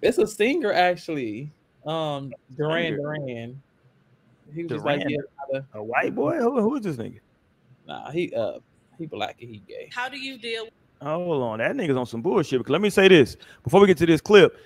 It's 0.00 0.16
a 0.18 0.26
singer, 0.26 0.72
actually. 0.72 1.50
Um, 1.84 2.32
Duran 2.56 2.94
Duran. 2.94 3.60
He 4.54 4.62
was 4.62 4.72
just 4.72 4.84
like. 4.84 5.02
"Yeah, 5.08 5.16
gotta- 5.52 5.66
A 5.74 5.82
white 5.82 6.14
boy? 6.14 6.36
Who, 6.38 6.60
who 6.60 6.76
is 6.76 6.82
this 6.82 6.96
nigga? 6.96 7.18
Nah, 7.90 8.10
he 8.12 8.32
uh, 8.34 8.60
he 8.98 9.06
black 9.06 9.36
and 9.40 9.50
he 9.50 9.58
gay." 9.66 9.90
How 9.92 10.08
do 10.08 10.16
you 10.16 10.38
deal 10.38 10.68
Hold 11.02 11.42
on, 11.42 11.58
that 11.60 11.74
nigga's 11.74 11.96
on 11.96 12.06
some 12.06 12.20
bullshit. 12.20 12.60
Because 12.60 12.70
let 12.72 12.80
me 12.82 12.90
say 12.90 13.08
this 13.08 13.36
before 13.64 13.80
we 13.80 13.86
get 13.86 13.96
to 13.98 14.06
this 14.06 14.20
clip. 14.20 14.56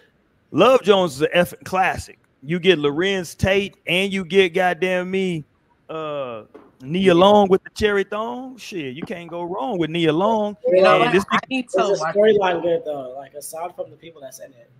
Love 0.50 0.82
Jones 0.82 1.14
is 1.16 1.22
an 1.22 1.28
effing 1.34 1.64
classic. 1.64 2.18
You 2.42 2.58
get 2.58 2.78
Larenz 2.78 3.36
Tate 3.36 3.76
and 3.86 4.12
you 4.12 4.24
get 4.24 4.52
goddamn 4.52 5.10
me, 5.10 5.44
uh, 5.88 6.42
Nia 6.82 7.14
Long 7.14 7.48
with 7.48 7.62
the 7.64 7.70
cherry 7.70 8.04
thong. 8.04 8.56
Shit, 8.56 8.94
you 8.94 9.02
can't 9.02 9.30
go 9.30 9.42
wrong 9.44 9.78
with 9.78 9.90
Nia 9.90 10.12
Long. 10.12 10.56
You 10.66 10.82
know 10.82 10.94
And 10.96 11.04
what? 11.04 11.12
this 11.12 11.24
I 11.30 11.38
need 11.48 11.68
to 11.70 11.82
Is 11.82 12.00
the 12.00 12.06
storyline 12.06 12.62
good 12.62 12.82
though? 12.84 13.14
Like 13.16 13.34
aside 13.34 13.74
from 13.74 13.90
the 13.90 13.96
people 13.96 14.20
that's 14.20 14.40
in 14.40 14.52
it. 14.52 14.70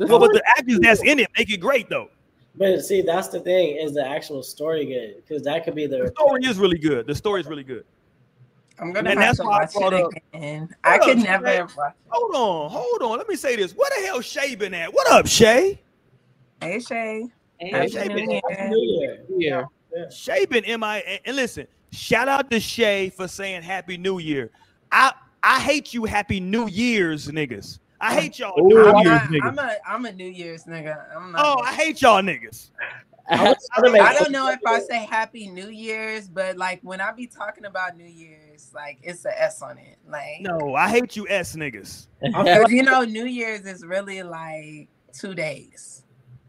well, 0.00 0.18
but 0.18 0.32
the 0.32 0.42
actors 0.58 0.80
that's 0.80 1.02
in 1.02 1.20
it 1.20 1.28
make 1.38 1.50
it 1.50 1.58
great 1.58 1.88
though. 1.88 2.10
But 2.56 2.84
see, 2.84 3.02
that's 3.02 3.28
the 3.28 3.40
thing. 3.40 3.76
Is 3.76 3.94
the 3.94 4.06
actual 4.06 4.42
story 4.42 4.84
good? 4.86 5.16
Because 5.26 5.42
that 5.44 5.64
could 5.64 5.74
be 5.74 5.86
The 5.86 5.98
the. 5.98 6.12
story 6.16 6.44
is 6.44 6.58
really 6.58 6.78
good. 6.78 7.06
The 7.06 7.14
story 7.14 7.40
is 7.40 7.46
really 7.46 7.62
good. 7.64 7.84
I'm 8.78 8.92
gonna 8.92 9.10
And 9.10 9.18
have 9.20 9.36
that's 9.36 9.38
to 9.38 9.44
why 9.44 9.60
watch 9.60 9.72
brought 9.74 9.92
it 9.92 10.02
up- 10.04 10.10
again. 10.34 10.74
I 10.82 10.96
What 10.96 11.02
could 11.04 11.18
up, 11.18 11.24
never 11.24 11.46
Shay? 11.46 11.62
watch 11.76 11.94
Hold 12.08 12.34
on, 12.34 12.70
hold 12.70 13.02
on. 13.02 13.18
Let 13.18 13.28
me 13.28 13.36
say 13.36 13.54
this. 13.56 13.72
What 13.72 13.92
the 13.94 14.06
hell 14.06 14.20
Shay 14.22 14.54
been 14.54 14.72
at? 14.74 14.92
What 14.92 15.10
up, 15.10 15.26
Shay? 15.26 15.80
Hey 16.62 16.80
Shay. 16.80 17.26
Hey, 17.58 17.70
Happy 17.70 17.88
Shay 17.90 18.08
New 18.08 18.14
been- 18.14 18.30
Year. 18.30 18.40
New 18.70 19.38
Year. 19.38 19.66
Yeah. 19.94 20.08
Shay 20.10 20.46
been 20.46 20.64
MI 20.80 21.02
and, 21.06 21.20
and 21.26 21.36
listen, 21.36 21.66
shout 21.92 22.26
out 22.28 22.50
to 22.50 22.58
Shay 22.58 23.10
for 23.10 23.28
saying 23.28 23.62
Happy 23.62 23.96
New 23.98 24.18
Year. 24.18 24.50
I 24.90 25.12
I 25.42 25.60
hate 25.60 25.92
you 25.94 26.04
Happy 26.04 26.40
New 26.40 26.66
Year's 26.68 27.28
niggas. 27.28 27.78
I 28.00 28.14
hate 28.14 28.38
y'all 28.38 28.58
Ooh, 28.58 28.88
I'm, 28.88 28.96
Year's 28.96 29.04
not, 29.04 29.22
niggas. 29.28 29.48
I'm 29.48 29.58
a 29.58 29.76
I'm 29.86 30.04
a 30.06 30.12
New 30.12 30.28
Year's 30.28 30.64
nigga. 30.64 31.14
I'm 31.14 31.32
not. 31.32 31.42
oh, 31.44 31.60
I 31.62 31.72
hate 31.74 32.00
y'all 32.00 32.22
niggas. 32.22 32.70
I, 33.28 33.44
was 33.44 33.68
trying 33.76 34.00
I 34.00 34.12
don't 34.14 34.32
know 34.32 34.50
if 34.50 34.58
I 34.66 34.80
say 34.80 35.04
Happy 35.04 35.48
New 35.48 35.68
Year's, 35.68 36.28
but 36.28 36.56
like 36.56 36.80
when 36.82 37.00
I 37.00 37.12
be 37.12 37.26
talking 37.26 37.64
about 37.64 37.96
New 37.96 38.06
Year's, 38.06 38.72
like 38.74 38.98
it's 39.02 39.24
a 39.24 39.42
S 39.42 39.62
on 39.62 39.78
it. 39.78 39.98
Like, 40.08 40.40
No, 40.40 40.74
I 40.74 40.88
hate 40.88 41.14
you 41.14 41.28
S 41.28 41.54
niggas. 41.54 42.08
you 42.70 42.82
know, 42.82 43.04
New 43.04 43.26
Year's 43.26 43.66
is 43.66 43.84
really 43.84 44.22
like 44.22 44.88
two 45.12 45.34
days. 45.34 46.02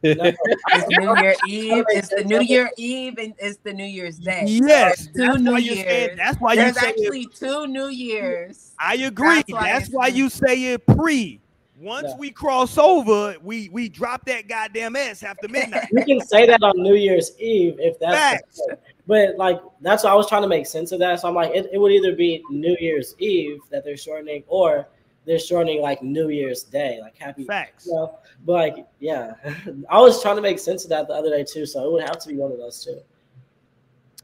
No, 0.04 0.14
It's 0.70 0.88
New 0.90 1.16
Year 1.18 1.36
Eve. 1.48 1.84
It's 1.90 2.10
the 2.10 2.24
New 2.24 2.42
Year 2.42 2.70
Eve, 2.78 3.18
and 3.18 3.34
it's 3.38 3.58
the 3.64 3.74
New 3.74 3.86
Year's 3.86 4.18
Day. 4.18 4.44
Yes, 4.48 5.06
it's 5.06 5.08
two 5.16 5.28
that's 5.28 5.42
New 5.42 5.52
why 5.54 5.58
you 5.60 5.76
said 5.76 5.86
Years. 5.86 6.18
that's 6.18 6.38
why 6.42 6.54
you 6.54 6.60
There's 6.62 6.80
say 6.80 6.94
it, 6.96 7.36
two 7.36 7.68
New 7.68 7.88
Years. 7.88 8.74
I 8.80 8.96
agree. 8.96 9.36
that's 9.38 9.52
why 9.52 9.72
That's 9.72 9.90
why 9.90 10.08
you 10.08 10.30
say 10.30 10.74
it 10.74 10.86
pre. 10.88 11.40
Once 11.80 12.10
Yeah. 12.10 12.18
we 12.18 12.30
cross 12.32 12.78
over, 12.78 13.36
we 13.44 13.70
we 13.70 13.90
drop 13.90 14.26
that 14.26 14.48
goddamn 14.48 14.96
S 14.96 15.24
after 15.24 15.48
midnight. 15.48 15.88
you 15.92 16.06
can 16.06 16.22
say 16.22 16.46
that 16.46 16.62
on 16.62 16.74
New 16.78 16.94
Year's 16.96 17.32
Eve 17.40 17.76
if 17.80 17.98
that's. 18.00 18.16
Facts. 18.16 18.62
But 19.08 19.36
like 19.38 19.60
that's 19.82 20.04
why 20.04 20.12
I 20.12 20.14
was 20.16 20.28
trying 20.30 20.44
to 20.44 20.48
make 20.48 20.68
sense 20.68 20.92
of 20.92 21.00
that. 21.00 21.20
So 21.20 21.28
I'm 21.28 21.34
like, 21.36 21.52
it, 21.56 21.70
it 21.74 21.78
would 21.80 21.92
either 21.92 22.16
be 22.16 22.44
New 22.52 22.78
Year's 22.80 23.16
Eve 23.18 23.60
that 23.72 23.84
they're 23.84 23.98
shortening, 23.98 24.44
or 24.48 24.88
they're 25.26 25.40
shortening 25.40 25.82
like 25.82 26.02
New 26.02 26.30
Year's 26.30 26.64
Day, 26.64 27.00
like 27.02 27.18
Happy. 27.18 27.44
Facts. 27.44 27.86
You 27.86 27.94
know? 27.94 28.20
But 28.46 28.52
like, 28.54 28.88
yeah, 29.00 29.34
I 29.90 30.00
was 30.00 30.22
trying 30.22 30.36
to 30.38 30.42
make 30.42 30.60
sense 30.60 30.84
of 30.84 30.90
that 30.90 31.08
the 31.08 31.14
other 31.14 31.30
day 31.30 31.44
too. 31.44 31.66
So 31.66 31.86
it 31.86 31.92
would 31.92 32.04
have 32.04 32.20
to 32.20 32.28
be 32.28 32.36
one 32.36 32.52
of 32.52 32.58
those 32.58 32.84
two. 32.84 33.00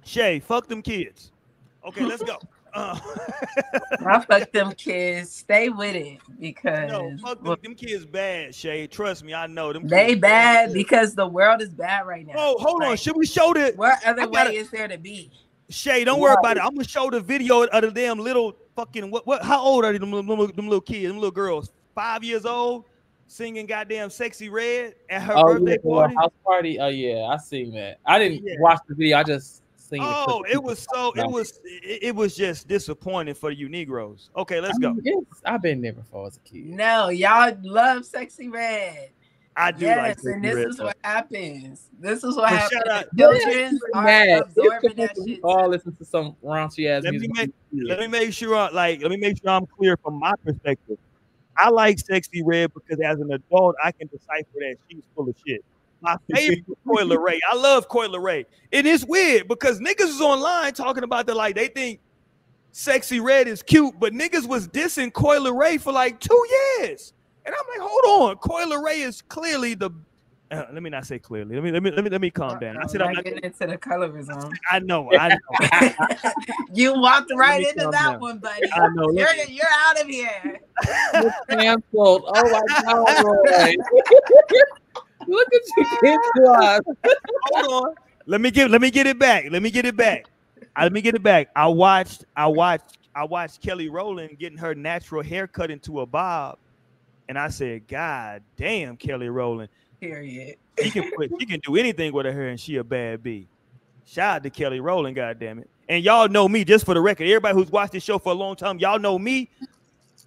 Shay, 0.04 0.39
fuck 0.39 0.68
them 0.68 0.82
kids. 0.82 1.32
Okay, 1.86 2.06
let's 2.06 2.24
go. 2.24 2.38
Uh, 2.74 3.00
I 4.06 4.20
fuck 4.30 4.52
them 4.52 4.72
kids. 4.74 5.32
Stay 5.32 5.70
with 5.70 5.95
it 5.95 6.20
because 6.39 6.89
no, 6.91 7.18
fuck 7.24 7.41
them, 7.43 7.56
them 7.64 7.74
kids 7.74 8.06
bad, 8.06 8.54
Shay. 8.54 8.86
Trust 8.86 9.24
me, 9.24 9.34
I 9.34 9.48
know 9.48 9.74
them. 9.74 9.88
they 9.88 10.10
kids 10.10 10.22
bad 10.22 10.74
because 10.74 11.16
the 11.16 11.26
world 11.26 11.62
is 11.62 11.70
bad 11.70 12.06
right 12.06 12.28
now. 12.28 12.34
Oh, 12.36 12.58
hold 12.60 12.84
on. 12.84 12.95
Should 12.98 13.16
we 13.16 13.26
show 13.26 13.52
the 13.54 13.74
What 13.78 14.06
other 14.06 14.24
I 14.24 14.26
way 14.26 14.32
gotta- 14.32 14.52
is 14.54 14.70
there 14.70 14.88
to 14.88 14.98
be? 14.98 15.32
Shay? 15.70 16.03
Don't 16.03 16.20
worry 16.20 16.36
about 16.39 16.57
it. 16.57 16.63
I'm 16.63 16.74
gonna 16.76 16.88
show 16.88 17.09
the 17.09 17.20
video 17.20 17.63
of 17.63 17.82
the 17.82 17.91
damn 17.91 18.20
little 18.20 18.55
fucking 18.76 19.11
what? 19.11 19.28
What? 19.28 19.43
How 19.43 19.61
old 19.61 19.84
are 19.86 19.91
them, 19.97 20.11
them, 20.11 20.28
little- 20.28 20.47
them 20.47 20.68
little 20.70 20.82
kids? 20.82 21.07
Them 21.07 21.18
little 21.18 21.32
girls? 21.32 21.72
Five 21.93 22.24
years 22.24 22.45
old, 22.45 22.86
singing 23.28 23.65
goddamn 23.65 24.09
"Sexyy 24.09 24.49
Red" 24.51 24.95
at 25.09 25.22
her 25.24 25.34
Oh, 25.36 25.43
birthday 25.43 25.78
the 25.78 25.88
little 25.88 25.93
party. 25.99 26.15
house 26.15 26.32
party. 26.45 26.80
Oh 26.80 26.88
yeah, 26.88 27.26
I 27.26 27.38
seen 27.38 27.74
that. 27.74 27.97
I 28.05 28.18
didn't 28.20 28.45
Yeah. 28.45 28.55
watch 28.59 28.80
the 28.88 28.95
video. 28.95 29.18
I 29.18 29.24
just 29.24 29.61
seen. 29.76 30.01
the 30.01 30.07
Oh, 30.28 30.43
it 30.49 30.61
was 30.61 30.88
so. 30.93 31.11
It 31.15 31.30
was. 31.30 31.59
It, 31.65 32.03
it 32.03 32.15
was 32.15 32.36
just 32.36 32.68
disappointing 32.68 33.34
for 33.34 33.51
you 33.51 33.68
Negroes. 33.68 34.30
Okay, 34.38 34.61
let's 34.61 34.78
go. 34.78 34.95
Yes, 35.03 35.18
I've 35.43 35.61
been 35.61 35.82
there 35.82 35.93
before 35.93 36.28
as 36.28 36.38
a 36.38 36.39
kid. 36.49 36.65
No, 36.68 37.09
y'all 37.09 37.53
love 37.61 38.03
Sexyy 38.03 38.51
Red. 38.53 39.09
I 39.60 39.72
do 39.72 39.88
like 39.88 39.97
Yes, 39.97 40.16
Sexy 40.18 40.32
and 40.34 40.43
this 40.45 40.55
Red, 40.55 40.68
is 40.68 40.78
though. 40.78 40.86
what 40.86 40.97
happens. 41.03 41.89
This 41.99 42.24
is 42.24 42.36
what 42.36 42.43
Well, 42.43 42.60
happens. 42.60 42.72
shout 42.72 42.88
out- 42.88 43.18
Children 43.18 43.80
are 43.95 44.03
Mad. 44.03 44.41
absorbing 44.43 44.93
that 44.97 45.16
shit. 45.28 45.39
all 45.43 45.68
listen 45.68 45.95
to 45.95 46.05
some 46.05 46.36
raunchy 46.43 46.88
ass 46.88 47.03
Let 47.03 47.14
me 47.16 47.20
music. 47.28 47.36
make 47.36 47.51
let 47.89 47.99
me 47.99 48.08
make 48.08 48.34
sure 48.34 48.55
I 48.55 48.70
like 48.70 49.01
let 49.01 49.10
me 49.10 49.18
make 49.18 49.38
sure 49.41 49.49
I'm 49.49 49.66
clear 49.66 49.97
from 49.97 50.20
my 50.20 50.34
perspective. 50.45 50.97
I 51.58 51.70
like 51.72 51.97
Sexyy 51.97 52.43
Red 52.45 52.72
because 52.74 52.99
as 53.03 53.20
an 53.20 53.32
adult 53.34 53.76
I 53.84 53.91
can 53.91 54.08
decipher 54.08 54.45
that 54.60 54.76
she's 54.89 55.01
full 55.16 55.28
of 55.28 55.36
shit. 55.45 55.66
My 56.01 56.16
favorite 56.32 56.60
is 56.60 56.76
Coi 56.88 57.01
Leray. 57.03 57.39
I 57.51 57.55
love 57.55 57.89
Coi 57.89 58.08
Leray. 58.08 58.45
It 58.72 58.86
is 58.86 59.03
weird 59.08 59.47
because 59.47 59.80
niggas 59.80 60.01
is 60.10 60.22
online 60.22 60.74
talking 60.74 61.03
about 61.03 61.26
the 61.26 61.34
like 61.34 61.55
they 61.55 61.68
think 61.70 61.99
Sexyy 62.72 63.24
Red 63.24 63.47
is 63.47 63.64
cute, 63.64 63.95
but 63.99 64.14
niggas 64.14 64.47
was 64.47 64.68
dissing 64.68 65.12
Coi 65.12 65.38
Leray 65.39 65.82
for 65.82 65.91
like 65.91 66.20
two 66.20 66.45
years. 66.80 67.14
And 67.48 67.56
I'm 67.56 67.80
like, 67.80 67.89
hold 67.89 68.30
on, 68.30 68.38
Coi 68.38 68.66
Leray 68.66 69.06
is 69.06 69.22
clearly 69.22 69.74
the. 69.74 69.89
Uh, 70.52 70.66
let 70.74 70.84
me 70.84 70.89
not 70.89 71.06
say 71.06 71.18
clearly. 71.18 71.56
Let 71.56 71.64
me 71.64 71.72
let 71.72 71.82
me 71.82 71.91
let 71.91 72.04
me 72.04 72.10
let 72.10 72.22
me 72.22 72.30
calm 72.30 72.60
down. 72.60 72.78
I 72.78 72.86
said 72.88 73.02
I'm 73.02 73.10
I'm 73.10 73.16
not. 73.16 73.24
getting 73.24 73.39
into 73.41 73.68
the 73.68 73.78
colorism. 73.78 74.54
I 74.72 74.80
know. 74.80 75.10
I 75.14 75.30
know. 75.30 75.70
you 76.74 76.93
walked 76.93 77.32
right 77.36 77.66
into 77.66 77.89
that 77.89 77.91
down. 77.91 78.20
one, 78.20 78.39
buddy. 78.39 78.70
I 78.74 78.88
know. 78.93 79.12
You're 79.12 79.34
me- 79.34 79.45
you're 79.48 79.66
out 79.88 80.02
of 80.02 80.08
here. 80.08 80.60
Canceled. 81.50 82.26
Oh 82.28 82.50
my 82.50 82.62
God, 82.84 83.24
Roy. 83.24 83.76
Look 85.28 85.48
at 85.54 85.62
you 85.78 86.00
get 86.04 86.20
us. 86.50 86.82
hold 87.43 87.86
on. 87.86 87.95
Let 88.26 88.41
me 88.41 88.52
get 88.52 88.70
let 88.70 88.82
me 88.82 88.91
get 88.91 89.08
it 89.08 89.18
back. 89.18 89.45
Let 89.50 89.62
me 89.62 89.72
get 89.72 89.86
it 89.86 89.95
back. 89.95 90.26
I, 90.76 90.84
let 90.84 90.91
me 90.91 91.02
get 91.02 91.16
it 91.16 91.24
back. 91.24 91.48
I 91.56 91.68
watched 91.68 92.26
I 92.36 92.48
watched 92.48 92.98
I 93.16 93.24
watched 93.24 93.62
Kelly 93.62 93.89
Rowland 93.89 94.38
getting 94.38 94.58
her 94.58 94.76
natural 94.76 95.24
hair 95.24 95.48
cut 95.48 95.72
into 95.72 96.02
a 96.02 96.06
bob, 96.06 96.58
and 97.30 97.38
I 97.38 97.49
said, 97.49 97.88
God 97.88 98.43
damn, 98.55 98.97
Kelly 98.97 99.30
Rowland. 99.30 99.69
Period. 99.99 100.57
She 100.82 100.91
can 100.91 101.11
put 101.15 101.32
she 101.39 101.45
can 101.45 101.59
do 101.61 101.75
anything 101.75 102.13
with 102.13 102.25
her 102.25 102.32
hair, 102.32 102.49
and 102.49 102.59
she 102.59 102.78
a 102.78 102.84
bad 102.84 103.23
bee. 103.23 103.47
Shout 104.05 104.38
out 104.38 104.43
to 104.43 104.49
Kelly 104.49 104.80
Rowland, 104.80 105.15
God 105.15 105.39
damn 105.39 105.59
it. 105.59 105.69
And 105.89 106.03
y'all 106.03 106.30
know 106.30 106.47
me, 106.47 106.63
just 106.63 106.86
for 106.86 106.93
the 106.93 107.01
record. 107.01 107.25
Everybody 107.25 107.55
who's 107.55 107.71
watched 107.71 107.93
this 107.93 108.03
show 108.03 108.19
for 108.19 108.32
a 108.32 108.36
long 108.36 108.55
time, 108.55 108.78
y'all 108.80 108.99
know 108.99 109.17
me. 109.17 109.49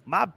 My 0.05 0.27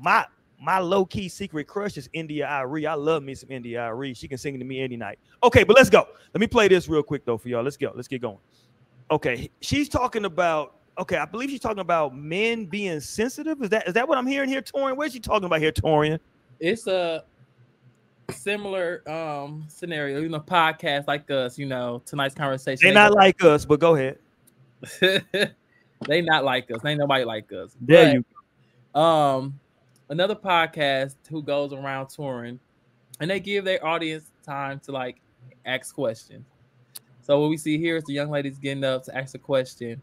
my 0.00 0.26
my 0.60 0.78
low 0.78 1.04
key 1.04 1.28
secret 1.28 1.66
crush 1.66 1.96
is 1.96 2.08
India 2.12 2.46
Arie. 2.46 2.86
I 2.86 2.94
love 2.94 3.22
me 3.22 3.34
some 3.34 3.50
India 3.50 3.80
Arie. 3.80 4.14
She 4.14 4.28
can 4.28 4.38
sing 4.38 4.58
to 4.58 4.64
me 4.64 4.80
any 4.80 4.96
night. 4.96 5.18
Okay, 5.42 5.64
but 5.64 5.76
let's 5.76 5.90
go. 5.90 6.06
Let 6.32 6.40
me 6.40 6.46
play 6.46 6.68
this 6.68 6.88
real 6.88 7.02
quick 7.02 7.24
though 7.24 7.38
for 7.38 7.48
y'all. 7.48 7.62
Let's 7.62 7.76
go. 7.76 7.92
Let's 7.94 8.08
get 8.08 8.20
going. 8.20 8.38
Okay, 9.10 9.50
she's 9.60 9.88
talking 9.88 10.24
about. 10.24 10.74
Okay, 10.96 11.16
I 11.16 11.24
believe 11.24 11.50
she's 11.50 11.60
talking 11.60 11.80
about 11.80 12.16
men 12.16 12.66
being 12.66 13.00
sensitive. 13.00 13.60
Is 13.62 13.70
that 13.70 13.88
is 13.88 13.94
that 13.94 14.06
what 14.06 14.16
I'm 14.16 14.26
hearing 14.26 14.48
here, 14.48 14.62
Torian? 14.62 14.96
Where's 14.96 15.12
she 15.12 15.20
talking 15.20 15.44
about 15.44 15.60
here, 15.60 15.72
Torian? 15.72 16.20
It's 16.60 16.86
a 16.86 17.24
similar 18.30 19.02
um 19.10 19.64
scenario, 19.68 20.20
you 20.20 20.28
know, 20.28 20.40
podcast 20.40 21.06
like 21.08 21.30
us, 21.30 21.58
you 21.58 21.66
know, 21.66 22.00
tonight's 22.06 22.34
conversation. 22.34 22.86
They're 22.86 22.94
not 22.94 23.12
like 23.12 23.42
us, 23.42 23.64
but 23.64 23.80
go 23.80 23.96
ahead. 23.96 24.18
they 25.00 26.20
not 26.20 26.44
like 26.44 26.70
us. 26.70 26.84
Ain't 26.84 27.00
nobody 27.00 27.24
like 27.24 27.52
us. 27.52 27.76
There 27.80 28.22
But, 28.22 28.24
you. 28.94 29.00
um 29.00 29.58
another 30.08 30.36
podcast 30.36 31.16
who 31.28 31.42
goes 31.42 31.72
around 31.72 32.08
touring 32.08 32.60
and 33.20 33.30
they 33.30 33.40
give 33.40 33.64
their 33.64 33.84
audience 33.84 34.30
time 34.44 34.80
to 34.80 34.92
like 34.92 35.20
ask 35.66 35.94
questions. 35.94 36.46
So 37.22 37.40
what 37.40 37.50
we 37.50 37.56
see 37.56 37.78
here 37.78 37.96
is 37.96 38.04
the 38.04 38.12
young 38.12 38.30
ladies 38.30 38.58
getting 38.58 38.84
up 38.84 39.04
to 39.04 39.16
ask 39.16 39.34
a 39.34 39.38
question. 39.38 40.00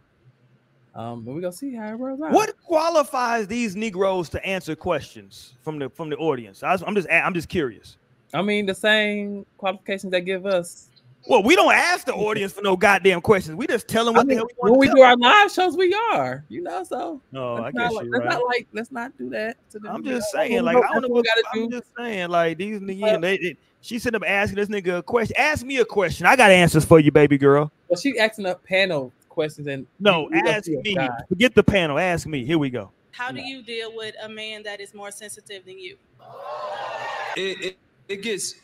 Um, 0.93 1.19
and 1.25 1.27
we're 1.35 1.41
gonna 1.41 1.53
see 1.53 1.73
how 1.73 1.87
it 1.87 1.93
rolls 1.93 2.21
out. 2.21 2.31
What 2.31 2.53
qualifies 2.61 3.47
these 3.47 3.75
Negroes 3.75 4.27
to 4.29 4.45
answer 4.45 4.75
questions 4.75 5.53
from 5.61 5.79
the 5.79 5.89
from 5.89 6.09
the 6.09 6.17
audience? 6.17 6.63
I 6.63 6.73
was, 6.73 6.83
I'm 6.85 6.95
just 6.95 7.07
I'm 7.09 7.33
just 7.33 7.47
curious. 7.49 7.97
I 8.33 8.41
mean, 8.41 8.65
the 8.65 8.75
same 8.75 9.45
qualifications 9.57 10.11
they 10.11 10.21
give 10.21 10.45
us. 10.45 10.87
Well, 11.27 11.43
we 11.43 11.55
don't 11.55 11.73
ask 11.73 12.07
the 12.07 12.13
audience 12.15 12.51
for 12.51 12.61
no 12.61 12.75
goddamn 12.75 13.21
questions. 13.21 13.55
We 13.55 13.67
just 13.67 13.87
tell 13.87 14.05
them 14.05 14.15
I 14.15 14.19
what 14.19 14.23
the 14.23 14.29
mean, 14.29 14.37
hell 14.39 14.47
we 14.47 14.69
want 14.69 14.71
when 14.71 14.89
we 14.89 14.95
do 14.95 15.01
our 15.01 15.15
live 15.15 15.51
shows, 15.51 15.77
we 15.77 15.93
are, 16.13 16.43
you 16.49 16.63
know. 16.63 16.83
So 16.83 17.21
No, 17.31 17.57
I 17.57 17.59
let's 17.61 17.77
guess 17.77 17.91
like, 17.93 18.05
you're 18.05 18.13
let's 18.13 18.25
right. 18.25 18.33
not 18.33 18.45
like 18.47 18.67
let's 18.73 18.91
not 18.91 19.17
do 19.17 19.29
that. 19.29 19.57
I'm 19.87 20.03
just 20.03 20.31
saying, 20.31 20.63
like, 20.63 20.77
I 20.77 20.81
don't 20.93 21.03
know 21.03 21.07
we 21.09 21.13
what 21.13 21.25
gotta 21.25 21.43
I'm 21.53 21.69
do. 21.69 21.77
just 21.79 21.91
saying, 21.95 22.29
like, 22.29 22.57
these 22.57 22.79
niggas, 22.79 23.21
they, 23.21 23.37
they, 23.37 23.57
she 23.81 23.99
sitting 23.99 24.15
up 24.15 24.27
asking 24.27 24.55
this 24.55 24.69
nigga 24.69 24.97
a 24.97 25.03
question. 25.03 25.35
Ask 25.37 25.63
me 25.63 25.77
a 25.77 25.85
question. 25.85 26.25
I 26.25 26.35
got 26.35 26.49
answers 26.49 26.85
for 26.85 26.99
you, 26.99 27.11
baby 27.11 27.37
girl. 27.37 27.71
But 27.87 27.99
she 27.99 28.17
asking 28.17 28.47
up 28.47 28.63
panel 28.63 29.13
questions 29.31 29.67
and 29.67 29.87
No, 29.99 30.23
we- 30.31 30.41
we 30.41 30.49
ask 30.49 30.67
me. 30.67 30.93
guy. 30.95 31.09
Forget 31.29 31.55
the 31.55 31.63
panel. 31.63 31.97
Ask 31.97 32.27
me. 32.27 32.45
Here 32.45 32.57
we 32.57 32.69
go. 32.69 32.91
How 33.11 33.31
do 33.31 33.41
you 33.41 33.61
deal 33.63 33.95
with 33.95 34.15
a 34.21 34.29
man 34.29 34.63
that 34.63 34.79
is 34.81 34.93
more 34.93 35.11
sensitive 35.11 35.65
than 35.65 35.79
you? 35.79 35.97
it, 37.35 37.61
it, 37.65 37.77
it 38.07 38.21
gets 38.21 38.55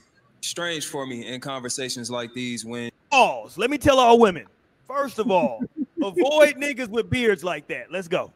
strange 0.41 0.85
for 0.87 1.05
me 1.05 1.25
in 1.27 1.39
conversations 1.41 2.09
like 2.11 2.33
these 2.33 2.65
when 2.65 2.91
Pause. 3.11 3.57
Let 3.57 3.69
me 3.69 3.77
tell 3.77 3.99
all 3.99 4.19
women. 4.19 4.45
First 4.87 5.19
of 5.19 5.31
all, 5.31 5.61
avoid 6.03 6.55
niggas 6.55 6.89
with 6.89 7.09
beards 7.09 7.43
like 7.43 7.67
that. 7.67 7.91
Let's 7.91 8.07
go. 8.07 8.31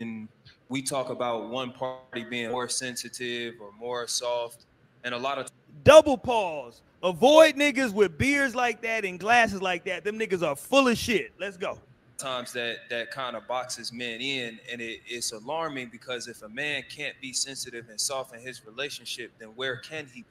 and 0.00 0.28
we 0.68 0.82
talk 0.82 1.08
about 1.10 1.48
one 1.48 1.72
party 1.72 2.24
being 2.28 2.50
more 2.50 2.68
sensitive 2.68 3.54
or 3.60 3.70
more 3.78 4.06
soft 4.06 4.66
and 5.04 5.14
a 5.14 5.18
lot 5.18 5.38
of 5.38 5.48
Double 5.84 6.18
pause. 6.18 6.82
Avoid 7.02 7.54
niggas 7.54 7.92
with 7.92 8.18
beards 8.18 8.54
like 8.54 8.82
that 8.82 9.04
and 9.04 9.18
glasses 9.20 9.62
like 9.62 9.84
that. 9.84 10.04
Them 10.04 10.18
niggas 10.18 10.42
are 10.46 10.56
full 10.56 10.88
of 10.88 10.98
shit. 10.98 11.32
Let's 11.38 11.56
go. 11.56 11.78
times 12.18 12.52
that 12.52 12.78
that 12.90 13.12
kind 13.12 13.36
of 13.36 13.46
boxes 13.46 13.92
men 13.92 14.20
in 14.20 14.58
and 14.72 14.80
it, 14.80 15.00
it's 15.06 15.30
alarming 15.32 15.88
because 15.92 16.26
if 16.26 16.42
a 16.42 16.48
man 16.48 16.82
can't 16.90 17.14
be 17.22 17.32
sensitive 17.32 17.88
and 17.90 18.00
soft 18.00 18.34
in 18.34 18.40
his 18.40 18.66
relationship 18.66 19.30
then 19.38 19.48
where 19.54 19.76
can 19.76 20.04
he 20.12 20.22
be 20.22 20.28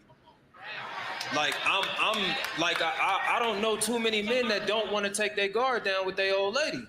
like 1.34 1.56
i'm 1.66 1.86
i'm 1.98 2.22
like 2.60 2.82
i 2.82 2.92
i, 3.00 3.38
I 3.38 3.40
don't 3.40 3.62
know 3.62 3.78
too 3.78 4.00
many 4.00 4.22
men 4.22 4.50
that 4.50 4.68
don't 4.68 4.92
want 4.92 5.06
to 5.06 5.12
take 5.12 5.38
their 5.38 5.48
guard 5.48 5.86
down 5.86 6.06
with 6.06 6.18
their 6.18 6.36
old 6.36 6.56
lady 6.56 6.84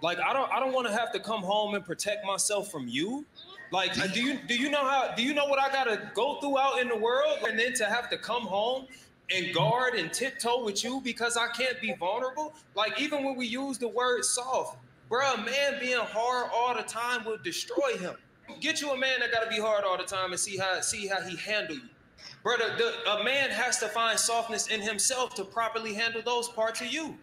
like 0.00 0.20
i 0.20 0.32
don't 0.32 0.48
i 0.52 0.60
don't 0.60 0.72
want 0.72 0.86
to 0.86 0.92
have 0.92 1.10
to 1.12 1.18
come 1.18 1.42
home 1.42 1.74
and 1.74 1.84
protect 1.84 2.24
myself 2.24 2.70
from 2.70 2.86
you 2.86 3.26
like 3.70 3.92
do 4.12 4.20
you 4.20 4.38
do 4.46 4.54
you 4.54 4.70
know 4.70 4.84
how 4.84 5.12
do 5.16 5.22
you 5.22 5.34
know 5.34 5.46
what 5.46 5.58
i 5.58 5.70
gotta 5.70 6.10
go 6.14 6.38
through 6.40 6.58
out 6.58 6.80
in 6.80 6.88
the 6.88 6.96
world 6.96 7.38
and 7.48 7.58
then 7.58 7.72
to 7.72 7.84
have 7.86 8.08
to 8.10 8.16
come 8.16 8.42
home 8.42 8.86
and 9.30 9.54
guard 9.54 9.94
and 9.94 10.12
tiptoe 10.12 10.64
with 10.64 10.84
you 10.84 11.00
because 11.02 11.36
I 11.36 11.48
can't 11.48 11.80
be 11.80 11.94
vulnerable. 11.94 12.54
Like 12.74 13.00
even 13.00 13.24
when 13.24 13.36
we 13.36 13.46
use 13.46 13.78
the 13.78 13.88
word 13.88 14.24
soft, 14.24 14.78
bruh, 15.10 15.34
a 15.34 15.38
man 15.38 15.80
being 15.80 15.98
hard 15.98 16.50
all 16.54 16.74
the 16.74 16.82
time 16.82 17.24
will 17.24 17.38
destroy 17.42 17.96
him. 17.98 18.14
Get 18.60 18.80
you 18.80 18.90
a 18.90 18.96
man 18.96 19.20
that 19.20 19.32
gotta 19.32 19.48
be 19.48 19.58
hard 19.58 19.84
all 19.84 19.96
the 19.96 20.04
time 20.04 20.32
and 20.32 20.40
see 20.40 20.58
how 20.58 20.80
see 20.80 21.06
how 21.06 21.22
he 21.22 21.36
handle 21.36 21.76
you. 21.76 21.88
Brother, 22.42 22.76
the, 22.76 23.10
a 23.10 23.24
man 23.24 23.50
has 23.50 23.78
to 23.78 23.88
find 23.88 24.18
softness 24.18 24.66
in 24.68 24.80
himself 24.80 25.34
to 25.36 25.44
properly 25.44 25.94
handle 25.94 26.20
those 26.22 26.48
parts 26.48 26.82
of 26.82 26.88
you. 26.88 27.16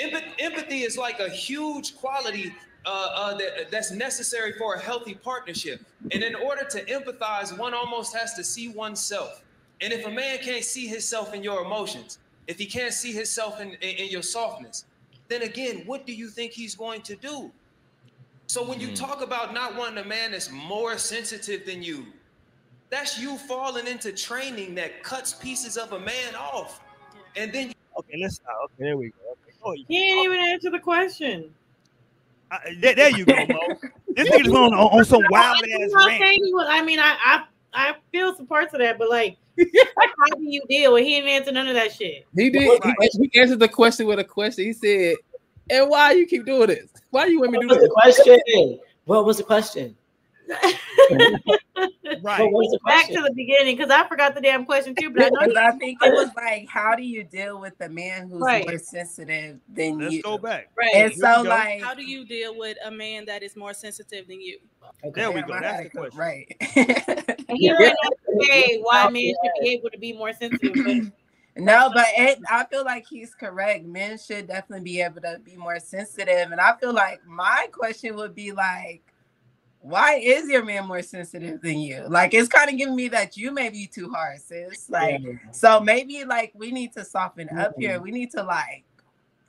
Empa- 0.00 0.32
empathy 0.38 0.82
is 0.82 0.96
like 0.96 1.18
a 1.18 1.28
huge 1.28 1.96
quality 1.96 2.54
uh, 2.88 3.10
uh, 3.14 3.34
that, 3.34 3.70
that's 3.70 3.90
necessary 3.90 4.52
for 4.52 4.74
a 4.74 4.80
healthy 4.80 5.14
partnership. 5.14 5.80
And 6.10 6.22
in 6.22 6.34
order 6.34 6.64
to 6.64 6.84
empathize, 6.86 7.56
one 7.56 7.74
almost 7.74 8.16
has 8.16 8.34
to 8.34 8.42
see 8.44 8.68
oneself. 8.68 9.44
And 9.80 9.92
if 9.92 10.06
a 10.06 10.10
man 10.10 10.38
can't 10.38 10.64
see 10.64 10.86
himself 10.86 11.34
in 11.34 11.42
your 11.42 11.62
emotions, 11.64 12.18
if 12.46 12.58
he 12.58 12.66
can't 12.66 12.94
see 12.94 13.12
himself 13.12 13.60
in, 13.60 13.72
in, 13.74 13.96
in 13.96 14.08
your 14.08 14.22
softness, 14.22 14.86
then 15.28 15.42
again, 15.42 15.82
what 15.84 16.06
do 16.06 16.14
you 16.14 16.28
think 16.28 16.52
he's 16.52 16.74
going 16.74 17.02
to 17.02 17.14
do? 17.16 17.52
So 18.46 18.66
when 18.66 18.80
you 18.80 18.96
talk 18.96 19.22
about 19.22 19.52
not 19.52 19.76
wanting 19.76 20.02
a 20.02 20.08
man 20.08 20.30
that's 20.30 20.50
more 20.50 20.96
sensitive 20.96 21.66
than 21.66 21.82
you, 21.82 22.06
that's 22.88 23.20
you 23.20 23.36
falling 23.36 23.86
into 23.86 24.12
training 24.12 24.74
that 24.76 25.02
cuts 25.02 25.34
pieces 25.34 25.76
of 25.76 25.92
a 25.92 26.00
man 26.00 26.34
off. 26.34 26.80
And 27.36 27.52
then 27.52 27.72
Okay, 27.98 28.18
let's 28.22 28.36
stop. 28.36 28.56
Okay, 28.64 28.84
there 28.84 28.96
we 28.96 29.08
go. 29.08 29.16
Okay. 29.32 29.56
Oh, 29.64 29.72
He 29.88 30.10
ain't 30.10 30.24
even 30.24 30.38
answer 30.38 30.70
the 30.70 30.78
question. 30.78 31.52
I- 32.50 32.76
there, 32.80 32.94
there 32.94 33.10
you 33.10 33.24
go, 33.24 33.34
Mo. 33.34 33.58
This 34.16 34.28
nigga's 34.30 34.48
going 34.48 34.72
on, 34.72 34.98
on 34.98 35.04
some 35.04 35.22
wild 35.30 35.56
ass 35.56 35.90
not 35.92 36.08
rant. 36.08 36.20
saying 36.22 36.40
was- 36.52 36.66
I 36.68 36.82
mean, 36.82 36.98
I, 36.98 37.16
I 37.24 37.44
I 37.72 37.94
feel 38.10 38.34
some 38.34 38.46
parts 38.46 38.72
of 38.72 38.80
that, 38.80 38.98
but 38.98 39.10
like, 39.10 39.36
how 39.58 40.36
do 40.36 40.42
you 40.42 40.62
deal 40.68 40.94
with? 40.94 41.04
He 41.04 41.16
didn't 41.16 41.30
answer 41.30 41.52
none 41.52 41.68
of 41.68 41.74
that 41.74 41.92
shit. 41.92 42.26
He 42.34 42.50
did. 42.50 42.62
He, 43.00 43.28
he 43.32 43.40
answered 43.40 43.58
the 43.58 43.68
question 43.68 44.06
with 44.06 44.18
a 44.18 44.24
question. 44.24 44.64
He 44.64 44.72
said, 44.72 45.16
"And 45.70 45.90
why 45.90 46.12
you 46.12 46.26
keep 46.26 46.46
doing 46.46 46.68
this? 46.68 46.88
Why 47.10 47.26
you 47.26 47.40
want 47.40 47.52
me 47.52 47.58
to 47.60 47.66
do 47.66 47.74
was 47.74 47.82
the 47.82 47.88
question? 47.90 48.78
What 49.04 49.24
was 49.24 49.36
the 49.38 49.44
question? 49.44 49.96
Right. 52.22 52.50
What 52.50 52.82
Back 52.84 53.06
question? 53.06 53.16
to 53.16 53.22
the 53.28 53.34
beginning 53.34 53.76
because 53.76 53.90
I 53.90 54.06
forgot 54.08 54.34
the 54.34 54.40
damn 54.40 54.64
question 54.64 54.94
too. 54.94 55.10
But 55.10 55.24
I 55.24 55.28
know 55.28 55.42
you 55.52 55.56
I 55.58 55.70
think 55.72 55.98
it 56.02 56.12
was 56.12 56.30
like, 56.34 56.66
how 56.68 56.96
do 56.96 57.02
you 57.04 57.22
deal 57.22 57.60
with 57.60 57.74
a 57.80 57.88
man 57.88 58.28
who's 58.28 58.40
Right. 58.42 58.66
more 58.68 58.78
sensitive 58.78 59.60
than 59.72 59.98
Let's 59.98 60.14
you? 60.14 60.22
go 60.22 60.38
back. 60.38 60.70
right. 60.76 60.90
And 60.94 61.12
Here 61.12 61.20
so, 61.34 61.42
like, 61.42 61.80
How 61.82 61.94
do 61.94 62.02
you 62.02 62.24
deal 62.24 62.56
with 62.58 62.76
a 62.84 62.90
man 62.90 63.24
that 63.26 63.42
is 63.44 63.54
more 63.56 63.72
sensitive 63.74 64.26
than 64.26 64.40
you? 64.40 64.58
Okay. 65.04 65.20
There 65.20 65.30
we 65.30 65.42
go. 65.42 65.52
I 65.54 65.60
That's 65.60 65.76
had 65.76 65.86
the 65.86 65.90
question. 65.90 66.18
right. 66.18 66.56
And 67.48 67.56
he 67.58 67.70
went 67.72 67.94
on 68.04 68.10
to 68.10 68.44
say 68.46 68.78
why 68.80 69.08
men 69.10 69.22
should 69.44 69.62
be 69.62 69.68
able 69.74 69.90
to 69.90 69.98
be 69.98 70.12
more 70.12 70.32
sensitive. 70.32 70.72
But 70.74 71.12
No, 71.64 71.90
but 71.92 72.06
it, 72.16 72.38
I 72.48 72.64
feel 72.66 72.84
like 72.84 73.04
he's 73.08 73.34
correct. 73.34 73.84
Men 73.84 74.16
should 74.18 74.46
definitely 74.46 74.84
be 74.84 75.00
able 75.00 75.20
to 75.22 75.40
be 75.44 75.56
more 75.56 75.78
sensitive. 75.80 76.52
And 76.52 76.60
I 76.60 76.76
feel 76.76 76.92
like 76.92 77.20
my 77.26 77.66
question 77.72 78.14
would 78.16 78.34
be 78.34 78.52
like, 78.52 79.02
why 79.88 80.16
is 80.16 80.48
your 80.48 80.64
man 80.64 80.86
more 80.86 81.02
sensitive 81.02 81.62
than 81.62 81.78
you? 81.78 82.04
Like, 82.08 82.34
it's 82.34 82.48
kind 82.48 82.70
of 82.70 82.76
giving 82.76 82.94
me 82.94 83.08
that 83.08 83.36
you 83.36 83.52
may 83.52 83.70
be 83.70 83.86
too 83.86 84.10
hard, 84.10 84.40
sis. 84.40 84.90
Like, 84.90 85.22
so 85.50 85.80
maybe 85.80 86.24
like 86.24 86.52
we 86.54 86.70
need 86.70 86.92
to 86.92 87.04
soften 87.04 87.48
up 87.58 87.72
here. 87.78 87.94
Mm-hmm. 87.94 88.02
We 88.02 88.10
need 88.10 88.30
to 88.32 88.42
like 88.42 88.84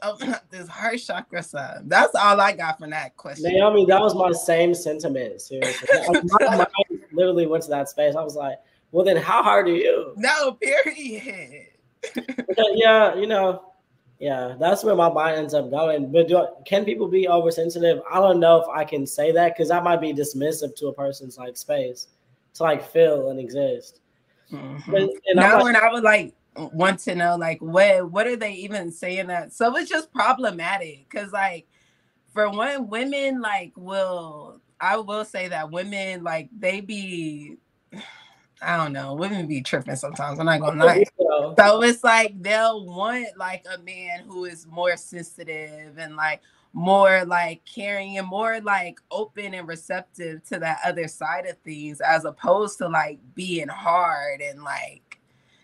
open 0.01 0.29
oh, 0.29 0.31
up 0.35 0.49
this 0.49 0.67
heart 0.69 0.99
chakra 0.99 1.43
some. 1.43 1.87
That's 1.87 2.15
all 2.15 2.39
I 2.39 2.53
got 2.53 2.79
from 2.79 2.91
that 2.91 3.17
question. 3.17 3.51
Naomi, 3.51 3.85
that 3.85 3.99
was 3.99 4.15
my 4.15 4.31
same 4.31 4.73
sentiment. 4.73 5.41
Seriously, 5.41 5.87
Like, 6.07 6.23
my 6.25 6.47
mind 6.57 7.03
literally 7.11 7.45
went 7.45 7.63
to 7.65 7.69
that 7.71 7.89
space. 7.89 8.15
I 8.15 8.23
was 8.23 8.35
like, 8.35 8.59
"Well, 8.91 9.05
then, 9.05 9.17
how 9.17 9.43
hard 9.43 9.67
are 9.67 9.75
you?" 9.75 10.13
No, 10.15 10.53
period. 10.53 11.67
Yeah, 12.75 13.15
you 13.15 13.27
know, 13.27 13.68
yeah, 14.19 14.55
that's 14.59 14.83
where 14.83 14.95
my 14.95 15.09
mind 15.09 15.37
ends 15.37 15.53
up 15.53 15.69
going. 15.71 16.11
But 16.11 16.27
do 16.27 16.37
I, 16.37 16.47
can 16.65 16.83
people 16.85 17.07
be 17.07 17.27
oversensitive? 17.29 18.01
I 18.11 18.19
don't 18.19 18.39
know 18.39 18.61
if 18.61 18.67
I 18.67 18.83
can 18.83 19.07
say 19.07 19.31
that 19.31 19.53
because 19.55 19.69
that 19.69 19.83
might 19.83 20.01
be 20.01 20.13
dismissive 20.13 20.75
to 20.75 20.87
a 20.87 20.93
person's 20.93 21.37
like 21.37 21.55
space. 21.57 22.07
to 22.55 22.63
like 22.63 22.83
feel 22.91 23.29
and 23.29 23.39
exist. 23.39 24.01
Mhm. 24.51 24.81
But- 24.87 25.01
and 25.27 25.35
now 25.35 25.55
like- 25.55 25.63
when 25.63 25.75
I 25.75 25.91
would 25.91 26.03
like 26.03 26.33
want 26.73 26.99
to 26.99 27.15
know 27.15 27.37
like 27.37 27.61
what 27.61 28.11
what 28.11 28.27
are 28.27 28.35
they 28.35 28.51
even 28.53 28.91
saying 28.91 29.27
that 29.27 29.53
so 29.53 29.73
it's 29.77 29.89
just 29.89 30.11
problematic 30.11 31.07
because 31.07 31.31
like 31.31 31.67
for 32.33 32.49
one 32.49 32.89
women 32.89 33.39
like 33.39 33.71
will 33.77 34.59
I 34.81 34.97
will 34.97 35.23
say 35.23 35.47
that 35.47 35.71
women 35.71 36.23
like 36.23 36.49
they 36.57 36.81
be 36.81 37.57
I 38.61 38.77
don't 38.77 38.93
know 38.93 39.13
women 39.13 39.47
be 39.47 39.61
tripping 39.61 39.95
sometimes 39.95 40.39
I'm 40.39 40.45
not 40.45 40.59
gonna 40.59 40.83
oh, 40.83 40.87
lie. 40.87 41.05
So, 41.17 41.55
so 41.57 41.81
it's 41.83 42.03
like 42.03 42.41
they'll 42.41 42.85
want 42.85 43.27
like 43.37 43.65
a 43.73 43.77
man 43.79 44.21
who 44.27 44.45
is 44.45 44.67
more 44.67 44.97
sensitive 44.97 45.97
and 45.97 46.15
like 46.15 46.41
more 46.73 47.25
like 47.25 47.63
caring 47.65 48.17
and 48.17 48.27
more 48.27 48.59
like 48.61 48.99
open 49.11 49.53
and 49.53 49.67
receptive 49.67 50.43
to 50.45 50.59
that 50.59 50.79
other 50.85 51.07
side 51.07 51.45
of 51.45 51.57
things 51.59 51.99
as 52.01 52.25
opposed 52.25 52.77
to 52.77 52.87
like 52.87 53.19
being 53.33 53.67
hard 53.67 54.41
and 54.41 54.63
like 54.63 55.19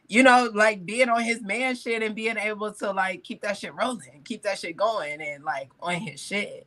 you 0.07 0.23
know 0.23 0.49
like 0.53 0.85
being 0.85 1.09
on 1.09 1.21
his 1.21 1.41
man 1.43 1.75
shit 1.75 2.01
and 2.01 2.15
being 2.15 2.37
able 2.37 2.71
to 2.71 2.91
like 2.91 3.23
keep 3.23 3.41
that 3.41 3.57
shit 3.57 3.73
rolling 3.75 4.21
keep 4.23 4.41
that 4.41 4.57
shit 4.57 4.75
going 4.75 5.21
and 5.21 5.43
like 5.43 5.69
on 5.79 5.95
his 5.95 6.19
shit 6.19 6.64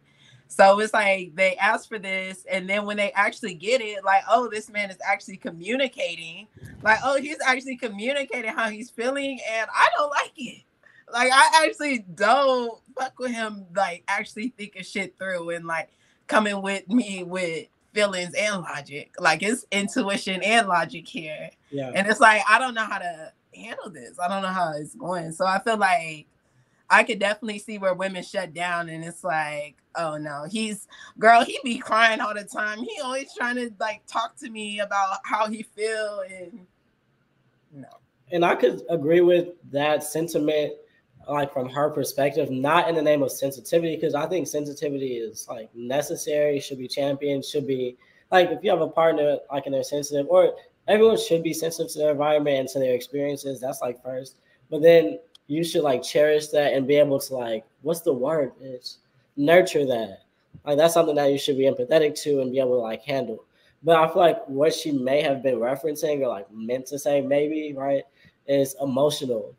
so 0.48 0.80
it's 0.80 0.92
like 0.92 1.34
they 1.34 1.56
ask 1.56 1.88
for 1.88 1.98
this 1.98 2.44
and 2.50 2.68
then 2.68 2.84
when 2.84 2.96
they 2.96 3.12
actually 3.12 3.54
get 3.54 3.80
it 3.80 4.04
like 4.04 4.22
oh 4.28 4.48
this 4.50 4.70
man 4.70 4.90
is 4.90 4.98
actually 5.04 5.36
communicating 5.36 6.46
like 6.82 6.98
oh 7.04 7.20
he's 7.20 7.38
actually 7.46 7.76
communicating 7.76 8.50
how 8.50 8.68
he's 8.68 8.90
feeling 8.90 9.38
and 9.50 9.68
i 9.74 9.88
don't 9.96 10.10
like 10.10 10.32
it 10.36 10.62
like 11.12 11.30
i 11.32 11.64
actually 11.64 11.98
don't 12.14 12.80
fuck 12.98 13.18
with 13.18 13.30
him 13.30 13.66
like 13.76 14.02
actually 14.08 14.48
thinking 14.56 14.82
shit 14.82 15.16
through 15.18 15.50
and 15.50 15.66
like 15.66 15.88
coming 16.26 16.60
with 16.62 16.88
me 16.88 17.22
with 17.22 17.66
feelings 17.94 18.34
and 18.34 18.62
logic 18.62 19.14
like 19.18 19.42
it's 19.42 19.64
intuition 19.72 20.42
and 20.42 20.68
logic 20.68 21.06
here 21.06 21.50
yeah. 21.70 21.90
and 21.94 22.06
it's 22.06 22.20
like 22.20 22.42
I 22.48 22.58
don't 22.58 22.74
know 22.74 22.84
how 22.84 22.98
to 22.98 23.32
handle 23.58 23.90
this. 23.90 24.18
I 24.18 24.28
don't 24.28 24.42
know 24.42 24.48
how 24.48 24.72
it's 24.76 24.94
going. 24.94 25.32
So 25.32 25.46
I 25.46 25.58
feel 25.60 25.76
like 25.76 26.26
I 26.90 27.04
could 27.04 27.18
definitely 27.18 27.58
see 27.58 27.78
where 27.78 27.94
women 27.94 28.22
shut 28.22 28.54
down 28.54 28.88
and 28.88 29.04
it's 29.04 29.22
like, 29.22 29.76
oh 29.94 30.16
no, 30.16 30.46
he's 30.50 30.88
girl, 31.18 31.44
he 31.44 31.58
be 31.62 31.78
crying 31.78 32.20
all 32.20 32.34
the 32.34 32.44
time. 32.44 32.78
He 32.78 33.00
always 33.02 33.30
trying 33.36 33.56
to 33.56 33.70
like 33.78 34.02
talk 34.06 34.36
to 34.38 34.48
me 34.48 34.80
about 34.80 35.18
how 35.24 35.48
he 35.48 35.62
feel 35.62 36.22
and 36.30 36.66
no. 37.72 37.88
and 38.32 38.44
I 38.44 38.54
could 38.54 38.82
agree 38.88 39.20
with 39.20 39.48
that 39.70 40.02
sentiment, 40.02 40.72
like 41.28 41.52
from 41.52 41.68
her 41.68 41.90
perspective, 41.90 42.50
not 42.50 42.88
in 42.88 42.94
the 42.94 43.02
name 43.02 43.22
of 43.22 43.32
sensitivity, 43.32 43.94
because 43.94 44.14
I 44.14 44.26
think 44.26 44.46
sensitivity 44.46 45.16
is 45.16 45.46
like 45.48 45.68
necessary, 45.74 46.58
should 46.60 46.78
be 46.78 46.88
championed, 46.88 47.44
should 47.44 47.66
be 47.66 47.98
like 48.30 48.50
if 48.50 48.64
you 48.64 48.70
have 48.70 48.80
a 48.80 48.88
partner 48.88 49.38
like 49.52 49.66
and 49.66 49.74
they're 49.74 49.82
sensitive, 49.82 50.26
or 50.30 50.54
everyone 50.86 51.18
should 51.18 51.42
be 51.42 51.52
sensitive 51.52 51.92
to 51.92 51.98
their 51.98 52.12
environment 52.12 52.58
and 52.58 52.68
to 52.70 52.78
their 52.78 52.94
experiences. 52.94 53.60
That's 53.60 53.82
like 53.82 54.02
first, 54.02 54.36
but 54.70 54.80
then 54.80 55.18
you 55.48 55.64
should 55.64 55.82
like 55.82 56.02
cherish 56.02 56.48
that 56.48 56.74
and 56.74 56.86
be 56.86 56.96
able 56.96 57.18
to 57.18 57.34
like, 57.34 57.64
what's 57.82 58.02
the 58.02 58.12
word? 58.12 58.52
It's 58.60 58.98
nurture 59.36 59.86
that. 59.86 60.20
Like 60.64 60.76
that's 60.76 60.94
something 60.94 61.16
that 61.16 61.32
you 61.32 61.38
should 61.38 61.58
be 61.58 61.64
empathetic 61.64 62.20
to 62.22 62.40
and 62.40 62.52
be 62.52 62.60
able 62.60 62.76
to 62.76 62.82
like 62.82 63.02
handle. 63.02 63.44
But 63.82 63.96
I 63.96 64.06
feel 64.08 64.18
like 64.18 64.46
what 64.46 64.74
she 64.74 64.92
may 64.92 65.22
have 65.22 65.42
been 65.42 65.56
referencing 65.56 66.20
or 66.20 66.28
like 66.28 66.50
meant 66.52 66.86
to 66.86 66.98
say, 66.98 67.20
maybe, 67.20 67.72
right, 67.76 68.02
is 68.46 68.76
emotional. 68.82 69.54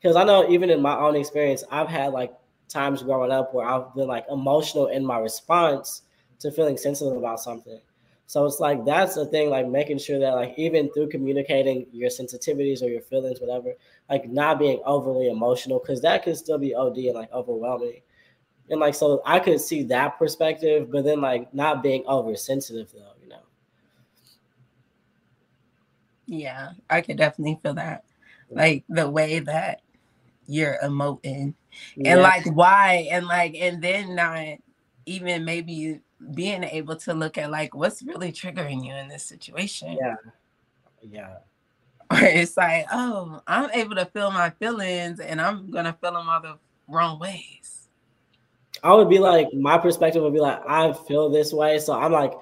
Because 0.00 0.16
I 0.16 0.24
know 0.24 0.48
even 0.50 0.70
in 0.70 0.82
my 0.82 0.96
own 0.96 1.16
experience, 1.16 1.64
I've 1.70 1.88
had 1.88 2.12
like 2.12 2.32
times 2.68 3.02
growing 3.02 3.30
up 3.30 3.54
where 3.54 3.66
I've 3.66 3.94
been 3.94 4.08
like 4.08 4.26
emotional 4.30 4.88
in 4.88 5.04
my 5.04 5.18
response 5.18 6.02
to 6.40 6.50
feeling 6.50 6.76
sensitive 6.76 7.16
about 7.16 7.40
something. 7.40 7.80
So 8.26 8.44
it's 8.46 8.60
like 8.60 8.84
that's 8.84 9.14
the 9.14 9.26
thing, 9.26 9.50
like 9.50 9.66
making 9.66 9.98
sure 9.98 10.18
that 10.20 10.34
like 10.34 10.54
even 10.56 10.92
through 10.92 11.08
communicating 11.08 11.86
your 11.92 12.10
sensitivities 12.10 12.82
or 12.82 12.88
your 12.88 13.02
feelings, 13.02 13.40
whatever, 13.40 13.74
like 14.10 14.28
not 14.28 14.58
being 14.58 14.82
overly 14.84 15.28
emotional, 15.28 15.78
because 15.78 16.00
that 16.02 16.24
could 16.24 16.36
still 16.36 16.58
be 16.58 16.74
OD 16.74 17.08
and 17.08 17.14
like 17.14 17.32
overwhelming. 17.32 18.02
And 18.68 18.80
like 18.80 18.94
so 18.94 19.22
I 19.24 19.38
could 19.38 19.60
see 19.60 19.84
that 19.84 20.18
perspective, 20.18 20.90
but 20.90 21.04
then 21.04 21.20
like 21.20 21.52
not 21.54 21.82
being 21.82 22.04
oversensitive 22.06 22.92
though, 22.92 23.12
you 23.22 23.28
know. 23.28 23.42
Yeah, 26.26 26.72
I 26.88 27.00
could 27.00 27.16
definitely 27.16 27.58
feel 27.62 27.74
that. 27.74 28.04
Like 28.50 28.84
the 28.88 29.08
way 29.08 29.38
that 29.38 29.82
you're 30.46 30.78
emoting 30.82 31.54
Yeah. 31.94 32.14
and 32.14 32.22
like 32.22 32.44
why 32.46 33.08
and 33.12 33.26
like 33.26 33.54
and 33.54 33.80
then 33.80 34.16
not 34.16 34.58
even 35.06 35.44
maybe 35.44 36.00
being 36.34 36.64
able 36.64 36.96
to 36.96 37.14
look 37.14 37.38
at 37.38 37.50
like 37.50 37.74
what's 37.74 38.02
really 38.02 38.32
triggering 38.32 38.84
you 38.84 38.92
in 38.92 39.08
this 39.08 39.24
situation. 39.24 39.96
Yeah. 40.00 40.16
yeah. 41.02 41.36
It's 42.22 42.56
like, 42.56 42.86
oh, 42.92 43.40
I'm 43.46 43.70
able 43.70 43.94
to 43.94 44.04
feel 44.06 44.32
my 44.32 44.50
feelings 44.50 45.20
and 45.20 45.40
I'm 45.40 45.70
gonna 45.70 45.96
feel 46.00 46.12
them 46.12 46.28
all 46.28 46.40
the 46.40 46.58
wrong 46.88 47.20
ways. 47.20 47.88
I 48.82 48.94
would 48.94 49.08
be 49.08 49.18
like, 49.18 49.52
my 49.54 49.78
perspective 49.78 50.22
would 50.22 50.32
be 50.32 50.40
like, 50.40 50.60
I 50.66 50.92
feel 50.92 51.30
this 51.30 51.52
way. 51.52 51.78
So 51.78 51.92
I'm 51.92 52.12
like, 52.12 52.32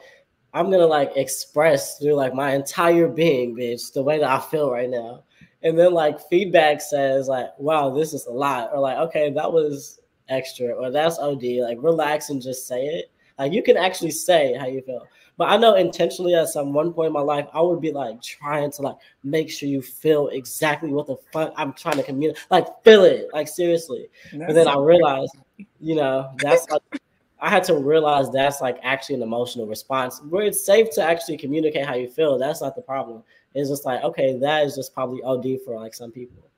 I'm 0.55 0.71
gonna 0.71 0.87
like 0.87 1.13
express 1.17 1.99
through 1.99 2.15
like 2.15 2.33
my 2.33 2.55
entire 2.55 3.09
being, 3.09 3.55
bitch, 3.55 3.93
the 3.93 4.03
way 4.03 4.19
that 4.19 4.31
I 4.31 4.41
feel 4.41 4.71
right 4.71 4.89
now. 4.89 5.25
And 5.63 5.79
then 5.79 5.93
like 5.93 6.21
feedback 6.29 6.81
says 6.81 7.29
like, 7.29 7.51
wow, 7.59 7.91
this 7.91 8.15
is 8.15 8.27
a 8.27 8.33
lot, 8.33 8.71
or 8.73 8.81
like, 8.81 8.97
okay, 8.99 9.31
that 9.31 9.53
was 9.53 10.01
extra, 10.29 10.69
or 10.69 10.91
that's 10.91 11.19
OD. 11.19 11.43
Like 11.61 11.79
relax 11.81 12.31
and 12.31 12.41
just 12.41 12.67
say 12.67 12.87
it. 12.87 13.11
Like 13.39 13.53
you 13.53 13.63
can 13.63 13.77
actually 13.77 14.13
say 14.13 14.55
how 14.55 14.67
you 14.67 14.81
feel. 14.81 15.07
But 15.39 15.51
I 15.51 15.57
know 15.57 15.77
intentionally 15.77 16.35
at 16.35 16.49
some 16.49 16.73
one 16.73 16.93
point 16.93 17.07
in 17.07 17.13
my 17.13 17.21
life, 17.21 17.47
I 17.55 17.61
would 17.63 17.81
be 17.81 17.93
like 17.93 18.21
trying 18.21 18.73
to 18.73 18.83
like 18.83 18.97
make 19.23 19.49
sure 19.49 19.69
you 19.69 19.81
feel 19.81 20.29
exactly 20.29 20.91
what 20.91 21.07
the 21.07 21.17
fuck 21.33 21.55
I'm 21.57 21.73
trying 21.73 21.97
to 21.97 22.03
communicate. 22.03 22.45
Like 22.51 22.67
feel 22.83 23.05
it, 23.05 23.29
like 23.33 23.47
seriously. 23.47 24.09
But 24.33 24.55
then 24.55 24.67
I 24.67 24.77
realized, 24.77 25.37
you 25.81 25.95
know, 25.95 26.33
that's 26.39 26.69
like 26.69 26.83
I 27.39 27.49
had 27.49 27.63
to 27.65 27.75
realize 27.77 28.31
that's 28.33 28.61
like 28.61 28.81
actually 28.83 29.15
an 29.15 29.23
emotional 29.23 29.69
response 29.69 30.21
where 30.29 30.43
it's 30.43 30.67
safe 30.67 30.91
to 30.95 31.05
actually 31.05 31.37
communicate 31.37 31.87
how 31.87 31.95
you 31.95 32.11
feel. 32.11 32.37
That's 32.37 32.61
not 32.61 32.75
the 32.75 32.83
problem. 32.83 33.23
It's 33.55 33.71
just 33.71 33.85
like, 33.85 34.03
okay, 34.03 34.37
that 34.41 34.67
is 34.67 34.75
just 34.75 34.93
probably 34.93 35.23
OD 35.23 35.61
for 35.65 35.79
like 35.79 35.95
some 35.95 36.11
people. 36.11 36.51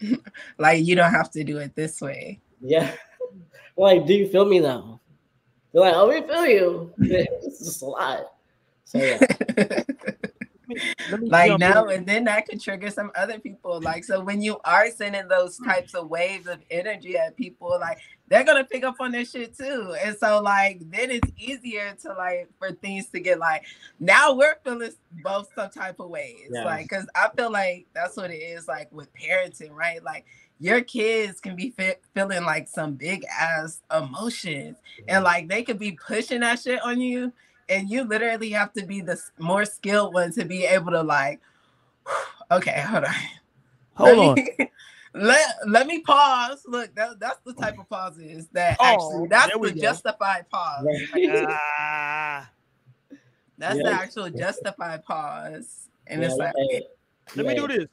like 0.58 0.84
you 0.84 0.96
don't 0.96 1.12
have 1.12 1.30
to 1.30 1.44
do 1.44 1.58
it 1.58 1.76
this 1.76 2.00
way. 2.00 2.40
Yeah. 2.60 2.92
like, 3.76 4.06
do 4.06 4.14
you 4.14 4.26
feel 4.26 4.44
me 4.44 4.58
though? 4.58 4.98
They're 5.74 5.82
like, 5.82 5.94
oh, 5.96 6.08
we 6.08 6.22
feel 6.22 6.46
you. 6.46 6.92
It's 6.98 7.58
just 7.58 7.82
a 7.82 7.86
lot. 7.86 8.32
So 8.84 8.98
yeah. 8.98 9.82
Like 11.20 11.50
jump 11.50 11.60
no, 11.60 11.88
and 11.88 12.06
then 12.06 12.24
that 12.24 12.48
could 12.48 12.60
trigger 12.60 12.90
some 12.90 13.10
other 13.14 13.38
people. 13.38 13.80
Like 13.80 14.04
so, 14.04 14.20
when 14.20 14.42
you 14.42 14.58
are 14.64 14.90
sending 14.90 15.28
those 15.28 15.58
types 15.58 15.94
of 15.94 16.08
waves 16.08 16.46
of 16.46 16.60
energy 16.70 17.16
at 17.16 17.36
people, 17.36 17.76
like 17.80 17.98
they're 18.28 18.44
gonna 18.44 18.64
pick 18.64 18.84
up 18.84 18.96
on 19.00 19.12
this 19.12 19.30
shit 19.30 19.56
too. 19.56 19.94
And 20.02 20.16
so, 20.16 20.40
like 20.42 20.80
then 20.90 21.10
it's 21.10 21.30
easier 21.38 21.94
to 22.02 22.14
like 22.14 22.48
for 22.58 22.72
things 22.72 23.08
to 23.10 23.20
get 23.20 23.38
like 23.38 23.64
now 24.00 24.32
we're 24.32 24.56
feeling 24.64 24.90
both 25.22 25.48
some 25.54 25.70
type 25.70 26.00
of 26.00 26.08
ways. 26.08 26.48
Yeah. 26.50 26.64
Like 26.64 26.88
because 26.88 27.06
I 27.14 27.28
feel 27.36 27.52
like 27.52 27.86
that's 27.94 28.16
what 28.16 28.30
it 28.30 28.36
is 28.38 28.66
like 28.66 28.90
with 28.90 29.08
parenting, 29.14 29.72
right? 29.72 30.02
Like 30.02 30.24
your 30.60 30.80
kids 30.82 31.40
can 31.40 31.56
be 31.56 31.70
fe- 31.70 31.96
feeling 32.14 32.44
like 32.44 32.68
some 32.68 32.94
big 32.94 33.24
ass 33.26 33.82
emotions, 33.96 34.76
and 35.08 35.24
like 35.24 35.48
they 35.48 35.62
could 35.62 35.78
be 35.78 35.92
pushing 35.92 36.40
that 36.40 36.60
shit 36.60 36.80
on 36.82 37.00
you 37.00 37.32
and 37.68 37.88
you 37.88 38.04
literally 38.04 38.50
have 38.50 38.72
to 38.74 38.84
be 38.84 39.00
the 39.00 39.20
more 39.38 39.64
skilled 39.64 40.14
one 40.14 40.32
to 40.32 40.44
be 40.44 40.64
able 40.64 40.92
to 40.92 41.02
like 41.02 41.40
okay 42.50 42.80
hold 42.86 43.04
on 43.04 43.14
Hold 43.96 44.18
let 44.18 44.18
on. 44.18 44.34
me, 44.34 44.68
let, 45.14 45.54
let 45.68 45.86
me 45.86 46.00
pause 46.00 46.64
look 46.66 46.92
that, 46.96 47.20
that's 47.20 47.38
the 47.46 47.54
type 47.54 47.78
of 47.78 47.88
pauses 47.88 48.48
that 48.48 48.76
Oh, 48.80 48.84
actually 48.84 49.28
that's 49.28 49.52
the 49.52 49.70
go. 49.72 49.80
justified 49.80 50.50
pause 50.50 50.84
Ah, 51.30 52.50
that's 53.56 53.76
Yeah. 53.76 53.82
the 53.84 53.90
actual 53.90 54.30
justified 54.30 55.04
pause 55.04 55.88
and 56.08 56.22
Yeah, 56.22 56.28
it's 56.28 56.38
like 56.38 56.54
yeah. 56.70 56.80
let 57.36 57.46
me 57.46 57.54
do 57.54 57.68
this. 57.68 57.86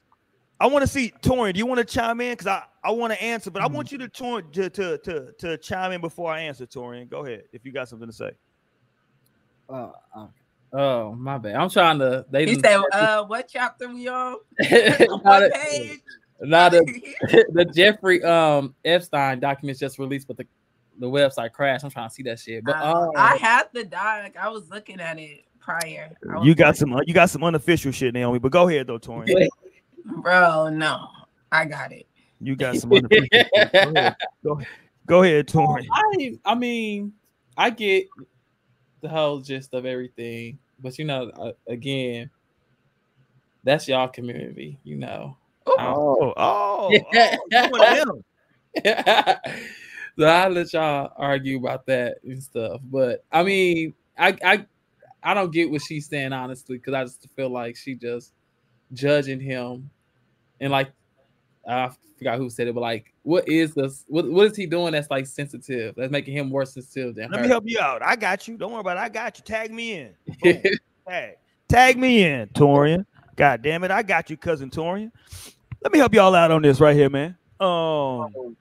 I 0.62 0.68
want 0.68 0.84
to 0.84 0.88
see 0.88 1.12
Torian. 1.24 1.53
Do 1.53 1.57
you 1.57 1.66
want 1.66 1.80
to 1.80 1.86
chime 1.86 2.22
in? 2.22 2.34
Because 2.34 2.45
I, 2.45 2.64
I 2.84 2.91
want 2.91 3.12
to 3.14 3.22
answer, 3.22 3.49
but 3.49 3.64
I 3.64 3.68
want 3.68 3.91
you 3.91 3.97
to, 3.97 4.07
Tor- 4.07 4.43
to 4.43 4.70
to 4.70 4.97
to 4.99 5.32
to 5.39 5.57
chime 5.57 5.91
in 5.91 6.01
before 6.01 6.32
I 6.32 6.41
answer, 6.41 6.68
Torian. 6.68 7.09
Go 7.09 7.26
ahead 7.26 7.43
if 7.51 7.66
you 7.66 7.72
got 7.72 7.89
something 7.89 8.07
to 8.07 8.14
say. 8.14 8.32
Oh, 9.68 9.93
oh, 10.16 10.30
oh, 10.74 11.16
my 11.16 11.39
bad. 11.39 11.55
I'm 11.55 11.70
trying 11.70 11.97
to. 11.99 12.26
They 12.30 12.45
he 12.45 12.55
done- 12.57 12.84
said 12.91 12.99
uh 12.99 13.26
what 13.26 13.47
chapter 13.51 13.89
we 13.89 14.07
on 14.07 14.38
Nah, 14.59 15.18
what 15.24 15.39
the- 15.39 15.51
page 15.51 15.99
nah, 16.41 16.70
the, 16.70 17.45
the 17.53 17.66
Jeffrey 17.66 18.24
um 18.24 18.76
Epstein 18.86 19.39
documents 19.39 19.80
just 19.80 19.97
released, 19.97 20.28
but 20.28 20.38
the 20.38 20.45
the 20.99 21.07
website 21.07 21.53
crashed. 21.53 21.84
I'm 21.84 21.89
trying 21.89 22.09
to 22.09 22.14
see 22.14 22.24
that 22.24 22.38
shit. 22.39 22.64
But 22.64 22.76
Uh, 22.76 22.93
um, 23.07 23.12
I 23.16 23.36
had 23.38 23.64
the 23.74 23.84
doc 23.84 24.34
I 24.39 24.49
was 24.49 24.70
looking 24.70 24.99
at 24.99 25.18
it 25.18 25.43
prior 25.59 26.12
You 26.43 26.53
got 26.53 26.68
like, 26.68 26.76
some 26.76 26.99
you 27.07 27.14
got 27.16 27.32
some 27.32 27.43
unofficial 27.43 27.91
shit, 27.91 28.14
Naomi. 28.14 28.38
But 28.38 28.51
go 28.51 28.68
ahead 28.68 28.86
though, 28.86 28.99
Torian. 28.99 29.47
Bro 30.06 30.70
no 30.70 31.08
I 31.52 31.66
got 31.66 31.91
it 31.91 32.08
You 32.39 32.56
got 32.56 32.78
some 32.78 32.93
unofficial. 32.93 33.28
shit. 33.34 33.72
Go 33.74 33.93
ahead. 33.95 34.16
Go, 34.43 34.62
go 35.06 35.24
ahead, 35.24 35.47
Torian. 35.47 35.88
I 35.91 36.38
I 36.45 36.56
mean, 36.56 37.14
I 37.58 37.70
get 37.70 38.08
the 39.02 39.10
whole 39.10 39.39
gist 39.39 39.74
of 39.74 39.86
everything, 39.86 40.58
but 40.80 40.97
you 40.97 41.06
know, 41.06 41.30
uh, 41.30 41.52
again, 41.68 42.30
that's 43.64 43.88
y'all 43.88 44.08
community, 44.08 44.80
you 44.84 44.97
know. 44.97 45.38
Oh, 45.68 46.34
oh, 46.38 46.91
Yeah. 46.91 47.38
oh, 47.43 47.70
one 47.70 48.24
so 50.18 50.26
I'll 50.26 50.49
let 50.49 50.74
y'all 50.74 51.14
argue 51.16 51.58
about 51.58 51.86
that 51.88 52.18
and 52.24 52.41
stuff. 52.41 52.82
But 52.84 53.24
I 53.32 53.43
mean, 53.43 53.93
I 54.18 54.36
I 54.43 54.66
I 55.24 55.34
don't 55.34 55.54
get 55.54 55.70
what 55.70 55.82
she's 55.82 56.08
saying 56.08 56.34
honestly, 56.34 56.78
because 56.78 56.93
I 56.93 57.04
just 57.04 57.28
feel 57.36 57.49
like 57.49 57.76
she 57.76 57.95
just 57.95 58.34
judging 58.93 59.39
him 59.39 59.89
and 60.59 60.71
like 60.71 60.91
I 61.67 61.91
forgot 62.17 62.37
who 62.37 62.49
said 62.49 62.67
it, 62.67 62.75
but 62.75 62.81
like 62.81 63.13
what 63.23 63.47
is 63.47 63.73
this 63.73 64.05
what 64.07 64.29
what 64.29 64.47
is 64.47 64.55
he 64.55 64.65
doing 64.65 64.93
that's 64.93 65.09
like 65.09 65.25
sensitive? 65.27 65.95
That's 65.95 66.11
making 66.11 66.35
him 66.35 66.49
more 66.49 66.65
sensitive 66.65 67.15
than 67.15 67.31
Let 67.31 67.39
her. 67.39 67.43
me 67.43 67.49
help 67.49 67.63
you 67.67 67.79
out. 67.79 68.01
I 68.03 68.15
got 68.15 68.47
you. 68.47 68.57
Don't 68.57 68.71
worry 68.71 68.81
about 68.81 68.97
it. 68.97 69.01
I 69.01 69.09
got 69.09 69.37
you. 69.37 69.43
Tag 69.43 69.71
me 69.71 69.93
in. 69.93 70.13
Boom. 70.41 70.61
Tag. 71.07 71.35
Tag 71.67 71.97
me 71.97 72.23
in, 72.23 72.47
Torian. 72.49 73.05
God 73.35 73.61
damn 73.61 73.83
it. 73.83 73.91
I 73.91 74.03
got 74.03 74.29
you, 74.29 74.37
cousin 74.37 74.69
Torian. 74.69 75.11
Let 75.83 75.93
me 75.93 75.99
help 75.99 76.13
y'all 76.13 76.35
out 76.35 76.51
on 76.51 76.61
this 76.61 76.79
right 76.79 76.95
here, 76.95 77.09
man. 77.09 77.35
Um, 77.59 78.55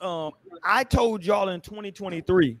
um, 0.00 0.32
I 0.62 0.84
told 0.84 1.24
y'all 1.24 1.48
in 1.50 1.60
2023 1.60 2.58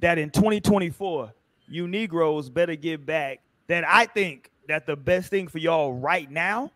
that 0.00 0.18
in 0.18 0.30
2024, 0.30 1.32
you 1.68 1.86
Negroes 1.86 2.48
better 2.48 2.74
get 2.76 3.04
back. 3.04 3.40
That 3.66 3.86
I 3.86 4.06
think 4.06 4.50
that 4.68 4.86
the 4.86 4.96
best 4.96 5.30
thing 5.30 5.48
for 5.48 5.58
y'all 5.58 5.92
right 5.92 6.30
now, 6.30 6.70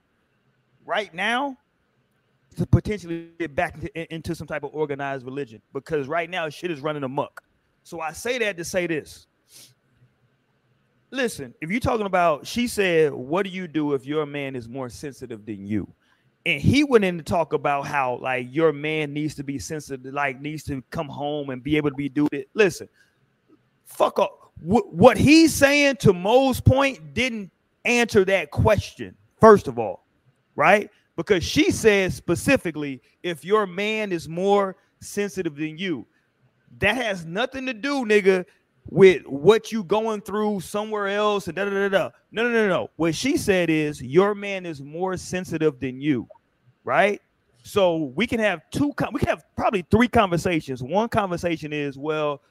right 0.85 1.13
now, 1.15 1.57
to 2.57 2.67
potentially 2.67 3.29
get 3.39 3.55
back 3.55 3.77
into, 3.77 4.15
into 4.15 4.35
some 4.35 4.47
type 4.47 4.63
of 4.63 4.71
organized 4.75 5.25
religion 5.25 5.63
because 5.73 6.07
right 6.09 6.29
now 6.29 6.49
shit 6.49 6.71
is 6.71 6.81
running 6.81 7.03
amok. 7.03 7.43
So 7.85 8.01
I 8.01 8.13
say 8.13 8.39
that 8.39 8.57
to 8.57 8.65
say 8.65 8.87
this. 8.87 9.27
Listen, 11.11 11.55
if 11.61 11.71
you're 11.71 11.81
talking 11.81 12.07
about, 12.07 12.47
she 12.47 12.67
said, 12.67 13.13
what 13.13 13.45
do 13.45 13.51
you 13.51 13.69
do 13.69 13.93
if 13.93 14.07
your 14.07 14.25
man 14.25 14.57
is 14.57 14.69
more 14.69 14.89
sensitive 14.89 15.45
than 15.45 15.67
you? 15.67 15.87
And 16.45 16.61
he 16.61 16.85
went 16.85 17.05
in 17.05 17.19
to 17.19 17.25
talk 17.25 17.53
about 17.53 17.87
how 17.87 18.19
like 18.21 18.49
your 18.51 18.73
man 18.73 19.13
needs 19.13 19.35
to 19.37 19.45
be 19.45 19.59
sensitive, 19.59 20.13
like 20.13 20.41
needs 20.41 20.65
to 20.65 20.83
come 20.91 21.09
home 21.09 21.51
and 21.51 21.63
be 21.63 21.77
able 21.77 21.91
to 21.91 21.97
be 21.97 22.09
do 22.09 22.29
it. 22.33 22.49
Listen, 22.55 22.89
fuck 23.85 24.19
up. 24.19 24.53
What, 24.61 24.93
what 24.93 25.17
he's 25.17 25.55
saying 25.55 25.97
to 25.97 26.13
Mo's 26.13 26.61
point 26.61 27.15
didn't 27.15 27.52
answer 27.85 28.25
that 28.25 28.51
question, 28.51 29.17
first 29.41 29.69
of 29.69 29.79
all, 29.79 30.05
right? 30.57 30.91
Because 31.17 31.45
she 31.45 31.71
says 31.71 32.15
specifically, 32.15 33.03
if 33.23 33.45
your 33.45 33.67
man 33.67 34.13
is 34.13 34.29
more 34.29 34.77
sensitive 35.01 35.57
than 35.57 35.77
you, 35.79 36.07
that 36.79 36.97
has 36.97 37.25
nothing 37.25 37.67
to 37.67 37.75
do, 37.75 38.05
nigga, 38.05 38.45
with 38.91 39.23
what 39.27 39.71
you 39.71 39.85
going 39.85 40.21
through 40.21 40.61
somewhere 40.61 41.09
else 41.09 41.47
and 41.47 41.57
da 41.57 41.65
da 41.65 41.71
da 41.71 41.89
da. 41.89 42.11
No, 42.33 42.45
no, 42.45 42.51
no, 42.51 42.69
no. 42.69 42.91
What 42.97 43.15
she 43.15 43.37
said 43.37 43.71
is 43.71 44.03
your 44.03 44.35
man 44.35 44.67
is 44.67 44.81
more 44.83 45.17
sensitive 45.17 45.79
than 45.79 46.01
you, 46.01 46.27
right? 46.83 47.21
So 47.63 48.13
we 48.17 48.27
can 48.27 48.41
have 48.41 48.63
two. 48.73 48.93
We 49.13 49.21
can 49.21 49.29
have 49.29 49.45
probably 49.55 49.87
three 49.91 50.09
conversations. 50.09 50.83
One 50.83 51.09
conversation 51.09 51.73
is, 51.73 51.97
well, 51.97 52.43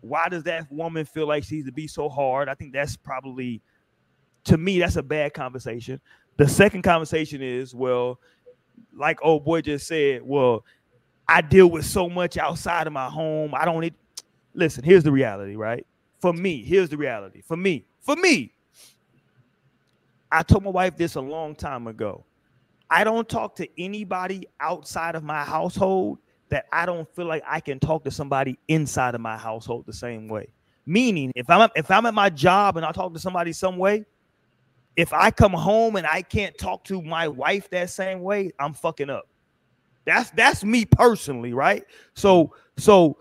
why 0.00 0.28
does 0.28 0.42
that 0.44 0.70
woman 0.72 1.04
feel 1.04 1.28
like 1.28 1.44
she 1.44 1.56
needs 1.56 1.66
to 1.66 1.72
be 1.72 1.86
so 1.86 2.08
hard? 2.08 2.48
I 2.48 2.54
think 2.54 2.72
that's 2.72 2.96
probably, 2.96 3.60
to 4.44 4.56
me, 4.56 4.78
that's 4.78 4.96
a 4.96 5.02
bad 5.02 5.34
conversation. 5.34 6.00
The 6.36 6.48
second 6.48 6.82
conversation 6.82 7.42
is, 7.42 7.74
well, 7.74 8.20
like 8.94 9.18
old 9.22 9.44
boy 9.44 9.60
just 9.60 9.86
said, 9.86 10.22
well, 10.22 10.64
I 11.28 11.40
deal 11.40 11.68
with 11.68 11.84
so 11.84 12.08
much 12.08 12.36
outside 12.38 12.86
of 12.86 12.92
my 12.92 13.08
home. 13.08 13.54
I 13.54 13.64
don't 13.64 13.80
need. 13.80 13.94
Listen, 14.54 14.82
here's 14.82 15.04
the 15.04 15.12
reality, 15.12 15.56
right? 15.56 15.86
For 16.20 16.32
me, 16.32 16.62
here's 16.62 16.88
the 16.88 16.96
reality. 16.96 17.42
For 17.42 17.56
me, 17.56 17.84
for 18.00 18.16
me, 18.16 18.52
I 20.32 20.42
told 20.42 20.64
my 20.64 20.70
wife 20.70 20.96
this 20.96 21.14
a 21.14 21.20
long 21.20 21.54
time 21.54 21.86
ago. 21.86 22.24
I 22.90 23.04
don't 23.04 23.28
talk 23.28 23.56
to 23.56 23.68
anybody 23.78 24.48
outside 24.60 25.14
of 25.14 25.22
my 25.22 25.44
household 25.44 26.18
that 26.48 26.66
I 26.72 26.86
don't 26.86 27.08
feel 27.14 27.26
like 27.26 27.42
I 27.46 27.60
can 27.60 27.78
talk 27.78 28.04
to 28.04 28.10
somebody 28.10 28.58
inside 28.68 29.14
of 29.14 29.20
my 29.20 29.36
household 29.36 29.84
the 29.86 29.92
same 29.92 30.28
way. 30.28 30.48
Meaning, 30.86 31.32
if 31.36 31.50
I'm 31.50 31.68
if 31.76 31.90
I'm 31.90 32.06
at 32.06 32.14
my 32.14 32.30
job 32.30 32.78
and 32.78 32.86
I 32.86 32.92
talk 32.92 33.12
to 33.12 33.20
somebody 33.20 33.52
some 33.52 33.76
way, 33.76 34.06
if 34.98 35.12
I 35.12 35.30
come 35.30 35.52
home 35.52 35.94
and 35.94 36.04
I 36.04 36.22
can't 36.22 36.58
talk 36.58 36.82
to 36.84 37.00
my 37.00 37.28
wife 37.28 37.70
that 37.70 37.88
same 37.88 38.20
way, 38.20 38.50
I'm 38.58 38.74
fucking 38.74 39.08
up. 39.08 39.28
That's 40.04 40.30
that's 40.30 40.64
me 40.64 40.84
personally, 40.84 41.52
right? 41.52 41.84
So 42.14 42.52
so, 42.78 43.16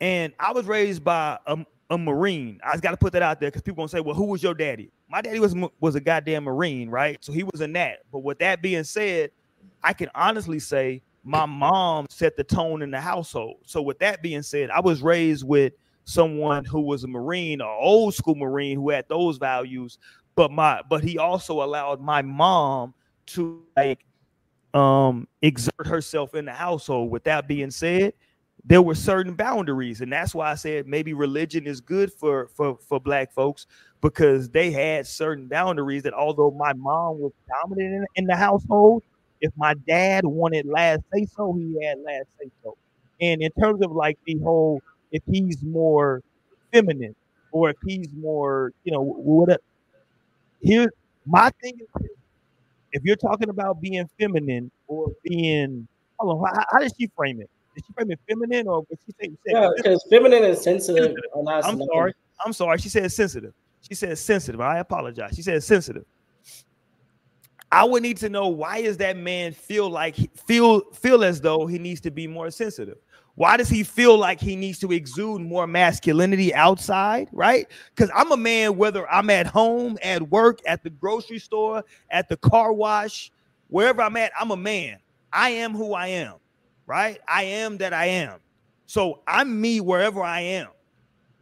and 0.00 0.32
I 0.38 0.52
was 0.52 0.66
raised 0.66 1.02
by 1.02 1.36
a, 1.48 1.58
a 1.90 1.98
Marine. 1.98 2.60
I 2.64 2.72
just 2.72 2.84
got 2.84 2.92
to 2.92 2.96
put 2.96 3.12
that 3.14 3.22
out 3.22 3.40
there 3.40 3.50
because 3.50 3.62
people 3.62 3.78
gonna 3.78 3.88
say, 3.88 4.00
"Well, 4.00 4.14
who 4.14 4.26
was 4.26 4.40
your 4.40 4.54
daddy?" 4.54 4.92
My 5.08 5.20
daddy 5.20 5.40
was 5.40 5.56
was 5.80 5.96
a 5.96 6.00
goddamn 6.00 6.44
Marine, 6.44 6.88
right? 6.88 7.18
So 7.24 7.32
he 7.32 7.42
was 7.42 7.60
in 7.60 7.72
that. 7.72 8.00
But 8.12 8.20
with 8.20 8.38
that 8.38 8.62
being 8.62 8.84
said, 8.84 9.32
I 9.82 9.94
can 9.94 10.10
honestly 10.14 10.60
say 10.60 11.02
my 11.24 11.44
mom 11.44 12.06
set 12.08 12.36
the 12.36 12.44
tone 12.44 12.82
in 12.82 12.92
the 12.92 13.00
household. 13.00 13.56
So 13.66 13.82
with 13.82 13.98
that 13.98 14.22
being 14.22 14.42
said, 14.42 14.70
I 14.70 14.78
was 14.78 15.02
raised 15.02 15.44
with 15.44 15.72
someone 16.04 16.64
who 16.64 16.80
was 16.82 17.04
a 17.04 17.08
Marine, 17.08 17.60
an 17.60 17.66
old 17.66 18.14
school 18.14 18.34
Marine 18.34 18.76
who 18.76 18.90
had 18.90 19.08
those 19.08 19.38
values. 19.38 19.98
But 20.36 20.50
my 20.50 20.82
but 20.88 21.04
he 21.04 21.18
also 21.18 21.62
allowed 21.62 22.00
my 22.00 22.22
mom 22.22 22.94
to 23.26 23.62
like 23.76 24.04
um 24.74 25.28
exert 25.42 25.86
herself 25.86 26.34
in 26.34 26.44
the 26.44 26.52
household. 26.52 27.10
With 27.10 27.24
that 27.24 27.46
being 27.46 27.70
said, 27.70 28.14
there 28.64 28.82
were 28.82 28.94
certain 28.94 29.34
boundaries, 29.34 30.00
and 30.00 30.12
that's 30.12 30.34
why 30.34 30.50
I 30.50 30.54
said 30.54 30.86
maybe 30.88 31.12
religion 31.12 31.66
is 31.66 31.80
good 31.80 32.12
for 32.12 32.48
for 32.48 32.76
for 32.78 32.98
black 33.00 33.32
folks 33.32 33.66
because 34.00 34.48
they 34.50 34.70
had 34.70 35.06
certain 35.06 35.46
boundaries 35.46 36.02
that 36.02 36.14
although 36.14 36.50
my 36.50 36.72
mom 36.74 37.20
was 37.20 37.32
dominant 37.48 37.94
in, 37.94 38.06
in 38.16 38.26
the 38.26 38.36
household, 38.36 39.02
if 39.40 39.52
my 39.56 39.74
dad 39.86 40.24
wanted 40.24 40.66
last 40.66 41.02
say 41.12 41.26
so, 41.26 41.52
he 41.52 41.84
had 41.84 41.98
last 42.00 42.26
say 42.40 42.50
so. 42.62 42.76
And 43.20 43.42
in 43.42 43.50
terms 43.52 43.82
of 43.82 43.92
like 43.92 44.18
the 44.26 44.38
whole, 44.38 44.82
if 45.12 45.22
he's 45.30 45.62
more 45.62 46.22
feminine 46.72 47.14
or 47.52 47.70
if 47.70 47.76
he's 47.86 48.08
more, 48.14 48.72
you 48.84 48.92
know, 48.92 49.02
what? 49.02 49.60
Here, 50.64 50.90
my 51.26 51.50
thing 51.62 51.78
is, 51.78 52.08
if 52.92 53.04
you're 53.04 53.16
talking 53.16 53.50
about 53.50 53.82
being 53.82 54.08
feminine 54.18 54.70
or 54.86 55.12
being, 55.22 55.86
hold 56.18 56.42
on, 56.42 56.54
how, 56.54 56.64
how 56.72 56.78
did 56.78 56.92
she 56.98 57.10
frame 57.14 57.40
it? 57.42 57.50
Did 57.74 57.84
she 57.86 57.92
frame 57.92 58.10
it 58.10 58.20
feminine 58.26 58.66
or 58.66 58.84
did 58.88 58.98
she 59.04 59.12
say? 59.20 59.32
Yeah, 59.46 59.68
because 59.76 60.02
feminine 60.08 60.42
and 60.42 60.56
sensitive 60.56 61.14
not 61.36 61.64
I'm 61.64 61.82
sorry. 61.82 62.14
I'm 62.44 62.52
sorry. 62.54 62.78
She 62.78 62.88
said 62.88 63.12
sensitive. 63.12 63.52
She 63.82 63.94
said 63.94 64.16
sensitive. 64.16 64.60
I 64.62 64.78
apologize. 64.78 65.34
She 65.36 65.42
said 65.42 65.62
sensitive. 65.62 66.06
I 67.70 67.84
would 67.84 68.02
need 68.02 68.16
to 68.18 68.28
know 68.28 68.48
why 68.48 68.78
is 68.78 68.96
that 68.98 69.16
man 69.16 69.52
feel 69.52 69.90
like 69.90 70.16
feel 70.46 70.80
feel 70.92 71.24
as 71.24 71.40
though 71.40 71.66
he 71.66 71.78
needs 71.78 72.00
to 72.02 72.10
be 72.10 72.26
more 72.26 72.50
sensitive. 72.50 72.98
Why 73.36 73.56
does 73.56 73.68
he 73.68 73.82
feel 73.82 74.16
like 74.16 74.40
he 74.40 74.54
needs 74.54 74.78
to 74.80 74.92
exude 74.92 75.42
more 75.42 75.66
masculinity 75.66 76.54
outside? 76.54 77.28
Right? 77.32 77.66
Because 77.94 78.10
I'm 78.14 78.30
a 78.32 78.36
man, 78.36 78.76
whether 78.76 79.10
I'm 79.10 79.30
at 79.30 79.46
home, 79.46 79.98
at 80.02 80.22
work, 80.30 80.60
at 80.66 80.82
the 80.82 80.90
grocery 80.90 81.38
store, 81.38 81.84
at 82.10 82.28
the 82.28 82.36
car 82.36 82.72
wash, 82.72 83.32
wherever 83.68 84.02
I'm 84.02 84.16
at, 84.16 84.32
I'm 84.38 84.50
a 84.50 84.56
man. 84.56 84.98
I 85.32 85.50
am 85.50 85.72
who 85.72 85.94
I 85.94 86.08
am. 86.08 86.34
Right? 86.86 87.18
I 87.26 87.44
am 87.44 87.78
that 87.78 87.92
I 87.92 88.06
am. 88.06 88.38
So 88.86 89.22
I'm 89.26 89.60
me 89.60 89.80
wherever 89.80 90.22
I 90.22 90.40
am 90.40 90.68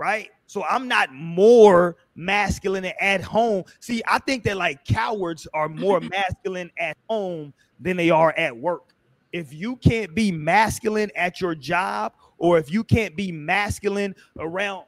right? 0.02 0.31
So 0.47 0.64
I'm 0.64 0.89
not 0.89 1.12
more 1.14 1.97
masculine 2.16 2.86
at 3.01 3.23
home. 3.23 3.62
See, 3.78 4.02
I 4.06 4.19
think 4.19 4.43
that 4.44 4.56
like 4.56 4.85
cowards 4.85 5.47
are 5.55 5.69
more 5.69 6.01
masculine 6.16 6.73
at 6.77 6.97
home 7.09 7.55
than 7.78 7.97
they 7.97 8.10
are 8.10 8.35
at 8.36 8.56
work. 8.56 8.91
If 9.33 9.53
you 9.53 9.77
can't 9.77 10.15
be 10.15 10.31
masculine 10.31 11.11
at 11.17 11.41
your 11.41 11.55
job, 11.55 12.13
or 12.39 12.59
if 12.59 12.71
you 12.71 12.85
can't 12.85 13.17
be 13.17 13.33
masculine 13.33 14.15
around 14.39 14.85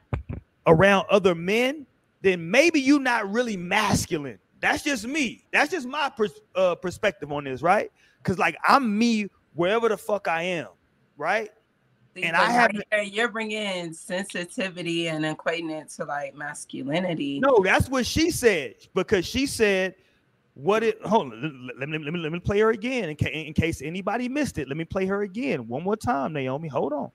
around 0.66 1.07
other 1.11 1.35
men, 1.35 1.87
then 2.23 2.51
maybe 2.51 2.81
you're 2.81 3.01
not 3.01 3.31
really 3.31 3.57
masculine. 3.57 4.39
That's 4.61 4.83
just 4.83 5.07
me. 5.07 5.45
That's 5.53 5.71
just 5.71 5.87
my 5.87 6.11
pers- 6.11 6.41
uh, 6.55 6.75
perspective 6.75 7.31
on 7.31 7.45
this, 7.45 7.62
right? 7.62 7.91
Because 8.19 8.39
like 8.39 8.57
I'm 8.66 8.97
me 8.99 9.29
wherever 9.55 9.89
the 9.89 9.97
fuck 9.97 10.27
I 10.29 10.43
am, 10.43 10.69
right? 11.16 11.51
See, 12.15 12.23
And 12.23 12.37
I 12.37 12.51
have 12.51 12.71
right 12.93 13.12
you're 13.12 13.29
bringing 13.29 13.93
sensitivity 13.93 15.09
and 15.09 15.25
equating 15.25 15.71
it 15.71 15.89
to 15.91 16.05
like 16.05 16.35
masculinity. 16.35 17.41
No, 17.41 17.61
that's 17.62 17.89
what 17.89 18.07
she 18.07 18.31
said 18.31 18.75
because 18.95 19.27
she 19.27 19.47
said 19.47 19.97
what 20.55 20.82
it. 20.82 20.98
Hold 21.05 21.32
on, 21.32 21.70
let 21.78 21.89
me 21.89 21.98
let 21.98 22.12
me 22.12 22.20
let 22.20 22.32
me 22.32 22.40
play 22.40 22.60
her 22.60 22.70
again 22.70 23.10
in, 23.10 23.16
ca- 23.16 23.31
in 23.32 23.52
case 23.52 23.82
anybody 23.82 24.28
missed 24.28 24.59
it. 24.59 24.68
Let 24.68 24.76
me 24.76 24.85
play 24.85 25.06
her 25.06 25.22
again 25.22 25.68
one 25.68 25.82
more 25.82 25.97
time, 25.97 26.32
Naomi. 26.32 26.68
Hold 26.68 26.93
on, 26.93 27.10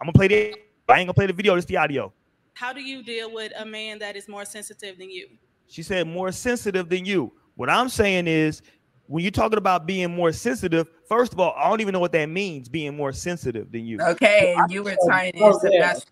I'm 0.00 0.06
gonna 0.06 0.12
play 0.12 0.28
the. 0.28 0.56
I 0.88 0.98
ain't 0.98 1.06
gonna 1.06 1.14
play 1.14 1.26
the 1.26 1.32
video. 1.32 1.56
Just 1.56 1.68
the 1.68 1.76
audio. 1.76 2.12
How 2.54 2.72
do 2.72 2.80
you 2.80 3.02
deal 3.02 3.32
with 3.32 3.52
a 3.58 3.64
man 3.64 3.98
that 4.00 4.16
is 4.16 4.28
more 4.28 4.44
sensitive 4.44 4.98
than 4.98 5.10
you? 5.10 5.28
She 5.66 5.82
said 5.82 6.06
more 6.06 6.30
sensitive 6.30 6.88
than 6.88 7.04
you. 7.04 7.32
What 7.56 7.70
I'm 7.70 7.88
saying 7.88 8.26
is, 8.28 8.62
when 9.06 9.22
you're 9.22 9.30
talking 9.30 9.58
about 9.58 9.86
being 9.86 10.14
more 10.14 10.32
sensitive, 10.32 10.88
first 11.14 11.32
of 11.32 11.38
all, 11.38 11.54
I 11.56 11.68
don't 11.68 11.80
even 11.80 11.92
know 11.92 12.00
what 12.00 12.12
that 12.12 12.26
means. 12.26 12.68
Being 12.68 12.96
more 12.96 13.12
sensitive 13.12 13.70
than 13.70 13.86
you. 13.86 14.00
Okay, 14.00 14.54
and 14.58 14.70
you 14.70 14.82
were 14.82 14.96
trying 15.06 15.32
to. 15.32 15.38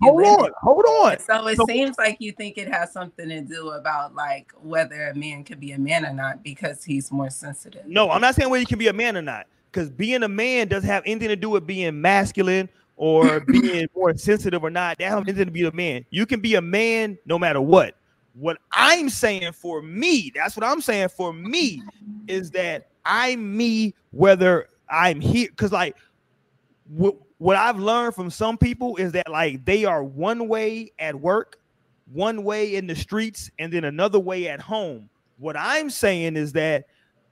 Hold 0.00 0.22
on, 0.24 0.50
hold 0.60 0.84
on. 0.84 1.18
So 1.18 1.46
it 1.48 1.56
So- 1.56 1.66
seems 1.66 1.98
like 1.98 2.18
you 2.20 2.32
think 2.32 2.56
it 2.56 2.72
has 2.72 2.92
something 2.92 3.28
to 3.28 3.40
do 3.40 3.70
about 3.70 4.14
like 4.14 4.52
whether 4.62 5.08
a 5.08 5.14
man 5.14 5.42
can 5.42 5.58
be 5.58 5.72
a 5.72 5.78
man 5.78 6.06
or 6.06 6.12
not 6.12 6.42
because 6.44 6.84
he's 6.84 7.10
more 7.10 7.30
sensitive. 7.30 7.84
No, 7.86 8.10
I'm 8.10 8.20
not 8.20 8.34
saying 8.36 8.48
whether 8.48 8.60
you 8.60 8.66
can 8.66 8.78
be 8.78 8.88
a 8.88 8.92
man 8.92 9.16
or 9.16 9.22
not, 9.22 9.46
because 9.70 9.90
being 9.90 10.22
a 10.22 10.28
man 10.28 10.68
doesn't 10.68 10.88
have 10.88 11.02
anything 11.04 11.28
to 11.28 11.36
do 11.36 11.50
with 11.50 11.66
being 11.66 12.00
masculine 12.00 12.68
or 12.96 13.40
being 13.46 13.88
more 13.96 14.16
sensitive 14.16 14.62
or 14.62 14.70
not. 14.70 14.98
That 14.98 15.08
has 15.10 15.20
anything 15.22 15.46
to 15.46 15.50
be 15.50 15.64
a 15.66 15.72
man. 15.72 16.04
You 16.10 16.26
can 16.26 16.40
be 16.40 16.54
a 16.54 16.62
man 16.62 17.18
no 17.26 17.38
matter 17.38 17.60
what. 17.60 17.96
What 18.34 18.58
I'm 18.70 19.10
saying 19.10 19.52
for 19.52 19.82
me, 19.82 20.30
that's 20.34 20.56
what 20.56 20.64
I'm 20.64 20.80
saying 20.80 21.08
for 21.08 21.32
me, 21.32 21.82
is 22.28 22.50
that 22.52 22.86
I'm 23.04 23.56
me 23.56 23.94
whether 24.12 24.68
I'm 24.92 25.20
here. 25.20 25.48
Because 25.48 25.72
like 25.72 25.96
what 26.88 27.16
what 27.38 27.56
I've 27.56 27.78
learned 27.78 28.14
from 28.14 28.30
some 28.30 28.56
people 28.56 28.96
is 28.96 29.12
that 29.12 29.28
like 29.28 29.64
they 29.64 29.84
are 29.84 30.04
one 30.04 30.46
way 30.46 30.92
at 30.98 31.14
work, 31.18 31.58
one 32.12 32.44
way 32.44 32.76
in 32.76 32.86
the 32.86 32.94
streets, 32.94 33.50
and 33.58 33.72
then 33.72 33.84
another 33.84 34.20
way 34.20 34.46
at 34.48 34.60
home. 34.60 35.08
What 35.38 35.56
I'm 35.58 35.90
saying 35.90 36.36
is 36.36 36.52
that 36.52 36.84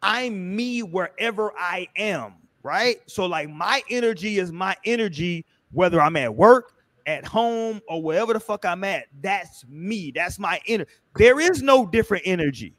I'm 0.03 0.57
me 0.57 0.83
wherever 0.83 1.53
I 1.57 1.87
am, 1.97 2.35
right? 2.63 2.97
So 3.07 3.27
like 3.27 3.51
my 3.51 3.83
energy 3.91 4.39
is 4.39 4.51
my 4.51 4.75
energy, 4.85 5.45
whether 5.71 6.01
I'm 6.01 6.17
at 6.17 6.35
work, 6.35 6.73
at 7.07 7.25
home, 7.25 7.81
or 7.89 8.03
wherever 8.03 8.33
the 8.33 8.41
fuck 8.41 8.65
I'm 8.65 8.83
at. 8.83 9.05
That's 9.21 9.65
me. 9.69 10.11
That's 10.13 10.39
my 10.39 10.61
inner. 10.67 10.87
There 11.17 11.39
is 11.39 11.63
no 11.63 11.87
different 11.87 12.25
energy. 12.27 12.75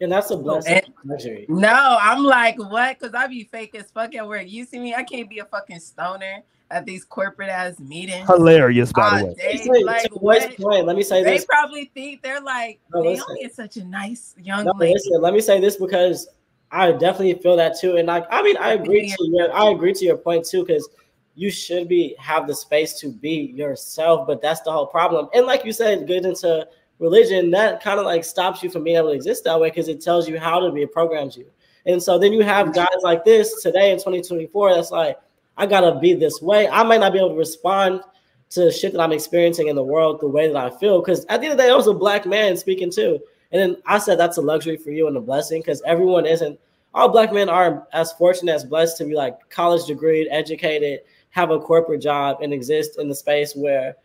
And 0.00 0.12
that's 0.12 0.30
a 0.30 0.36
blessing. 0.36 0.80
And- 1.04 1.48
No, 1.48 1.98
I'm 2.00 2.22
like, 2.24 2.56
what? 2.58 2.98
Because 2.98 3.14
I 3.14 3.26
be 3.26 3.44
fake 3.44 3.74
as 3.74 3.90
fuck 3.90 4.14
at 4.14 4.26
work. 4.26 4.44
You 4.48 4.64
see 4.64 4.78
me? 4.78 4.94
I 4.94 5.02
can't 5.02 5.28
be 5.28 5.40
a 5.40 5.44
fucking 5.44 5.80
stoner 5.80 6.42
at 6.70 6.84
these 6.84 7.04
corporate 7.04 7.48
ass 7.48 7.78
meetings. 7.80 8.26
Hilarious, 8.28 8.92
by 8.92 9.20
the 9.20 9.26
way. 9.26 9.34
day. 9.34 9.56
Say- 9.56 9.82
Like, 9.84 10.10
what? 10.20 10.56
point, 10.56 10.86
let 10.86 10.96
me 10.96 11.02
say 11.02 11.24
They 11.24 11.38
this. 11.38 11.46
probably 11.46 11.86
think 11.94 12.22
they're 12.22 12.40
like, 12.40 12.78
No, 12.94 13.00
Naomi 13.02 13.42
is 13.42 13.54
such 13.54 13.76
a 13.78 13.84
nice 13.84 14.34
young 14.38 14.66
No, 14.66 14.72
lady. 14.76 14.94
listen, 14.94 15.20
let 15.20 15.32
me 15.34 15.40
say 15.40 15.60
this 15.60 15.76
because 15.76 16.28
I 16.70 16.92
definitely 16.92 17.34
feel 17.34 17.56
that 17.56 17.78
too. 17.80 17.96
And 17.96 18.06
like, 18.06 18.26
I 18.30 18.42
mean, 18.42 18.56
I 18.58 18.74
agree 18.74 19.08
to 19.08 19.24
your, 19.26 19.52
I 19.54 19.70
agree 19.70 19.94
to 19.94 20.04
your 20.04 20.18
point 20.18 20.44
too, 20.44 20.64
because 20.64 20.88
you 21.34 21.50
should 21.50 21.88
be 21.88 22.14
have 22.18 22.46
the 22.46 22.54
space 22.54 23.00
to 23.00 23.08
be 23.10 23.52
yourself, 23.56 24.26
but 24.26 24.42
that's 24.42 24.60
the 24.60 24.70
whole 24.70 24.86
problem. 24.86 25.28
And 25.34 25.46
like 25.46 25.64
you 25.64 25.72
said, 25.72 26.06
get 26.06 26.26
into 26.26 26.68
religion, 26.98 27.50
that 27.50 27.82
kind 27.82 27.98
of 27.98 28.06
like 28.06 28.24
stops 28.24 28.62
you 28.62 28.70
from 28.70 28.84
being 28.84 28.96
able 28.96 29.08
to 29.08 29.14
exist 29.14 29.44
that 29.44 29.58
way 29.58 29.70
because 29.70 29.88
it 29.88 30.00
tells 30.00 30.28
you 30.28 30.38
how 30.38 30.60
to 30.60 30.72
be, 30.72 30.82
it 30.82 30.92
programs 30.92 31.36
you. 31.36 31.50
And 31.86 32.02
so 32.02 32.18
then 32.18 32.32
you 32.32 32.42
have 32.42 32.74
guys 32.74 32.88
like 33.02 33.24
this 33.24 33.62
today 33.62 33.90
in 33.92 33.98
2024 33.98 34.74
that's 34.74 34.90
like, 34.90 35.18
I 35.56 35.66
gotta 35.66 35.98
be 35.98 36.14
this 36.14 36.40
way. 36.40 36.68
I 36.68 36.82
might 36.82 37.00
not 37.00 37.12
be 37.12 37.18
able 37.18 37.30
to 37.30 37.34
respond 37.36 38.02
to 38.50 38.70
shit 38.70 38.92
that 38.92 39.00
I'm 39.00 39.12
experiencing 39.12 39.68
in 39.68 39.76
the 39.76 39.82
world 39.82 40.20
the 40.20 40.28
way 40.28 40.48
that 40.48 40.56
I 40.56 40.70
feel. 40.70 41.00
Because 41.00 41.24
at 41.26 41.40
the 41.40 41.46
end 41.46 41.52
of 41.52 41.58
the 41.58 41.64
day, 41.64 41.70
I 41.70 41.74
was 41.74 41.86
a 41.86 41.94
black 41.94 42.26
man 42.26 42.56
speaking 42.56 42.90
too. 42.90 43.20
And 43.52 43.60
then 43.60 43.82
I 43.86 43.98
said 43.98 44.18
that's 44.18 44.36
a 44.36 44.42
luxury 44.42 44.76
for 44.76 44.90
you 44.90 45.08
and 45.08 45.16
a 45.16 45.20
blessing 45.20 45.60
because 45.60 45.82
everyone 45.86 46.26
isn't. 46.26 46.58
All 46.94 47.08
black 47.08 47.32
men 47.32 47.48
are 47.48 47.86
as 47.92 48.12
fortunate 48.12 48.52
as 48.52 48.64
blessed 48.64 48.96
to 48.98 49.04
be 49.04 49.14
like 49.14 49.36
college 49.50 49.86
degree, 49.86 50.28
educated, 50.30 51.00
have 51.30 51.50
a 51.50 51.58
corporate 51.58 52.00
job, 52.00 52.38
and 52.42 52.52
exist 52.52 52.98
in 52.98 53.08
the 53.08 53.14
space 53.14 53.54
where, 53.54 53.96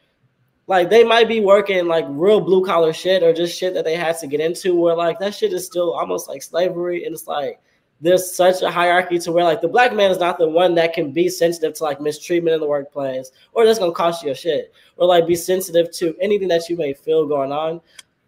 like, 0.68 0.90
they 0.90 1.04
might 1.04 1.28
be 1.28 1.40
working 1.40 1.88
like 1.88 2.06
real 2.10 2.40
blue 2.40 2.66
collar 2.66 2.94
shit 2.94 3.24
or 3.24 3.34
just 3.34 3.58
shit 3.58 3.74
that 3.74 3.84
they 3.84 3.96
had 3.96 4.18
to 4.20 4.28
get 4.28 4.40
into. 4.40 4.76
Where 4.76 4.96
like 4.96 5.20
that 5.20 5.36
shit 5.36 5.54
is 5.54 5.66
still 5.66 5.94
almost 5.94 6.30
like 6.30 6.42
slavery, 6.42 7.06
and 7.06 7.14
it's 7.14 7.28
like 7.28 7.60
there's 8.04 8.36
such 8.36 8.62
a 8.62 8.70
hierarchy 8.70 9.18
to 9.18 9.32
where 9.32 9.46
like 9.46 9.62
the 9.62 9.68
black 9.68 9.94
man 9.94 10.12
is 10.12 10.20
not 10.20 10.38
the 10.38 10.48
one 10.48 10.76
that 10.76 10.94
can 10.94 11.12
be 11.14 11.30
sensitive 11.30 11.74
to 11.74 11.84
like 11.84 12.02
mistreatment 12.02 12.54
in 12.54 12.60
the 12.60 12.68
workplace 12.68 13.32
or 13.54 13.66
that's 13.66 13.80
gonna 13.80 13.94
cost 13.94 14.22
you 14.22 14.28
your 14.28 14.36
shit 14.36 14.74
or 14.98 15.08
like 15.08 15.26
be 15.26 15.36
sensitive 15.36 15.90
to 15.90 16.14
anything 16.20 16.50
that 16.50 16.68
you 16.70 16.76
may 16.76 16.94
feel 16.94 17.26
going 17.26 17.54
on. 17.54 17.80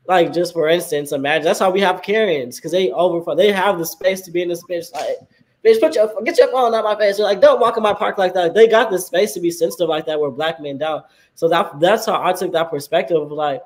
Like 0.07 0.31
just 0.31 0.53
for 0.53 0.69
instance, 0.69 1.11
imagine 1.11 1.43
that's 1.43 1.59
how 1.59 1.71
we 1.71 1.81
have 1.81 2.01
Karens 2.01 2.55
because 2.55 2.71
they 2.71 2.89
over 2.91 3.35
they 3.35 3.51
have 3.51 3.77
the 3.77 3.85
space 3.85 4.21
to 4.21 4.31
be 4.31 4.41
in 4.41 4.47
this 4.47 4.63
bitch 4.63 4.93
like 4.93 5.17
bitch 5.65 5.81
put 5.81 5.93
your 5.93 6.09
get 6.23 6.37
your 6.37 6.51
phone 6.51 6.73
out 6.73 6.85
my 6.85 6.95
face. 6.95 7.17
They're 7.17 7.25
like 7.25 7.41
don't 7.41 7.59
walk 7.59 7.75
in 7.75 7.83
my 7.83 7.93
park 7.93 8.17
like 8.17 8.33
that. 8.35 8.53
They 8.53 8.69
got 8.69 8.91
the 8.91 8.99
space 8.99 9.33
to 9.33 9.41
be 9.41 9.51
sensitive 9.51 9.89
like 9.89 10.05
that 10.05 10.19
where 10.19 10.31
black 10.31 10.61
men 10.61 10.77
don't. 10.77 11.03
So 11.35 11.47
that 11.49 11.79
that's 11.79 12.05
how 12.05 12.23
I 12.23 12.33
took 12.33 12.51
that 12.53 12.71
perspective 12.71 13.31
like 13.31 13.61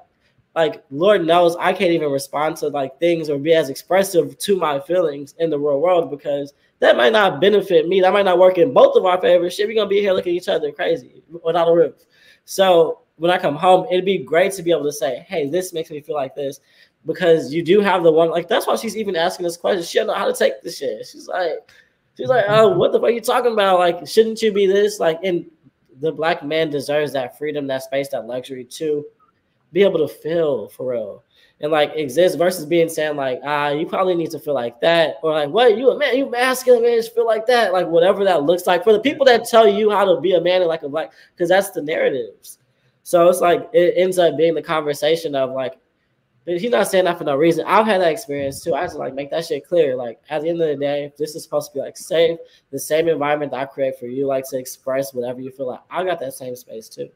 like 0.56 0.84
Lord 0.90 1.26
knows 1.26 1.56
I 1.58 1.74
can't 1.74 1.92
even 1.92 2.12
respond 2.12 2.58
to 2.58 2.68
like 2.68 3.00
things 3.00 3.30
or 3.30 3.38
be 3.38 3.54
as 3.54 3.70
expressive 3.70 4.38
to 4.40 4.58
my 4.58 4.80
feelings 4.80 5.36
in 5.40 5.50
the 5.50 5.60
real 5.60 5.80
world 5.80 6.10
because 6.10 6.54
that 6.80 6.98
might 6.98 7.14
not 7.14 7.40
benefit 7.40 7.88
me. 7.88 8.02
That 8.02 8.14
might 8.14 8.26
not 8.26 8.40
work 8.40 8.58
in 8.58 8.74
both 8.74 8.96
of 8.96 9.06
our 9.06 9.22
favor. 9.22 9.50
Shit, 9.50 9.68
we're 9.68 9.76
gonna 9.76 9.90
be 9.90 10.02
here 10.02 10.14
looking 10.14 10.36
at 10.36 10.42
each 10.42 10.50
other 10.50 10.72
crazy 10.72 11.24
without 11.44 11.68
a 11.68 11.74
roof. 11.74 12.06
So 12.46 13.02
when 13.18 13.32
I 13.32 13.38
come 13.38 13.56
home, 13.56 13.86
it'd 13.92 14.06
be 14.06 14.18
great 14.18 14.54
to 14.54 14.64
be 14.64 14.72
able 14.72 14.86
to 14.86 14.94
say, 14.94 15.26
"Hey, 15.28 15.48
this 15.48 15.74
makes 15.74 15.92
me 15.92 16.02
feel 16.02 16.16
like 16.16 16.36
this," 16.36 16.62
because 17.06 17.54
you 17.54 17.62
do 17.62 17.82
have 17.82 18.04
the 18.04 18.12
one. 18.12 18.32
Like 18.32 18.48
that's 18.48 18.66
why 18.66 18.76
she's 18.76 18.98
even 18.98 19.16
asking 19.16 19.44
this 19.44 19.58
question. 19.58 19.84
She 19.84 20.00
don't 20.00 20.08
know 20.08 20.14
how 20.14 20.26
to 20.26 20.34
take 20.34 20.62
this 20.62 20.78
shit. 20.78 21.06
She's 21.06 21.28
like, 21.28 21.70
she's 22.18 22.30
like, 22.30 22.46
"Oh, 22.48 22.70
what 22.70 22.92
the 22.92 23.00
fuck 23.00 23.10
are 23.10 23.12
you 23.12 23.22
talking 23.22 23.54
about? 23.54 23.80
Like, 23.80 24.08
shouldn't 24.08 24.42
you 24.42 24.52
be 24.52 24.68
this?" 24.68 25.00
Like, 25.00 25.20
and 25.24 25.46
the 26.00 26.12
black 26.12 26.44
man 26.44 26.70
deserves 26.70 27.14
that 27.14 27.38
freedom, 27.38 27.68
that 27.68 27.84
space, 27.84 28.10
that 28.10 28.26
luxury 28.26 28.64
to 28.64 29.06
be 29.72 29.84
able 29.84 30.00
to 30.00 30.08
feel 30.08 30.70
for 30.70 30.92
real. 30.92 31.24
And 31.62 31.72
like 31.72 31.92
exist 31.96 32.38
versus 32.38 32.66
being 32.66 32.88
saying 32.88 33.18
like 33.18 33.42
ah 33.44 33.70
you 33.70 33.86
probably 33.86 34.16
need 34.16 34.32
to 34.32 34.40
feel 34.40 34.54
like 34.54 34.80
that 34.80 35.16
or 35.22 35.34
like 35.34 35.50
what? 35.50 35.78
You 35.78 35.90
a 35.90 35.98
man? 35.98 36.18
You 36.18 36.30
masculine 36.30 36.84
man 36.84 36.98
just 36.98 37.14
feel 37.14 37.26
like 37.26 37.46
that? 37.48 37.74
Like 37.74 37.88
whatever 37.88 38.24
that 38.24 38.44
looks 38.44 38.66
like 38.66 38.84
for 38.84 38.94
the 38.94 39.00
people 39.00 39.26
that 39.26 39.46
tell 39.46 39.68
you 39.68 39.90
how 39.90 40.06
to 40.06 40.22
be 40.22 40.34
a 40.34 40.42
man 40.42 40.62
and 40.62 40.70
like 40.70 40.84
a 40.84 40.90
black 40.90 41.12
because 41.36 41.50
that's 41.50 41.72
the 41.72 41.82
narratives. 41.82 42.60
So 43.04 43.28
it's 43.28 43.42
like 43.42 43.70
it 43.74 43.96
ends 43.98 44.18
up 44.18 44.38
being 44.38 44.56
the 44.56 44.62
conversation 44.62 45.36
of 45.36 45.52
like 45.52 45.78
he's 46.46 46.72
not 46.72 46.88
saying 46.88 47.06
that 47.06 47.18
for 47.18 47.24
no 47.24 47.36
reason. 47.36 47.66
I've 47.68 47.86
had 47.86 48.02
that 48.02 48.12
experience 48.12 48.64
too. 48.64 48.74
I 48.74 48.86
just 48.86 48.96
like 48.96 49.14
make 49.14 49.30
that 49.32 49.46
shit 49.46 49.68
clear. 49.68 49.96
Like 49.96 50.20
at 50.30 50.42
the 50.42 50.50
end 50.50 50.62
of 50.62 50.68
the 50.68 50.76
day 50.76 51.12
this 51.18 51.36
is 51.36 51.44
supposed 51.44 51.72
to 51.72 51.78
be 51.78 51.82
like 51.82 51.98
safe 51.98 52.40
the 52.72 52.80
same 52.80 53.08
environment 53.08 53.52
that 53.52 53.60
i 53.60 53.66
create 53.66 54.00
for 54.00 54.08
you 54.08 54.26
like 54.26 54.50
to 54.50 54.58
express 54.58 55.14
whatever 55.14 55.42
you 55.42 55.52
feel 55.52 55.68
like. 55.68 55.82
I 55.90 56.04
got 56.04 56.20
that 56.20 56.34
same 56.34 56.56
space 56.56 56.90
too. 56.90 57.10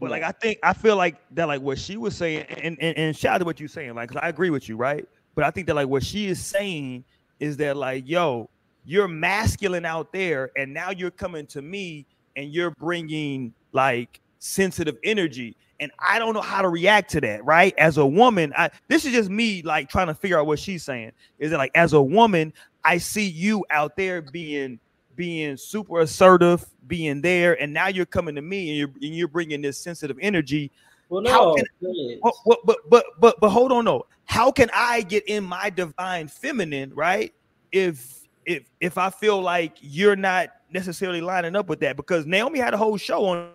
But 0.00 0.10
like 0.10 0.22
I 0.22 0.32
think 0.32 0.58
I 0.62 0.72
feel 0.72 0.96
like 0.96 1.16
that 1.32 1.48
like 1.48 1.60
what 1.60 1.78
she 1.78 1.96
was 1.96 2.16
saying 2.16 2.42
and 2.42 2.76
and, 2.80 2.96
and 2.96 3.16
shout 3.16 3.34
out 3.34 3.38
to 3.38 3.44
what 3.44 3.58
you're 3.58 3.68
saying, 3.68 3.94
like 3.94 4.08
because 4.08 4.22
I 4.22 4.28
agree 4.28 4.50
with 4.50 4.68
you, 4.68 4.76
right? 4.76 5.08
But 5.34 5.44
I 5.44 5.50
think 5.50 5.66
that 5.68 5.74
like 5.74 5.88
what 5.88 6.04
she 6.04 6.26
is 6.26 6.44
saying 6.44 7.04
is 7.40 7.56
that 7.58 7.76
like, 7.76 8.08
yo, 8.08 8.50
you're 8.84 9.08
masculine 9.08 9.84
out 9.84 10.12
there, 10.12 10.50
and 10.56 10.72
now 10.72 10.90
you're 10.90 11.10
coming 11.10 11.46
to 11.48 11.62
me 11.62 12.06
and 12.36 12.52
you're 12.52 12.70
bringing 12.72 13.52
like 13.72 14.20
sensitive 14.38 14.96
energy. 15.04 15.56
And 15.80 15.92
I 15.98 16.18
don't 16.18 16.34
know 16.34 16.40
how 16.40 16.60
to 16.62 16.68
react 16.68 17.10
to 17.12 17.20
that, 17.20 17.44
right? 17.44 17.72
As 17.78 17.98
a 17.98 18.06
woman, 18.06 18.52
I 18.56 18.70
this 18.88 19.04
is 19.04 19.12
just 19.12 19.30
me 19.30 19.62
like 19.62 19.88
trying 19.88 20.08
to 20.08 20.14
figure 20.14 20.38
out 20.38 20.46
what 20.46 20.58
she's 20.58 20.82
saying. 20.82 21.12
Is 21.38 21.50
that 21.52 21.58
like 21.58 21.70
as 21.74 21.92
a 21.92 22.02
woman, 22.02 22.52
I 22.84 22.98
see 22.98 23.28
you 23.28 23.64
out 23.70 23.96
there 23.96 24.20
being 24.22 24.80
being 25.14 25.56
super 25.56 26.00
assertive, 26.00 26.64
being 26.86 27.20
there, 27.20 27.60
and 27.60 27.72
now 27.72 27.88
you're 27.88 28.06
coming 28.06 28.34
to 28.34 28.42
me 28.42 28.68
and 28.70 28.78
you're 28.78 28.88
and 28.88 29.16
you're 29.16 29.28
bringing 29.28 29.62
this 29.62 29.78
sensitive 29.78 30.16
energy. 30.20 30.70
well 31.10 31.24
How 31.26 31.46
no 31.50 31.54
can- 31.54 31.64
please. 31.80 32.18
What, 32.22 32.34
what, 32.44 32.66
but 32.66 32.78
but 32.88 33.04
but 33.20 33.40
but 33.40 33.50
hold 33.50 33.70
on, 33.70 33.84
though. 33.84 34.06
How 34.24 34.50
can 34.50 34.70
I 34.74 35.02
get 35.02 35.28
in 35.28 35.44
my 35.44 35.70
divine 35.70 36.26
feminine, 36.28 36.92
right? 36.94 37.32
If 37.70 38.22
if 38.46 38.64
if 38.80 38.98
I 38.98 39.10
feel 39.10 39.40
like 39.40 39.76
you're 39.80 40.16
not 40.16 40.48
necessarily 40.72 41.20
lining 41.20 41.54
up 41.54 41.68
with 41.68 41.80
that, 41.80 41.96
because 41.96 42.26
Naomi 42.26 42.58
had 42.58 42.74
a 42.74 42.76
whole 42.76 42.96
show 42.96 43.24
on 43.26 43.50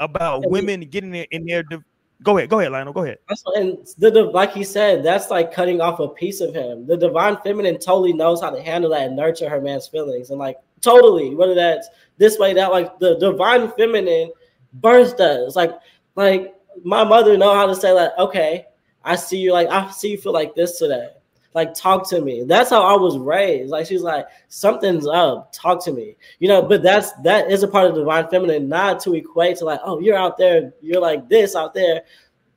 about 0.00 0.42
we- 0.42 0.60
women 0.60 0.80
getting 0.82 1.14
in, 1.14 1.26
in 1.30 1.46
their. 1.46 1.62
div- 1.62 1.84
Go 2.20 2.36
ahead, 2.36 2.50
go 2.50 2.58
ahead, 2.58 2.72
Lionel. 2.72 2.92
Go 2.92 3.04
ahead. 3.04 3.18
And 3.54 3.78
the, 3.96 4.10
the 4.10 4.24
like 4.24 4.52
he 4.52 4.64
said, 4.64 5.04
that's 5.04 5.30
like 5.30 5.52
cutting 5.52 5.80
off 5.80 6.00
a 6.00 6.08
piece 6.08 6.40
of 6.40 6.52
him. 6.52 6.84
The 6.84 6.96
divine 6.96 7.36
feminine 7.44 7.78
totally 7.78 8.12
knows 8.12 8.40
how 8.40 8.50
to 8.50 8.60
handle 8.60 8.90
that 8.90 9.02
and 9.06 9.14
nurture 9.14 9.48
her 9.48 9.60
man's 9.60 9.86
feelings, 9.86 10.30
and 10.30 10.38
like 10.40 10.58
totally, 10.80 11.36
whether 11.36 11.54
that's 11.54 11.88
this 12.16 12.36
way, 12.36 12.54
that 12.54 12.72
like 12.72 12.98
the 12.98 13.16
divine 13.18 13.70
feminine 13.70 14.32
birth 14.72 15.16
does. 15.16 15.54
Like, 15.54 15.78
like 16.16 16.56
my 16.82 17.04
mother 17.04 17.36
know 17.36 17.54
how 17.54 17.66
to 17.66 17.76
say 17.76 17.92
like, 17.92 18.10
okay, 18.18 18.66
I 19.04 19.14
see 19.14 19.38
you, 19.38 19.52
like 19.52 19.68
I 19.68 19.88
see 19.92 20.10
you 20.10 20.18
feel 20.18 20.32
like 20.32 20.56
this 20.56 20.76
today. 20.76 21.10
Like, 21.58 21.74
talk 21.74 22.08
to 22.10 22.20
me. 22.20 22.44
That's 22.44 22.70
how 22.70 22.82
I 22.82 22.96
was 22.96 23.18
raised. 23.18 23.70
Like, 23.70 23.86
she's 23.86 24.02
like, 24.02 24.26
something's 24.46 25.08
up. 25.08 25.52
Talk 25.52 25.84
to 25.86 25.92
me. 25.92 26.14
You 26.38 26.46
know, 26.46 26.62
but 26.62 26.84
that's 26.84 27.12
that 27.24 27.50
is 27.50 27.64
a 27.64 27.68
part 27.68 27.88
of 27.88 27.96
divine 27.96 28.28
feminine, 28.28 28.68
not 28.68 29.00
to 29.00 29.14
equate 29.14 29.56
to 29.58 29.64
like, 29.64 29.80
oh, 29.82 29.98
you're 29.98 30.16
out 30.16 30.38
there, 30.38 30.72
you're 30.80 31.00
like 31.00 31.28
this 31.28 31.56
out 31.56 31.74
there 31.74 32.02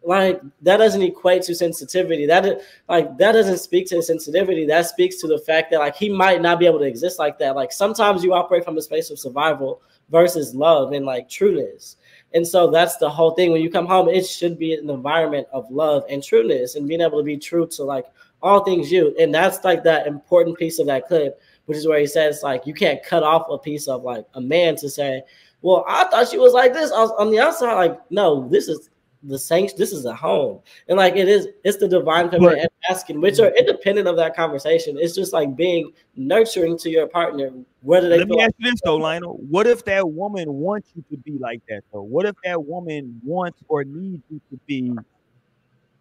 like 0.04 0.42
that 0.62 0.78
doesn't 0.78 1.02
equate 1.02 1.44
to 1.44 1.54
sensitivity 1.54 2.26
that 2.26 2.62
like 2.90 3.18
that 3.18 3.34
doesn't 3.34 3.60
speak 3.60 3.88
to 3.88 4.02
sensitivity 4.02 4.66
that 4.66 4.88
speaks 4.88 5.18
to 5.18 5.28
the 5.28 5.38
fact 5.38 5.70
that 5.70 5.80
like 5.80 5.96
he 5.96 6.10
might 6.10 6.42
not 6.42 6.60
be 6.60 6.66
able 6.66 6.80
to 6.80 6.86
exist 6.86 7.20
like 7.20 7.38
that 7.38 7.56
like 7.56 7.72
sometimes 7.72 8.24
you 8.24 8.34
operate 8.34 8.66
from 8.66 8.78
a 8.78 8.82
space 8.82 9.12
of 9.12 9.20
survival 9.20 9.82
versus 10.10 10.56
love 10.56 10.92
and 10.94 11.06
like 11.06 11.30
trueness 11.30 11.98
and 12.34 12.48
so 12.48 12.72
that's 12.72 12.98
the 12.98 13.10
whole 13.10 13.32
thing 13.32 13.52
when 13.52 13.62
you 13.62 13.70
come 13.70 13.86
home 13.86 14.10
it 14.10 14.26
should 14.26 14.58
be 14.58 14.74
an 14.74 14.90
environment 14.90 15.48
of 15.54 15.70
love 15.70 16.04
and 16.10 16.24
trueness 16.24 16.76
and 16.76 16.88
being 16.88 17.02
able 17.02 17.20
to 17.20 17.24
be 17.24 17.38
true 17.38 17.68
to 17.68 17.84
like 17.84 18.06
all 18.42 18.64
things 18.64 18.92
you 18.92 19.16
and 19.20 19.34
that's 19.34 19.64
like 19.64 19.84
that 19.84 20.08
important 20.08 20.58
piece 20.58 20.80
of 20.80 20.88
that 20.88 21.08
clip 21.08 21.40
which 21.66 21.78
is 21.78 21.88
where 21.88 22.00
he 22.00 22.08
says 22.08 22.42
like 22.44 22.66
you 22.66 22.74
can't 22.74 23.02
cut 23.04 23.24
off 23.24 23.48
a 23.50 23.58
piece 23.58 23.88
of 23.88 24.04
like 24.04 24.26
a 24.34 24.42
man 24.42 24.76
to 24.76 24.90
say, 24.90 25.22
well, 25.62 25.86
I 25.88 26.06
thought 26.06 26.28
she 26.28 26.38
was 26.38 26.54
like 26.54 26.74
this. 26.74 26.92
I 26.92 27.00
was 27.00 27.12
on 27.12 27.32
the 27.32 27.40
outside, 27.40 27.74
like, 27.76 28.12
no, 28.12 28.48
this 28.50 28.68
is 28.68 28.90
the 29.24 29.38
saints. 29.38 29.74
This 29.74 29.92
is 29.92 30.06
a 30.06 30.14
home, 30.14 30.60
and 30.88 30.98
like 30.98 31.16
it 31.16 31.30
is, 31.30 31.48
it's 31.64 31.78
the 31.78 31.88
divine 31.88 32.30
feminine 32.32 32.60
and 32.60 32.70
masculine, 32.90 33.22
which 33.22 33.40
are 33.40 33.56
independent 33.56 34.08
of 34.08 34.18
that 34.18 34.36
conversation. 34.36 34.98
It's 35.00 35.16
just 35.16 35.32
like 35.32 35.56
being 35.56 35.94
nurturing 36.16 36.78
to 36.80 36.90
your 36.90 37.08
partner, 37.08 37.52
whether 37.84 38.10
they 38.10 38.18
Let 38.18 38.28
me 38.28 38.42
ask 38.42 38.54
you 38.58 38.72
this 38.72 38.82
though, 38.84 38.98
Lionel. 38.98 39.38
What 39.48 39.68
if 39.68 39.86
that 39.86 40.10
woman 40.10 40.52
wants 40.52 40.90
you 40.96 41.04
to 41.12 41.18
be 41.18 41.38
like 41.38 41.62
that 41.70 41.84
though? 41.94 42.02
What 42.02 42.26
if 42.26 42.36
that 42.44 42.66
woman 42.66 43.22
wants 43.24 43.60
or 43.68 43.84
needs 43.84 44.24
you 44.30 44.42
to 44.50 44.60
be 44.66 44.94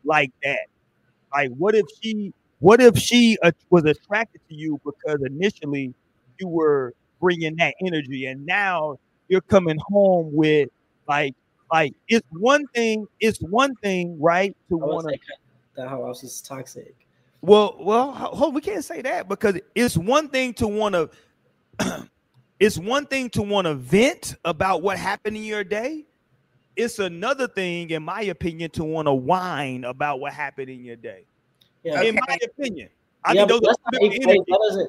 like 0.05 0.33
that? 0.43 0.70
Like, 1.33 1.51
what 1.51 1.75
if 1.75 1.87
she, 2.03 2.33
what 2.59 2.81
if 2.81 2.97
she 2.99 3.39
uh, 3.43 3.53
was 3.71 3.85
attracted 3.85 4.41
to 4.49 4.55
you 4.55 4.81
because 4.85 5.21
initially 5.25 5.95
you 6.39 6.49
were 6.49 6.95
bringing 7.21 7.57
that 7.57 7.75
energy, 7.85 8.27
and 8.27 8.45
now 8.47 8.99
you're 9.29 9.41
coming 9.43 9.79
home 9.89 10.31
with 10.33 10.69
like, 11.09 11.35
like 11.73 11.95
it's 12.09 12.27
one 12.31 12.67
thing, 12.75 13.07
it's 13.21 13.39
one 13.39 13.75
thing, 13.77 14.19
right, 14.21 14.57
to 14.69 14.77
want 14.77 15.07
to 15.09 15.15
say 15.15 15.21
that 15.77 15.89
whole 15.89 16.07
house 16.07 16.25
is 16.25 16.41
toxic. 16.41 16.95
well, 17.43 17.77
well, 17.81 18.13
ho- 18.13 18.35
hold, 18.35 18.55
we 18.55 18.61
can't 18.61 18.85
say 18.85 19.03
that 19.03 19.29
because 19.29 19.59
it's 19.75 19.97
one 19.97 20.29
thing 20.29 20.53
to 20.55 20.67
want 20.67 20.95
to. 21.81 22.09
it's 22.59 22.77
one 22.77 23.07
thing 23.07 23.31
to 23.31 23.43
want 23.43 23.67
to 23.67 23.75
vent 23.75 24.35
about 24.45 24.83
what 24.83 24.99
happened 24.99 25.37
in 25.37 25.45
your 25.45 25.65
day. 25.65 26.05
It's 26.77 26.99
another 26.99 27.49
thing, 27.49 27.91
in 27.91 28.03
my 28.03 28.23
opinion, 28.23 28.71
to 28.73 28.85
want 28.85 29.07
to 29.07 29.13
whine 29.13 29.85
about 29.85 30.21
what 30.21 30.33
happened 30.33 30.71
in 30.71 30.85
your 30.85 30.97
day. 30.97 31.25
Yeah. 31.83 32.03
In 32.03 32.15
my 32.15 32.39
opinion, 32.43 32.89
I 33.25 33.33
yeah, 33.33 33.41
mean, 33.41 33.49
those 33.49 33.61
that's 33.61 33.79
not, 33.93 34.11
different 34.11 34.47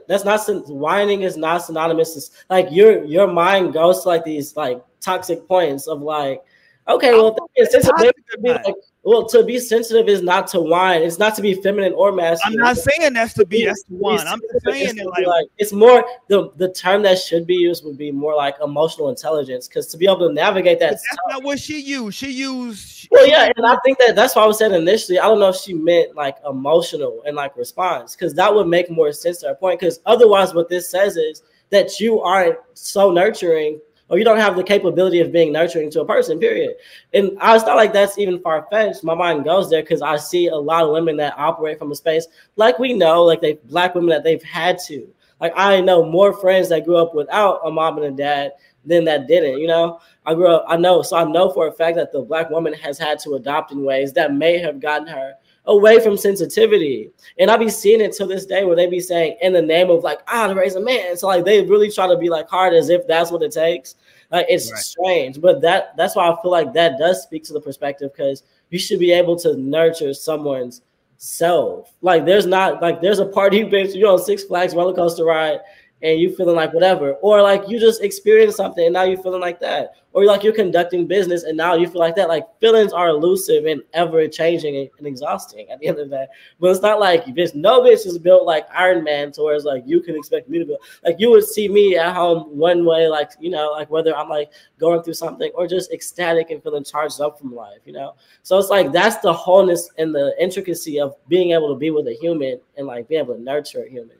that 0.08 0.24
that's 0.24 0.48
not 0.48 0.70
whining 0.70 1.24
is 1.24 1.38
not 1.38 1.60
synonymous. 1.60 2.16
It's 2.16 2.32
like 2.50 2.68
your 2.72 3.04
your 3.04 3.28
mind 3.28 3.74
goes 3.74 4.04
to 4.04 4.10
like 4.10 4.24
these 4.24 4.56
like 4.56 4.82
toxic 5.02 5.48
points 5.48 5.88
of 5.88 6.02
like, 6.02 6.42
okay, 6.88 7.12
well, 7.12 7.36
if 7.56 7.72
they're 7.72 7.82
sensitive, 7.82 8.14
toxic 8.14 8.44
to 8.44 8.52
like, 8.52 8.76
well, 9.04 9.26
to 9.30 9.44
be 9.44 9.58
sensitive 9.58 10.08
is 10.08 10.22
not 10.22 10.46
to 10.50 10.60
whine. 10.60 11.02
It's 11.02 11.18
not 11.18 11.36
to 11.36 11.42
be 11.42 11.56
feminine 11.56 11.94
or 11.94 12.12
masculine. 12.12 12.60
I'm 12.60 12.66
not 12.66 12.78
saying 12.78 13.14
that's 13.14 13.34
to 13.34 13.46
be 13.46 13.66
that's 13.66 13.82
to 13.84 13.94
whine. 13.94 14.28
I'm 14.28 14.40
just 14.40 14.64
saying 14.64 14.96
that 14.98 15.08
like, 15.08 15.26
like 15.26 15.48
it's 15.58 15.74
more 15.74 16.06
the 16.28 16.52
the 16.58 16.72
term 16.72 17.02
that 17.04 17.18
should 17.18 17.48
be 17.48 17.56
used 17.56 17.84
would 17.84 17.98
be 17.98 18.12
more 18.12 18.36
like 18.36 18.56
emotional 18.64 19.10
intelligence 19.10 19.68
because 19.68 19.88
to 19.88 19.98
be 19.98 20.06
able 20.06 20.28
to 20.28 20.34
navigate 20.34 20.80
that 20.82 20.92
that's 20.92 21.18
not 21.30 21.44
what 21.44 21.60
she 21.60 21.80
used. 21.80 22.16
She 22.16 22.32
used. 22.32 23.08
well, 23.10 23.28
yeah, 23.28 23.52
and 23.56 23.66
I 23.66 23.76
think 23.84 23.98
that 23.98 24.16
that's 24.16 24.36
why 24.36 24.44
I 24.44 24.46
was 24.46 24.60
saying 24.60 24.74
initially. 24.74 25.18
I 25.18 25.24
don't 25.24 25.40
know 25.40 25.50
if 25.50 25.56
she 25.56 25.74
meant 25.74 26.16
like 26.16 26.38
emotional 26.48 27.24
and 27.26 27.36
like 27.36 27.58
response, 27.58 28.16
because 28.16 28.36
that 28.36 28.54
would 28.54 28.68
make 28.68 28.92
more 28.92 29.12
sense 29.14 29.40
to 29.40 29.48
her 29.48 29.56
point. 29.56 29.80
Because 29.80 30.00
otherwise, 30.06 30.54
what 30.54 30.70
this 30.70 30.92
says 30.92 31.18
is 31.18 31.42
that 31.72 32.00
you 32.00 32.22
aren't 32.22 32.58
so 32.76 33.10
nurturing, 33.10 33.80
or 34.12 34.20
you 34.20 34.26
don't 34.26 34.38
have 34.38 34.58
the 34.58 34.64
capability 34.64 35.22
of 35.22 35.32
being 35.32 35.54
nurturing 35.54 35.90
to 35.90 36.02
a 36.02 36.06
person. 36.06 36.38
Period. 36.38 36.76
And 37.14 37.38
I 37.40 37.54
was 37.54 37.66
not 37.66 37.78
like 37.78 37.94
that's 37.94 38.18
even 38.18 38.42
far 38.42 38.68
fetched. 38.70 39.06
My 39.06 39.16
mind 39.16 39.46
goes 39.46 39.70
there 39.70 39.82
because 39.82 40.02
I 40.02 40.18
see 40.18 40.48
a 40.48 40.56
lot 40.56 40.84
of 40.84 40.92
women 40.92 41.16
that 41.18 41.34
operate 41.38 41.80
from 41.80 41.92
a 41.92 41.96
space 41.96 42.28
like 42.58 42.78
we 42.78 42.94
know, 42.94 43.24
like 43.24 43.42
they 43.42 43.54
black 43.54 43.96
women 43.96 44.10
that 44.10 44.24
they've 44.24 44.44
had 44.44 44.78
to. 44.88 45.08
Like 45.40 45.54
I 45.56 45.80
know 45.80 46.06
more 46.06 46.34
friends 46.34 46.70
that 46.70 46.86
grew 46.86 46.98
up 46.98 47.16
without 47.16 47.62
a 47.66 47.72
mom 47.72 47.98
and 47.98 48.06
a 48.06 48.12
dad 48.12 48.52
than 48.86 49.06
that 49.06 49.28
didn't. 49.28 49.60
You 49.60 49.68
know, 49.68 50.02
I 50.26 50.34
grew 50.34 50.48
up. 50.48 50.66
I 50.68 50.76
know, 50.76 51.02
so 51.02 51.16
I 51.16 51.24
know 51.24 51.50
for 51.50 51.68
a 51.68 51.72
fact 51.72 51.96
that 51.96 52.12
the 52.12 52.22
black 52.22 52.50
woman 52.50 52.74
has 52.74 53.00
had 53.00 53.18
to 53.20 53.36
adopt 53.36 53.72
in 53.72 53.84
ways 53.84 54.12
that 54.14 54.34
may 54.34 54.58
have 54.58 54.82
gotten 54.82 55.08
her 55.08 55.36
away 55.66 56.00
from 56.00 56.18
sensitivity. 56.18 57.12
And 57.40 57.52
I 57.52 57.58
be 57.58 57.70
seeing 57.70 58.02
it 58.02 58.14
to 58.14 58.26
this 58.26 58.46
day 58.46 58.64
where 58.66 58.76
they 58.76 58.88
be 58.88 59.00
saying 59.00 59.38
in 59.42 59.54
the 59.54 59.62
name 59.62 59.90
of 59.90 60.04
like 60.04 60.20
ah 60.28 60.48
to 60.48 60.56
raise 60.56 60.76
a 60.76 60.80
man. 60.82 61.16
So 61.18 61.28
like 61.28 61.46
they 61.46 61.62
really 61.66 61.92
try 61.92 62.08
to 62.08 62.18
be 62.18 62.30
like 62.30 62.50
hard 62.50 62.74
as 62.74 62.90
if 62.90 63.06
that's 63.08 63.32
what 63.32 63.44
it 63.44 63.52
takes. 63.52 63.96
Like 64.32 64.48
it's 64.50 64.72
Right. 64.72 64.82
strange, 64.82 65.42
but 65.42 65.62
that 65.62 65.96
that's 65.98 66.16
why 66.16 66.30
I 66.30 66.42
feel 66.42 66.52
like 66.52 66.74
that 66.74 66.98
does 66.98 67.22
speak 67.22 67.44
to 67.46 67.54
the 67.54 67.62
perspective 67.62 68.12
because 68.14 68.44
you 68.70 68.80
should 68.80 69.00
be 69.00 69.12
able 69.12 69.36
to 69.40 69.56
nurture 69.58 70.14
someone's 70.14 70.82
self. 71.18 71.94
Like 72.02 72.26
there's 72.26 72.46
not 72.48 72.82
like 72.82 73.02
there's 73.02 73.20
a 73.20 73.26
party 73.26 73.64
to, 73.70 73.98
you're 73.98 74.12
on 74.12 74.20
Six 74.20 74.44
Flags 74.44 74.74
roller 74.74 74.94
coaster 74.96 75.26
ride 75.26 75.60
and 76.04 76.20
you 76.20 76.36
feeling 76.36 76.56
like 76.56 76.74
whatever, 76.74 77.14
or 77.22 77.42
like 77.42 77.68
you 77.68 77.80
just 77.80 78.02
experienced 78.02 78.58
something 78.58 78.86
and 78.86 78.94
now 78.94 79.04
you're 79.04 79.22
feeling 79.22 79.42
like 79.42 79.60
that, 79.60 79.94
or 80.14 80.26
like 80.26 80.44
you're 80.44 80.54
conducting 80.54 81.08
business 81.08 81.44
and 81.44 81.56
now 81.56 81.76
you 81.76 81.88
feel 81.88 82.00
like 82.00 82.16
that. 82.16 82.28
Like 82.28 82.46
feelings 82.60 82.92
are 82.92 83.10
elusive 83.10 83.66
and 83.66 83.82
ever 83.94 84.28
changing 84.28 84.90
and, 84.98 85.08
exhausting 85.08 85.70
at 85.70 85.80
the 85.80 85.88
end 85.88 86.00
of 86.00 86.10
the 86.10 86.16
day. 86.16 86.28
But 86.60 86.72
it's 86.72 86.82
not 86.82 87.00
like 87.00 87.26
bitch, 87.26 87.56
no 87.56 87.82
bitch 87.82 88.06
is 88.06 88.18
built 88.18 88.46
like 88.46 88.66
Iron 88.74 89.04
Man, 89.04 89.32
to 89.34 89.44
where 89.44 89.56
it's 89.56 89.66
like 89.66 89.84
you 89.86 90.02
can 90.02 90.16
expect 90.16 90.50
me 90.50 90.60
to 90.60 90.66
build. 90.66 90.80
Like 91.04 91.18
you 91.20 91.30
would 91.32 91.46
see 91.46 91.68
me 91.68 91.98
at 91.98 92.16
home 92.16 92.58
one 92.58 92.86
way, 92.86 93.08
like 93.08 93.32
you 93.40 93.50
know, 93.50 93.72
like 93.72 93.90
whether 93.90 94.16
I'm 94.16 94.30
like 94.30 94.52
going 94.80 95.04
through 95.04 95.14
something 95.14 95.52
or 95.56 95.68
just 95.68 95.92
ecstatic 95.92 96.50
and 96.50 96.62
feeling 96.64 96.84
charged 96.84 97.22
up 97.22 97.40
from 97.40 97.54
life, 97.54 97.80
you 97.86 97.94
know. 97.94 98.16
So 98.44 98.58
it's 98.58 98.70
like 98.70 98.92
that's 98.92 99.18
the 99.18 99.34
wholeness 99.34 99.90
and 99.98 100.14
the 100.14 100.36
intricacy 100.40 101.00
of 101.00 101.16
being 101.28 101.52
able 101.52 101.74
to 101.74 101.80
be 101.80 101.92
with 101.92 102.08
a 102.08 102.14
human 102.14 102.60
and 102.78 102.88
like 102.88 103.08
being 103.08 103.22
able 103.22 103.36
to 103.36 103.42
nurture 103.42 103.84
a 103.84 103.90
human. 103.90 104.18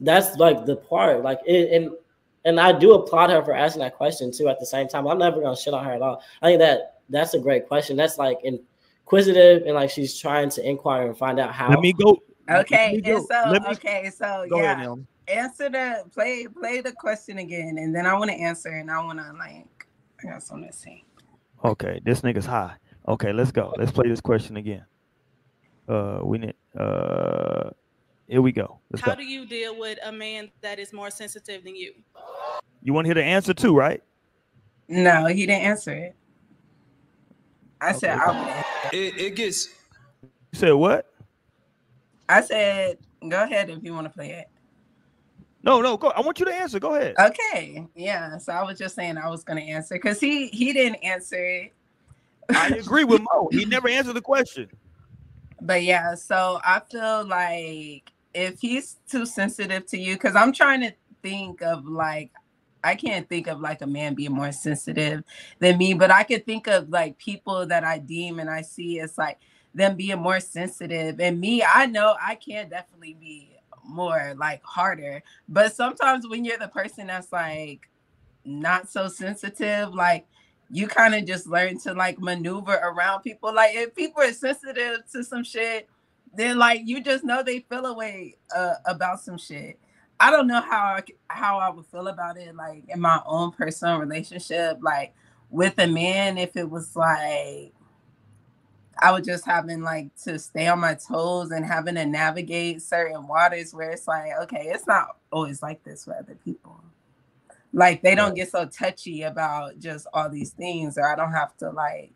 That's 0.00 0.36
like 0.36 0.66
the 0.66 0.76
part, 0.76 1.22
like 1.22 1.40
it, 1.46 1.72
and 1.72 1.92
and 2.44 2.60
I 2.60 2.72
do 2.78 2.94
applaud 2.94 3.30
her 3.30 3.42
for 3.42 3.54
asking 3.54 3.80
that 3.82 3.96
question 3.96 4.30
too. 4.30 4.48
At 4.48 4.60
the 4.60 4.66
same 4.66 4.88
time, 4.88 5.06
I'm 5.06 5.18
never 5.18 5.40
gonna 5.40 5.56
shit 5.56 5.74
on 5.74 5.84
her 5.84 5.92
at 5.92 6.02
all. 6.02 6.22
I 6.42 6.46
think 6.48 6.60
that 6.60 7.00
that's 7.08 7.34
a 7.34 7.38
great 7.38 7.66
question. 7.66 7.96
That's 7.96 8.18
like 8.18 8.38
inquisitive 8.44 9.62
and 9.66 9.74
like 9.74 9.90
she's 9.90 10.18
trying 10.18 10.50
to 10.50 10.68
inquire 10.68 11.06
and 11.06 11.16
find 11.16 11.40
out 11.40 11.52
how. 11.52 11.70
Let 11.70 11.80
me 11.80 11.92
go. 11.92 12.18
Okay, 12.48 12.92
Let 12.94 13.04
me 13.04 13.10
and 13.10 13.16
go- 13.16 13.26
so 13.28 13.52
me- 13.52 13.74
okay, 13.74 14.10
so 14.14 14.46
Go 14.48 14.58
yeah, 14.58 14.72
ahead, 14.82 15.06
answer 15.28 15.68
the 15.68 16.04
play 16.12 16.46
play 16.46 16.80
the 16.80 16.92
question 16.92 17.38
again, 17.38 17.78
and 17.78 17.94
then 17.94 18.06
I 18.06 18.14
want 18.14 18.30
to 18.30 18.36
answer, 18.36 18.68
and 18.68 18.90
I 18.90 19.02
want 19.02 19.18
to 19.18 19.32
like 19.32 19.86
I 20.22 20.26
got 20.28 20.42
something 20.42 20.68
to 20.68 20.72
say. 20.72 21.02
Okay, 21.64 22.00
this 22.04 22.20
nigga's 22.20 22.46
high. 22.46 22.74
Okay, 23.08 23.32
let's 23.32 23.50
go. 23.50 23.72
Let's 23.78 23.90
play 23.90 24.08
this 24.08 24.20
question 24.20 24.56
again. 24.56 24.84
Uh, 25.88 26.20
we 26.22 26.38
need. 26.38 26.54
Uh, 26.78 27.70
here 28.28 28.42
we 28.42 28.52
go. 28.52 28.80
Let's 28.90 29.04
How 29.04 29.12
go. 29.12 29.18
do 29.18 29.24
you 29.24 29.46
deal 29.46 29.78
with 29.78 29.98
a 30.04 30.12
man 30.12 30.50
that 30.60 30.78
is 30.78 30.92
more 30.92 31.10
sensitive 31.10 31.64
than 31.64 31.76
you? 31.76 31.94
You 32.82 32.92
want 32.92 33.04
to 33.04 33.08
hear 33.08 33.14
the 33.14 33.24
answer 33.24 33.54
too, 33.54 33.74
right? 33.74 34.02
No, 34.88 35.26
he 35.26 35.46
didn't 35.46 35.62
answer 35.62 35.92
it. 35.92 36.16
I 37.80 37.92
said 37.92 38.18
I 38.18 38.64
would. 38.90 38.98
It, 38.98 39.20
it 39.20 39.36
gets 39.36 39.68
You 40.22 40.30
said 40.54 40.72
what? 40.72 41.12
I 42.28 42.40
said 42.40 42.98
go 43.28 43.42
ahead 43.42 43.70
if 43.70 43.82
you 43.82 43.92
want 43.92 44.06
to 44.06 44.10
play 44.12 44.30
it. 44.30 44.48
No, 45.62 45.80
no. 45.80 45.96
Go. 45.96 46.08
I 46.10 46.20
want 46.20 46.38
you 46.38 46.44
to 46.46 46.54
answer. 46.54 46.78
Go 46.78 46.94
ahead. 46.94 47.16
Okay, 47.18 47.86
yeah. 47.94 48.38
So 48.38 48.52
I 48.52 48.62
was 48.62 48.78
just 48.78 48.94
saying 48.94 49.18
I 49.18 49.28
was 49.28 49.42
gonna 49.42 49.60
answer 49.60 49.96
because 49.96 50.20
he 50.20 50.46
he 50.48 50.72
didn't 50.72 50.96
answer 50.96 51.44
it. 51.44 51.72
I 52.50 52.68
agree 52.68 53.04
with 53.04 53.20
Mo. 53.20 53.48
He 53.50 53.64
never 53.64 53.88
answered 53.88 54.14
the 54.14 54.22
question. 54.22 54.68
But 55.62 55.84
yeah, 55.84 56.14
so 56.14 56.60
I 56.62 56.80
feel 56.80 57.26
like 57.26 58.12
if 58.36 58.60
he's 58.60 58.96
too 59.08 59.24
sensitive 59.24 59.86
to 59.86 59.98
you, 59.98 60.14
because 60.14 60.36
I'm 60.36 60.52
trying 60.52 60.82
to 60.82 60.92
think 61.22 61.62
of 61.62 61.86
like, 61.86 62.30
I 62.84 62.94
can't 62.94 63.26
think 63.28 63.46
of 63.46 63.60
like 63.60 63.80
a 63.80 63.86
man 63.86 64.14
being 64.14 64.32
more 64.32 64.52
sensitive 64.52 65.24
than 65.58 65.78
me, 65.78 65.94
but 65.94 66.10
I 66.10 66.22
could 66.22 66.44
think 66.44 66.66
of 66.66 66.90
like 66.90 67.18
people 67.18 67.66
that 67.66 67.82
I 67.82 67.98
deem 67.98 68.38
and 68.38 68.50
I 68.50 68.60
see 68.60 69.00
as 69.00 69.16
like 69.16 69.38
them 69.74 69.96
being 69.96 70.18
more 70.18 70.38
sensitive. 70.38 71.18
And 71.18 71.40
me, 71.40 71.64
I 71.64 71.86
know 71.86 72.14
I 72.20 72.34
can 72.34 72.68
definitely 72.68 73.16
be 73.18 73.56
more 73.82 74.34
like 74.36 74.62
harder, 74.62 75.22
but 75.48 75.74
sometimes 75.74 76.28
when 76.28 76.44
you're 76.44 76.58
the 76.58 76.68
person 76.68 77.06
that's 77.06 77.32
like 77.32 77.88
not 78.44 78.90
so 78.90 79.08
sensitive, 79.08 79.94
like 79.94 80.26
you 80.70 80.86
kind 80.86 81.14
of 81.14 81.24
just 81.24 81.46
learn 81.46 81.78
to 81.80 81.94
like 81.94 82.20
maneuver 82.20 82.74
around 82.74 83.22
people. 83.22 83.54
Like 83.54 83.74
if 83.74 83.94
people 83.94 84.22
are 84.22 84.32
sensitive 84.32 84.98
to 85.12 85.24
some 85.24 85.42
shit, 85.42 85.88
then 86.36 86.58
like 86.58 86.82
you 86.84 87.02
just 87.02 87.24
know 87.24 87.42
they 87.42 87.60
feel 87.60 87.86
a 87.86 87.94
way 87.94 88.36
uh, 88.54 88.74
about 88.86 89.20
some 89.20 89.38
shit. 89.38 89.78
I 90.18 90.30
don't 90.30 90.46
know 90.46 90.60
how 90.60 90.96
I, 90.96 91.02
how 91.28 91.58
I 91.58 91.70
would 91.70 91.86
feel 91.86 92.08
about 92.08 92.38
it, 92.38 92.54
like 92.54 92.84
in 92.88 93.00
my 93.00 93.20
own 93.26 93.52
personal 93.52 93.98
relationship, 93.98 94.78
like 94.80 95.14
with 95.50 95.78
a 95.78 95.86
man. 95.86 96.38
If 96.38 96.56
it 96.56 96.68
was 96.68 96.96
like 96.96 97.72
I 98.98 99.12
would 99.12 99.24
just 99.24 99.44
having 99.44 99.82
like 99.82 100.14
to 100.24 100.38
stay 100.38 100.68
on 100.68 100.80
my 100.80 100.94
toes 100.94 101.50
and 101.50 101.64
having 101.64 101.96
to 101.96 102.06
navigate 102.06 102.80
certain 102.80 103.26
waters 103.26 103.74
where 103.74 103.90
it's 103.90 104.08
like, 104.08 104.30
okay, 104.42 104.70
it's 104.72 104.86
not 104.86 105.16
always 105.30 105.62
like 105.62 105.84
this 105.84 106.04
for 106.04 106.14
other 106.14 106.36
people 106.44 106.82
like 107.76 108.00
they 108.02 108.14
don't 108.14 108.34
get 108.34 108.50
so 108.50 108.64
touchy 108.64 109.22
about 109.22 109.78
just 109.78 110.06
all 110.14 110.30
these 110.30 110.50
things 110.50 110.96
or 110.96 111.06
i 111.06 111.14
don't 111.14 111.32
have 111.32 111.54
to 111.58 111.68
like 111.70 112.10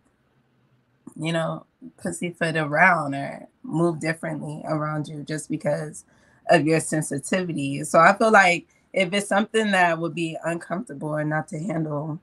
you 1.20 1.32
know 1.32 1.66
pussyfoot 1.98 2.56
around 2.56 3.14
or 3.14 3.46
move 3.62 4.00
differently 4.00 4.62
around 4.64 5.06
you 5.06 5.22
just 5.22 5.48
because 5.50 6.04
of 6.48 6.66
your 6.66 6.80
sensitivity. 6.80 7.84
So 7.84 7.98
i 8.00 8.16
feel 8.16 8.32
like 8.32 8.66
if 8.92 9.12
it's 9.12 9.28
something 9.28 9.70
that 9.70 9.98
would 9.98 10.14
be 10.14 10.36
uncomfortable 10.44 11.14
and 11.14 11.30
not 11.30 11.48
to 11.48 11.58
handle 11.58 12.18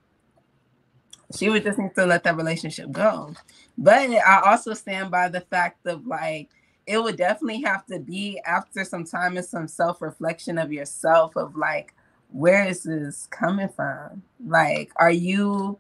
she 1.35 1.49
would 1.49 1.63
just 1.63 1.77
need 1.77 1.93
to 1.95 2.05
let 2.05 2.23
that 2.23 2.37
relationship 2.37 2.91
go. 2.91 3.33
But 3.77 4.09
i 4.09 4.41
also 4.45 4.73
stand 4.73 5.11
by 5.11 5.29
the 5.29 5.41
fact 5.41 5.85
of 5.85 6.05
like 6.07 6.49
it 6.85 7.01
would 7.03 7.17
definitely 7.17 7.61
have 7.63 7.85
to 7.87 7.99
be 7.99 8.39
after 8.45 8.85
some 8.85 9.03
time 9.03 9.35
and 9.35 9.45
some 9.45 9.67
self-reflection 9.67 10.57
of 10.57 10.71
yourself 10.71 11.35
of 11.35 11.55
like 11.55 11.93
where 12.29 12.65
is 12.65 12.83
this 12.83 13.27
coming 13.27 13.69
from? 13.69 14.23
Like 14.45 14.91
are 14.95 15.11
you 15.11 15.77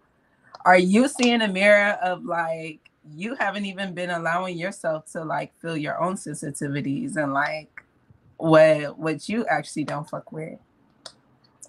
are 0.65 0.77
you 0.77 1.07
seeing 1.07 1.41
a 1.41 1.47
mirror 1.47 1.97
of 2.01 2.25
like 2.25 2.86
you 3.13 3.35
haven't 3.35 3.65
even 3.65 3.93
been 3.93 4.09
allowing 4.09 4.57
yourself 4.57 5.11
to 5.11 5.23
like 5.23 5.53
feel 5.59 5.77
your 5.77 6.01
own 6.01 6.15
sensitivities 6.15 7.15
and 7.15 7.33
like 7.33 7.69
what 8.37 8.97
what 8.97 9.27
you 9.27 9.45
actually 9.47 9.83
don't 9.83 10.09
fuck 10.09 10.31
with 10.31 10.59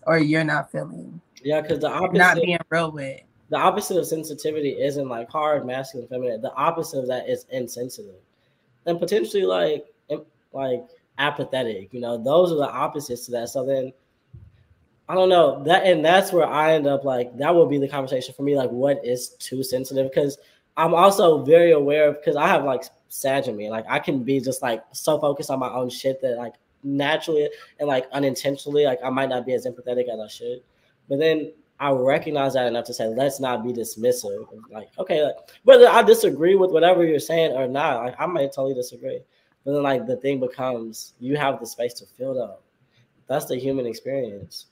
or 0.06 0.18
you're 0.18 0.44
not 0.44 0.70
feeling 0.70 1.20
Yeah, 1.42 1.60
because 1.60 1.80
the 1.80 1.88
opposite 1.88 2.18
not 2.18 2.36
being 2.36 2.58
real 2.70 2.90
with 2.90 3.20
the 3.50 3.56
opposite 3.56 3.96
of 3.96 4.06
sensitivity 4.06 4.70
isn't 4.70 5.08
like 5.08 5.30
hard, 5.30 5.66
masculine, 5.66 6.08
feminine. 6.08 6.40
The 6.42 6.52
opposite 6.52 6.98
of 6.98 7.08
that 7.08 7.28
is 7.28 7.46
insensitive, 7.50 8.20
and 8.86 8.98
potentially 8.98 9.44
like 9.44 9.86
like 10.52 10.84
apathetic. 11.18 11.92
You 11.92 12.00
know, 12.00 12.22
those 12.22 12.52
are 12.52 12.56
the 12.56 12.70
opposites 12.70 13.24
to 13.26 13.32
that. 13.32 13.48
So 13.48 13.64
then, 13.64 13.92
I 15.08 15.14
don't 15.14 15.30
know 15.30 15.62
that, 15.64 15.86
and 15.86 16.04
that's 16.04 16.32
where 16.32 16.46
I 16.46 16.74
end 16.74 16.86
up 16.86 17.04
like 17.04 17.36
that 17.38 17.54
would 17.54 17.70
be 17.70 17.78
the 17.78 17.88
conversation 17.88 18.34
for 18.34 18.42
me. 18.42 18.56
Like, 18.56 18.70
what 18.70 19.02
is 19.04 19.30
too 19.30 19.62
sensitive? 19.62 20.10
Because 20.10 20.36
I'm 20.78 20.94
also 20.94 21.42
very 21.42 21.72
aware 21.72 22.08
of 22.08 22.20
because 22.20 22.36
I 22.36 22.46
have 22.46 22.64
like 22.64 22.84
Sag 23.08 23.48
in 23.48 23.56
me. 23.56 23.68
Like, 23.68 23.84
I 23.88 23.98
can 23.98 24.22
be 24.22 24.40
just 24.40 24.62
like 24.62 24.82
so 24.92 25.20
focused 25.20 25.50
on 25.50 25.58
my 25.58 25.70
own 25.70 25.90
shit 25.90 26.22
that 26.22 26.36
like 26.36 26.54
naturally 26.84 27.50
and 27.80 27.88
like 27.88 28.06
unintentionally, 28.12 28.84
like 28.84 29.00
I 29.04 29.10
might 29.10 29.28
not 29.28 29.44
be 29.44 29.54
as 29.54 29.66
empathetic 29.66 30.08
as 30.08 30.20
I 30.20 30.28
should. 30.28 30.62
But 31.08 31.18
then 31.18 31.52
I 31.80 31.90
recognize 31.90 32.54
that 32.54 32.66
enough 32.66 32.84
to 32.86 32.94
say, 32.94 33.06
let's 33.06 33.40
not 33.40 33.64
be 33.64 33.72
dismissive. 33.72 34.46
Like, 34.70 34.90
okay, 34.98 35.24
like, 35.24 35.36
whether 35.64 35.88
I 35.88 36.02
disagree 36.02 36.54
with 36.54 36.70
whatever 36.70 37.04
you're 37.04 37.18
saying 37.18 37.52
or 37.52 37.66
not, 37.66 38.04
like 38.04 38.14
I 38.18 38.26
might 38.26 38.52
totally 38.52 38.74
disagree. 38.74 39.20
But 39.64 39.72
then, 39.72 39.82
like, 39.82 40.06
the 40.06 40.16
thing 40.16 40.38
becomes 40.38 41.14
you 41.18 41.36
have 41.36 41.60
the 41.60 41.66
space 41.66 41.94
to 41.94 42.06
feel 42.06 42.34
that. 42.34 42.58
That's 43.26 43.46
the 43.46 43.56
human 43.56 43.86
experience. 43.86 44.66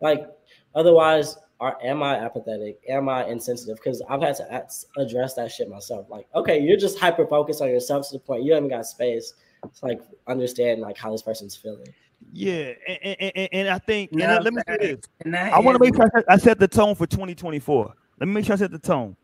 Like, 0.00 0.26
otherwise, 0.74 1.36
are 1.62 1.78
am 1.80 2.02
I 2.02 2.16
apathetic? 2.16 2.80
Am 2.88 3.08
I 3.08 3.24
insensitive? 3.26 3.76
Because 3.76 4.02
I've 4.08 4.20
had 4.20 4.34
to 4.36 4.52
ask, 4.52 4.88
address 4.96 5.34
that 5.34 5.52
shit 5.52 5.70
myself. 5.70 6.10
Like, 6.10 6.26
okay, 6.34 6.60
you're 6.60 6.76
just 6.76 6.98
hyper 6.98 7.24
focused 7.24 7.62
on 7.62 7.68
yourself 7.68 8.08
to 8.08 8.14
the 8.14 8.18
point 8.18 8.42
you 8.42 8.52
haven't 8.52 8.68
got 8.68 8.84
space 8.84 9.34
to 9.62 9.86
like 9.86 10.00
understand 10.26 10.80
like 10.80 10.98
how 10.98 11.12
this 11.12 11.22
person's 11.22 11.54
feeling. 11.54 11.86
Yeah, 12.32 12.72
and, 12.88 12.98
and, 13.02 13.32
and, 13.36 13.48
and 13.52 13.68
I 13.68 13.78
think 13.78 14.10
and 14.10 14.20
No, 14.20 14.38
let 14.40 14.52
me 14.52 14.62
say 14.66 14.76
this. 14.76 15.34
I 15.34 15.60
want 15.60 15.76
to 15.76 15.84
make 15.84 15.94
sure 15.94 16.24
I 16.28 16.36
set- 16.36 16.58
the 16.58 16.66
tone 16.66 16.96
for 16.96 17.06
2024. 17.06 17.94
Let 18.18 18.26
me 18.26 18.34
make 18.34 18.44
sure 18.44 18.54
I 18.54 18.58
set 18.58 18.72
the 18.72 18.78
tone. 18.80 19.16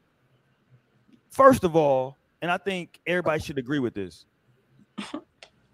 First 1.31 1.65
of 1.65 1.75
all, 1.75 2.17
and 2.41 2.53
I 2.53 2.57
think 2.57 3.01
everybody 3.05 3.43
should 3.43 3.59
agree 3.59 3.81
with 3.81 3.95
this. 3.95 4.27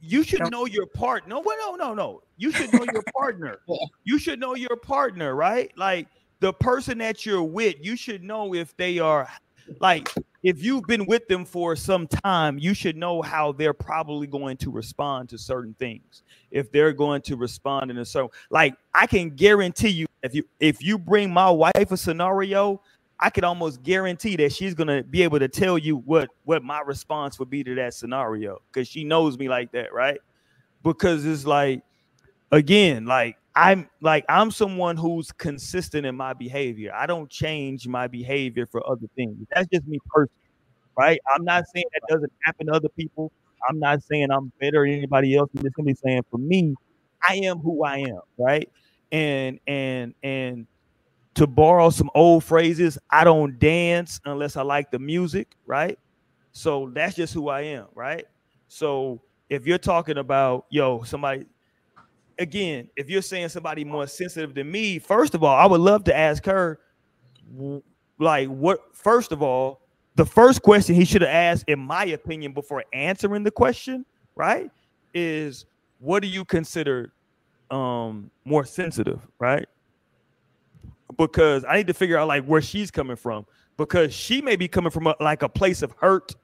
You 0.01 0.23
should 0.23 0.51
know 0.51 0.65
your 0.65 0.87
partner. 0.87 1.29
No, 1.29 1.43
well, 1.45 1.57
no, 1.59 1.77
no, 1.77 1.95
no. 1.95 2.23
You 2.39 2.53
should 2.53 2.73
know 2.73 2.87
your 2.91 3.03
partner. 3.15 3.59
You 4.05 4.19
should 4.19 4.39
know 4.41 4.55
your 4.55 4.77
partner, 4.77 5.35
right? 5.35 5.71
Like 5.77 6.09
the 6.45 6.53
person 6.53 6.99
that 6.99 7.25
you're 7.25 7.43
with, 7.43 7.77
you 7.81 7.97
should 7.97 8.23
know 8.23 8.55
if 8.55 8.77
they 8.77 8.99
are 8.99 9.27
like 9.81 10.13
if 10.43 10.63
you've 10.63 10.85
been 10.85 11.07
with 11.07 11.27
them 11.27 11.47
for 11.47 11.75
some 11.75 12.07
time, 12.07 12.59
you 12.59 12.75
should 12.75 12.99
know 12.99 13.23
how 13.23 13.53
they're 13.53 13.73
probably 13.73 14.27
going 14.27 14.59
to 14.59 14.71
respond 14.71 15.31
to 15.31 15.39
certain 15.39 15.75
things. 15.79 16.23
If 16.51 16.71
they're 16.71 16.93
going 16.93 17.23
to 17.23 17.37
respond 17.37 17.91
in 17.91 17.97
a 17.97 18.05
certain 18.05 18.29
like 18.51 18.75
I 18.95 19.07
can 19.07 19.31
guarantee 19.31 19.89
you 19.89 20.07
if 20.23 20.35
you 20.35 20.45
if 20.61 20.85
you 20.85 20.99
bring 20.99 21.33
my 21.33 21.49
wife 21.49 21.91
a 21.91 21.97
scenario, 21.97 22.83
I 23.19 23.31
could 23.31 23.45
almost 23.45 23.83
guarantee 23.83 24.37
that 24.37 24.53
she's 24.53 24.75
gonna 24.75 25.03
be 25.03 25.23
able 25.23 25.39
to 25.39 25.49
tell 25.49 25.79
you 25.79 25.97
what 25.97 26.29
what 26.45 26.63
my 26.63 26.83
response 26.83 27.39
would 27.39 27.49
be 27.49 27.65
to 27.65 27.75
that 27.77 27.95
scenario 27.95 28.61
because 28.71 28.87
she 28.87 29.03
knows 29.03 29.39
me 29.39 29.49
like 29.49 29.73
that, 29.73 29.95
right? 29.95 30.21
Because 30.83 31.25
it's 31.25 31.47
like 31.47 31.81
again, 32.53 33.07
like 33.07 33.39
I'm 33.57 33.89
like 34.01 34.25
I'm 34.29 34.51
someone 34.51 34.97
who's 34.97 35.31
consistent 35.33 36.07
in 36.07 36.17
my 36.17 36.33
behavior. 36.35 36.93
I 36.95 37.07
don't 37.07 37.31
change 37.31 37.87
my 37.87 38.09
behavior 38.09 38.67
for 38.67 38.87
other 38.89 39.07
things. 39.17 39.37
That's 39.55 39.69
just 39.73 39.87
me 39.87 39.99
personally, 40.11 40.31
right? 40.99 41.21
I'm 41.35 41.45
not 41.45 41.65
saying 41.75 41.87
that 41.95 42.03
doesn't 42.15 42.33
happen 42.45 42.67
to 42.69 42.73
other 42.75 42.89
people. 42.99 43.33
I'm 43.69 43.79
not 43.81 44.03
saying 44.05 44.31
I'm 44.31 44.53
better 44.61 44.85
than 44.87 44.97
anybody 44.99 45.37
else. 45.37 45.51
I'm 45.57 45.63
just 45.65 45.75
gonna 45.77 45.87
be 45.87 45.95
saying 45.95 46.23
for 46.31 46.39
me, 46.39 46.75
I 47.29 47.37
am 47.45 47.59
who 47.59 47.85
I 47.85 47.99
am, 47.99 48.21
right? 48.39 48.69
And 49.13 49.61
and 49.67 50.15
and 50.23 50.67
to 51.35 51.47
borrow 51.47 51.91
some 51.91 52.11
old 52.15 52.45
phrases, 52.45 52.99
I 53.11 53.25
don't 53.25 53.59
dance 53.59 54.21
unless 54.25 54.57
I 54.57 54.63
like 54.63 54.91
the 54.91 54.99
music, 54.99 55.57
right? 55.67 55.99
So 56.53 56.91
that's 56.95 57.17
just 57.17 57.35
who 57.35 57.49
I 57.49 57.63
am, 57.63 57.87
right? 57.95 58.27
So 58.69 59.23
if 59.51 59.67
you're 59.67 59.79
talking 59.79 60.19
about 60.19 60.67
yo, 60.71 61.03
somebody 61.05 61.47
again, 62.39 62.89
if 62.97 63.09
you're 63.09 63.23
saying 63.23 63.49
somebody 63.49 63.85
more 63.85 64.07
sensitive 64.07 64.55
than 64.55 64.71
me, 64.71 64.99
first 64.99 65.35
of 65.35 65.43
all, 65.43 65.55
I 65.55 65.67
would 65.67 65.81
love 65.81 66.05
to 66.05 66.17
ask 66.17 66.45
her, 66.47 66.81
like, 68.19 68.49
what? 68.49 68.81
First 68.93 69.33
of 69.33 69.43
all, 69.43 69.81
the 70.17 70.25
first 70.25 70.63
question 70.63 70.95
he 70.95 71.05
should 71.05 71.23
have 71.23 71.31
asked, 71.31 71.65
in 71.69 71.79
my 71.79 72.05
opinion, 72.07 72.53
before 72.53 72.85
answering 72.93 73.43
the 73.43 73.51
question, 73.51 74.05
right, 74.37 74.71
is 75.13 75.67
what 75.99 76.21
do 76.21 76.29
you 76.29 76.45
consider 76.45 77.13
um 77.71 78.31
more 78.45 78.65
sensitive, 78.65 79.21
right? 79.39 79.67
Because 81.17 81.65
I 81.65 81.77
need 81.77 81.87
to 81.87 81.95
figure 81.95 82.19
out 82.19 82.29
like 82.29 82.45
where 82.45 82.61
she's 82.61 82.91
coming 82.91 83.17
from, 83.17 83.47
because 83.77 84.15
she 84.15 84.41
may 84.41 84.57
be 84.57 84.69
coming 84.69 84.91
from 84.91 85.07
a, 85.07 85.17
like 85.21 85.43
a 85.43 85.49
place 85.49 85.83
of 85.83 85.93
hurt 85.93 86.35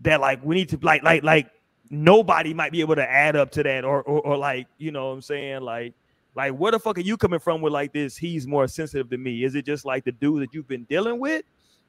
that 0.00 0.20
like 0.20 0.44
we 0.44 0.54
need 0.54 0.68
to 0.70 0.78
like 0.82 1.02
like 1.02 1.22
like 1.22 1.50
nobody 1.90 2.54
might 2.54 2.72
be 2.72 2.80
able 2.80 2.94
to 2.94 3.10
add 3.10 3.36
up 3.36 3.50
to 3.52 3.62
that 3.62 3.84
or 3.84 4.02
or, 4.02 4.20
or 4.20 4.36
like 4.36 4.66
you 4.78 4.90
know 4.90 5.08
what 5.08 5.12
i'm 5.14 5.22
saying? 5.22 5.62
Like 5.62 5.94
like 6.34 6.52
where 6.52 6.72
the 6.72 6.78
fuck 6.78 6.98
are 6.98 7.02
you 7.02 7.16
coming 7.16 7.40
from 7.40 7.60
with 7.60 7.72
like 7.72 7.92
this? 7.92 8.16
He's 8.16 8.46
more 8.46 8.66
sensitive 8.66 9.08
than 9.08 9.22
me. 9.22 9.44
Is 9.44 9.54
it 9.54 9.64
just 9.64 9.84
like 9.84 10.04
the 10.04 10.12
dude 10.12 10.42
that 10.42 10.54
you've 10.54 10.68
been 10.68 10.84
dealing 10.84 11.20
with? 11.20 11.44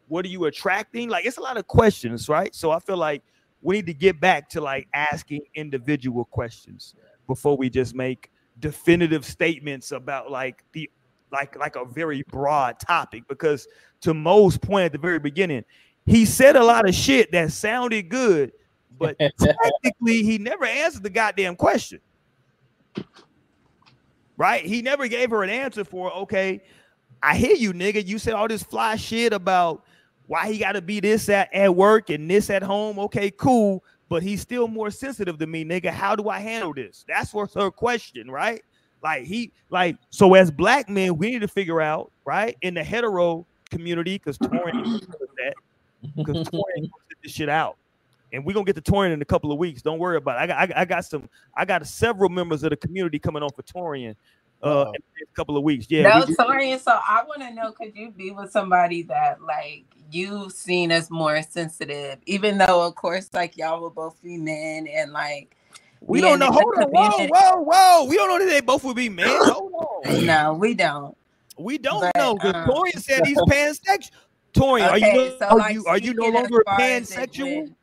What 0.08 0.26
are 0.26 0.30
you 0.30 0.46
attracting? 0.46 1.10
Like 1.10 1.26
it's 1.26 1.38
a 1.38 1.42
lot 1.42 1.58
of 1.58 1.68
questions 1.68 2.30
right? 2.30 2.54
So 2.54 2.72
i 2.72 2.80
feel 2.80 2.98
like 2.98 3.24
we 3.62 3.78
need 3.78 3.88
to 3.88 3.94
get 3.94 4.20
back 4.20 4.50
to 4.50 4.62
like 4.62 4.88
asking 4.94 5.42
individual 5.56 6.26
questions 6.26 6.94
before 7.28 7.58
we 7.58 7.70
just 7.70 7.96
make 7.96 8.30
definitive 8.60 9.26
statements 9.26 9.92
about 9.92 10.30
like 10.30 10.64
the 10.74 10.90
like 11.32 11.58
like 11.58 11.76
a 11.76 11.86
very 11.86 12.24
broad 12.30 12.80
topic. 12.80 13.24
Because 13.28 13.68
to 14.02 14.14
Mo's 14.14 14.58
point 14.58 14.86
at 14.86 14.92
the 14.92 14.98
very 14.98 15.20
beginning 15.20 15.64
he 16.06 16.26
said 16.26 16.56
a 16.56 16.64
lot 16.64 16.88
of 16.88 16.94
shit 16.94 17.32
that 17.32 17.52
sounded 17.52 18.10
good 18.10 18.52
but 19.00 19.18
technically 19.40 20.24
he 20.24 20.38
never 20.38 20.66
answered 20.66 21.04
the 21.04 21.10
goddamn 21.10 21.56
question. 21.56 22.00
Right? 24.38 24.66
He 24.66 24.82
never 24.82 25.08
gave 25.08 25.30
her 25.30 25.44
an 25.44 25.50
answer 25.50 25.84
for, 25.84 26.12
okay, 26.14 26.62
I 27.24 27.36
hear 27.36 27.56
you, 27.56 27.74
nigga. 27.74 28.06
You 28.06 28.20
said 28.20 28.34
all 28.34 28.48
this 28.48 28.64
fly 28.64 28.96
shit 28.98 29.34
about 29.34 29.86
why 30.28 30.52
he 30.52 30.58
got 30.58 30.74
to 30.74 30.82
be 30.82 31.00
this 31.00 31.30
at, 31.30 31.54
at 31.54 31.74
work 31.74 32.10
and 32.10 32.30
this 32.30 32.50
at 32.50 32.62
home. 32.62 33.00
Okay, 33.00 33.32
cool. 33.32 33.84
But 34.10 34.22
he's 34.24 34.42
still 34.42 34.68
more 34.68 34.92
sensitive 34.92 35.40
to 35.40 35.48
me, 35.48 35.64
nigga. 35.66 35.90
How 35.90 36.16
do 36.16 36.30
I 36.30 36.40
handle 36.40 36.74
this? 36.74 37.06
That's 37.08 37.34
what's 37.34 37.54
her 37.56 37.72
question, 37.72 38.30
right? 38.30 38.62
Like 39.02 39.24
he 39.24 39.52
like 39.70 39.98
so 40.10 40.34
as 40.34 40.52
black 40.52 40.90
men, 40.90 41.18
we 41.18 41.32
need 41.32 41.42
to 41.42 41.48
figure 41.48 41.82
out, 41.82 42.12
right, 42.26 42.58
in 42.62 42.74
the 42.74 42.84
hetero 42.84 43.46
community, 43.70 44.18
because 44.18 44.40
knows 44.42 45.02
that, 45.38 45.54
because 46.16 46.52
knows 46.52 46.90
this 47.24 47.32
shit 47.32 47.50
out 47.50 47.78
and 48.36 48.46
we're 48.46 48.54
gonna 48.54 48.66
get 48.66 48.76
to 48.76 48.82
Torian 48.92 49.14
in 49.14 49.22
a 49.22 49.26
couple 49.26 49.52
of 49.52 49.58
weeks. 49.58 49.82
Don't 49.82 50.00
worry 50.00 50.18
about 50.18 50.38
it. 50.38 50.44
I 50.44 50.48
got, 50.48 50.58
I, 50.58 50.66
got- 50.68 50.78
I 50.78 50.86
got 50.86 51.06
some, 51.06 51.30
I 51.56 51.66
got 51.66 51.88
several 51.88 52.30
members 52.30 52.64
of 52.64 52.70
the 52.72 52.78
community 52.78 53.18
coming 53.20 53.42
on 53.44 53.50
for 53.52 53.64
Torian 53.64 54.16
uh, 54.64 54.92
in 54.94 55.02
a 55.24 55.36
couple 55.36 55.58
of 55.58 55.64
weeks. 55.64 55.88
Yeah, 55.90 56.04
no, 56.04 56.20
we- 56.20 56.26
we- 56.28 56.36
Torian. 56.36 56.80
So 56.80 56.92
I 56.92 57.24
want 57.28 57.42
to 57.42 57.54
know: 57.54 57.72
Could 57.72 57.96
you 57.96 58.12
be 58.12 58.32
with 58.32 58.52
somebody 58.52 59.04
that 59.04 59.42
like 59.42 59.86
you've 60.12 60.52
seen 60.52 60.92
as 60.92 61.10
more 61.10 61.42
sensitive, 61.42 62.18
even 62.26 62.58
though, 62.58 62.86
of 62.86 62.96
course, 62.96 63.30
like 63.34 63.58
y'all 63.58 63.82
will 63.82 63.90
both 63.90 64.22
be 64.22 64.38
men 64.38 64.88
and 64.88 65.12
like 65.12 65.56
we 66.02 66.22
don't 66.22 66.38
know. 66.40 66.48
in 66.48 66.52
the 66.52 66.60
Hold 66.60 66.76
on, 66.78 66.92
whoa, 66.92 67.28
whoa, 67.28 67.62
whoa. 67.64 68.06
We 68.06 68.16
don't 68.18 68.30
know 68.30 68.46
that 68.46 68.52
they 68.52 68.62
both 68.62 68.84
would 68.84 68.96
be 68.96 69.10
men. 69.10 69.28
Hold 69.30 69.74
on, 70.06 70.26
No, 70.26 70.54
we 70.54 70.74
don't. 70.76 71.18
we 71.58 71.78
don't 71.80 72.02
But, 72.02 72.16
know 72.16 72.36
because 72.36 72.54
um, 72.56 72.68
Torian 72.70 73.02
said 73.02 73.26
he's 73.26 73.38
pansexual. 73.50 74.12
Torian, 74.54 74.90
are 74.90 74.98
you 74.98 75.36
so, 75.38 75.48
are 75.48 75.58
like, 75.58 75.74
you 75.74 75.86
are 75.86 75.98
you 75.98 76.14
no 76.14 76.30
longer 76.30 76.64
far 76.66 76.80
as 76.80 77.12
it 77.12 77.32
pansexual? 77.32 77.74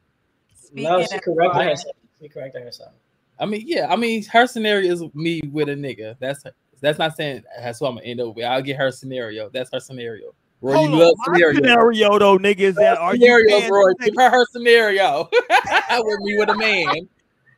Went- 0.75 0.85
No, 0.85 0.99
she 1.05 1.15
as 1.15 1.21
corrected 1.21 1.63
herself. 1.63 1.97
She 2.21 2.29
corrected 2.29 2.63
herself. 2.63 2.93
I 3.39 3.47
mean, 3.47 3.65
yeah. 3.67 3.87
I 3.93 3.97
mean, 3.97 4.25
her 4.27 4.47
scenario 4.47 4.93
is 4.93 5.03
me 5.15 5.41
with 5.51 5.69
a 5.69 5.75
nigga. 5.75 6.17
That's 6.21 6.45
that's 6.81 6.99
not 6.99 7.17
saying 7.17 7.43
that's 7.59 7.81
what 7.81 7.89
I'm 7.89 7.95
gonna 7.97 8.07
end 8.07 8.21
up 8.21 8.35
with. 8.37 8.45
I'll 8.45 8.63
get 8.63 8.77
her 8.77 8.91
scenario. 8.93 9.49
That's 9.49 9.71
her 9.73 9.81
scenario. 9.81 10.35
Roy, 10.61 10.75
Hold 10.75 10.91
you 10.91 10.95
on, 10.95 11.01
love 11.01 11.15
my 11.19 11.35
scenario. 11.35 11.55
scenario 11.57 12.19
though, 12.21 12.39
nigga, 12.39 12.59
is 12.61 12.75
that 12.77 12.99
are 12.99 13.17
you 13.17 13.23
scenario, 13.23 13.69
Roy. 13.69 13.93
Give 14.01 14.15
her 14.17 14.31
her 14.31 14.47
scenario 14.53 15.29
with 15.91 16.21
me 16.21 16.39
with 16.39 16.51
a 16.51 16.57
man. 16.57 17.09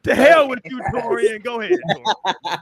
To 0.05 0.15
hell 0.15 0.49
with 0.49 0.61
you, 0.65 0.81
Torian. 0.95 1.43
Go 1.43 1.61
ahead. 1.61 1.79
Torian. 1.91 2.59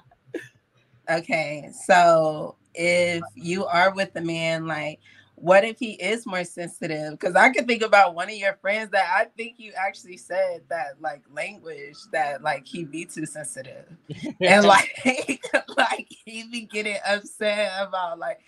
Okay, 1.10 1.68
so 1.84 2.56
if 2.74 3.22
you 3.34 3.64
are 3.66 3.92
with 3.94 4.10
a 4.16 4.20
man, 4.20 4.66
like 4.66 4.98
what 5.42 5.64
if 5.64 5.76
he 5.80 5.94
is 5.94 6.24
more 6.24 6.44
sensitive? 6.44 7.18
Because 7.18 7.34
I 7.34 7.50
could 7.50 7.66
think 7.66 7.82
about 7.82 8.14
one 8.14 8.28
of 8.28 8.36
your 8.36 8.54
friends 8.60 8.92
that 8.92 9.06
I 9.12 9.24
think 9.36 9.56
you 9.58 9.72
actually 9.76 10.16
said 10.16 10.62
that 10.68 11.00
like 11.00 11.22
language 11.32 11.96
that 12.12 12.44
like 12.44 12.64
he 12.64 12.84
be 12.84 13.06
too 13.06 13.26
sensitive, 13.26 13.86
and 14.40 14.64
like 14.64 14.94
like 15.76 16.06
he 16.08 16.44
be 16.44 16.60
getting 16.60 16.96
upset 17.04 17.72
about 17.76 18.20
like 18.20 18.38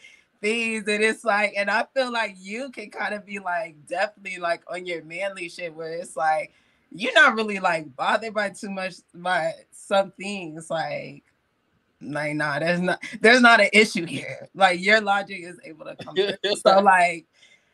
things, 0.41 0.87
and 0.87 1.03
it's 1.03 1.25
like, 1.25 1.55
and 1.57 1.69
I 1.69 1.85
feel 1.95 2.13
like 2.13 2.37
you 2.39 2.71
can 2.71 2.91
kind 2.91 3.13
of 3.13 3.27
be 3.27 3.41
like 3.41 3.75
definitely 3.89 4.39
like 4.39 4.63
on 4.69 4.87
your 4.87 5.03
manly 5.03 5.49
shit 5.49 5.75
where 5.75 5.95
it's 5.95 6.17
like 6.17 6.53
you're 6.93 7.13
not 7.15 7.35
really 7.35 7.59
like 7.59 7.97
bothered 7.97 8.35
by 8.35 8.51
too 8.51 8.71
much 8.71 8.95
by 9.13 9.51
some 9.73 10.13
things 10.13 10.71
like 10.71 11.25
like 12.13 12.35
nah 12.35 12.59
there's 12.59 12.81
not 12.81 13.03
there's 13.21 13.41
not 13.41 13.61
an 13.61 13.69
issue 13.73 14.07
here 14.07 14.49
like 14.55 14.81
your 14.81 15.01
logic 15.01 15.41
is 15.43 15.59
able 15.65 15.85
to 15.85 15.97
come 16.05 16.15
through. 16.15 16.57
so 16.57 16.81
like 16.81 17.27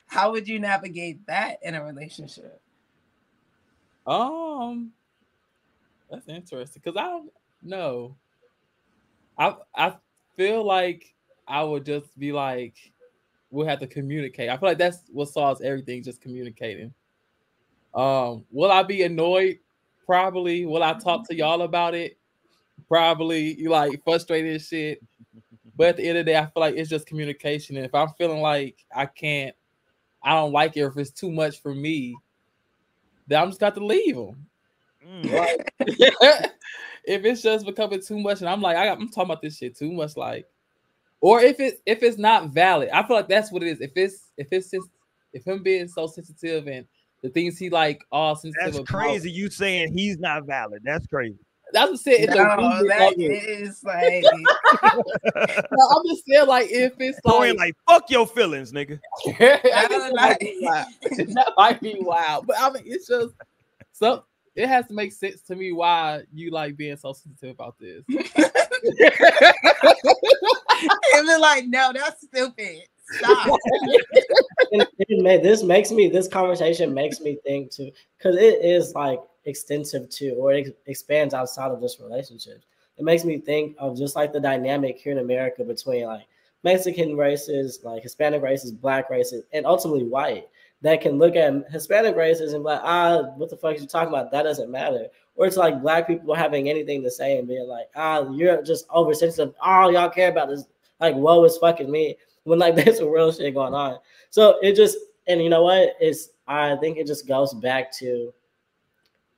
how 0.06 0.30
would 0.32 0.48
you 0.48 0.58
navigate 0.58 1.24
that 1.26 1.58
in 1.62 1.74
a 1.74 1.84
relationship 1.84 2.60
Um, 4.06 4.92
that's 6.10 6.28
interesting 6.28 6.82
because 6.84 6.98
I 7.00 7.04
don't 7.04 7.30
know. 7.62 8.16
I 9.38 9.54
I 9.74 9.94
feel 10.36 10.64
like 10.64 11.14
I 11.46 11.62
would 11.62 11.84
just 11.86 12.18
be 12.18 12.32
like, 12.32 12.74
we'll 13.50 13.66
have 13.66 13.80
to 13.80 13.86
communicate. 13.86 14.48
I 14.48 14.56
feel 14.56 14.68
like 14.68 14.78
that's 14.78 15.04
what 15.12 15.28
solves 15.28 15.60
everything, 15.60 16.02
just 16.02 16.20
communicating. 16.20 16.92
Um, 17.94 18.44
will 18.50 18.70
I 18.70 18.82
be 18.82 19.02
annoyed? 19.02 19.58
Probably. 20.06 20.66
Will 20.66 20.82
I 20.82 20.94
talk 20.94 21.28
to 21.28 21.34
y'all 21.36 21.62
about 21.62 21.94
it? 21.94 22.18
Probably. 22.88 23.54
You 23.58 23.70
like 23.70 24.02
frustrated 24.04 24.52
and 24.52 24.62
shit. 24.62 25.02
But 25.76 25.88
at 25.88 25.96
the 25.96 26.08
end 26.08 26.18
of 26.18 26.26
the 26.26 26.32
day, 26.32 26.38
I 26.38 26.42
feel 26.42 26.60
like 26.60 26.74
it's 26.76 26.90
just 26.90 27.06
communication. 27.06 27.76
And 27.76 27.86
if 27.86 27.94
I'm 27.94 28.10
feeling 28.18 28.40
like 28.40 28.84
I 28.94 29.06
can't, 29.06 29.54
I 30.22 30.34
don't 30.34 30.52
like 30.52 30.76
it, 30.76 30.82
or 30.82 30.88
if 30.88 30.96
it's 30.98 31.10
too 31.10 31.30
much 31.30 31.62
for 31.62 31.74
me, 31.74 32.14
then 33.26 33.40
I'm 33.40 33.48
just 33.48 33.60
got 33.60 33.74
to 33.76 33.84
leave 33.84 34.16
them. 34.16 34.46
Mm. 35.06 35.32
Like, 35.32 35.72
if 37.04 37.24
it's 37.24 37.40
just 37.40 37.64
becoming 37.64 38.02
too 38.02 38.18
much, 38.18 38.40
and 38.40 38.48
I'm 38.48 38.60
like, 38.60 38.76
I 38.76 38.84
got, 38.86 38.98
I'm 38.98 39.08
talking 39.08 39.30
about 39.30 39.40
this 39.40 39.56
shit 39.56 39.76
too 39.76 39.90
much, 39.90 40.16
like, 40.16 40.46
or 41.20 41.40
if 41.40 41.60
it 41.60 41.80
if 41.86 42.02
it's 42.02 42.18
not 42.18 42.50
valid, 42.50 42.90
I 42.92 43.02
feel 43.06 43.16
like 43.16 43.28
that's 43.28 43.52
what 43.52 43.62
it 43.62 43.68
is. 43.68 43.80
If 43.80 43.92
it's 43.96 44.30
if 44.36 44.48
it's 44.50 44.70
just 44.70 44.88
if 45.32 45.46
him 45.46 45.62
being 45.62 45.88
so 45.88 46.06
sensitive 46.06 46.66
and 46.66 46.86
the 47.22 47.28
things 47.28 47.58
he 47.58 47.70
like 47.70 48.02
all 48.10 48.34
sensitive 48.34 48.74
That's 48.74 48.76
about, 48.78 48.86
crazy. 48.86 49.30
You 49.30 49.50
saying 49.50 49.96
he's 49.96 50.18
not 50.18 50.46
valid. 50.46 50.82
That's 50.84 51.06
crazy. 51.06 51.38
That's 51.72 51.84
what 51.84 51.90
I'm 51.90 51.96
saying. 51.96 52.24
It's 52.24 52.32
a 52.32 52.36
no, 52.36 52.56
weird 52.56 52.90
that 52.90 53.00
like- 53.84 54.24
No, 55.72 55.88
I'm 55.96 56.06
just 56.08 56.24
saying, 56.26 56.46
like, 56.46 56.68
if 56.70 56.92
it's 56.98 57.20
Going 57.20 57.56
like, 57.56 57.58
like 57.58 57.76
fuck 57.88 58.10
your 58.10 58.26
feelings, 58.26 58.72
nigga. 58.72 58.98
I 59.26 59.86
just 59.88 60.06
feel 60.06 60.60
wild. 60.62 60.86
that 61.34 61.52
might 61.56 61.80
be 61.80 61.96
wild, 62.00 62.46
but 62.46 62.56
I 62.58 62.70
mean, 62.70 62.82
it's 62.86 63.06
just 63.08 63.34
so 63.92 64.24
it 64.56 64.68
has 64.68 64.86
to 64.88 64.94
make 64.94 65.12
sense 65.12 65.40
to 65.42 65.56
me 65.56 65.72
why 65.72 66.22
you 66.32 66.50
like 66.50 66.76
being 66.76 66.96
so 66.96 67.12
sensitive 67.12 67.54
about 67.54 67.76
this. 67.78 68.04
and 71.12 71.26
be 71.26 71.36
like 71.38 71.66
no 71.66 71.92
that's 71.92 72.22
stupid 72.22 72.80
stop 73.10 73.58
and 74.72 74.86
it 75.00 75.42
this 75.42 75.62
makes 75.62 75.90
me 75.90 76.08
this 76.08 76.28
conversation 76.28 76.94
makes 76.94 77.20
me 77.20 77.36
think 77.44 77.70
too 77.70 77.90
because 78.16 78.36
it 78.36 78.64
is 78.64 78.94
like 78.94 79.20
extensive 79.44 80.08
to 80.08 80.30
or 80.32 80.52
ex- 80.52 80.70
expands 80.86 81.34
outside 81.34 81.70
of 81.70 81.80
just 81.80 82.00
relationships 82.00 82.66
it 82.96 83.04
makes 83.04 83.24
me 83.24 83.38
think 83.38 83.74
of 83.78 83.96
just 83.96 84.16
like 84.16 84.32
the 84.32 84.40
dynamic 84.40 84.98
here 84.98 85.12
in 85.12 85.18
america 85.18 85.64
between 85.64 86.06
like 86.06 86.26
mexican 86.62 87.16
races 87.16 87.80
like 87.84 88.02
hispanic 88.02 88.42
races 88.42 88.72
black 88.72 89.08
races 89.10 89.44
and 89.52 89.64
ultimately 89.66 90.04
white 90.04 90.48
that 90.82 91.00
can 91.00 91.18
look 91.18 91.36
at 91.36 91.70
hispanic 91.70 92.16
races 92.16 92.52
and 92.52 92.62
be 92.62 92.68
like 92.68 92.80
ah 92.84 93.22
what 93.36 93.48
the 93.48 93.56
fuck 93.56 93.78
you 93.78 93.86
talking 93.86 94.08
about 94.12 94.30
that 94.30 94.42
doesn't 94.42 94.70
matter 94.70 95.06
or 95.36 95.46
it's 95.46 95.56
like 95.56 95.80
black 95.80 96.06
people 96.06 96.34
having 96.34 96.68
anything 96.68 97.02
to 97.02 97.10
say 97.10 97.38
and 97.38 97.48
being 97.48 97.66
like 97.66 97.88
ah 97.96 98.28
you're 98.30 98.62
just 98.62 98.88
oversensitive 98.90 99.54
all 99.62 99.90
y'all 99.92 100.10
care 100.10 100.30
about 100.30 100.50
is 100.50 100.66
like 101.00 101.14
woe 101.14 101.44
is 101.44 101.56
fucking 101.56 101.90
me 101.90 102.16
when 102.44 102.58
like 102.58 102.74
there's 102.76 102.98
some 102.98 103.10
real 103.10 103.32
shit 103.32 103.54
going 103.54 103.74
on. 103.74 103.98
So 104.30 104.58
it 104.62 104.74
just 104.74 104.98
and 105.26 105.42
you 105.42 105.48
know 105.48 105.62
what? 105.62 105.96
It's 106.00 106.30
I 106.46 106.76
think 106.76 106.98
it 106.98 107.06
just 107.06 107.26
goes 107.26 107.54
back 107.54 107.92
to 107.98 108.32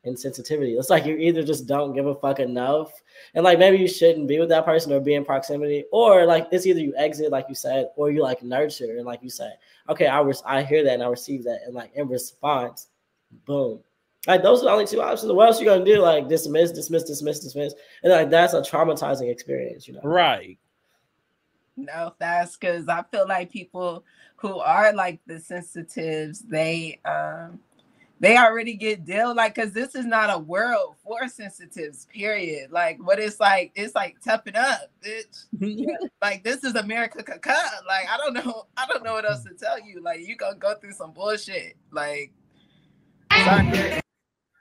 insensitivity. 0.07 0.79
It's 0.79 0.91
like 0.91 1.07
you 1.07 1.17
either 1.17 1.43
just 1.43 1.67
don't 1.67 1.95
give 1.95 2.07
a 2.07 2.15
fuck 2.15 2.41
enough, 2.41 2.93
and 3.35 3.45
like 3.45 3.59
maybe 3.59 3.79
you 3.79 3.89
shouldn't 3.89 4.29
be 4.29 4.39
with 4.39 4.49
that 4.49 4.65
person 4.65 4.93
or 4.93 5.01
be 5.01 5.15
in 5.15 5.25
proximity, 5.25 5.85
or 5.93 6.27
like 6.27 6.49
it's 6.53 6.67
either 6.67 6.81
you 6.81 6.95
exit, 6.97 7.31
like 7.31 7.47
you 7.49 7.55
said, 7.55 7.91
or 7.97 8.11
you 8.11 8.23
like 8.23 8.43
nurture 8.43 8.97
and 8.97 9.07
like 9.07 9.23
you 9.23 9.31
say, 9.31 9.51
okay, 9.89 10.07
I 10.07 10.21
was 10.21 10.43
I 10.47 10.63
hear 10.63 10.85
that 10.85 10.95
and 10.95 11.03
I 11.03 11.09
receive 11.09 11.45
that, 11.45 11.61
and 11.67 11.75
like 11.75 11.93
in 11.95 12.09
response, 12.09 12.89
boom. 13.47 13.81
Like 14.27 14.43
those 14.43 14.61
are 14.61 14.67
the 14.67 14.71
only 14.71 14.87
two 14.87 15.03
options. 15.03 15.33
What 15.33 15.49
else 15.49 15.61
you 15.61 15.67
gonna 15.67 15.85
do? 15.85 15.99
Like 15.99 16.29
dismiss, 16.29 16.71
dismiss, 16.73 17.05
dismiss, 17.05 17.41
dismiss, 17.41 17.75
and 18.03 18.13
like 18.13 18.31
that's 18.31 18.55
a 18.55 18.61
traumatizing 18.61 19.31
experience, 19.31 19.89
you 19.89 19.95
know. 19.95 20.01
Right. 20.03 20.59
no 21.77 22.13
that's 22.19 22.57
because 22.57 22.87
i 22.87 23.03
feel 23.11 23.27
like 23.27 23.51
people 23.51 24.05
who 24.37 24.59
are 24.59 24.93
like 24.93 25.19
the 25.27 25.41
sensitives 25.41 26.41
they 26.41 27.01
um 27.07 27.59
they 28.23 28.39
already 28.39 28.75
get 28.75 29.05
dealt 29.05 29.37
like 29.37 29.57
because 29.57 29.73
this 29.73 29.97
is 29.97 30.07
not 30.07 30.33
a 30.33 30.39
world 30.39 30.95
for 31.05 31.27
sensitives 31.27 32.07
period. 32.07 32.71
Like 32.71 33.05
what 33.05 33.19
it's 33.19 33.41
like 33.41 33.73
it's 33.75 33.97
like 33.97 34.17
toughen 34.25 34.55
up 34.57 34.91
bitch. 35.05 35.47
Like 36.23 36.45
this 36.45 36.63
is 36.63 36.77
america 36.77 37.25
caca 37.25 37.57
like 37.89 38.07
i 38.09 38.17
don't 38.17 38.35
know 38.35 38.67
i 38.77 38.87
don't 38.87 39.03
know 39.03 39.15
what 39.15 39.29
else 39.29 39.43
to 39.43 39.55
tell 39.55 39.81
you. 39.85 40.01
Like 40.01 40.21
you 40.21 40.37
gonna 40.37 40.57
go 40.57 40.77
through 40.77 40.93
some 40.93 41.11
bullshit. 41.13 41.77
Like 41.91 42.33
sorry. 43.45 44.01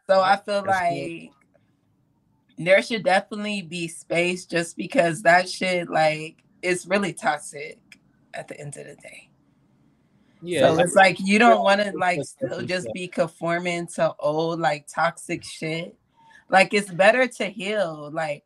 so 0.10 0.22
i 0.22 0.38
feel 0.38 0.64
like 0.66 1.32
there 2.58 2.82
should 2.82 3.04
definitely 3.04 3.62
be 3.62 3.88
space 3.88 4.46
just 4.46 4.76
because 4.76 5.22
that 5.22 5.48
shit 5.48 5.88
like 5.90 6.44
it's 6.64 6.88
really 6.88 7.14
toxic 7.14 7.80
at 8.34 8.48
the 8.48 8.60
end 8.60 8.76
of 8.78 8.88
the 8.88 8.96
day 8.96 9.31
Yeah. 10.42 10.62
so 10.74 10.80
it's 10.80 10.96
like 10.96 11.18
you 11.20 11.38
don't 11.40 11.64
want 11.64 11.82
to 11.82 11.92
like 11.96 12.18
just 12.18 12.32
still 12.38 12.62
just 12.64 12.88
be 12.94 13.08
conforming 13.08 13.88
to 13.88 14.14
old 14.20 14.60
like 14.60 14.88
toxic 14.88 15.44
shit. 15.44 15.96
Like 16.50 16.74
it's 16.74 16.90
better 16.92 17.28
to 17.28 17.46
heal, 17.46 18.10
like 18.12 18.44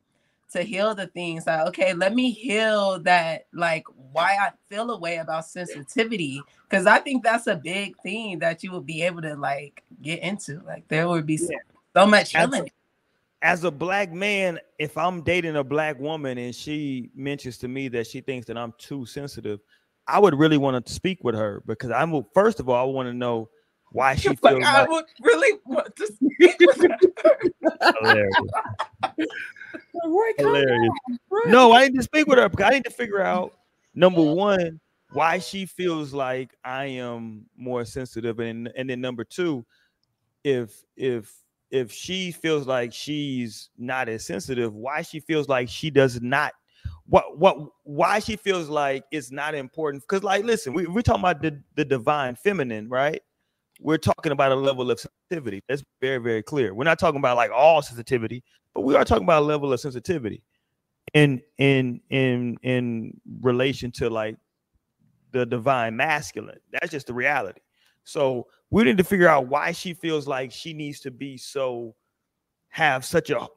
to 0.51 0.61
heal 0.61 0.93
the 0.93 1.07
things. 1.07 1.47
Like 1.47 1.67
okay, 1.67 1.93
let 1.93 2.13
me 2.13 2.31
heal 2.31 2.99
that 2.99 3.47
like 3.53 3.85
why 4.11 4.37
I 4.39 4.51
feel 4.67 4.91
a 4.91 4.97
way 4.99 5.17
about 5.17 5.45
sensitivity 5.45 6.41
because 6.69 6.85
I 6.85 6.99
think 6.99 7.23
that's 7.23 7.47
a 7.47 7.55
big 7.55 7.95
thing 8.03 8.39
that 8.39 8.63
you 8.63 8.71
would 8.71 8.85
be 8.85 9.01
able 9.03 9.21
to 9.21 9.35
like 9.35 9.83
get 10.01 10.19
into. 10.19 10.61
Like 10.65 10.87
there 10.87 11.07
would 11.07 11.25
be 11.25 11.37
so, 11.37 11.53
so 11.95 12.05
much 12.05 12.35
As 12.35 12.43
a- 12.51 12.55
healing. 12.55 12.71
as 13.41 13.63
a 13.63 13.71
black 13.71 14.11
man, 14.11 14.59
if 14.79 14.97
I'm 14.97 15.21
dating 15.21 15.55
a 15.55 15.63
black 15.63 15.99
woman 15.99 16.37
and 16.37 16.53
she 16.53 17.09
mentions 17.15 17.57
to 17.59 17.67
me 17.67 17.87
that 17.89 18.07
she 18.07 18.21
thinks 18.21 18.45
that 18.47 18.57
I'm 18.57 18.73
too 18.77 19.05
sensitive, 19.05 19.59
I 20.07 20.19
would 20.19 20.35
really 20.35 20.57
want 20.57 20.85
to 20.85 20.93
speak 20.93 21.23
with 21.23 21.35
her 21.35 21.61
because 21.65 21.91
I'm 21.91 22.25
first 22.33 22.59
of 22.59 22.69
all, 22.69 22.75
I 22.89 22.91
want 22.91 23.07
to 23.09 23.13
know 23.13 23.49
why 23.91 24.15
she 24.15 24.29
feels 24.29 24.39
Like 24.41 24.63
I 24.63 24.81
like 24.81 24.89
would 24.89 25.05
really 25.21 25.59
want 25.65 25.95
to 25.95 26.07
speak 26.07 26.55
with 26.59 26.81
her. 26.81 26.97
hilarious. 27.99 28.35
Hilarious. 30.37 30.93
No, 31.47 31.73
I 31.73 31.83
need 31.87 31.95
to 31.95 32.03
speak 32.03 32.27
with 32.27 32.37
her 32.37 32.49
because 32.49 32.65
I 32.67 32.69
need 32.71 32.85
to 32.85 32.91
figure 32.91 33.21
out 33.21 33.53
number 33.93 34.21
one 34.21 34.79
why 35.13 35.39
she 35.39 35.65
feels 35.65 36.13
like 36.13 36.53
I 36.63 36.85
am 36.85 37.45
more 37.57 37.85
sensitive, 37.85 38.39
and 38.39 38.71
and 38.75 38.89
then 38.89 39.01
number 39.01 39.23
two, 39.23 39.65
if 40.43 40.83
if 40.97 41.33
if 41.71 41.91
she 41.91 42.31
feels 42.31 42.67
like 42.67 42.93
she's 42.93 43.69
not 43.77 44.09
as 44.09 44.25
sensitive, 44.25 44.73
why 44.73 45.01
she 45.01 45.19
feels 45.19 45.47
like 45.47 45.69
she 45.69 45.89
does 45.89 46.21
not 46.21 46.53
what 47.07 47.37
what 47.37 47.57
why 47.83 48.19
she 48.19 48.35
feels 48.35 48.67
like 48.67 49.03
it's 49.11 49.31
not 49.31 49.53
important 49.53 50.03
because 50.03 50.23
like 50.23 50.43
listen 50.43 50.73
we, 50.73 50.87
we're 50.87 51.01
talking 51.01 51.21
about 51.21 51.41
the, 51.41 51.61
the 51.75 51.85
divine 51.85 52.35
feminine 52.35 52.89
right? 52.89 53.21
We're 53.81 53.97
talking 53.97 54.31
about 54.31 54.53
a 54.53 54.55
level 54.55 54.89
of 54.89 54.99
sensitivity. 54.99 55.61
That's 55.67 55.83
very 56.01 56.17
very 56.17 56.41
clear. 56.41 56.73
We're 56.73 56.85
not 56.85 56.99
talking 56.99 57.19
about 57.19 57.37
like 57.37 57.51
all 57.51 57.81
sensitivity 57.81 58.43
but 58.73 58.81
we 58.81 58.95
are 58.95 59.05
talking 59.05 59.23
about 59.23 59.43
a 59.43 59.45
level 59.45 59.71
of 59.71 59.79
sensitivity 59.79 60.43
in 61.13 61.41
in 61.57 62.01
in 62.09 62.57
in 62.63 63.19
relation 63.41 63.91
to 63.91 64.09
like 64.09 64.35
the 65.31 65.45
divine 65.45 65.95
masculine. 65.95 66.59
That's 66.71 66.91
just 66.91 67.07
the 67.07 67.13
reality. 67.13 67.61
So 68.03 68.47
we 68.69 68.83
need 68.83 68.97
to 68.97 69.03
figure 69.03 69.27
out 69.27 69.47
why 69.47 69.71
she 69.71 69.93
feels 69.93 70.27
like 70.27 70.51
she 70.51 70.73
needs 70.73 70.99
to 71.01 71.11
be 71.11 71.37
so 71.37 71.95
have 72.69 73.05
such 73.05 73.29
a 73.29 73.47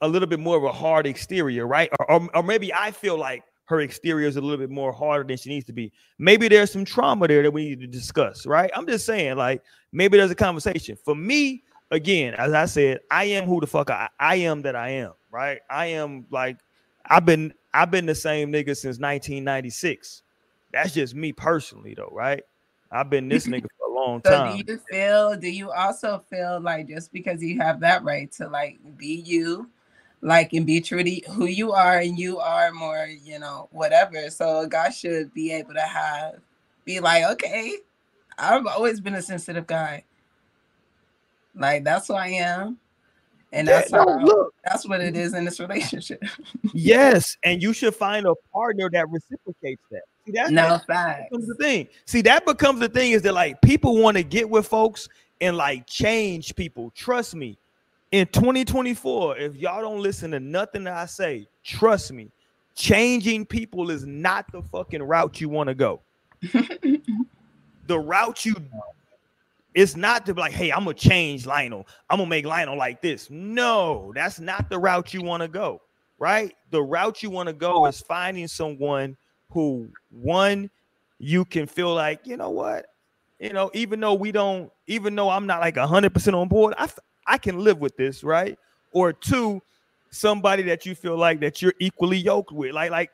a 0.00 0.08
little 0.08 0.28
bit 0.28 0.40
more 0.40 0.56
of 0.56 0.64
a 0.64 0.72
hard 0.72 1.06
exterior, 1.06 1.66
right? 1.66 1.90
Or, 2.00 2.12
or, 2.12 2.28
or 2.36 2.42
maybe 2.42 2.72
I 2.72 2.90
feel 2.90 3.16
like 3.18 3.42
her 3.66 3.80
exterior 3.80 4.28
is 4.28 4.36
a 4.36 4.40
little 4.40 4.58
bit 4.58 4.70
more 4.70 4.92
harder 4.92 5.24
than 5.24 5.36
she 5.36 5.48
needs 5.48 5.64
to 5.66 5.72
be. 5.72 5.92
Maybe 6.18 6.48
there's 6.48 6.70
some 6.70 6.84
trauma 6.84 7.26
there 7.28 7.42
that 7.42 7.50
we 7.50 7.70
need 7.70 7.80
to 7.80 7.86
discuss, 7.86 8.44
right? 8.46 8.70
I'm 8.74 8.86
just 8.86 9.06
saying, 9.06 9.36
like, 9.36 9.62
maybe 9.92 10.18
there's 10.18 10.30
a 10.30 10.34
conversation. 10.34 10.98
For 11.02 11.14
me, 11.14 11.62
again, 11.90 12.34
as 12.34 12.52
I 12.52 12.66
said, 12.66 13.00
I 13.10 13.24
am 13.24 13.46
who 13.46 13.60
the 13.60 13.66
fuck 13.66 13.90
I, 13.90 14.08
I 14.20 14.36
am 14.36 14.62
that 14.62 14.76
I 14.76 14.90
am, 14.90 15.12
right? 15.30 15.60
I 15.70 15.86
am 15.86 16.26
like 16.30 16.58
I've 17.06 17.24
been 17.24 17.54
I've 17.72 17.90
been 17.90 18.06
the 18.06 18.14
same 18.14 18.52
nigga 18.52 18.76
since 18.76 18.98
1996. 18.98 20.22
That's 20.72 20.92
just 20.92 21.14
me 21.14 21.32
personally, 21.32 21.94
though, 21.94 22.10
right? 22.12 22.42
I've 22.90 23.10
been 23.10 23.28
this 23.28 23.46
nigga 23.46 23.66
for 23.78 23.90
a 23.90 23.94
long 23.94 24.22
So 24.24 24.30
time. 24.30 24.58
do 24.58 24.72
you 24.72 24.80
feel? 24.90 25.36
Do 25.36 25.48
you 25.48 25.70
also 25.70 26.24
feel 26.30 26.60
like 26.60 26.88
just 26.88 27.12
because 27.12 27.42
you 27.42 27.58
have 27.60 27.80
that 27.80 28.04
right 28.04 28.30
to 28.32 28.48
like 28.48 28.78
be 28.96 29.22
you, 29.24 29.70
like 30.24 30.54
and 30.54 30.64
be 30.66 30.80
true 30.80 31.04
to 31.04 31.20
who 31.32 31.44
you 31.44 31.72
are, 31.72 31.98
and 31.98 32.18
you 32.18 32.38
are 32.38 32.72
more, 32.72 33.06
you 33.06 33.38
know, 33.38 33.68
whatever. 33.72 34.30
So 34.30 34.60
a 34.60 34.68
guy 34.68 34.88
should 34.88 35.32
be 35.34 35.52
able 35.52 35.74
to 35.74 35.82
have, 35.82 36.36
be 36.86 36.98
like, 36.98 37.24
okay, 37.24 37.76
I've 38.38 38.66
always 38.66 39.00
been 39.00 39.14
a 39.14 39.22
sensitive 39.22 39.66
guy. 39.66 40.04
Like 41.54 41.84
that's 41.84 42.08
who 42.08 42.14
I 42.14 42.28
am, 42.28 42.78
and 43.52 43.68
Yeah, 43.68 43.80
that's 43.80 43.92
no, 43.92 43.98
how, 43.98 44.18
look. 44.18 44.54
that's 44.64 44.88
what 44.88 45.02
it 45.02 45.14
mm-hmm. 45.14 45.22
is 45.22 45.34
in 45.34 45.44
this 45.44 45.60
relationship. 45.60 46.22
Yes, 46.72 47.36
and 47.44 47.62
you 47.62 47.74
should 47.74 47.94
find 47.94 48.26
a 48.26 48.34
partner 48.52 48.88
that 48.90 49.08
reciprocates 49.10 49.82
that. 49.90 50.02
See, 50.24 50.32
that's 50.32 50.50
No 50.50 50.80
that 50.88 51.28
becomes 51.30 51.46
the 51.46 51.54
thing. 51.56 51.86
See, 52.06 52.22
that 52.22 52.46
becomes 52.46 52.80
the 52.80 52.88
thing 52.88 53.12
is 53.12 53.22
that 53.22 53.34
like 53.34 53.60
people 53.60 53.98
want 53.98 54.16
to 54.16 54.22
get 54.22 54.48
with 54.48 54.66
folks 54.66 55.06
and 55.42 55.56
like 55.56 55.86
change 55.86 56.56
people. 56.56 56.90
Trust 56.96 57.34
me, 57.34 57.58
in 58.14 58.28
2024, 58.28 59.38
if 59.38 59.56
y'all 59.56 59.80
don't 59.80 60.00
listen 60.00 60.30
to 60.30 60.38
nothing 60.38 60.84
that 60.84 60.94
I 60.94 61.04
say, 61.06 61.48
trust 61.64 62.12
me, 62.12 62.30
changing 62.76 63.44
people 63.44 63.90
is 63.90 64.06
not 64.06 64.46
the 64.52 64.62
fucking 64.62 65.02
route 65.02 65.40
you 65.40 65.48
want 65.48 65.66
to 65.66 65.74
go. 65.74 66.00
the 66.42 67.98
route 67.98 68.44
you 68.44 68.54
it's 69.74 69.96
not 69.96 70.24
to 70.26 70.34
be 70.34 70.40
like, 70.40 70.52
hey, 70.52 70.70
I'm 70.70 70.84
gonna 70.84 70.94
change 70.94 71.44
Lionel. 71.44 71.88
I'm 72.08 72.18
gonna 72.18 72.30
make 72.30 72.46
Lionel 72.46 72.78
like 72.78 73.02
this. 73.02 73.28
No, 73.30 74.12
that's 74.14 74.38
not 74.38 74.70
the 74.70 74.78
route 74.78 75.12
you 75.12 75.20
want 75.20 75.42
to 75.42 75.48
go, 75.48 75.82
right? 76.20 76.54
The 76.70 76.84
route 76.84 77.20
you 77.20 77.30
want 77.30 77.48
to 77.48 77.52
go 77.52 77.84
is 77.86 78.00
finding 78.00 78.46
someone 78.46 79.16
who 79.50 79.88
one 80.12 80.70
you 81.18 81.44
can 81.44 81.66
feel 81.66 81.92
like, 81.92 82.28
you 82.28 82.36
know 82.36 82.50
what, 82.50 82.86
you 83.40 83.52
know, 83.52 83.72
even 83.74 83.98
though 83.98 84.14
we 84.14 84.30
don't, 84.30 84.70
even 84.86 85.16
though 85.16 85.30
I'm 85.30 85.48
not 85.48 85.60
like 85.60 85.76
hundred 85.76 86.14
percent 86.14 86.36
on 86.36 86.46
board, 86.46 86.74
I 86.78 86.88
I 87.26 87.38
can 87.38 87.58
live 87.58 87.78
with 87.78 87.96
this, 87.96 88.24
right? 88.24 88.58
Or 88.92 89.12
two, 89.12 89.62
somebody 90.10 90.62
that 90.64 90.86
you 90.86 90.94
feel 90.94 91.16
like 91.16 91.40
that 91.40 91.60
you're 91.62 91.74
equally 91.78 92.18
yoked 92.18 92.52
with, 92.52 92.72
like 92.72 92.90
like. 92.90 93.10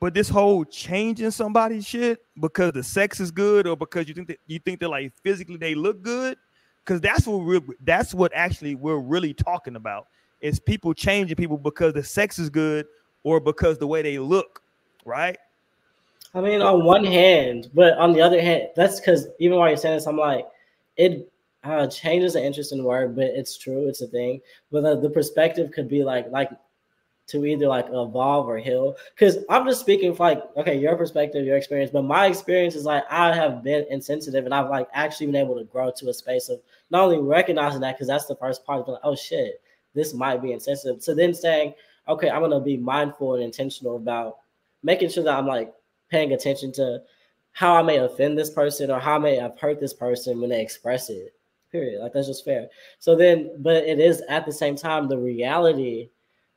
But 0.00 0.14
this 0.14 0.28
whole 0.28 0.64
changing 0.64 1.30
somebody's 1.30 1.86
shit 1.86 2.24
because 2.40 2.72
the 2.72 2.82
sex 2.82 3.20
is 3.20 3.30
good 3.30 3.68
or 3.68 3.76
because 3.76 4.08
you 4.08 4.14
think 4.14 4.26
that 4.26 4.40
you 4.48 4.58
think 4.58 4.80
that 4.80 4.88
like 4.88 5.12
physically 5.22 5.56
they 5.56 5.76
look 5.76 6.02
good, 6.02 6.36
because 6.84 7.00
that's 7.00 7.26
what 7.26 7.44
we're 7.44 7.60
that's 7.84 8.12
what 8.12 8.32
actually 8.34 8.74
we're 8.74 8.98
really 8.98 9.32
talking 9.32 9.76
about 9.76 10.08
is 10.40 10.58
people 10.58 10.92
changing 10.92 11.36
people 11.36 11.56
because 11.56 11.94
the 11.94 12.02
sex 12.02 12.38
is 12.38 12.50
good 12.50 12.86
or 13.22 13.38
because 13.40 13.78
the 13.78 13.86
way 13.86 14.02
they 14.02 14.18
look, 14.18 14.60
right? 15.04 15.38
I 16.34 16.40
mean, 16.40 16.62
on 16.62 16.84
one 16.84 17.04
hand, 17.04 17.70
but 17.74 17.96
on 17.98 18.12
the 18.12 18.20
other 18.20 18.40
hand, 18.40 18.68
that's 18.74 18.98
because 18.98 19.28
even 19.38 19.58
while 19.58 19.68
you're 19.68 19.76
saying 19.76 19.96
this, 19.96 20.06
I'm 20.06 20.16
like, 20.16 20.46
it 20.96 21.31
uh, 21.64 21.86
change 21.86 22.24
is 22.24 22.34
an 22.34 22.42
interesting 22.42 22.82
word, 22.82 23.14
but 23.14 23.24
it's 23.24 23.56
true, 23.56 23.88
it's 23.88 24.00
a 24.00 24.06
thing. 24.06 24.40
But 24.70 25.00
the, 25.00 25.10
perspective 25.10 25.70
could 25.70 25.88
be 25.88 26.02
like, 26.02 26.30
like 26.30 26.50
to 27.28 27.46
either 27.46 27.68
like 27.68 27.86
evolve 27.86 28.48
or 28.48 28.58
heal. 28.58 28.96
Because 29.14 29.38
I'm 29.48 29.66
just 29.66 29.80
speaking 29.80 30.14
for 30.14 30.28
like, 30.30 30.42
okay, 30.56 30.76
your 30.76 30.96
perspective, 30.96 31.46
your 31.46 31.56
experience, 31.56 31.90
but 31.92 32.02
my 32.02 32.26
experience 32.26 32.74
is 32.74 32.84
like 32.84 33.04
I 33.10 33.32
have 33.34 33.62
been 33.62 33.86
insensitive, 33.90 34.44
and 34.44 34.54
I've 34.54 34.70
like 34.70 34.88
actually 34.92 35.26
been 35.26 35.36
able 35.36 35.56
to 35.56 35.64
grow 35.64 35.90
to 35.96 36.08
a 36.08 36.14
space 36.14 36.48
of 36.48 36.60
not 36.90 37.04
only 37.04 37.18
recognizing 37.18 37.80
that, 37.80 37.96
because 37.96 38.08
that's 38.08 38.26
the 38.26 38.36
first 38.36 38.64
part 38.66 38.80
of 38.80 38.88
like, 38.88 39.00
oh 39.04 39.14
shit, 39.14 39.62
this 39.94 40.14
might 40.14 40.42
be 40.42 40.52
insensitive. 40.52 41.02
So 41.02 41.14
then 41.14 41.32
saying, 41.32 41.74
okay, 42.08 42.28
I'm 42.28 42.42
gonna 42.42 42.60
be 42.60 42.76
mindful 42.76 43.34
and 43.34 43.44
intentional 43.44 43.96
about 43.96 44.38
making 44.82 45.10
sure 45.10 45.24
that 45.24 45.38
I'm 45.38 45.46
like 45.46 45.72
paying 46.10 46.32
attention 46.32 46.72
to 46.72 47.02
how 47.52 47.74
I 47.76 47.82
may 47.82 47.98
offend 47.98 48.36
this 48.36 48.50
person 48.50 48.90
or 48.90 48.98
how 48.98 49.16
I 49.16 49.18
may 49.18 49.36
have 49.36 49.58
hurt 49.58 49.78
this 49.78 49.94
person 49.94 50.40
when 50.40 50.50
they 50.50 50.60
express 50.60 51.08
it. 51.08 51.34
Period. 51.72 52.02
Like 52.02 52.12
that's 52.12 52.28
just 52.28 52.44
fair. 52.44 52.68
So 52.98 53.16
then, 53.16 53.50
but 53.58 53.84
it 53.84 53.98
is 53.98 54.22
at 54.28 54.46
the 54.46 54.52
same 54.52 54.76
time 54.76 55.08
the 55.08 55.18
reality 55.18 56.10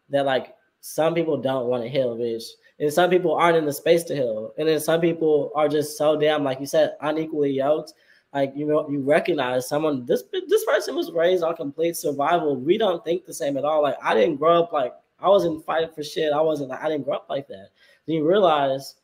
that 0.10 0.26
like 0.26 0.54
some 0.82 1.16
people 1.16 1.38
don't 1.38 1.68
want 1.68 1.84
to 1.84 1.90
heal, 1.90 2.16
bitch. 2.16 2.44
And 2.80 2.92
some 2.92 3.10
people 3.10 3.34
aren't 3.34 3.58
in 3.58 3.66
the 3.66 3.74
space 3.74 4.04
to 4.04 4.14
heal. 4.14 4.54
And 4.58 4.68
then 4.68 4.80
some 4.80 5.00
people 5.00 5.52
are 5.56 5.70
just 5.70 5.98
so 5.98 6.20
damn, 6.20 6.44
like 6.44 6.60
you 6.60 6.66
said, 6.66 6.98
unequally 7.02 7.52
yoked. 7.52 7.94
Like 8.34 8.52
you 8.54 8.68
know, 8.68 8.88
you 8.90 9.00
recognize 9.00 9.68
someone. 9.68 10.06
This 10.06 10.24
this 10.50 10.66
person 10.66 10.94
was 10.94 11.12
raised 11.12 11.42
on 11.44 11.56
complete 11.56 11.96
survival. 11.96 12.58
We 12.58 12.78
don't 12.78 13.04
think 13.06 13.26
the 13.26 13.34
same 13.34 13.56
at 13.56 13.64
all. 13.64 13.82
Like 13.82 13.96
I 14.04 14.14
didn't 14.14 14.36
grow 14.36 14.62
up 14.62 14.74
like 14.74 14.94
I 15.20 15.30
wasn't 15.30 15.66
fighting 15.66 15.92
for 15.96 16.04
shit. 16.04 16.34
I 16.34 16.42
wasn't. 16.42 16.74
I 16.74 16.90
didn't 16.90 17.06
grow 17.06 17.16
up 17.16 17.28
like 17.30 17.48
that. 17.48 17.70
Then 18.06 18.18
you 18.18 18.28
realize, 18.28 18.96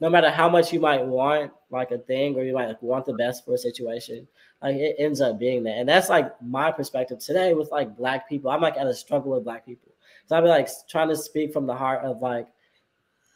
no 0.00 0.08
matter 0.08 0.30
how 0.30 0.48
much 0.48 0.72
you 0.72 0.78
might 0.78 1.04
want 1.04 1.50
like 1.70 1.90
a 1.90 1.98
thing, 1.98 2.36
or 2.36 2.44
you 2.44 2.54
might 2.54 2.68
like, 2.68 2.82
want 2.82 3.04
the 3.04 3.14
best 3.14 3.44
for 3.44 3.54
a 3.54 3.58
situation, 3.58 4.28
like 4.62 4.76
it 4.76 4.96
ends 4.98 5.20
up 5.20 5.38
being 5.38 5.62
that. 5.64 5.78
And 5.78 5.88
that's 5.88 6.08
like 6.08 6.30
my 6.42 6.72
perspective 6.72 7.18
today 7.18 7.54
with 7.54 7.70
like 7.70 7.96
black 7.96 8.28
people. 8.28 8.50
I'm 8.50 8.60
like 8.60 8.76
at 8.76 8.86
a 8.86 8.94
struggle 8.94 9.32
with 9.32 9.44
black 9.44 9.64
people. 9.64 9.92
So 10.26 10.36
I'll 10.36 10.42
be 10.42 10.48
like 10.48 10.68
trying 10.88 11.08
to 11.08 11.16
speak 11.16 11.52
from 11.52 11.66
the 11.66 11.74
heart 11.74 12.04
of 12.04 12.20
like 12.20 12.48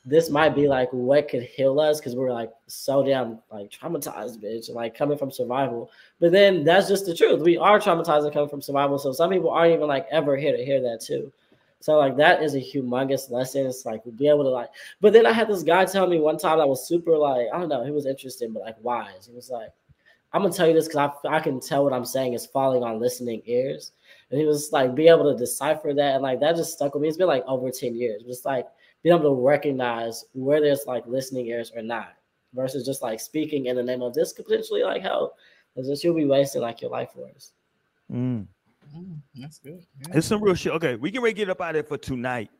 this 0.05 0.31
might 0.31 0.55
be 0.55 0.67
like 0.67 0.89
what 0.91 1.29
could 1.29 1.45
heal 1.45 1.79
us 1.79 2.01
because 2.01 2.17
we're 2.17 2.33
like 2.33 2.51
so 2.67 3.05
damn 3.05 3.39
like 3.53 3.71
traumatized, 3.71 4.43
bitch, 4.43 4.73
like 4.75 4.97
coming 4.97 5.17
from 5.17 5.31
survival. 5.31 5.91
But 6.19 6.33
then 6.33 6.65
that's 6.65 6.89
just 6.89 7.07
the 7.07 7.15
truth. 7.15 7.41
We 7.41 7.57
are 7.57 7.79
traumatized 7.79 8.25
and 8.25 8.33
coming 8.33 8.49
from 8.49 8.63
survival. 8.63 8.99
So 8.99 9.13
some 9.13 9.31
people 9.31 9.51
aren't 9.51 9.75
even 9.75 9.87
like 9.87 10.07
ever 10.11 10.37
here 10.37 10.57
to 10.57 10.65
hear 10.65 10.81
that 10.83 11.01
too. 11.01 11.33
So 11.79 11.99
like 11.99 12.17
that 12.17 12.43
is 12.43 12.55
a 12.55 12.61
humongous 12.61 13.31
lesson. 13.31 13.67
It's 13.67 13.87
like 13.87 14.03
be 14.17 14.29
able 14.29 14.45
to 14.45 14.51
like. 14.51 14.71
But 15.01 15.13
then 15.13 15.25
I 15.25 15.33
had 15.33 15.49
this 15.49 15.63
guy 15.63 15.85
tell 15.85 16.07
me 16.09 16.19
one 16.19 16.37
time 16.39 16.59
that 16.59 16.69
was 16.69 16.87
super 16.87 17.17
like 17.17 17.47
I 17.53 17.59
don't 17.59 17.69
know. 17.69 17.85
He 17.85 17.93
was 17.93 18.07
interesting, 18.07 18.53
but 18.53 18.63
like 18.63 18.77
wise. 18.83 19.27
He 19.29 19.35
was 19.35 19.51
like, 19.51 19.71
"I'm 20.33 20.43
gonna 20.43 20.55
tell 20.55 20.67
you 20.67 20.75
this 20.75 20.89
because 20.89 21.11
I 21.25 21.37
I 21.37 21.41
can 21.41 21.61
tell 21.61 21.85
what 21.85 21.93
I'm 21.93 22.05
saying 22.05 22.35
is 22.35 22.47
falling 22.47 22.83
on 22.83 23.01
listening 23.01 23.43
ears." 23.47 23.93
And 24.31 24.41
he 24.41 24.47
was 24.47 24.73
like, 24.73 24.95
be 24.95 25.09
able 25.09 25.31
to 25.31 25.39
decipher 25.39 25.93
that, 25.93 26.15
and 26.15 26.23
like 26.23 26.41
that 26.41 26.57
just 26.57 26.73
stuck 26.73 26.95
with 26.95 27.03
me. 27.03 27.09
It's 27.09 27.19
been 27.19 27.27
like 27.27 27.45
over 27.47 27.71
ten 27.71 27.95
years. 27.95 28.23
Just 28.23 28.45
like 28.45 28.67
being 29.03 29.15
able 29.15 29.35
to 29.35 29.43
recognize 29.43 30.25
where 30.33 30.61
there's 30.61 30.87
like 30.87 31.07
listening 31.07 31.47
ears 31.47 31.73
or 31.75 31.83
not, 31.83 32.15
versus 32.55 32.87
just 32.87 33.03
like 33.03 33.21
speaking 33.21 33.67
in 33.67 33.77
the 33.77 33.83
name 33.83 34.03
of 34.03 34.15
this 34.15 34.33
could 34.33 34.47
potentially 34.47 34.83
like 34.83 35.03
help. 35.03 35.37
Because 35.75 35.89
just 35.89 36.05
you'll 36.05 36.15
be 36.15 36.25
wasting 36.25 36.63
like 36.63 36.81
your 36.81 36.91
life 36.91 37.11
for 37.15 37.29
us. 37.35 37.53
Mm. 38.11 38.47
That's 39.35 39.59
good. 39.59 39.85
It's 40.13 40.27
some 40.27 40.43
real 40.43 40.55
shit. 40.55 40.73
Okay, 40.73 40.97
we 40.97 41.11
can 41.11 41.23
ready 41.23 41.35
to 41.35 41.39
get 41.39 41.51
up 41.51 41.61
out 41.61 41.71
of 41.71 41.75
there 41.75 41.83
for 41.85 41.99
tonight. 41.99 42.51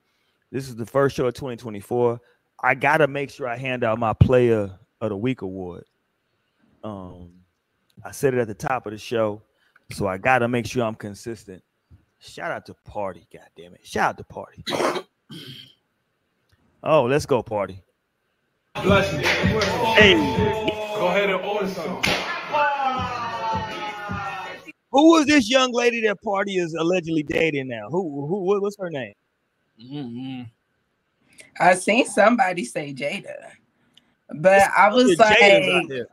This 0.51 0.69
is 0.69 0.77
the 0.77 0.87
first 0.87 1.17
show 1.17 1.27
of 1.27 1.35
2024. 1.35 2.21
I 2.63 2.75
gotta 2.75 3.07
make 3.07 3.31
sure 3.31 3.49
I 3.49 3.57
hand 3.57 3.85
out 3.85 3.99
my 3.99 4.13
Player 4.13 4.79
of 5.01 5.09
the 5.09 5.17
Week 5.17 5.43
award. 5.43 5.85
Um, 6.85 7.33
I 8.05 8.11
said 8.11 8.35
it 8.35 8.41
at 8.41 8.49
the 8.49 8.55
top 8.55 8.87
of 8.87 8.93
the 8.93 8.99
show, 8.99 9.43
so 9.91 10.07
I 10.07 10.19
gotta 10.19 10.49
make 10.49 10.67
sure 10.67 10.85
I'm 10.85 10.95
consistent. 10.95 11.63
Shout 12.19 12.51
out 12.51 12.67
to 12.67 12.75
Party, 12.85 13.27
god 13.33 13.49
damn 13.57 13.75
it! 13.75 13.81
Shout 13.85 14.11
out 14.11 14.19
to 14.19 14.25
Party. 14.25 14.65
oh, 16.83 17.05
let's 17.05 17.27
go 17.27 17.43
Party. 17.43 17.83
Bless 18.83 19.13
you. 19.13 19.19
Hey, 19.21 20.15
Go 21.03 21.09
ahead 21.09 21.31
and 21.31 21.45
order 21.45 21.67
something. 21.67 22.15
who 24.93 25.11
was 25.11 25.27
this 25.27 25.51
young 25.51 25.73
lady 25.73 26.01
that 26.03 26.23
Party 26.23 26.59
is 26.59 26.75
allegedly 26.75 27.25
dating 27.25 27.67
now? 27.67 27.89
Who? 27.91 28.25
Who? 28.27 28.43
What, 28.43 28.63
what's 28.63 28.77
her 28.79 28.89
name? 28.89 29.15
Mm-hmm. 29.83 30.43
I 31.59 31.75
seen 31.75 32.07
somebody 32.07 32.65
say 32.65 32.95
Jada, 32.95 33.35
but 34.37 34.63
I 34.77 34.95
was 34.95 35.17
Jada's 35.17 35.19
like, 35.19 35.43
out 35.43 35.89
there. 35.89 36.07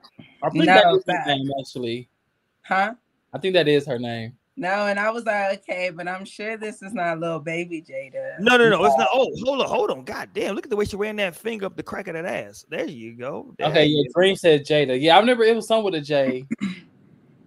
I 0.44 0.50
think 0.50 0.66
No, 0.66 0.74
that 0.76 0.94
is 0.96 1.04
her 1.08 1.24
name 1.26 1.50
actually. 1.60 2.10
huh? 2.62 2.94
I 3.34 3.38
think 3.38 3.54
that 3.54 3.68
is 3.68 3.86
her 3.86 4.00
name. 4.00 4.34
No, 4.56 4.88
and 4.88 5.00
I 5.00 5.10
was 5.10 5.24
like, 5.26 5.60
okay, 5.60 5.90
but 5.90 6.08
I'm 6.08 6.26
sure 6.26 6.58
this 6.58 6.82
is 6.82 6.94
not 6.94 7.20
little 7.20 7.40
baby 7.40 7.82
Jada. 7.82 8.40
No, 8.42 8.58
no, 8.58 8.70
no. 8.70 8.84
It's 8.84 8.98
not. 8.98 9.08
Oh, 9.14 9.30
hold 9.46 9.62
on, 9.62 9.68
hold 9.68 9.90
on. 9.92 10.04
God 10.04 10.30
damn. 10.34 10.54
Look 10.54 10.66
at 10.66 10.70
the 10.70 10.76
way 10.76 10.84
she 10.84 10.98
ran 10.98 11.16
that 11.16 11.34
finger 11.36 11.66
up 11.66 11.78
the 11.78 11.84
crack 11.84 12.10
of 12.10 12.14
that 12.16 12.26
ass. 12.26 12.66
There 12.70 12.86
you 12.86 13.16
go. 13.16 13.54
There 13.58 13.68
Okay, 13.70 13.86
you 13.86 14.04
yeah, 14.04 14.10
Dream 14.14 14.36
said 14.36 14.66
Jada. 14.66 15.00
Yeah, 15.00 15.16
I 15.16 15.20
remember 15.22 15.44
it 15.46 15.56
was 15.56 15.66
some 15.68 15.84
with 15.84 15.96
a 15.96 16.02
J. 16.02 16.46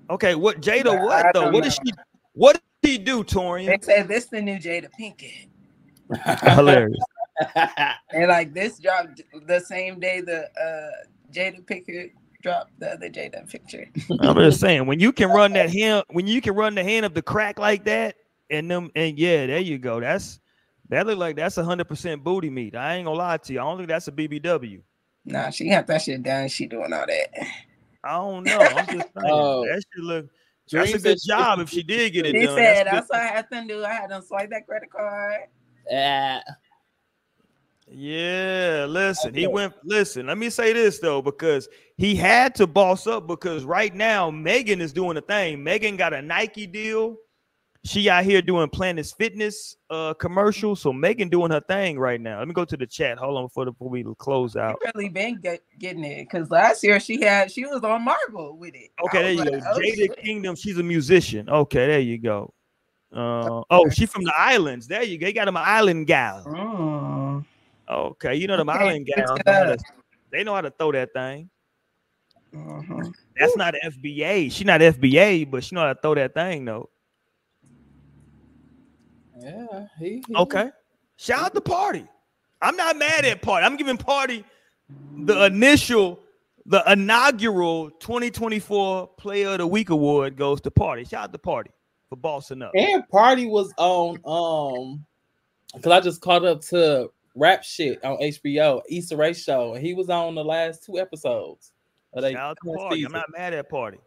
Okay, 0.08 0.34
what 0.34 0.60
Jada? 0.62 0.84
But 0.84 1.02
What 1.02 1.26
I 1.26 1.32
though? 1.32 1.42
don't 1.42 1.52
What 1.52 1.64
did 1.64 1.72
she? 1.74 1.92
What 2.32 2.62
did 2.82 2.90
she 2.92 2.98
do, 2.98 3.22
Torian? 3.24 3.66
They 3.66 3.78
said 3.82 4.08
this 4.08 4.26
the 4.26 4.40
new 4.40 4.56
Jada 4.58 4.88
Pinkett, 4.98 5.48
Hilarious. 6.56 6.98
and 8.12 8.28
like 8.28 8.54
this 8.54 8.78
dropped 8.78 9.20
the 9.46 9.60
same 9.60 10.00
day 10.00 10.22
the 10.22 10.44
uh 10.58 10.90
Jada 11.30 11.62
Pinkett 11.64 12.12
dropped 12.42 12.78
the 12.80 12.90
other 12.92 13.08
Jada 13.08 13.48
picture. 13.48 13.88
I'm 14.20 14.36
just 14.36 14.60
saying 14.60 14.86
when 14.86 15.00
you 15.00 15.12
can 15.12 15.30
run 15.30 15.52
that 15.54 15.70
hand, 15.72 16.04
when 16.10 16.26
you 16.26 16.40
can 16.40 16.54
run 16.54 16.74
the 16.74 16.84
hand 16.84 17.06
up 17.06 17.14
the 17.14 17.22
crack 17.22 17.58
like 17.58 17.84
that, 17.84 18.16
and 18.50 18.70
them, 18.70 18.90
and 18.94 19.18
yeah, 19.18 19.46
there 19.46 19.60
you 19.60 19.78
go. 19.78 20.00
That's 20.00 20.40
that 20.90 21.06
look 21.06 21.18
like 21.18 21.36
that's 21.36 21.56
hundred 21.56 21.88
percent 21.88 22.22
booty 22.22 22.50
meat. 22.50 22.76
I 22.76 22.96
ain't 22.96 23.06
gonna 23.06 23.16
lie 23.16 23.38
to 23.38 23.52
you. 23.52 23.60
I 23.60 23.62
don't 23.62 23.76
think 23.78 23.88
that's 23.88 24.08
a 24.08 24.12
BBW. 24.12 24.82
Nah, 25.24 25.50
she 25.50 25.70
got 25.70 25.86
that 25.86 26.02
shit 26.02 26.22
done. 26.22 26.48
She 26.48 26.66
doing 26.66 26.92
all 26.92 27.06
that. 27.06 27.28
I 28.04 28.12
don't 28.16 28.42
know. 28.44 28.58
I'm 28.58 28.86
just 28.86 29.08
saying 29.20 29.30
Oh. 29.30 29.64
that 29.64 29.82
should 29.94 30.04
look. 30.04 30.26
Dream 30.68 30.84
That's 30.84 30.94
a 30.94 30.98
good 31.00 31.18
job 31.26 31.60
if 31.60 31.68
she 31.70 31.82
did 31.82 32.12
get 32.12 32.26
it 32.26 32.32
She 32.34 32.46
done. 32.46 32.56
said 32.56 32.86
That's 32.86 33.08
that's 33.08 33.10
what 33.10 33.20
I 33.20 33.26
had 33.26 33.50
to 33.50 33.66
do. 33.66 33.84
I 33.84 33.92
had 33.92 34.06
to 34.08 34.22
swipe 34.22 34.50
that 34.50 34.66
credit 34.66 34.90
card. 34.90 35.40
Yeah. 35.90 36.40
Yeah, 37.94 38.86
listen, 38.88 39.34
he 39.34 39.46
went. 39.46 39.74
Listen, 39.84 40.26
let 40.26 40.38
me 40.38 40.48
say 40.50 40.72
this 40.72 40.98
though, 40.98 41.20
because 41.20 41.68
he 42.02 42.16
had 42.16 42.52
to 42.56 42.66
boss 42.66 43.06
up. 43.06 43.28
Because 43.28 43.64
right 43.64 43.94
now, 43.94 44.28
Megan 44.30 44.80
is 44.80 44.92
doing 44.92 45.16
a 45.16 45.20
thing. 45.20 45.62
Megan 45.62 45.96
got 45.96 46.12
a 46.12 46.20
Nike 46.20 46.66
deal. 46.66 47.16
She 47.84 48.08
out 48.08 48.24
here 48.24 48.42
doing 48.42 48.68
Planet 48.68 49.06
Fitness 49.18 49.76
uh 49.90 50.14
commercial. 50.14 50.74
So 50.76 50.92
Megan 50.92 51.28
doing 51.28 51.50
her 51.52 51.60
thing 51.60 51.98
right 51.98 52.20
now. 52.20 52.38
Let 52.40 52.48
me 52.48 52.54
go 52.54 52.64
to 52.64 52.76
the 52.76 52.86
chat. 52.86 53.18
Hold 53.18 53.36
on 53.38 53.44
before, 53.46 53.64
the, 53.64 53.72
before 53.72 53.88
we 53.88 54.04
close 54.18 54.56
out. 54.56 54.80
really 54.94 55.08
been 55.08 55.40
get, 55.40 55.62
getting 55.78 56.04
it 56.04 56.28
because 56.30 56.50
last 56.50 56.84
year 56.84 57.00
she 57.00 57.20
had 57.20 57.50
she 57.50 57.64
was 57.64 57.82
on 57.82 58.04
Marvel 58.04 58.56
with 58.56 58.74
it. 58.74 58.90
Okay, 59.04 59.22
there 59.22 59.32
you 59.32 59.44
go. 59.44 59.50
like, 59.50 59.64
oh, 59.66 59.78
Jada 59.78 59.96
shit. 59.96 60.16
Kingdom. 60.16 60.54
She's 60.56 60.78
a 60.78 60.82
musician. 60.82 61.48
Okay, 61.48 61.86
there 61.88 62.00
you 62.00 62.18
go. 62.18 62.52
Uh, 63.12 63.62
oh, 63.70 63.88
she 63.90 64.06
from 64.06 64.22
the 64.24 64.32
islands. 64.36 64.86
There 64.86 65.02
you 65.02 65.18
go. 65.18 65.26
They 65.26 65.32
got 65.32 65.46
them 65.46 65.56
island 65.56 66.06
gal. 66.06 66.44
Mm. 66.44 67.44
Okay, 67.88 68.34
you 68.36 68.46
know 68.46 68.56
them 68.56 68.70
Okay, 68.70 68.78
island 68.78 69.06
gals. 69.06 69.28
know 69.28 69.52
how 69.52 69.64
to- 69.64 69.78
stuff. 69.78 69.96
They 70.30 70.44
know 70.44 70.54
how 70.54 70.62
to 70.62 70.70
throw 70.70 70.92
that 70.92 71.12
thing. 71.12 71.50
Mhm. 72.54 73.14
That's 73.38 73.56
not 73.56 73.74
FBA. 73.82 74.50
She 74.52 74.64
not 74.64 74.80
FBA, 74.80 75.50
but 75.50 75.64
she 75.64 75.74
know 75.74 75.82
how 75.82 75.92
to 75.94 76.00
throw 76.00 76.14
that 76.14 76.34
thing 76.34 76.64
though. 76.64 76.90
Yeah, 79.40 79.86
he, 79.98 80.22
he- 80.26 80.34
Okay. 80.34 80.70
Shout 81.16 81.40
out 81.44 81.54
to 81.54 81.60
Party. 81.60 82.04
I'm 82.60 82.76
not 82.76 82.96
mad 82.96 83.24
at 83.24 83.42
Party. 83.42 83.64
I'm 83.66 83.76
giving 83.76 83.96
Party 83.96 84.44
the 85.16 85.46
initial, 85.46 86.20
the 86.66 86.82
inaugural 86.90 87.90
2024 87.90 89.08
Player 89.18 89.50
of 89.50 89.58
the 89.58 89.66
Week 89.66 89.90
award 89.90 90.36
goes 90.36 90.60
to 90.62 90.70
Party. 90.70 91.04
Shout 91.04 91.24
out 91.24 91.32
to 91.32 91.38
Party 91.38 91.70
for 92.08 92.16
bossing 92.16 92.62
up. 92.62 92.72
And 92.74 93.08
Party 93.08 93.46
was 93.46 93.72
on 93.78 94.18
um 94.24 95.04
because 95.74 95.90
I 95.92 96.00
just 96.00 96.20
caught 96.20 96.44
up 96.44 96.60
to 96.66 97.10
rap 97.34 97.64
shit 97.64 98.04
on 98.04 98.18
HBO, 98.18 98.82
Issa 98.90 99.16
Rae 99.16 99.32
show, 99.32 99.74
and 99.74 99.84
he 99.84 99.94
was 99.94 100.10
on 100.10 100.34
the 100.34 100.44
last 100.44 100.84
two 100.84 100.98
episodes. 100.98 101.72
Of 102.14 102.22
they 102.22 102.32
Shout 102.32 102.50
out 102.50 102.58
to 102.64 102.78
Party. 102.78 103.04
I'm 103.04 103.12
not 103.12 103.30
mad 103.36 103.54
at 103.54 103.68
Party. 103.68 103.98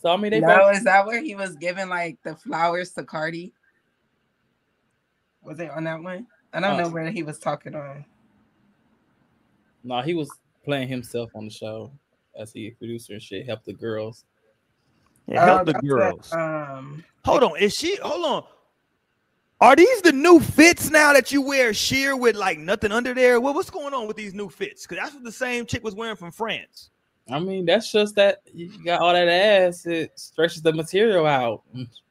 So 0.00 0.10
I 0.10 0.16
mean 0.16 0.32
they 0.32 0.40
No, 0.40 0.48
both 0.48 0.76
is 0.76 0.84
that 0.84 1.06
where 1.06 1.22
he 1.22 1.34
was 1.34 1.56
giving 1.56 1.88
like 1.88 2.18
the 2.22 2.36
flowers 2.36 2.92
to 2.92 3.04
Cardi? 3.04 3.52
Was 5.42 5.60
it 5.60 5.70
on 5.70 5.84
that 5.84 6.02
one? 6.02 6.26
I 6.52 6.60
don't 6.60 6.72
Uh, 6.72 6.82
know 6.82 6.88
where 6.90 7.10
he 7.10 7.22
was 7.22 7.38
talking 7.38 7.74
on. 7.74 8.04
no, 9.82 10.00
he 10.02 10.14
was 10.14 10.30
playing 10.64 10.88
himself 10.88 11.30
on 11.34 11.44
the 11.44 11.50
show 11.50 11.92
as 12.38 12.52
he 12.52 12.70
producer 12.70 13.12
and 13.12 13.22
shit, 13.22 13.46
help 13.46 13.64
the 13.64 13.72
girls. 13.72 14.24
Yeah, 15.26 15.44
help 15.44 15.62
Oh, 15.62 15.64
the 15.72 15.74
girls. 15.74 16.30
what, 16.30 16.40
um, 16.40 17.04
Hold 17.24 17.42
on. 17.44 17.56
Is 17.58 17.74
she 17.74 17.96
hold 18.02 18.24
on? 18.24 18.44
Are 19.60 19.76
these 19.76 20.02
the 20.02 20.12
new 20.12 20.40
fits 20.40 20.90
now 20.90 21.12
that 21.12 21.30
you 21.30 21.40
wear 21.40 21.72
sheer 21.72 22.16
with 22.16 22.36
like 22.36 22.58
nothing 22.58 22.92
under 22.92 23.14
there? 23.14 23.40
What, 23.40 23.54
what's 23.54 23.70
going 23.70 23.94
on 23.94 24.06
with 24.06 24.16
these 24.16 24.34
new 24.34 24.48
fits? 24.48 24.86
Because 24.86 25.02
that's 25.02 25.14
what 25.14 25.24
the 25.24 25.32
same 25.32 25.64
chick 25.64 25.84
was 25.84 25.94
wearing 25.94 26.16
from 26.16 26.32
France. 26.32 26.90
I 27.30 27.38
mean, 27.38 27.64
that's 27.64 27.90
just 27.90 28.16
that 28.16 28.40
you 28.52 28.70
got 28.84 29.00
all 29.00 29.12
that 29.12 29.28
ass, 29.28 29.86
it 29.86 30.18
stretches 30.18 30.60
the 30.60 30.72
material 30.72 31.26
out. 31.26 31.62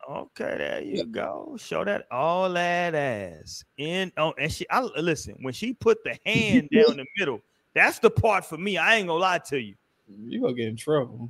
Okay, 0.10 0.56
there 0.58 0.82
you 0.82 1.06
go. 1.06 1.56
Show 1.60 1.84
that 1.86 2.08
all 2.12 2.52
that 2.52 2.96
ass 2.96 3.64
And 3.78 4.12
Oh, 4.18 4.34
and 4.38 4.52
she. 4.52 4.66
I 4.70 4.82
listen 4.82 5.36
when 5.42 5.54
she 5.54 5.74
put 5.74 6.04
the 6.04 6.18
hand 6.26 6.70
down 6.72 6.98
the 6.98 7.06
middle. 7.18 7.42
That's 7.76 8.00
the 8.00 8.10
part 8.10 8.46
for 8.46 8.58
me. 8.58 8.78
I 8.78 8.96
ain't 8.96 9.08
gonna 9.08 9.20
lie 9.20 9.38
to 9.40 9.60
you. 9.60 9.76
You 10.08 10.42
gonna 10.42 10.54
get 10.54 10.68
in 10.68 10.76
trouble. 10.76 11.30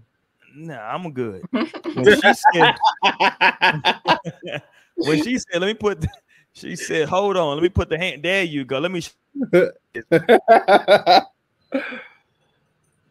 Nah, 0.56 0.80
I'm 0.80 1.11
good. 1.11 1.44
When 1.94 2.06
she 2.06 2.34
said, 2.53 2.76
when 4.95 5.24
she 5.24 5.38
said, 5.38 5.61
"Let 5.61 5.68
me 5.68 5.74
put," 5.74 6.02
the- 6.02 6.10
she 6.53 6.76
said, 6.76 7.07
"Hold 7.07 7.38
on, 7.38 7.56
let 7.56 7.64
me 7.64 7.70
put 7.70 7.90
the 7.90 7.98
hand." 7.98 8.24
There 8.24 8.44
you 8.44 8.65
go. 8.65 8.80
Let 8.80 8.91
me. 8.91 9.02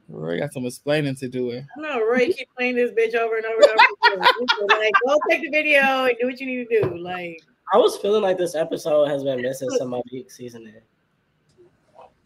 Roy 0.09 0.39
got 0.39 0.53
some 0.53 0.67
explaining 0.67 1.17
to 1.17 1.29
do. 1.29 1.51
It. 1.51 1.65
No, 1.77 2.05
Roy 2.05 2.27
keep 2.33 2.49
playing 2.57 2.77
this 2.77 2.91
bitch 2.93 3.15
over 3.15 3.37
and 3.37 3.47
over 3.47 3.63
and 3.63 3.71
over. 3.71 4.23
again. 4.23 4.79
like, 4.79 4.93
go 5.07 5.19
take 5.31 5.43
the 5.43 5.51
video 5.51 6.05
and 6.05 6.17
do 6.21 6.27
what 6.27 6.39
you 6.39 6.47
need 6.47 6.69
to 6.69 6.83
do. 6.83 6.99
Like, 6.99 7.43
I 7.73 7.79
was 7.79 7.97
feeling 7.97 8.23
like 8.23 8.37
this 8.37 8.55
episode 8.55 9.09
has 9.09 9.25
been 9.25 9.41
missing 9.41 9.71
some 9.71 9.95
of 9.95 10.03
the 10.11 10.27
seasoning. 10.29 10.75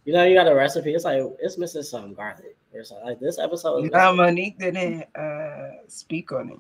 You 0.05 0.12
know, 0.12 0.24
you 0.24 0.35
got 0.35 0.49
a 0.49 0.55
recipe. 0.55 0.95
It's 0.95 1.05
like 1.05 1.23
it's 1.41 1.59
missing 1.59 1.83
some 1.83 2.15
garlic 2.15 2.57
or 2.74 2.85
something. 2.85 3.07
Like 3.07 3.20
this 3.20 3.39
episode. 3.39 3.85
is 3.85 3.91
no, 3.91 4.15
Monique 4.15 4.59
didn't 4.59 5.05
uh, 5.16 5.70
speak 5.89 6.33
on 6.33 6.51
it. 6.51 6.59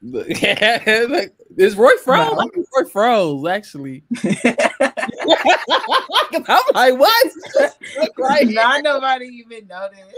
Yeah, 0.00 1.06
like, 1.08 1.34
is 1.56 1.76
Roy 1.76 1.96
froze? 2.04 2.38
Roy 2.76 2.84
froze 2.88 3.46
actually. 3.46 4.04
I'm 6.46 6.62
like, 6.74 6.98
what? 6.98 7.32
Right, 8.18 8.48
not 8.48 8.82
nobody 8.82 9.26
even 9.26 9.66
noticed. 9.66 10.14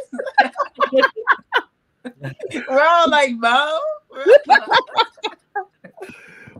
We're 2.68 2.80
all 2.80 3.10
like, 3.10 3.32
Mo. 3.36 3.78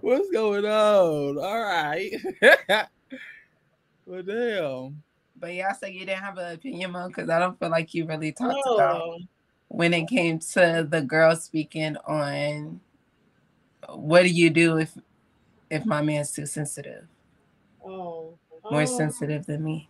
What's 0.00 0.30
going 0.30 0.64
on? 0.64 1.38
All 1.38 1.60
right. 1.60 2.12
well, 4.06 4.22
damn. 4.22 5.02
But 5.38 5.54
yeah, 5.54 5.72
so 5.72 5.86
you 5.86 6.00
didn't 6.00 6.22
have 6.22 6.38
an 6.38 6.54
opinion, 6.54 6.92
Mo, 6.92 7.08
because 7.08 7.28
I 7.28 7.38
don't 7.38 7.58
feel 7.58 7.70
like 7.70 7.92
you 7.94 8.06
really 8.06 8.32
talked 8.32 8.66
about 8.66 9.20
when 9.68 9.94
it 9.94 10.08
came 10.08 10.38
to 10.38 10.86
the 10.88 11.00
girl 11.02 11.36
speaking 11.36 11.96
on 12.06 12.80
what 13.94 14.22
do 14.22 14.28
you 14.28 14.50
do 14.50 14.78
if 14.78 14.96
if 15.70 15.86
my 15.86 16.02
man's 16.02 16.32
too 16.32 16.46
sensitive, 16.46 17.06
Oh, 17.84 18.38
more 18.70 18.80
um, 18.82 18.86
sensitive 18.86 19.46
than 19.46 19.62
me. 19.64 19.88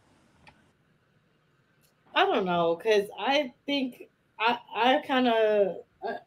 I 2.14 2.24
don't 2.26 2.44
know, 2.44 2.76
cause 2.76 3.08
I 3.18 3.52
think 3.66 4.08
I 4.38 4.58
I 4.74 5.02
kind 5.06 5.28
of 5.28 5.84
I, 6.02 6.18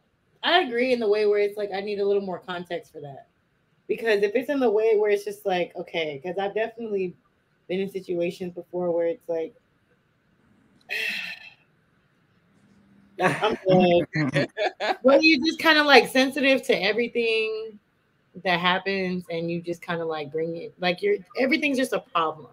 I 0.43 0.61
agree 0.61 0.93
in 0.93 0.99
the 0.99 1.07
way 1.09 1.25
where 1.25 1.39
it's 1.39 1.57
like 1.57 1.71
I 1.73 1.81
need 1.81 1.99
a 1.99 2.05
little 2.05 2.21
more 2.21 2.39
context 2.39 2.91
for 2.91 3.01
that, 3.01 3.27
because 3.87 4.23
if 4.23 4.35
it's 4.35 4.49
in 4.49 4.59
the 4.59 4.69
way 4.69 4.97
where 4.97 5.11
it's 5.11 5.25
just 5.25 5.45
like 5.45 5.75
okay, 5.75 6.19
because 6.21 6.37
I've 6.37 6.55
definitely 6.55 7.15
been 7.67 7.79
in 7.81 7.89
situations 7.91 8.53
before 8.53 8.91
where 8.91 9.07
it's 9.07 9.27
like 9.29 9.55
I'm 13.23 13.57
good. 13.67 14.49
well, 15.03 15.21
you 15.21 15.43
just 15.45 15.59
kind 15.59 15.77
of 15.77 15.85
like 15.85 16.07
sensitive 16.07 16.63
to 16.63 16.73
everything 16.81 17.79
that 18.43 18.59
happens, 18.59 19.25
and 19.29 19.49
you 19.49 19.61
just 19.61 19.81
kind 19.81 20.01
of 20.01 20.07
like 20.07 20.31
bring 20.31 20.55
it 20.57 20.73
like 20.79 21.01
you're 21.01 21.17
everything's 21.39 21.77
just 21.77 21.93
a 21.93 21.99
problem. 21.99 22.47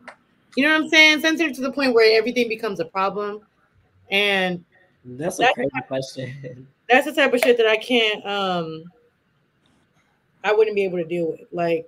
You 0.56 0.64
know 0.66 0.72
what 0.74 0.82
I'm 0.84 0.88
saying? 0.88 1.20
Sensitive 1.20 1.54
to 1.56 1.60
the 1.62 1.72
point 1.72 1.94
where 1.94 2.18
everything 2.18 2.48
becomes 2.48 2.80
a 2.80 2.84
problem, 2.84 3.40
and 4.10 4.64
That's 5.04 5.38
a 5.38 5.42
That's- 5.42 5.54
crazy 5.54 5.86
question. 5.88 6.66
that's 6.88 7.06
the 7.06 7.12
type 7.12 7.32
of 7.32 7.40
shit 7.40 7.56
that 7.56 7.66
I 7.66 7.76
can't. 7.76 8.24
um 8.26 8.84
I 10.44 10.52
wouldn't 10.52 10.74
be 10.76 10.84
able 10.84 10.98
to 10.98 11.04
deal 11.04 11.30
with, 11.32 11.40
like 11.52 11.86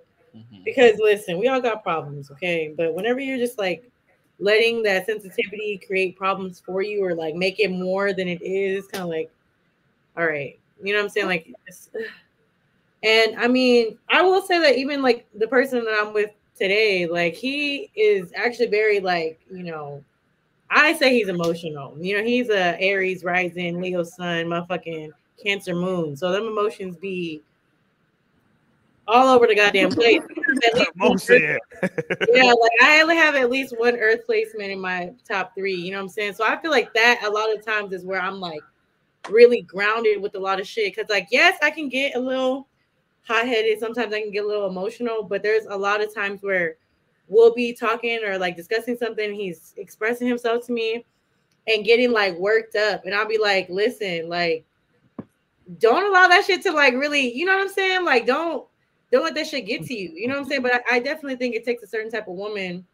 because 0.65 0.99
listen, 0.99 1.39
we 1.39 1.49
all 1.49 1.61
got 1.61 1.83
problems, 1.83 2.31
okay? 2.31 2.73
But 2.77 2.95
whenever 2.95 3.21
you're 3.21 3.39
just 3.39 3.59
like 3.59 3.91
letting 4.43 4.83
that 4.83 5.07
sensitivity 5.07 5.81
create 5.87 6.17
problems 6.17 6.61
for 6.65 6.83
you, 6.83 7.05
or 7.05 7.15
like 7.15 7.35
make 7.35 7.61
it 7.61 7.71
more 7.71 8.13
than 8.13 8.29
it 8.29 8.43
is, 8.43 8.87
kind 8.89 9.05
of 9.05 9.09
like, 9.09 9.31
all 10.17 10.27
right, 10.27 10.59
you 10.83 10.93
know 10.93 10.99
what 10.99 11.05
I'm 11.05 11.11
saying? 11.11 11.29
Like, 11.29 11.55
and 13.03 13.37
I 13.39 13.49
mean, 13.49 13.99
I 14.11 14.23
will 14.23 14.43
say 14.43 14.59
that 14.61 14.77
even 14.77 15.01
like 15.01 15.27
the 15.35 15.47
person 15.47 15.85
that 15.85 15.99
I'm 16.03 16.13
with 16.13 16.31
today, 16.59 17.07
like 17.07 17.35
he 17.35 17.91
is 17.95 18.33
actually 18.35 18.67
very 18.67 19.01
like, 19.01 19.41
you 19.51 19.63
know, 19.63 20.05
I 20.71 20.95
say 20.95 21.13
he's 21.13 21.29
emotional. 21.29 21.97
You 21.99 22.19
know, 22.19 22.25
he's 22.25 22.49
a 22.49 22.81
Aries 22.81 23.25
rising, 23.25 23.81
Leo 23.81 24.03
sun, 24.03 24.47
motherfucking 24.47 25.11
Cancer 25.43 25.75
moon. 25.75 26.17
So 26.17 26.33
them 26.33 26.45
emotions 26.45 26.97
be 26.97 27.43
all 29.13 29.29
over 29.29 29.47
the 29.47 29.55
goddamn 29.55 29.91
place. 29.91 30.23
At 30.67 30.75
least 30.75 30.91
Mo 30.97 31.17
yeah, 32.33 32.53
like 32.53 32.73
I 32.83 33.01
only 33.03 33.17
have 33.17 33.35
at 33.35 33.51
least 33.51 33.75
one 33.79 33.97
earth 33.97 34.25
placement 34.27 34.71
in 34.71 34.81
my 34.81 35.13
top 35.29 35.55
three. 35.55 35.75
You 35.75 35.91
know 35.91 35.99
what 35.99 36.05
I'm 36.05 36.09
saying? 36.09 36.35
So 36.35 36.45
I 36.45 36.57
feel 36.61 36.71
like 36.71 36.93
that 36.95 37.23
a 37.25 37.31
lot 37.31 37.55
of 37.55 37.65
times 37.65 37.93
is 37.93 38.05
where 38.05 38.21
I'm 38.21 38.41
like 38.41 38.63
really 39.29 39.63
grounded 39.63 40.23
with 40.23 40.35
a 40.35 40.39
lot 40.39 40.61
of 40.61 40.67
shit. 40.67 40.95
Cause 40.95 41.07
like, 41.09 41.29
yes, 41.31 41.59
I 41.63 41.71
can 41.71 41.89
get 41.89 42.17
a 42.17 42.21
little 42.21 42.69
hot 43.23 43.47
headed. 43.47 43.79
Sometimes 43.81 44.15
I 44.15 44.21
can 44.21 44.31
get 44.31 44.45
a 44.45 44.47
little 44.47 44.69
emotional, 44.69 45.23
but 45.23 45.43
there's 45.43 45.67
a 45.67 45.77
lot 45.77 46.03
of 46.03 46.15
times 46.15 46.43
where 46.43 46.77
we'll 47.29 47.55
be 47.55 47.73
talking 47.73 48.21
or 48.25 48.39
like 48.39 48.57
discussing 48.57 48.97
something. 48.97 49.35
He's 49.35 49.75
expressing 49.77 50.29
himself 50.29 50.65
to 50.67 50.73
me 50.73 51.05
and 51.67 51.85
getting 51.85 52.13
like 52.13 52.37
worked 52.37 52.77
up. 52.77 53.05
And 53.05 53.15
I'll 53.15 53.29
be 53.29 53.39
like, 53.39 53.69
listen, 53.69 54.29
like, 54.29 54.65
don't 55.79 56.07
allow 56.09 56.29
that 56.29 56.45
shit 56.45 56.63
to 56.63 56.73
like 56.73 56.95
really, 56.95 57.35
you 57.35 57.45
know 57.45 57.55
what 57.57 57.63
I'm 57.63 57.73
saying? 57.73 58.05
Like, 58.05 58.27
don't 58.27 58.67
don't 59.13 59.23
let 59.23 59.35
that 59.35 59.47
shit 59.47 59.67
get 59.67 59.85
to 59.85 59.95
you. 59.95 60.11
You 60.15 60.27
know 60.27 60.35
what 60.35 60.41
I'm 60.41 60.49
saying? 60.49 60.63
But 60.63 60.75
I, 60.75 60.97
I 60.97 60.99
definitely 60.99 61.37
think 61.37 61.55
it 61.55 61.65
takes 61.65 61.83
a 61.83 61.87
certain 61.87 62.11
type 62.11 62.27
of 62.27 62.35
woman 62.35 62.85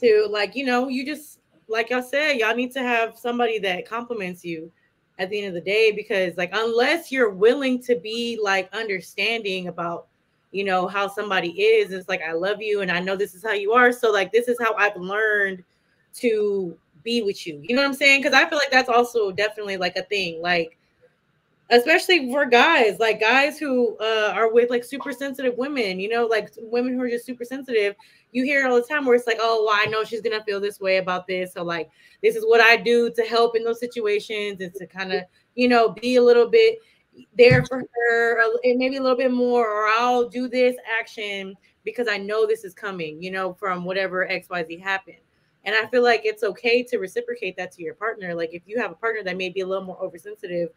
to 0.00 0.26
like, 0.30 0.56
you 0.56 0.64
know, 0.64 0.88
you 0.88 1.04
just 1.04 1.40
like 1.68 1.92
I 1.92 2.00
said, 2.00 2.34
y'all 2.34 2.54
need 2.54 2.72
to 2.72 2.82
have 2.82 3.18
somebody 3.18 3.58
that 3.60 3.88
compliments 3.88 4.44
you 4.44 4.70
at 5.18 5.30
the 5.30 5.38
end 5.38 5.48
of 5.48 5.54
the 5.54 5.60
day 5.60 5.92
because 5.92 6.36
like 6.36 6.50
unless 6.52 7.12
you're 7.12 7.30
willing 7.30 7.82
to 7.82 7.96
be 7.96 8.38
like 8.42 8.72
understanding 8.72 9.68
about 9.68 10.06
you 10.50 10.64
know 10.64 10.86
how 10.86 11.06
somebody 11.06 11.50
is 11.60 11.92
it's 11.92 12.08
like 12.08 12.20
i 12.22 12.32
love 12.32 12.60
you 12.60 12.80
and 12.80 12.90
i 12.90 12.98
know 12.98 13.14
this 13.16 13.34
is 13.34 13.42
how 13.42 13.52
you 13.52 13.72
are 13.72 13.92
so 13.92 14.10
like 14.10 14.32
this 14.32 14.48
is 14.48 14.58
how 14.60 14.74
i've 14.74 14.96
learned 14.96 15.62
to 16.14 16.76
be 17.04 17.22
with 17.22 17.46
you 17.46 17.60
you 17.62 17.74
know 17.74 17.82
what 17.82 17.88
i'm 17.88 17.94
saying 17.94 18.20
because 18.20 18.34
i 18.34 18.48
feel 18.48 18.58
like 18.58 18.70
that's 18.70 18.88
also 18.88 19.30
definitely 19.30 19.76
like 19.76 19.96
a 19.96 20.02
thing 20.04 20.40
like 20.42 20.76
especially 21.72 22.30
for 22.30 22.44
guys 22.44 22.98
like 23.00 23.18
guys 23.18 23.58
who 23.58 23.96
uh, 23.98 24.30
are 24.34 24.52
with 24.52 24.68
like 24.68 24.84
super 24.84 25.10
sensitive 25.10 25.56
women 25.56 25.98
you 25.98 26.08
know 26.08 26.26
like 26.26 26.50
women 26.58 26.92
who 26.94 27.00
are 27.00 27.08
just 27.08 27.24
super 27.24 27.44
sensitive 27.44 27.96
you 28.30 28.44
hear 28.44 28.68
all 28.68 28.76
the 28.76 28.86
time 28.86 29.06
where 29.06 29.14
it's 29.14 29.26
like 29.26 29.38
oh 29.40 29.64
well 29.66 29.80
i 29.82 29.90
know 29.90 30.04
she's 30.04 30.20
gonna 30.20 30.44
feel 30.44 30.60
this 30.60 30.78
way 30.78 30.98
about 30.98 31.26
this 31.26 31.54
so 31.54 31.64
like 31.64 31.90
this 32.22 32.36
is 32.36 32.44
what 32.44 32.60
i 32.60 32.76
do 32.76 33.10
to 33.10 33.22
help 33.22 33.56
in 33.56 33.64
those 33.64 33.80
situations 33.80 34.60
and 34.60 34.72
to 34.74 34.86
kind 34.86 35.12
of 35.12 35.22
you 35.54 35.66
know 35.66 35.88
be 35.88 36.16
a 36.16 36.22
little 36.22 36.48
bit 36.48 36.78
there 37.36 37.64
for 37.64 37.82
her 37.94 38.42
and 38.64 38.78
maybe 38.78 38.96
a 38.96 39.02
little 39.02 39.16
bit 39.16 39.32
more 39.32 39.66
or 39.66 39.86
i'll 39.98 40.28
do 40.28 40.48
this 40.48 40.76
action 41.00 41.54
because 41.84 42.06
i 42.06 42.18
know 42.18 42.46
this 42.46 42.64
is 42.64 42.74
coming 42.74 43.22
you 43.22 43.30
know 43.30 43.54
from 43.54 43.84
whatever 43.84 44.28
xyz 44.30 44.80
happened. 44.80 45.16
And 45.64 45.74
i 45.74 45.86
feel 45.88 46.02
like 46.02 46.22
it's 46.24 46.42
okay 46.42 46.82
to 46.82 46.98
reciprocate 46.98 47.56
that 47.56 47.72
to 47.72 47.82
your 47.82 47.94
partner 47.94 48.34
like 48.34 48.50
if 48.52 48.62
you 48.66 48.78
have 48.78 48.90
a 48.90 48.94
partner 48.94 49.22
that 49.24 49.38
may 49.38 49.48
be 49.48 49.60
a 49.60 49.66
little 49.66 49.84
more 49.84 50.02
oversensitive 50.02 50.68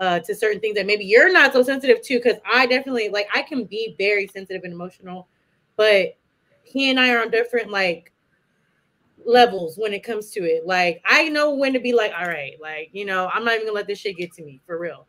uh, 0.00 0.18
to 0.20 0.34
certain 0.34 0.60
things 0.60 0.74
that 0.74 0.86
maybe 0.86 1.04
you're 1.04 1.32
not 1.32 1.52
so 1.52 1.62
sensitive 1.62 2.02
to 2.02 2.16
because 2.16 2.38
i 2.50 2.66
definitely 2.66 3.08
like 3.08 3.28
i 3.34 3.42
can 3.42 3.64
be 3.64 3.94
very 3.98 4.26
sensitive 4.26 4.64
and 4.64 4.72
emotional 4.72 5.28
but 5.76 6.16
he 6.62 6.90
and 6.90 6.98
i 6.98 7.12
are 7.12 7.22
on 7.22 7.30
different 7.30 7.70
like 7.70 8.12
levels 9.24 9.78
when 9.78 9.94
it 9.94 10.02
comes 10.02 10.30
to 10.30 10.40
it 10.44 10.66
like 10.66 11.00
i 11.06 11.28
know 11.28 11.54
when 11.54 11.72
to 11.72 11.80
be 11.80 11.94
like 11.94 12.12
all 12.18 12.26
right 12.26 12.56
like 12.60 12.90
you 12.92 13.04
know 13.04 13.30
i'm 13.32 13.44
not 13.44 13.54
even 13.54 13.66
gonna 13.66 13.74
let 13.74 13.86
this 13.86 13.98
shit 13.98 14.16
get 14.16 14.32
to 14.32 14.42
me 14.42 14.60
for 14.66 14.78
real 14.78 15.06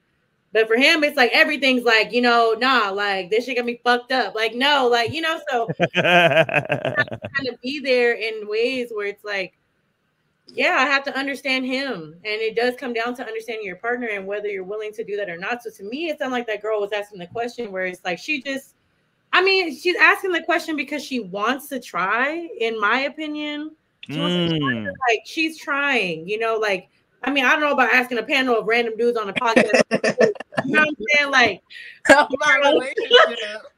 but 0.55 0.69
for 0.69 0.77
him, 0.77 1.03
it's 1.03 1.17
like 1.17 1.31
everything's 1.33 1.83
like, 1.83 2.13
you 2.13 2.21
know, 2.21 2.55
nah, 2.57 2.89
like 2.89 3.29
this 3.29 3.43
shit 3.43 3.57
got 3.57 3.65
me 3.65 3.81
fucked 3.83 4.13
up. 4.13 4.35
Like, 4.35 4.55
no, 4.55 4.87
like, 4.87 5.11
you 5.11 5.19
know, 5.19 5.37
so 5.51 5.67
kind 5.95 7.49
of 7.49 7.59
be 7.61 7.81
there 7.81 8.13
in 8.13 8.47
ways 8.47 8.87
where 8.93 9.05
it's 9.05 9.25
like, 9.25 9.57
yeah, 10.47 10.77
I 10.79 10.85
have 10.85 11.03
to 11.05 11.17
understand 11.17 11.65
him. 11.65 12.15
And 12.23 12.41
it 12.41 12.55
does 12.55 12.75
come 12.75 12.93
down 12.93 13.15
to 13.15 13.25
understanding 13.25 13.65
your 13.65 13.77
partner 13.77 14.07
and 14.07 14.25
whether 14.25 14.47
you're 14.47 14.63
willing 14.63 14.93
to 14.93 15.03
do 15.03 15.15
that 15.17 15.29
or 15.29 15.37
not. 15.37 15.63
So 15.63 15.69
to 15.71 15.83
me, 15.83 16.09
it 16.09 16.19
sounded 16.19 16.33
like 16.35 16.47
that 16.47 16.61
girl 16.61 16.81
was 16.81 16.91
asking 16.91 17.19
the 17.19 17.27
question 17.27 17.71
where 17.71 17.85
it's 17.85 18.03
like 18.05 18.19
she 18.19 18.41
just, 18.41 18.75
I 19.33 19.41
mean, 19.43 19.75
she's 19.75 19.97
asking 19.97 20.31
the 20.31 20.43
question 20.43 20.75
because 20.75 21.03
she 21.03 21.19
wants 21.19 21.67
to 21.69 21.79
try, 21.79 22.47
in 22.59 22.79
my 22.79 23.01
opinion. 23.01 23.75
She 24.09 24.19
Mm. 24.19 24.85
like 25.09 25.21
she's 25.25 25.57
trying, 25.57 26.27
you 26.29 26.37
know, 26.37 26.57
like 26.57 26.89
I 27.23 27.31
mean, 27.31 27.43
I 27.43 27.51
don't 27.53 27.61
know 27.61 27.71
about 27.71 27.91
asking 27.91 28.19
a 28.19 28.23
panel 28.23 28.59
of 28.59 28.67
random 28.67 28.95
dudes 28.97 29.17
on 29.17 29.27
a 29.29 29.33
podcast. 29.33 29.81
you 30.65 30.75
know 30.75 30.81
what 30.81 30.87
I'm 30.87 30.95
saying? 31.17 31.31
Like, 31.31 31.63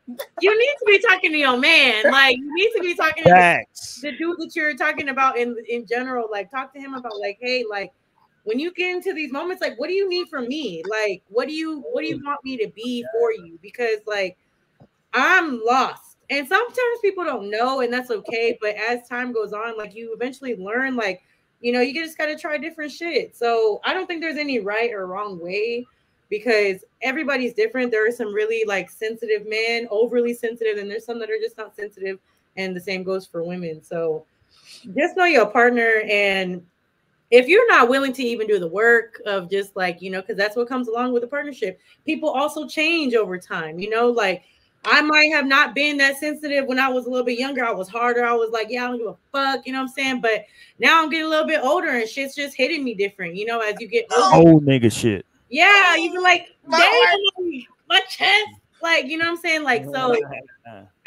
you 0.08 0.58
need 0.58 0.76
to 0.80 0.86
be 0.86 1.00
talking 1.00 1.32
to 1.32 1.38
your 1.38 1.58
man. 1.58 2.04
Like, 2.12 2.38
you 2.38 2.56
need 2.56 2.72
to 2.76 2.82
be 2.82 2.96
talking 2.96 3.24
to 3.26 3.30
Facts. 3.30 4.00
the 4.02 4.12
dude 4.14 4.38
that 4.40 4.56
you're 4.56 4.76
talking 4.76 5.10
about 5.10 5.38
in 5.38 5.56
in 5.68 5.86
general. 5.86 6.28
Like, 6.32 6.50
talk 6.50 6.74
to 6.74 6.80
him 6.80 6.94
about 6.94 7.20
like, 7.20 7.38
hey, 7.42 7.66
like, 7.70 7.92
when 8.44 8.60
you 8.60 8.72
get 8.72 8.96
into 8.96 9.14
these 9.14 9.32
moments, 9.32 9.62
like, 9.62 9.78
what 9.78 9.88
do 9.88 9.94
you 9.94 10.08
need 10.08 10.30
from 10.30 10.48
me? 10.48 10.82
Like, 10.90 11.24
what 11.28 11.48
do 11.48 11.54
you 11.54 11.84
what 11.92 12.02
do 12.02 12.08
you 12.08 12.22
want 12.24 12.40
me 12.46 12.58
to 12.58 12.70
be 12.70 13.06
for 13.12 13.34
you? 13.34 13.60
Because 13.62 14.00
like, 14.06 14.38
I'm 15.14 15.62
lost. 15.66 16.18
And 16.30 16.48
sometimes 16.48 17.00
people 17.02 17.24
don't 17.24 17.50
know, 17.50 17.82
and 17.82 17.92
that's 17.92 18.12
okay. 18.12 18.58
But 18.62 18.76
as 18.76 19.08
time 19.08 19.34
goes 19.34 19.54
on, 19.54 19.78
like 19.78 19.94
you 19.94 20.14
eventually 20.14 20.56
learn, 20.56 20.96
like, 20.96 21.22
you 21.60 21.72
know, 21.74 21.82
you 21.82 21.94
just 21.94 22.18
gotta 22.18 22.38
try 22.38 22.58
different 22.58 22.92
shit. 22.92 23.36
So 23.36 23.82
I 23.84 23.94
don't 23.94 24.08
think 24.08 24.22
there's 24.22 24.38
any 24.38 24.60
right 24.60 24.92
or 24.92 25.08
wrong 25.08 25.42
way 25.42 25.86
because 26.30 26.84
everybody's 27.02 27.54
different. 27.54 27.92
There 27.92 28.08
are 28.08 28.12
some 28.12 28.34
really 28.34 28.64
like 28.66 28.90
sensitive 28.90 29.48
men, 29.48 29.88
overly 29.92 30.34
sensitive, 30.34 30.78
and 30.78 30.90
there's 30.90 31.06
some 31.06 31.20
that 31.20 31.30
are 31.30 31.40
just 31.42 31.58
not 31.58 31.76
sensitive, 31.76 32.20
and 32.56 32.76
the 32.76 32.82
same 32.82 33.04
goes 33.04 33.26
for 33.26 33.44
women. 33.44 33.84
So 33.84 34.26
just 34.96 35.18
know 35.18 35.26
your 35.26 35.46
partner 35.46 36.02
and 36.10 36.64
if 37.30 37.48
you're 37.48 37.68
not 37.68 37.90
willing 37.90 38.14
to 38.14 38.24
even 38.24 38.48
do 38.48 38.60
the 38.60 38.68
work 38.68 39.22
of 39.26 39.50
just 39.50 39.76
like 39.76 40.02
you 40.02 40.10
know 40.10 40.22
because 40.22 40.38
that's 40.38 40.56
what 40.56 40.68
comes 40.68 40.88
along 40.88 41.12
with 41.12 41.24
a 41.24 41.28
partnership 41.28 41.80
people 42.06 42.30
also 42.30 42.68
change 42.68 43.14
over 43.14 43.38
time 43.38 43.80
you 43.80 43.90
know 43.90 44.10
like 44.10 44.44
i 44.86 45.02
might 45.02 45.32
have 45.32 45.46
not 45.46 45.76
been 45.76 45.98
that 45.98 46.18
sensitive 46.18 46.66
when 46.66 46.80
i 46.80 46.88
was 46.88 47.06
a 47.06 47.10
little 47.10 47.26
bit 47.26 47.40
younger 47.40 47.66
i 47.66 47.72
was 47.72 47.90
harder 47.90 48.24
i 48.24 48.34
was 48.34 48.52
like 48.52 48.68
yeah 48.70 48.86
i 48.86 48.88
don't 48.88 48.98
give 48.98 49.08
a 49.08 49.18
fuck 49.32 49.66
you 49.66 49.74
know 49.74 49.80
what 49.80 49.90
i'm 49.90 49.94
saying 49.94 50.22
but 50.22 50.46
now 50.80 51.02
i'm 51.02 51.10
getting 51.10 51.26
a 51.26 51.30
little 51.30 51.48
bit 51.48 51.60
older 51.64 51.90
and 51.90 52.08
shit's 52.08 52.36
just 52.36 52.56
hitting 52.56 52.84
me 52.84 52.94
different 52.94 53.36
you 53.36 53.46
know 53.46 53.60
as 53.60 53.76
you 53.80 53.88
get 53.88 54.06
older 54.16 54.50
Old 54.50 54.66
nigga 54.66 54.92
shit. 54.92 55.26
Yeah 55.50 55.96
you 55.96 56.12
be 56.12 56.18
like 56.20 56.48
damn 56.70 57.66
my 57.90 58.02
chest 58.10 58.50
like 58.82 59.06
you 59.06 59.18
know 59.18 59.26
what 59.26 59.32
i'm 59.32 59.38
saying 59.38 59.64
like 59.64 59.86
so 59.86 60.16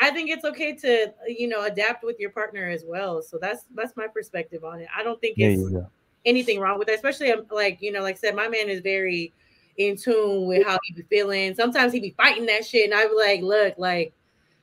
I 0.01 0.11
think 0.11 0.31
it's 0.31 0.45
okay 0.45 0.75
to 0.77 1.12
you 1.27 1.49
know 1.49 1.65
adapt 1.65 2.03
with 2.03 2.19
your 2.19 2.31
partner 2.31 2.69
as 2.69 2.85
well. 2.87 3.23
So 3.23 3.39
that's 3.41 3.65
that's 3.75 3.97
my 3.97 4.07
perspective 4.07 4.65
on 4.65 4.81
it. 4.81 4.89
I 4.97 5.03
don't 5.03 5.21
think 5.21 5.39
it's 5.39 5.61
you 5.61 5.71
go. 5.71 5.87
anything 6.25 6.59
wrong 6.59 6.79
with 6.79 6.89
that. 6.89 6.95
Especially 6.95 7.31
um, 7.31 7.45
like 7.51 7.83
you 7.83 7.93
know, 7.93 8.01
like 8.01 8.17
I 8.17 8.19
said, 8.19 8.35
my 8.35 8.49
man 8.49 8.69
is 8.69 8.81
very 8.81 9.33
in 9.77 9.97
tune 9.97 10.47
with 10.47 10.67
how 10.67 10.79
he 10.85 10.95
be 10.95 11.03
feeling. 11.03 11.55
Sometimes 11.55 11.93
he 11.93 12.01
be 12.01 12.15
fighting 12.17 12.47
that 12.47 12.65
shit, 12.65 12.91
and 12.91 12.99
I 12.99 13.07
be 13.07 13.15
like, 13.15 13.43
look, 13.43 13.75
like 13.77 14.15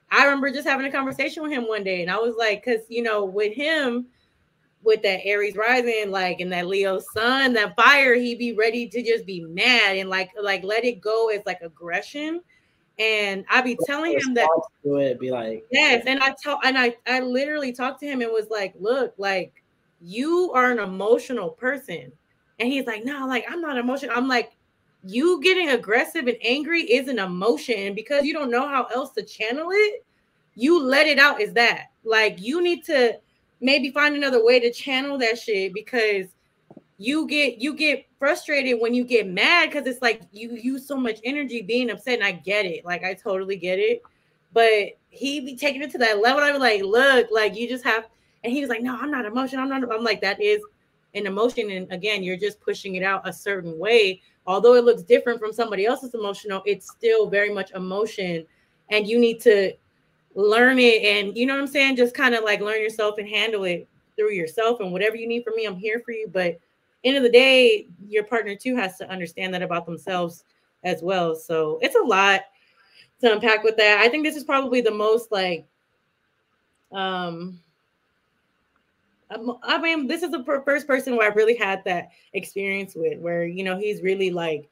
I 0.10 0.26
remember 0.26 0.50
just 0.50 0.68
having 0.68 0.88
a 0.88 0.92
conversation 0.92 1.44
with 1.44 1.52
him 1.52 1.68
one 1.68 1.84
day, 1.84 2.02
and 2.02 2.10
I 2.10 2.18
was 2.18 2.36
like, 2.36 2.66
because 2.66 2.82
you 2.90 3.04
know, 3.04 3.24
with 3.24 3.54
him, 3.54 4.08
with 4.84 5.02
that 5.04 5.26
Aries 5.26 5.56
rising, 5.56 6.12
like 6.12 6.40
and 6.40 6.52
that 6.52 6.68
Leo 6.68 7.00
sun, 7.00 7.54
that 7.54 7.76
fire, 7.76 8.16
he 8.16 8.36
be 8.36 8.54
ready 8.54 8.88
to 8.88 9.04
just 9.04 9.26
be 9.26 9.42
mad 9.42 9.98
and 9.98 10.10
like 10.10 10.32
like 10.42 10.64
let 10.64 10.86
it 10.86 11.02
go 11.02 11.30
as 11.30 11.42
like 11.46 11.62
aggression. 11.62 12.42
And 13.00 13.46
I 13.50 13.62
be 13.62 13.78
telling 13.86 14.14
him 14.14 14.34
that 14.34 14.50
do 14.84 14.98
it, 14.98 15.20
be 15.20 15.30
like, 15.30 15.66
Yes, 15.72 16.04
and 16.08 16.20
I 16.22 16.34
tell 16.42 16.60
and 16.64 16.78
I 16.78 16.96
I 17.06 17.20
literally 17.20 17.72
talked 17.72 18.00
to 18.02 18.08
him 18.08 18.22
and 18.22 18.32
was 18.32 18.50
like, 18.50 18.74
"Look, 18.80 19.14
like 19.18 19.64
you 20.02 20.52
are 20.54 20.72
an 20.72 20.80
emotional 20.80 21.50
person." 21.50 22.12
And 22.60 22.70
he's 22.72 22.88
like, 22.88 23.06
"No, 23.06 23.28
like 23.28 23.46
I'm 23.50 23.62
not 23.62 23.78
emotional." 23.78 24.16
I'm 24.18 24.28
like, 24.28 24.54
"You 25.04 25.42
getting 25.44 25.70
aggressive 25.70 26.28
and 26.28 26.38
angry 26.42 26.82
is 26.82 27.08
an 27.08 27.20
emotion, 27.20 27.76
and 27.76 27.96
because 27.96 28.24
you 28.26 28.34
don't 28.34 28.50
know 28.50 28.68
how 28.68 28.86
else 28.86 29.12
to 29.12 29.24
channel 29.24 29.70
it, 29.72 30.04
you 30.56 30.82
let 30.82 31.06
it 31.06 31.20
out 31.20 31.40
Is 31.40 31.54
that. 31.54 31.92
Like 32.04 32.42
you 32.42 32.62
need 32.64 32.84
to 32.86 33.20
maybe 33.60 33.90
find 33.92 34.16
another 34.16 34.44
way 34.44 34.60
to 34.60 34.72
channel 34.72 35.18
that 35.18 35.38
shit 35.38 35.74
because 35.74 36.28
you 36.98 37.28
get 37.28 37.60
you 37.60 37.76
get 37.76 38.08
frustrated 38.18 38.82
when 38.82 38.94
you 38.94 39.04
get 39.04 39.28
mad 39.28 39.70
because 39.70 39.86
it's 39.86 40.02
like 40.02 40.24
you 40.32 40.52
use 40.56 40.88
so 40.88 40.98
much 40.98 41.20
energy 41.24 41.62
being 41.62 41.92
upset 41.92 42.16
and 42.16 42.24
i 42.24 42.32
get 42.32 42.66
it. 42.66 42.84
Like 42.84 43.04
i 43.04 43.14
totally 43.14 43.56
get 43.56 43.80
it. 43.80 44.02
But 44.54 44.98
he 45.10 45.40
be 45.40 45.56
taking 45.56 45.84
it 45.84 45.92
to 45.92 45.98
that 46.00 46.22
level. 46.22 46.42
I 46.42 46.52
be 46.52 46.58
like 46.58 46.82
look 46.82 47.28
like 47.32 47.56
you 47.56 47.70
just 47.70 47.84
have 47.84 48.08
and 48.44 48.52
he 48.52 48.62
was 48.62 48.70
like 48.70 48.82
no 48.82 48.98
i'm 48.98 49.12
not 49.12 49.26
emotional. 49.26 49.62
I'm 49.62 49.70
not 49.70 49.94
i'm 49.94 50.04
like 50.04 50.22
that 50.22 50.42
is 50.42 50.62
an 51.14 51.28
emotion. 51.28 51.70
And 51.70 51.92
again 51.92 52.24
you're 52.24 52.38
just 52.38 52.60
pushing 52.60 52.96
it 52.96 53.04
out 53.04 53.28
a 53.28 53.34
certain 53.34 53.78
way. 53.78 54.22
Although 54.48 54.76
it 54.76 54.84
looks 54.84 55.04
different 55.04 55.40
from 55.40 55.54
somebody 55.54 55.86
else's 55.86 56.16
emotional 56.16 56.64
it's 56.66 56.90
still 56.90 57.30
very 57.30 57.54
much 57.54 57.72
emotion. 57.72 58.46
And 58.90 59.08
you 59.08 59.20
need 59.20 59.40
to 59.42 59.74
learn 60.38 60.78
it 60.78 61.02
and 61.04 61.36
you 61.36 61.48
know 61.48 61.56
what 61.56 61.62
i'm 61.62 61.68
saying? 61.68 61.96
Just 61.96 62.14
kind 62.14 62.36
of 62.36 62.44
like 62.44 62.62
learn 62.62 62.80
yourself 62.80 63.18
and 63.18 63.28
handle 63.28 63.64
it 63.64 63.88
through 64.16 64.32
yourself 64.32 64.80
and 64.80 64.92
whatever 64.92 65.16
you 65.16 65.28
need 65.28 65.44
from 65.44 65.56
me 65.56 65.66
i'm 65.66 65.76
here 65.76 66.00
for 66.06 66.12
you. 66.12 66.30
But 66.32 66.60
end 67.04 67.18
of 67.18 67.24
the 67.24 67.30
day 67.30 67.88
your 68.08 68.24
partner 68.24 68.56
too 68.56 68.76
has 68.76 68.98
to 68.98 69.10
understand 69.10 69.54
that 69.54 69.64
about 69.64 69.86
themselves 69.86 70.44
as 70.84 71.02
well. 71.02 71.36
So 71.36 71.80
it's 71.82 71.96
a 71.96 72.04
lot 72.04 72.42
to 73.22 73.34
unpack 73.34 73.64
with 73.64 73.78
that. 73.78 74.00
I 74.00 74.10
think 74.10 74.24
this 74.24 74.36
is 74.36 74.44
probably 74.44 74.80
the 74.82 74.92
most 74.92 75.32
like 75.32 75.66
um 76.92 77.60
I'm- 79.30 79.82
mean 79.82 80.08
this 80.08 80.24
is 80.24 80.32
the 80.32 80.44
first 80.66 80.88
person 80.88 81.18
where 81.18 81.30
i 81.30 81.34
really 81.34 81.56
had 81.58 81.84
that 81.84 82.10
experience 82.34 82.96
with 82.96 83.20
where 83.20 83.46
you 83.46 83.64
know 83.64 83.78
he's 83.78 84.02
really 84.02 84.32
like 84.32 84.70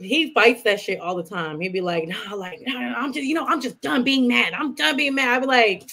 he 0.00 0.32
fights 0.32 0.62
that 0.62 0.80
shit 0.80 1.00
all 1.00 1.14
the 1.14 1.22
time. 1.22 1.60
He'd 1.60 1.72
be 1.72 1.80
like, 1.80 2.08
"No, 2.08 2.36
like, 2.36 2.60
no, 2.66 2.78
I'm 2.78 3.12
just, 3.12 3.26
you 3.26 3.34
know, 3.34 3.46
I'm 3.46 3.60
just 3.60 3.80
done 3.80 4.02
being 4.02 4.26
mad. 4.26 4.52
I'm 4.54 4.74
done 4.74 4.96
being 4.96 5.14
mad." 5.14 5.36
I'd 5.36 5.40
be 5.40 5.46
like, 5.46 5.90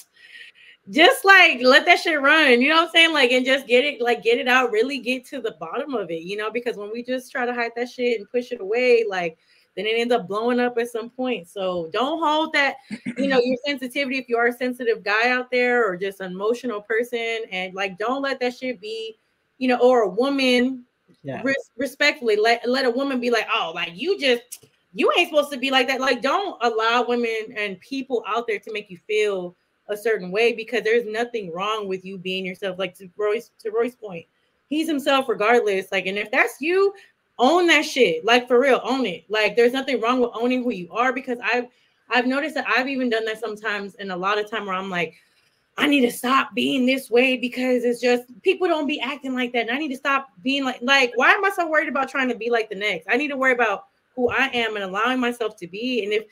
just 0.90 1.26
like 1.26 1.60
let 1.62 1.86
that 1.86 2.00
shit 2.00 2.22
run, 2.22 2.62
you 2.62 2.70
know 2.70 2.78
what 2.78 2.86
I'm 2.86 2.92
saying? 2.92 3.14
Like, 3.14 3.32
and 3.32 3.46
just 3.46 3.68
get 3.68 3.84
it, 3.84 4.02
like, 4.02 4.24
get 4.24 4.38
it 4.38 4.48
out, 4.48 4.72
really 4.72 5.00
get 5.00 5.26
to 5.28 5.42
the 5.42 5.56
bottom 5.60 5.94
of 5.94 6.10
it, 6.12 6.22
you 6.22 6.38
know, 6.38 6.50
because 6.50 6.78
when 6.78 6.92
we 6.92 7.04
just 7.04 7.32
try 7.32 7.46
to 7.46 7.54
hide 7.54 7.72
that 7.76 7.90
shit 7.90 8.20
and 8.20 8.30
push 8.30 8.52
it 8.52 8.62
away, 8.62 9.04
like, 9.08 9.38
then 9.76 9.86
it 9.86 10.00
ends 10.00 10.14
up 10.14 10.28
blowing 10.28 10.60
up 10.60 10.78
at 10.78 10.90
some 10.90 11.10
point. 11.10 11.48
So 11.48 11.90
don't 11.94 12.20
hold 12.24 12.54
that, 12.54 12.78
you 13.18 13.28
know, 13.28 13.40
your 13.44 13.58
sensitivity 13.66 14.18
if 14.18 14.30
you 14.30 14.38
are 14.38 14.48
a 14.48 14.54
sensitive 14.54 15.04
guy 15.04 15.30
out 15.30 15.52
there 15.52 15.88
or 15.88 15.98
just 15.98 16.22
an 16.22 16.32
emotional 16.32 16.82
person, 16.82 17.42
and 17.52 17.74
like, 17.74 17.98
don't 17.98 18.22
let 18.22 18.40
that 18.40 18.56
shit 18.56 18.80
be, 18.80 19.20
you 19.58 19.68
know, 19.68 19.78
or 19.78 20.04
a 20.04 20.10
woman 20.10 20.86
respectfully 21.78 22.36
let 22.36 22.68
let 22.68 22.86
a 22.86 22.92
woman 22.92 23.20
be 23.20 23.30
like, 23.30 23.48
oh, 23.54 23.72
like 23.76 23.92
you 23.94 24.20
just 24.20 24.68
you 24.94 25.12
ain't 25.18 25.30
supposed 25.30 25.52
to 25.52 25.60
be 25.60 25.70
like 25.70 25.88
that. 25.88 26.02
Like, 26.02 26.22
don't 26.22 26.58
allow 26.62 27.06
women 27.08 27.54
and 27.56 27.80
people 27.82 28.24
out 28.28 28.48
there 28.48 28.60
to 28.60 28.74
make 28.74 28.90
you 28.90 28.98
feel 28.98 29.56
a 29.90 29.96
certain 29.96 30.32
way 30.32 30.54
because 30.54 30.84
there's 30.84 31.06
nothing 31.06 31.52
wrong 31.54 31.88
with 31.88 32.04
you 32.04 32.18
being 32.18 32.46
yourself. 32.46 32.80
Like 32.80 32.96
to 32.96 33.10
Royce 33.16 33.52
to 33.60 33.72
Roy's 33.72 33.96
point, 33.96 34.26
he's 34.70 34.88
himself 34.88 35.30
regardless. 35.30 35.92
Like, 35.92 36.08
and 36.08 36.18
if 36.18 36.32
that's 36.32 36.56
you, 36.62 36.94
own 37.40 37.68
that 37.68 37.86
shit. 37.86 38.26
Like 38.26 38.48
for 38.48 38.60
real, 38.60 38.82
own 38.84 39.06
it. 39.06 39.26
Like, 39.30 39.56
there's 39.56 39.74
nothing 39.74 40.02
wrong 40.02 40.20
with 40.20 40.32
owning 40.34 40.64
who 40.64 40.72
you 40.72 40.92
are 40.92 41.14
because 41.14 41.38
I've 41.44 41.68
I've 42.10 42.26
noticed 42.26 42.56
that 42.56 42.66
I've 42.68 42.88
even 42.88 43.10
done 43.10 43.26
that 43.26 43.40
sometimes, 43.40 43.96
and 43.96 44.12
a 44.12 44.18
lot 44.18 44.40
of 44.40 44.50
time 44.50 44.66
where 44.66 44.76
I'm 44.76 44.90
like, 44.90 45.16
I 45.80 45.86
need 45.86 46.02
to 46.02 46.12
stop 46.12 46.56
being 46.56 46.86
this 46.86 47.10
way 47.12 47.38
because 47.38 47.84
it's 47.84 48.02
just 48.02 48.24
people 48.42 48.68
don't 48.68 48.88
be 48.88 49.00
acting 49.00 49.36
like 49.36 49.54
that. 49.54 49.68
And 49.68 49.72
I 49.72 49.78
need 49.78 49.90
to 49.90 49.96
stop 49.98 50.30
being 50.42 50.64
like, 50.66 50.80
like, 50.82 51.12
why 51.16 51.32
am 51.32 51.46
I 51.46 51.52
so 51.52 51.68
worried 51.68 51.88
about 51.88 52.10
trying 52.10 52.30
to 52.30 52.36
be 52.36 52.50
like 52.50 52.70
the 52.70 52.76
next? 52.76 53.08
I 53.10 53.16
need 53.16 53.28
to 53.28 53.38
worry 53.38 53.52
about 53.54 53.86
who 54.16 54.30
I 54.30 54.48
am 54.48 54.76
and 54.76 54.84
allowing 54.84 55.20
myself 55.20 55.56
to 55.58 55.68
be. 55.68 56.04
And 56.04 56.12
if 56.12 56.24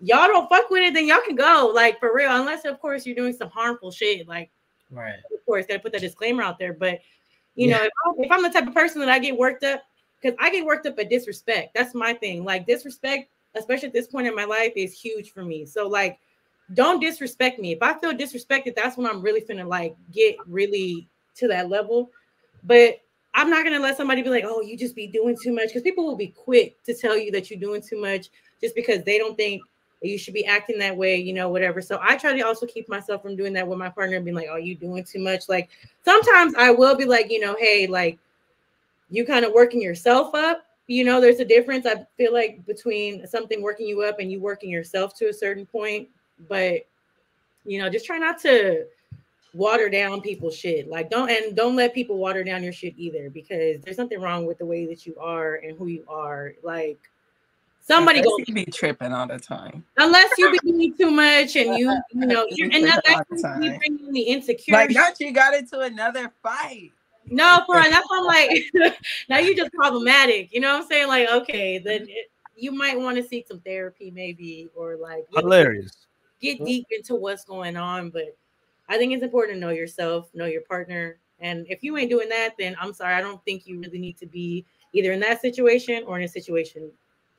y'all 0.00 0.26
don't 0.28 0.48
fuck 0.48 0.70
with 0.70 0.82
it, 0.82 0.94
then 0.94 1.06
y'all 1.06 1.20
can 1.26 1.36
go, 1.36 1.70
like 1.74 2.00
for 2.00 2.14
real. 2.14 2.30
Unless, 2.30 2.64
of 2.64 2.80
course, 2.80 3.04
you're 3.04 3.14
doing 3.14 3.34
some 3.34 3.50
harmful 3.50 3.90
shit. 3.90 4.26
Like, 4.26 4.50
Right. 4.90 5.18
of 5.32 5.44
course, 5.44 5.66
gotta 5.66 5.80
put 5.80 5.92
that 5.92 6.00
disclaimer 6.00 6.42
out 6.42 6.58
there. 6.58 6.72
But 6.72 7.00
you 7.56 7.68
Yeah. 7.68 7.78
know, 7.78 7.84
if 8.16 8.26
if 8.26 8.32
I'm 8.32 8.42
the 8.42 8.50
type 8.50 8.66
of 8.66 8.74
person 8.74 9.00
that 9.00 9.10
I 9.10 9.18
get 9.18 9.36
worked 9.36 9.64
up, 9.64 9.82
because 10.20 10.36
I 10.40 10.50
get 10.50 10.64
worked 10.64 10.86
up 10.86 10.98
at 10.98 11.10
disrespect. 11.10 11.74
That's 11.74 11.94
my 11.94 12.14
thing. 12.14 12.44
Like 12.44 12.66
disrespect, 12.66 13.30
especially 13.54 13.88
at 13.88 13.92
this 13.92 14.06
point 14.06 14.26
in 14.26 14.34
my 14.34 14.44
life, 14.44 14.72
is 14.76 14.98
huge 14.98 15.32
for 15.32 15.44
me. 15.44 15.66
So 15.66 15.86
like, 15.86 16.18
don't 16.72 17.00
disrespect 17.00 17.58
me. 17.58 17.72
If 17.72 17.82
I 17.82 17.98
feel 17.98 18.12
disrespected, 18.12 18.74
that's 18.74 18.96
when 18.96 19.06
I'm 19.06 19.20
really 19.20 19.42
finna 19.42 19.66
like 19.66 19.96
get 20.12 20.36
really 20.46 21.06
to 21.36 21.48
that 21.48 21.68
level. 21.68 22.10
But 22.64 23.00
I'm 23.34 23.50
not 23.50 23.64
gonna 23.64 23.80
let 23.80 23.96
somebody 23.96 24.22
be 24.22 24.30
like, 24.30 24.44
"Oh, 24.46 24.62
you 24.62 24.76
just 24.76 24.94
be 24.94 25.06
doing 25.06 25.36
too 25.40 25.52
much," 25.52 25.68
because 25.68 25.82
people 25.82 26.06
will 26.06 26.16
be 26.16 26.28
quick 26.28 26.82
to 26.84 26.94
tell 26.94 27.18
you 27.18 27.30
that 27.32 27.50
you're 27.50 27.60
doing 27.60 27.82
too 27.82 28.00
much 28.00 28.28
just 28.60 28.74
because 28.74 29.04
they 29.04 29.18
don't 29.18 29.36
think 29.36 29.62
you 30.02 30.18
should 30.18 30.34
be 30.34 30.46
acting 30.46 30.78
that 30.78 30.96
way, 30.96 31.16
you 31.16 31.32
know, 31.32 31.48
whatever. 31.48 31.80
So 31.80 31.98
I 32.02 32.16
try 32.16 32.36
to 32.36 32.42
also 32.42 32.66
keep 32.66 32.88
myself 32.88 33.22
from 33.22 33.36
doing 33.36 33.52
that 33.54 33.66
with 33.66 33.78
my 33.78 33.88
partner 33.88 34.20
being 34.20 34.36
like, 34.36 34.48
"Oh, 34.50 34.56
you 34.56 34.74
doing 34.74 35.04
too 35.04 35.18
much." 35.18 35.48
Like 35.48 35.68
sometimes 36.04 36.54
I 36.56 36.70
will 36.70 36.94
be 36.94 37.04
like, 37.04 37.30
you 37.30 37.40
know, 37.40 37.56
hey, 37.58 37.86
like 37.86 38.18
you 39.10 39.24
kind 39.24 39.44
of 39.44 39.52
working 39.52 39.82
yourself 39.82 40.34
up. 40.34 40.64
You 40.86 41.04
know, 41.04 41.20
there's 41.20 41.40
a 41.40 41.44
difference. 41.44 41.86
I 41.86 42.06
feel 42.16 42.32
like 42.32 42.64
between 42.66 43.26
something 43.26 43.62
working 43.62 43.86
you 43.86 44.02
up 44.02 44.18
and 44.18 44.30
you 44.30 44.40
working 44.40 44.70
yourself 44.70 45.16
to 45.18 45.28
a 45.28 45.32
certain 45.32 45.66
point. 45.66 46.08
But 46.48 46.86
you 47.64 47.78
know, 47.80 47.88
just 47.88 48.04
try 48.06 48.18
not 48.18 48.38
to 48.40 48.86
water 49.54 49.88
down 49.88 50.20
people's 50.20 50.56
shit. 50.56 50.88
Like 50.88 51.10
don't 51.10 51.30
and 51.30 51.56
don't 51.56 51.76
let 51.76 51.94
people 51.94 52.18
water 52.18 52.44
down 52.44 52.62
your 52.62 52.72
shit 52.72 52.94
either 52.96 53.30
because 53.30 53.80
there's 53.82 53.98
nothing 53.98 54.20
wrong 54.20 54.46
with 54.46 54.58
the 54.58 54.66
way 54.66 54.86
that 54.86 55.06
you 55.06 55.16
are 55.18 55.56
and 55.56 55.76
who 55.78 55.86
you 55.86 56.04
are. 56.08 56.52
Like 56.62 56.98
somebody 57.80 58.18
Unless 58.18 58.30
go 58.38 58.44
you 58.46 58.54
be 58.54 58.64
tripping 58.66 59.12
all 59.12 59.26
the 59.26 59.38
time. 59.38 59.84
unless 59.98 60.36
you 60.38 60.50
be 60.50 60.58
doing 60.58 60.94
too 60.96 61.10
much 61.10 61.56
and 61.56 61.76
you 61.76 61.90
you 62.12 62.26
know 62.26 62.46
You 62.50 62.70
and 62.72 62.84
that, 62.84 63.04
trip 63.04 63.16
all 63.16 63.24
that's 63.28 63.42
the 63.42 63.48
when 63.52 63.62
you 63.62 63.70
time. 63.70 63.78
bring 63.78 63.98
in 64.00 64.14
Like, 64.14 64.26
insecurity. 64.26 64.94
not 64.94 65.20
you 65.20 65.32
got 65.32 65.54
into 65.54 65.80
another 65.80 66.32
fight. 66.42 66.92
No, 67.30 67.62
for 67.66 67.76
real. 67.76 67.84
That's 67.90 68.06
why 68.10 68.18
I'm 68.18 68.24
like, 68.24 68.94
now 69.30 69.38
you're 69.38 69.54
just 69.56 69.72
problematic. 69.72 70.52
You 70.52 70.60
know 70.60 70.74
what 70.74 70.82
I'm 70.82 70.88
saying? 70.88 71.08
Like, 71.08 71.30
okay, 71.30 71.78
then 71.78 72.02
it, 72.02 72.30
you 72.56 72.70
might 72.72 72.98
want 73.00 73.16
to 73.16 73.22
seek 73.22 73.46
some 73.48 73.60
therapy, 73.60 74.10
maybe, 74.10 74.68
or 74.74 74.96
like 74.96 75.26
really 75.32 75.42
Hilarious. 75.44 76.03
Get 76.44 76.64
deep 76.64 76.86
into 76.90 77.14
what's 77.14 77.44
going 77.44 77.76
on. 77.76 78.10
But 78.10 78.36
I 78.88 78.98
think 78.98 79.12
it's 79.12 79.22
important 79.22 79.56
to 79.56 79.60
know 79.60 79.70
yourself, 79.70 80.28
know 80.34 80.46
your 80.46 80.62
partner. 80.62 81.18
And 81.40 81.66
if 81.68 81.82
you 81.82 81.96
ain't 81.96 82.10
doing 82.10 82.28
that, 82.28 82.54
then 82.58 82.76
I'm 82.80 82.92
sorry. 82.92 83.14
I 83.14 83.20
don't 83.20 83.44
think 83.44 83.66
you 83.66 83.80
really 83.80 83.98
need 83.98 84.16
to 84.18 84.26
be 84.26 84.64
either 84.92 85.12
in 85.12 85.20
that 85.20 85.40
situation 85.40 86.04
or 86.06 86.18
in 86.18 86.24
a 86.24 86.28
situation, 86.28 86.90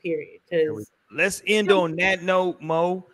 period. 0.02 0.42
Because 0.50 0.92
Let's 1.12 1.42
end 1.46 1.72
on 1.72 1.96
that 1.98 2.24
note, 2.24 2.62
Mo. 2.62 3.06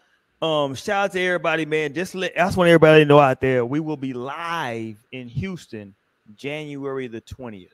Um, 0.41 0.73
shout 0.73 1.05
out 1.05 1.11
to 1.11 1.21
everybody, 1.21 1.65
man. 1.65 1.93
Just 1.93 2.15
let 2.15 2.31
I 2.35 2.45
just 2.45 2.57
want 2.57 2.67
everybody 2.69 3.03
to 3.03 3.05
know 3.05 3.19
out 3.19 3.41
there, 3.41 3.63
we 3.63 3.79
will 3.79 3.97
be 3.97 4.13
live 4.13 4.97
in 5.11 5.27
Houston 5.27 5.93
January 6.35 7.07
the 7.07 7.21
20th. 7.21 7.67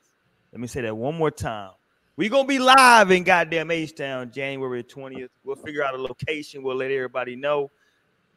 Let 0.51 0.59
me 0.59 0.67
say 0.67 0.81
that 0.81 0.95
one 0.95 1.15
more 1.15 1.31
time. 1.31 1.71
We're 2.17 2.29
gonna 2.29 2.47
be 2.47 2.59
live 2.59 3.11
in 3.11 3.23
goddamn 3.23 3.71
H 3.71 3.95
Town 3.95 4.31
January 4.31 4.83
20th. 4.83 5.29
We'll 5.45 5.55
figure 5.55 5.83
out 5.83 5.93
a 5.93 6.01
location, 6.01 6.63
we'll 6.63 6.75
let 6.75 6.91
everybody 6.91 7.35
know. 7.35 7.71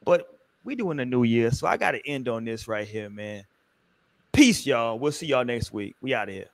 But 0.05 0.39
we 0.64 0.74
doing 0.74 1.01
a 1.01 1.05
new 1.05 1.22
year, 1.22 1.51
so 1.51 1.66
I 1.66 1.77
gotta 1.77 2.05
end 2.06 2.28
on 2.28 2.44
this 2.44 2.68
right 2.68 2.86
here, 2.86 3.10
man. 3.10 3.44
Peace, 4.32 4.66
y'all. 4.66 4.98
We'll 4.98 5.12
see 5.12 5.27
y'all 5.27 5.44
next 5.44 5.72
week. 5.72 5.97
We 6.01 6.14
out 6.14 6.28
of 6.28 6.35
here. 6.35 6.47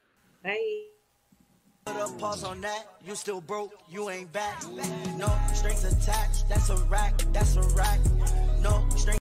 Bye. 0.43 0.83
Put 1.85 1.97
a 1.97 2.09
pause 2.19 2.43
on 2.43 2.61
that. 2.63 2.87
You 3.07 3.15
still 3.15 3.41
broke, 3.41 3.73
you 3.89 4.11
ain't 4.11 4.33
back. 4.33 4.61
No 5.17 5.33
strings 5.55 5.85
attached. 5.85 6.49
That's 6.49 6.69
a 6.71 6.77
rack. 6.85 7.17
That's 7.33 7.57
a 7.57 7.63
rack. 7.77 8.01
No 8.61 8.85
strings. 8.97 9.07